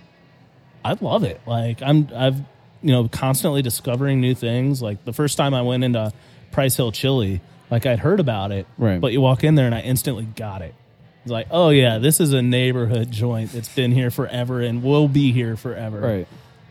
I 0.85 0.97
love 1.01 1.25
it. 1.25 1.41
Like 1.47 1.83
I'm, 1.83 2.09
I've 2.15 2.37
you 2.83 2.93
know 2.93 3.09
constantly 3.09 3.63
discovering 3.63 4.21
new 4.21 4.35
things. 4.35 4.83
Like 4.83 5.05
the 5.05 5.13
first 5.13 5.37
time 5.37 5.55
I 5.55 5.63
went 5.63 5.83
into 5.83 6.13
Price 6.53 6.77
Hill 6.77 6.93
Chili, 6.93 7.41
like 7.71 7.87
I'd 7.87 7.99
heard 7.99 8.21
about 8.21 8.53
it, 8.53 8.67
Right. 8.79 9.01
But 9.01 9.13
you 9.13 9.21
walk 9.21 9.43
in 9.45 9.55
there 9.55 9.67
and 9.67 9.75
I 9.75 9.81
instantly 9.81 10.25
got 10.25 10.63
it. 10.63 10.75
It's 11.23 11.33
like, 11.33 11.47
oh 11.51 11.71
yeah, 11.71 11.99
this 11.99 12.21
is 12.21 12.35
a 12.35 12.43
neighborhood 12.43 13.11
joint 13.11 13.53
that's 13.53 13.75
been 13.75 13.93
here 13.93 14.11
forever 14.11 14.61
and 14.61 14.83
will 14.83 15.09
be 15.09 15.33
here 15.33 15.57
forever, 15.57 16.01
right. 16.01 16.29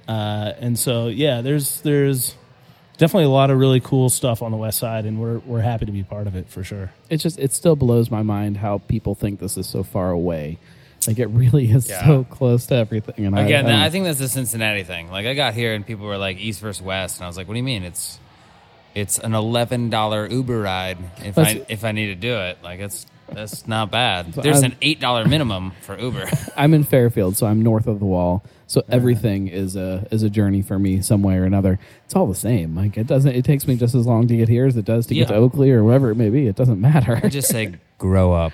uh, 0.07 0.53
and 0.59 0.77
so 0.77 1.07
yeah, 1.07 1.41
there's 1.41 1.81
there's 1.81 2.35
definitely 2.97 3.25
a 3.25 3.29
lot 3.29 3.49
of 3.51 3.57
really 3.57 3.79
cool 3.79 4.09
stuff 4.09 4.41
on 4.41 4.51
the 4.51 4.57
west 4.57 4.79
side, 4.79 5.05
and 5.05 5.19
we're 5.19 5.39
we're 5.39 5.61
happy 5.61 5.85
to 5.85 5.91
be 5.91 6.03
part 6.03 6.27
of 6.27 6.35
it 6.35 6.49
for 6.49 6.63
sure. 6.63 6.91
It 7.09 7.17
just 7.17 7.39
it 7.39 7.53
still 7.53 7.75
blows 7.75 8.09
my 8.11 8.23
mind 8.23 8.57
how 8.57 8.79
people 8.79 9.15
think 9.15 9.39
this 9.39 9.57
is 9.57 9.67
so 9.67 9.83
far 9.83 10.11
away. 10.11 10.57
Like 11.07 11.19
it 11.19 11.27
really 11.27 11.69
is 11.69 11.89
Yeah. 11.89 12.05
so 12.05 12.23
close 12.23 12.67
to 12.67 12.75
everything. 12.75 13.25
And 13.25 13.37
Again, 13.37 13.65
I, 13.67 13.87
I, 13.87 13.89
think 13.89 14.05
that's 14.05 14.19
the 14.19 14.29
Cincinnati 14.29 14.83
thing. 14.83 15.11
Like 15.11 15.25
I 15.25 15.33
got 15.33 15.53
here 15.53 15.73
and 15.73 15.85
people 15.85 16.05
were 16.05 16.17
like 16.17 16.37
East 16.37 16.61
versus 16.61 16.81
West, 16.81 17.17
and 17.17 17.25
I 17.25 17.27
was 17.27 17.35
like, 17.35 17.47
"What 17.47 17.55
do 17.55 17.57
you 17.57 17.63
mean? 17.63 17.83
It's 17.83 18.19
it's 18.95 19.19
an 19.19 19.33
eleven 19.33 19.89
dollar 19.89 20.27
Uber 20.27 20.61
ride 20.61 20.97
if 21.17 21.37
I 21.37 21.65
if 21.67 21.83
I 21.83 21.91
need 21.91 22.07
to 22.07 22.15
do 22.15 22.37
it. 22.37 22.59
Like 22.63 22.79
it's 22.79 23.05
that's 23.27 23.67
not 23.67 23.91
bad. 23.91 24.33
There's 24.33 24.63
I'm- 24.63 24.71
an 24.71 24.77
eight 24.81 24.99
dollar 24.99 25.25
minimum 25.25 25.71
for 25.81 25.99
Uber. 25.99 26.29
I'm 26.55 26.73
in 26.73 26.83
Fairfield, 26.83 27.35
so 27.35 27.47
I'm 27.47 27.61
north 27.61 27.87
of 27.87 27.99
the 27.99 28.05
wall. 28.05 28.43
So 28.67 28.83
everything 28.89 29.47
is 29.47 29.75
a 29.75 30.07
is 30.11 30.23
a 30.23 30.29
journey 30.29 30.61
for 30.61 30.79
me 30.79 31.01
some 31.01 31.21
way 31.21 31.35
or 31.37 31.43
another. 31.43 31.79
It's 32.05 32.15
all 32.15 32.27
the 32.27 32.35
same. 32.35 32.75
Like 32.75 32.97
it 32.97 33.07
doesn't. 33.07 33.33
It 33.33 33.45
takes 33.45 33.67
me 33.67 33.75
just 33.75 33.93
as 33.95 34.05
long 34.05 34.27
to 34.27 34.37
get 34.37 34.49
here 34.49 34.65
as 34.65 34.77
it 34.77 34.85
does 34.85 35.05
to 35.07 35.15
get 35.15 35.27
to 35.27 35.35
Oakley 35.35 35.71
or 35.71 35.83
wherever 35.83 36.09
it 36.11 36.15
may 36.15 36.29
be. 36.29 36.47
It 36.47 36.55
doesn't 36.55 36.79
matter. 36.79 37.19
I 37.23 37.29
just 37.29 37.49
say 37.49 37.75
grow 37.97 38.33
up. 38.33 38.53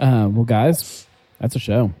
Um, 0.00 0.34
well, 0.36 0.44
guys, 0.44 1.06
that's 1.38 1.56
a 1.56 1.58
show. 1.58 1.92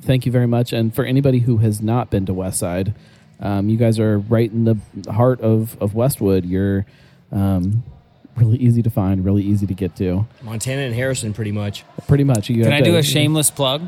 Thank 0.00 0.26
you 0.26 0.32
very 0.32 0.46
much. 0.46 0.72
And 0.72 0.94
for 0.94 1.04
anybody 1.04 1.40
who 1.40 1.58
has 1.58 1.80
not 1.80 2.10
been 2.10 2.26
to 2.26 2.32
Westside, 2.32 2.94
um, 3.40 3.68
you 3.68 3.76
guys 3.76 3.98
are 3.98 4.18
right 4.18 4.50
in 4.50 4.64
the 4.64 5.12
heart 5.12 5.40
of, 5.40 5.80
of 5.80 5.94
Westwood. 5.94 6.44
You're 6.44 6.84
um, 7.32 7.82
really 8.40 8.58
easy 8.58 8.82
to 8.82 8.90
find, 8.90 9.24
really 9.24 9.42
easy 9.42 9.66
to 9.66 9.74
get 9.74 9.94
to. 9.96 10.26
Montana 10.42 10.82
and 10.82 10.94
Harrison, 10.94 11.32
pretty 11.32 11.52
much. 11.52 11.84
Pretty 12.08 12.24
much. 12.24 12.48
You 12.48 12.62
Can 12.62 12.72
have 12.72 12.82
I 12.82 12.84
do 12.84 12.96
a 12.96 13.02
shameless 13.02 13.50
plug? 13.50 13.82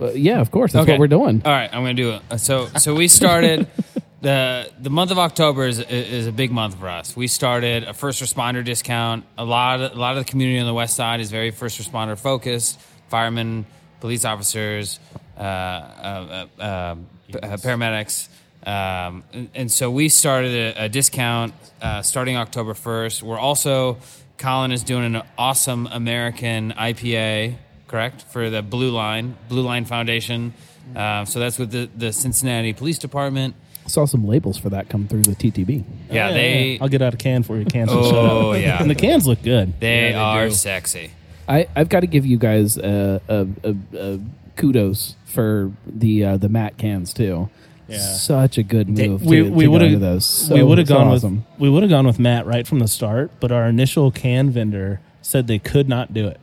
Uh, 0.00 0.10
yeah, 0.12 0.40
of 0.40 0.50
course. 0.50 0.72
That's 0.72 0.82
Okay. 0.84 0.92
what 0.92 1.00
we're 1.00 1.06
doing. 1.08 1.42
All 1.44 1.52
right, 1.52 1.70
I'm 1.72 1.82
going 1.82 1.96
to 1.96 2.02
do 2.02 2.10
it. 2.32 2.38
So, 2.38 2.66
so 2.78 2.94
we 2.94 3.08
started 3.08 3.66
the 4.20 4.70
the 4.80 4.90
month 4.90 5.10
of 5.10 5.18
October 5.18 5.66
is 5.66 5.78
is 5.80 6.26
a 6.26 6.32
big 6.32 6.50
month 6.50 6.78
for 6.78 6.88
us. 6.88 7.16
We 7.16 7.26
started 7.28 7.84
a 7.84 7.94
first 7.94 8.22
responder 8.22 8.64
discount. 8.64 9.24
A 9.38 9.44
lot 9.44 9.80
of, 9.80 9.92
a 9.92 10.00
lot 10.00 10.16
of 10.16 10.24
the 10.24 10.30
community 10.30 10.58
on 10.58 10.66
the 10.66 10.74
west 10.74 10.96
side 10.96 11.20
is 11.20 11.30
very 11.30 11.50
first 11.50 11.80
responder 11.80 12.18
focused. 12.18 12.80
Firemen, 13.08 13.66
police 14.00 14.24
officers, 14.24 14.98
uh, 15.38 15.40
uh, 15.42 16.46
uh, 16.58 16.62
uh, 16.62 16.94
p- 17.28 17.38
uh, 17.38 17.56
paramedics. 17.58 18.28
Um, 18.64 19.24
and, 19.32 19.50
and 19.54 19.70
so 19.72 19.90
we 19.90 20.08
started 20.08 20.76
a, 20.76 20.84
a 20.84 20.88
discount 20.88 21.52
uh, 21.82 22.02
starting 22.02 22.36
October 22.36 22.72
1st. 22.74 23.22
We're 23.22 23.38
also, 23.38 23.98
Colin 24.38 24.72
is 24.72 24.82
doing 24.82 25.14
an 25.14 25.22
awesome 25.36 25.86
American 25.88 26.72
IPA, 26.72 27.56
correct, 27.88 28.22
for 28.22 28.48
the 28.50 28.62
Blue 28.62 28.90
Line, 28.90 29.36
Blue 29.48 29.62
Line 29.62 29.84
Foundation. 29.84 30.54
Uh, 30.96 31.24
so 31.24 31.40
that's 31.40 31.58
with 31.58 31.70
the, 31.72 31.90
the 31.96 32.12
Cincinnati 32.12 32.72
Police 32.72 32.98
Department. 32.98 33.54
Saw 33.86 34.06
some 34.06 34.26
labels 34.26 34.56
for 34.56 34.70
that 34.70 34.88
come 34.88 35.06
through 35.08 35.22
the 35.22 35.34
TTB. 35.34 35.84
Yeah, 36.10 36.32
they 36.32 36.78
I'll 36.80 36.88
get 36.88 37.02
out 37.02 37.12
a 37.12 37.18
can 37.18 37.42
for 37.42 37.58
you. 37.58 37.66
Cans. 37.66 37.90
will 37.90 38.04
shut 38.04 38.14
Oh, 38.14 38.52
yeah. 38.54 38.80
and 38.80 38.88
the 38.90 38.94
cans 38.94 39.26
look 39.26 39.42
good. 39.42 39.78
they, 39.78 40.06
Yeah, 40.06 40.12
they 40.12 40.14
are 40.14 40.48
do. 40.48 40.54
sexy. 40.54 41.10
I, 41.46 41.68
I've 41.76 41.90
got 41.90 42.00
to 42.00 42.06
give 42.06 42.24
you 42.24 42.38
guys 42.38 42.78
a, 42.78 43.20
a, 43.28 43.46
a, 43.62 43.76
a 43.98 44.20
kudos 44.56 45.16
for 45.26 45.70
the 45.86 46.24
uh, 46.24 46.36
the 46.38 46.48
matte 46.48 46.78
cans 46.78 47.12
too. 47.12 47.50
Yeah. 47.94 48.14
Such 48.16 48.58
a 48.58 48.62
good 48.62 48.88
move. 48.88 49.24
we 49.24 49.42
to, 49.42 49.50
we 49.50 49.64
to 49.64 49.70
would 49.70 49.82
have 49.82 50.00
those. 50.00 50.24
So, 50.24 50.54
we 50.54 50.62
would 50.62 50.78
have 50.78 50.88
so 50.88 50.94
gone 50.94 51.08
awesome. 51.08 51.44
with 51.52 51.60
we 51.60 51.70
would 51.70 51.82
have 51.82 51.90
gone 51.90 52.06
with 52.06 52.18
matte 52.18 52.46
right 52.46 52.66
from 52.66 52.78
the 52.80 52.88
start, 52.88 53.30
but 53.40 53.52
our 53.52 53.66
initial 53.66 54.10
can 54.10 54.50
vendor 54.50 55.00
said 55.22 55.46
they 55.46 55.58
could 55.58 55.88
not 55.88 56.12
do 56.12 56.28
it. 56.28 56.40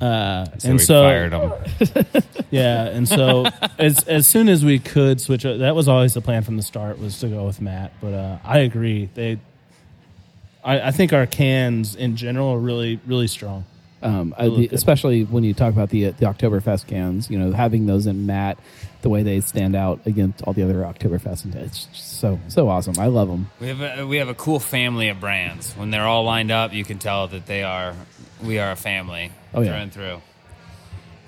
Uh, 0.00 0.44
So 0.58 0.68
and 0.68 0.78
we 0.78 0.84
so 0.84 1.02
fired 1.02 1.32
them. 1.32 2.22
yeah, 2.50 2.86
and 2.86 3.08
so 3.08 3.46
as 3.78 4.02
as 4.04 4.26
soon 4.26 4.48
as 4.48 4.64
we 4.64 4.78
could 4.78 5.20
switch, 5.20 5.44
that 5.44 5.74
was 5.74 5.88
always 5.88 6.14
the 6.14 6.20
plan 6.20 6.42
from 6.42 6.56
the 6.56 6.62
start 6.62 6.98
was 6.98 7.18
to 7.20 7.28
go 7.28 7.44
with 7.44 7.60
matte. 7.60 7.92
But 8.00 8.12
uh, 8.12 8.38
I 8.44 8.58
agree, 8.58 9.08
they, 9.14 9.38
I, 10.62 10.88
I 10.88 10.90
think 10.90 11.12
our 11.12 11.26
cans 11.26 11.94
in 11.94 12.16
general 12.16 12.50
are 12.50 12.58
really 12.58 13.00
really 13.06 13.28
strong. 13.28 13.64
Um, 14.02 14.34
I, 14.36 14.48
the, 14.50 14.68
especially 14.72 15.24
when 15.24 15.44
you 15.44 15.54
talk 15.54 15.72
about 15.72 15.88
the 15.88 16.10
the 16.10 16.26
Oktoberfest 16.26 16.86
cans, 16.86 17.30
you 17.30 17.38
know, 17.38 17.52
having 17.52 17.86
those 17.86 18.06
in 18.06 18.26
matte, 18.26 18.58
the 19.04 19.08
way 19.10 19.22
they 19.22 19.40
stand 19.40 19.76
out 19.76 20.00
against 20.06 20.42
all 20.42 20.52
the 20.54 20.62
other 20.64 20.76
Oktoberfest, 20.76 21.44
and 21.44 21.54
it's 21.54 21.86
so 21.92 22.40
so 22.48 22.68
awesome. 22.68 22.98
I 22.98 23.06
love 23.06 23.28
them. 23.28 23.50
We 23.60 23.68
have 23.68 23.80
a, 23.80 24.06
we 24.06 24.16
have 24.16 24.28
a 24.28 24.34
cool 24.34 24.58
family 24.58 25.10
of 25.10 25.20
brands. 25.20 25.72
When 25.74 25.90
they're 25.90 26.06
all 26.06 26.24
lined 26.24 26.50
up, 26.50 26.72
you 26.72 26.84
can 26.84 26.98
tell 26.98 27.28
that 27.28 27.46
they 27.46 27.62
are 27.62 27.94
we 28.42 28.58
are 28.58 28.72
a 28.72 28.76
family 28.76 29.30
Oh, 29.52 29.60
yeah. 29.60 29.68
through 29.68 29.76
and 29.82 29.92
through. 29.92 30.22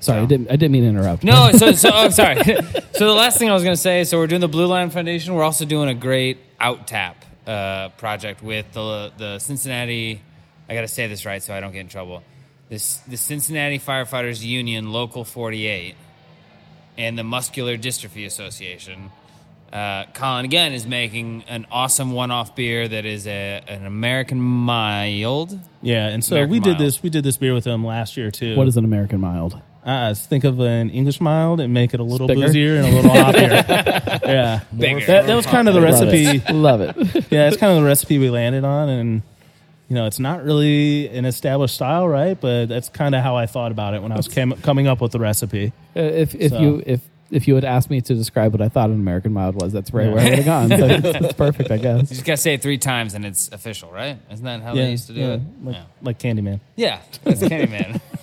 Sorry, 0.00 0.20
I 0.22 0.26
didn't 0.26 0.48
I 0.48 0.56
didn't 0.56 0.72
mean 0.72 0.82
to 0.82 0.88
interrupt. 0.88 1.22
No, 1.22 1.52
so, 1.52 1.72
so 1.72 1.90
oh, 1.92 2.08
sorry. 2.10 2.36
so 2.92 3.06
the 3.06 3.14
last 3.14 3.38
thing 3.38 3.50
I 3.50 3.54
was 3.54 3.62
going 3.62 3.74
to 3.76 3.80
say, 3.80 4.04
so 4.04 4.18
we're 4.18 4.26
doing 4.26 4.40
the 4.40 4.48
Blue 4.48 4.66
Line 4.66 4.90
Foundation. 4.90 5.34
We're 5.34 5.44
also 5.44 5.64
doing 5.64 5.88
a 5.88 5.94
great 5.94 6.38
out 6.58 6.86
tap 6.86 7.24
uh, 7.46 7.90
project 7.90 8.42
with 8.42 8.72
the 8.72 9.12
the 9.16 9.38
Cincinnati. 9.38 10.22
I 10.68 10.74
got 10.74 10.80
to 10.80 10.88
say 10.88 11.06
this 11.06 11.24
right 11.26 11.42
so 11.42 11.54
I 11.54 11.60
don't 11.60 11.72
get 11.72 11.80
in 11.80 11.88
trouble. 11.88 12.22
This 12.70 12.96
the 13.08 13.16
Cincinnati 13.18 13.78
Firefighters 13.78 14.42
Union 14.42 14.92
Local 14.92 15.24
48 15.24 15.94
and 16.98 17.18
the 17.18 17.24
Muscular 17.24 17.76
Dystrophy 17.76 18.26
Association. 18.26 19.10
Uh, 19.72 20.04
Colin 20.14 20.44
again 20.44 20.72
is 20.72 20.86
making 20.86 21.44
an 21.48 21.66
awesome 21.70 22.12
one-off 22.12 22.54
beer 22.54 22.86
that 22.86 23.04
is 23.04 23.26
a, 23.26 23.62
an 23.68 23.84
American 23.84 24.40
mild. 24.40 25.58
Yeah, 25.82 26.06
and 26.06 26.24
so 26.24 26.36
American 26.36 26.52
we 26.52 26.60
did 26.60 26.70
mild. 26.70 26.80
this. 26.80 27.02
We 27.02 27.10
did 27.10 27.24
this 27.24 27.36
beer 27.36 27.52
with 27.52 27.66
him 27.66 27.84
last 27.84 28.16
year 28.16 28.30
too. 28.30 28.56
What 28.56 28.68
is 28.68 28.76
an 28.76 28.84
American 28.84 29.20
mild? 29.20 29.60
Uh, 29.84 30.14
think 30.14 30.42
of 30.44 30.58
an 30.60 30.90
English 30.90 31.20
mild 31.20 31.60
and 31.60 31.72
make 31.72 31.94
it 31.94 32.00
a 32.00 32.02
little 32.02 32.26
Bigger? 32.26 32.40
boozier 32.46 32.76
and 32.76 32.86
a 32.86 32.90
little 32.90 33.10
hoppier. 33.10 34.20
yeah, 34.24 34.60
Bigger. 34.76 35.04
That, 35.06 35.26
that 35.26 35.34
was 35.34 35.46
kind 35.46 35.68
of 35.68 35.74
the 35.74 35.80
Love 35.80 36.00
recipe. 36.00 36.42
it. 36.44 36.52
Love 36.52 36.80
it. 36.80 36.96
yeah, 37.30 37.46
it's 37.48 37.56
kind 37.56 37.72
of 37.76 37.82
the 37.82 37.86
recipe 37.86 38.18
we 38.18 38.28
landed 38.30 38.64
on, 38.64 38.88
and 38.88 39.22
you 39.88 39.94
know, 39.94 40.06
it's 40.06 40.18
not 40.18 40.44
really 40.44 41.08
an 41.08 41.24
established 41.24 41.74
style, 41.74 42.08
right? 42.08 42.40
But 42.40 42.66
that's 42.66 42.88
kind 42.88 43.14
of 43.14 43.22
how 43.22 43.36
I 43.36 43.46
thought 43.46 43.70
about 43.72 43.94
it 43.94 44.02
when 44.02 44.12
I 44.12 44.16
was 44.16 44.28
came, 44.28 44.52
coming 44.52 44.86
up 44.86 45.00
with 45.00 45.12
the 45.12 45.20
recipe. 45.20 45.72
Uh, 45.94 46.00
if 46.00 46.34
if 46.34 46.52
So- 46.52 46.60
you 46.60 46.82
if 46.86 47.00
if 47.30 47.48
you 47.48 47.56
had 47.56 47.64
asked 47.64 47.90
me 47.90 48.00
to 48.00 48.14
describe 48.14 48.52
what 48.52 48.60
I 48.62 48.68
thought 48.68 48.88
an 48.90 48.96
American 48.96 49.32
mild 49.32 49.60
was, 49.60 49.72
that's 49.72 49.92
right 49.92 50.08
where 50.12 50.20
I 50.20 50.30
would 50.30 50.38
have 50.38 50.44
gone. 50.44 50.68
So 50.68 50.86
it's, 50.86 51.24
it's 51.24 51.32
perfect, 51.34 51.72
I 51.72 51.76
guess. 51.76 52.02
You 52.02 52.06
just 52.08 52.24
got 52.24 52.34
to 52.34 52.36
say 52.36 52.54
it 52.54 52.62
three 52.62 52.78
times 52.78 53.14
and 53.14 53.24
it's 53.24 53.48
official, 53.50 53.90
right? 53.90 54.16
Isn't 54.30 54.44
that 54.44 54.62
how 54.62 54.74
they 54.74 54.92
used 54.92 55.08
to 55.08 55.12
do 55.12 55.20
yeah, 55.20 55.32
it? 55.34 55.40
like, 55.62 55.74
yeah. 55.74 55.84
like 56.02 56.18
Candyman. 56.20 56.60
Yeah, 56.76 57.00
that's 57.24 57.40
Candyman. 57.42 58.00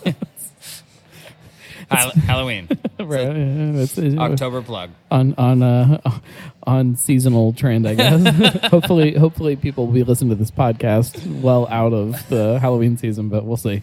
Hall- 1.96 2.12
Halloween, 2.26 2.68
Right, 3.00 3.22
yeah, 3.36 3.82
it's- 3.84 4.00
October 4.18 4.62
plug. 4.62 4.90
on 5.12 5.34
on 5.38 5.62
uh, 5.64 6.00
on 6.64 6.96
seasonal 6.96 7.54
trend, 7.54 7.88
I 7.88 7.96
guess. 7.96 8.66
hopefully, 8.72 9.14
hopefully 9.16 9.56
people 9.56 9.86
will 9.88 9.94
be 9.94 10.04
listening 10.04 10.30
to 10.32 10.36
this 10.36 10.52
podcast 10.52 11.42
well 11.42 11.68
out 11.70 11.94
of 11.94 12.28
the 12.30 12.60
Halloween 12.60 12.98
season, 12.98 13.30
but 13.30 13.46
we'll 13.46 13.58
see. 13.58 13.82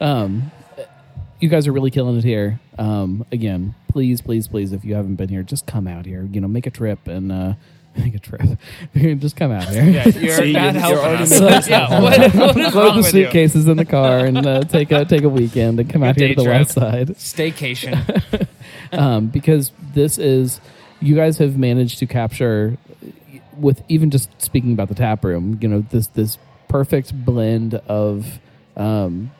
Um, 0.00 0.50
you 1.40 1.48
guys 1.48 1.66
are 1.66 1.72
really 1.72 1.90
killing 1.90 2.18
it 2.18 2.24
here. 2.24 2.60
Um, 2.78 3.24
again, 3.32 3.74
please, 3.88 4.20
please, 4.20 4.46
please, 4.46 4.72
if 4.72 4.84
you 4.84 4.94
haven't 4.94 5.16
been 5.16 5.28
here, 5.30 5.42
just 5.42 5.66
come 5.66 5.86
out 5.88 6.04
here. 6.06 6.28
You 6.30 6.40
know, 6.40 6.48
make 6.48 6.66
a 6.66 6.70
trip 6.70 7.08
and 7.08 7.32
uh, 7.32 7.54
make 7.96 8.14
a 8.14 8.18
trip. 8.18 8.42
just 9.20 9.36
come 9.36 9.50
out 9.52 9.68
here. 9.68 9.84
You're 9.84 10.36
See, 10.36 10.52
not 10.52 10.74
you're- 10.74 10.80
helping 10.80 10.88
you're 10.90 10.98
already 10.98 11.54
us. 11.54 11.68
yeah, 11.68 12.00
what, 12.00 12.34
what 12.34 12.56
is 12.56 12.74
Load 12.74 12.92
the 12.92 12.96
with 12.98 13.06
you? 13.06 13.24
suitcases 13.24 13.66
in 13.66 13.76
the 13.76 13.84
car 13.84 14.18
and 14.26 14.38
uh, 14.46 14.60
take 14.62 14.90
a 14.92 15.04
take 15.04 15.22
a 15.22 15.28
weekend 15.28 15.80
and 15.80 15.90
come 15.90 16.02
out 16.02 16.16
here 16.16 16.28
to 16.28 16.34
the 16.34 16.44
trip. 16.44 16.54
west 16.58 16.72
side. 16.72 17.08
Staycation. 17.16 18.46
um, 18.92 19.26
because 19.28 19.72
this 19.94 20.18
is 20.18 20.60
you 21.00 21.14
guys 21.14 21.38
have 21.38 21.56
managed 21.58 21.98
to 21.98 22.06
capture 22.06 22.76
with 23.56 23.82
even 23.88 24.10
just 24.10 24.30
speaking 24.40 24.72
about 24.72 24.88
the 24.88 24.94
tap 24.94 25.24
room 25.24 25.58
you 25.60 25.68
know 25.68 25.80
this 25.90 26.06
this 26.08 26.38
perfect 26.68 27.12
blend 27.24 27.74
of 27.74 28.38
um, 28.76 29.30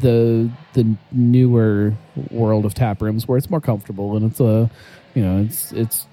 the 0.00 0.50
the 0.74 0.96
newer 1.12 1.92
world 2.30 2.64
of 2.64 2.74
tap 2.74 3.02
rooms 3.02 3.26
where 3.28 3.36
it's 3.36 3.50
more 3.50 3.60
comfortable 3.60 4.16
and 4.16 4.30
it's 4.30 4.40
a 4.40 4.70
you 5.14 5.22
know 5.22 5.42
it's 5.42 5.72
it's 5.72 6.06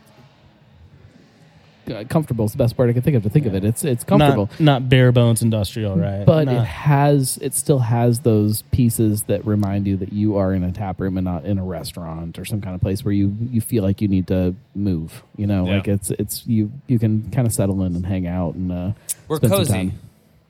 comfortable 2.09 2.45
is 2.45 2.51
the 2.51 2.57
best 2.57 2.77
word 2.77 2.89
I 2.89 2.93
can 2.93 3.01
think 3.01 3.15
of 3.15 3.23
to 3.23 3.29
think 3.29 3.45
of 3.45 3.53
it 3.55 3.63
it's 3.63 3.83
it's 3.83 4.03
comfortable 4.03 4.49
Not, 4.53 4.59
not 4.59 4.89
bare 4.89 5.11
bones 5.11 5.41
industrial, 5.41 5.95
right? 5.97 6.25
but 6.25 6.45
Not- 6.45 6.55
it 6.55 6.65
has 6.65 7.37
it 7.41 7.53
still 7.53 7.79
has 7.79 8.19
those 8.19 8.61
pieces 8.71 9.23
that 9.23 9.45
remind 9.45 9.87
you 9.87 9.97
that 9.97 10.11
you 10.13 10.37
are 10.37 10.53
in 10.53 10.63
a 10.63 10.71
tap 10.71 10.99
room 10.99 11.17
and 11.17 11.25
not 11.25 11.45
in 11.45 11.57
a 11.57 11.63
restaurant 11.63 12.37
or 12.39 12.45
some 12.45 12.61
kind 12.61 12.75
of 12.75 12.81
place 12.81 13.03
where 13.05 13.13
you 13.13 13.35
you 13.51 13.61
feel 13.61 13.83
like 13.83 14.01
you 14.01 14.07
need 14.07 14.27
to 14.27 14.55
move 14.73 15.23
you 15.37 15.47
know 15.47 15.65
Yeah. 15.67 15.75
like 15.75 15.87
it's 15.87 16.11
it's 16.11 16.45
you 16.47 16.71
you 16.87 16.97
can 16.99 17.29
kind 17.31 17.47
of 17.47 17.53
settle 17.53 17.83
in 17.83 17.95
and 17.95 18.05
hang 18.05 18.27
out 18.27 18.55
and 18.55 18.71
uh 18.71 18.91
We're 19.27 19.37
spend 19.37 19.51
some 19.51 19.59
cozy. 19.59 19.73
time. 19.73 19.99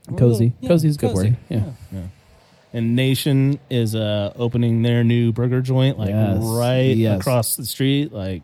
We're 0.09 0.17
cozy 0.17 0.43
little- 0.45 0.57
yeah, 0.61 0.69
cozy 0.69 0.87
is 0.87 0.95
a 0.95 0.99
good 0.99 1.11
cozy. 1.13 1.27
word 1.29 1.37
yeah, 1.49 2.01
and 2.73 2.95
Nation 2.95 3.57
is 3.69 3.95
uh, 3.95 4.33
opening 4.35 4.81
their 4.81 5.03
new 5.03 5.31
burger 5.31 5.61
joint 5.61 5.97
like 5.97 6.09
Yes. 6.09 6.37
right 6.43 6.95
Yes. 6.97 7.19
across 7.21 7.55
the 7.55 7.65
street, 7.65 8.11
like. 8.11 8.41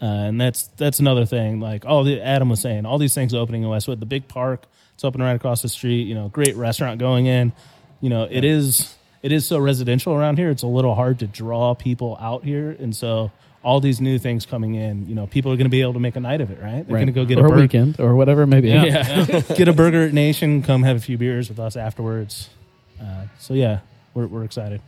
Uh, 0.00 0.04
and 0.04 0.40
that's 0.40 0.68
that's 0.76 0.98
another 0.98 1.26
thing. 1.26 1.60
Like 1.60 1.84
all 1.84 2.04
the 2.04 2.20
Adam 2.20 2.48
was 2.48 2.60
saying, 2.60 2.86
all 2.86 2.98
these 2.98 3.14
things 3.14 3.34
opening 3.34 3.62
in 3.62 3.68
Westwood, 3.68 4.00
the 4.00 4.06
big 4.06 4.28
park, 4.28 4.64
it's 4.94 5.04
open 5.04 5.20
right 5.22 5.34
across 5.34 5.62
the 5.62 5.68
street. 5.68 6.04
You 6.04 6.14
know, 6.14 6.28
great 6.28 6.56
restaurant 6.56 6.98
going 6.98 7.26
in. 7.26 7.52
You 8.00 8.08
know, 8.08 8.26
it 8.30 8.44
is 8.44 8.94
it 9.22 9.32
is 9.32 9.44
so 9.44 9.58
residential 9.58 10.14
around 10.14 10.38
here. 10.38 10.50
It's 10.50 10.62
a 10.62 10.66
little 10.66 10.94
hard 10.94 11.18
to 11.18 11.26
draw 11.26 11.74
people 11.74 12.16
out 12.20 12.44
here, 12.44 12.74
and 12.78 12.96
so 12.96 13.30
all 13.62 13.80
these 13.80 14.00
new 14.00 14.18
things 14.18 14.46
coming 14.46 14.74
in, 14.74 15.06
you 15.06 15.14
know, 15.14 15.26
people 15.26 15.52
are 15.52 15.56
going 15.56 15.66
to 15.66 15.70
be 15.70 15.82
able 15.82 15.92
to 15.92 16.00
make 16.00 16.16
a 16.16 16.20
night 16.20 16.40
of 16.40 16.50
it, 16.50 16.62
right? 16.62 16.86
They're 16.86 16.96
going 16.96 17.06
to 17.08 17.12
go 17.12 17.26
get 17.26 17.38
or 17.38 17.44
a 17.44 17.48
burger, 17.50 17.60
weekend 17.60 18.00
or 18.00 18.14
whatever 18.14 18.46
maybe 18.46 18.68
yeah, 18.68 19.40
get 19.54 19.68
a 19.68 19.74
burger 19.74 20.04
at 20.04 20.14
Nation, 20.14 20.62
come 20.62 20.82
have 20.82 20.96
a 20.96 21.00
few 21.00 21.18
beers 21.18 21.50
with 21.50 21.58
us 21.58 21.76
afterwards. 21.76 22.48
Uh, 23.00 23.26
so 23.38 23.52
yeah, 23.52 23.80
we're 24.14 24.26
we're 24.26 24.44
excited. 24.44 24.80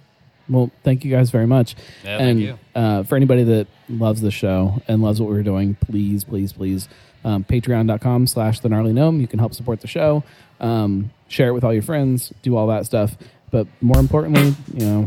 Well, 0.48 0.70
thank 0.82 1.04
you 1.04 1.10
guys 1.10 1.30
very 1.30 1.46
much. 1.46 1.74
Yeah, 2.04 2.18
thank 2.18 2.30
and 2.30 2.40
you. 2.40 2.58
Uh, 2.74 3.02
for 3.04 3.16
anybody 3.16 3.44
that 3.44 3.66
loves 3.88 4.20
the 4.20 4.30
show 4.30 4.82
and 4.88 5.02
loves 5.02 5.20
what 5.20 5.30
we're 5.30 5.42
doing, 5.42 5.76
please, 5.76 6.24
please, 6.24 6.52
please, 6.52 6.88
um, 7.24 7.44
patreon.com 7.44 8.26
slash 8.26 8.60
the 8.60 8.68
gnarly 8.68 8.92
gnome. 8.92 9.20
You 9.20 9.28
can 9.28 9.38
help 9.38 9.54
support 9.54 9.80
the 9.80 9.86
show, 9.86 10.24
um, 10.60 11.10
share 11.28 11.48
it 11.48 11.52
with 11.52 11.64
all 11.64 11.72
your 11.72 11.82
friends, 11.82 12.32
do 12.42 12.56
all 12.56 12.66
that 12.68 12.86
stuff. 12.86 13.16
But 13.50 13.66
more 13.80 13.98
importantly, 13.98 14.54
you 14.74 14.86
know, 14.86 15.04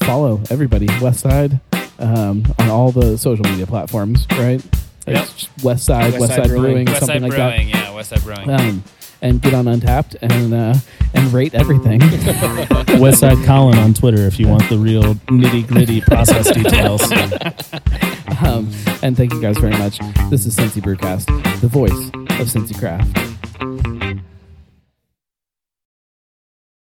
follow 0.00 0.42
everybody, 0.50 0.88
West 1.00 1.20
Side, 1.20 1.60
um, 1.98 2.44
on 2.58 2.68
all 2.68 2.92
the 2.92 3.16
social 3.16 3.44
media 3.44 3.66
platforms, 3.66 4.26
right? 4.32 4.64
It's 5.06 5.32
just 5.32 5.64
West 5.64 5.84
Side, 5.84 6.18
West, 6.18 6.34
Side, 6.34 6.48
Brewing, 6.48 6.86
West 6.86 7.00
something 7.00 7.22
Side 7.30 7.38
like 7.38 7.54
Brewing, 7.54 7.68
yeah, 7.68 7.94
West 7.94 8.10
Side 8.10 8.22
Brewing. 8.22 8.50
Um, 8.50 8.84
and 9.22 9.40
get 9.40 9.54
on 9.54 9.64
Untappd 9.66 10.16
and 10.22 10.54
uh, 10.54 10.74
and 11.14 11.32
rate 11.32 11.54
everything. 11.54 12.00
Westside 12.96 13.44
Colin 13.44 13.78
on 13.78 13.94
Twitter 13.94 14.22
if 14.22 14.38
you 14.38 14.48
want 14.48 14.68
the 14.68 14.78
real 14.78 15.14
nitty 15.26 15.66
gritty 15.66 16.00
process 16.00 16.50
details. 16.50 17.02
Um, 18.44 18.70
and 19.02 19.16
thank 19.16 19.32
you 19.32 19.40
guys 19.40 19.56
very 19.56 19.72
much. 19.78 19.98
This 20.28 20.44
is 20.44 20.54
Cincy 20.54 20.82
Brewcast, 20.82 21.26
the 21.62 21.68
voice 21.68 21.90
of 22.38 22.48
Cincy 22.48 22.78
Craft. 22.78 23.85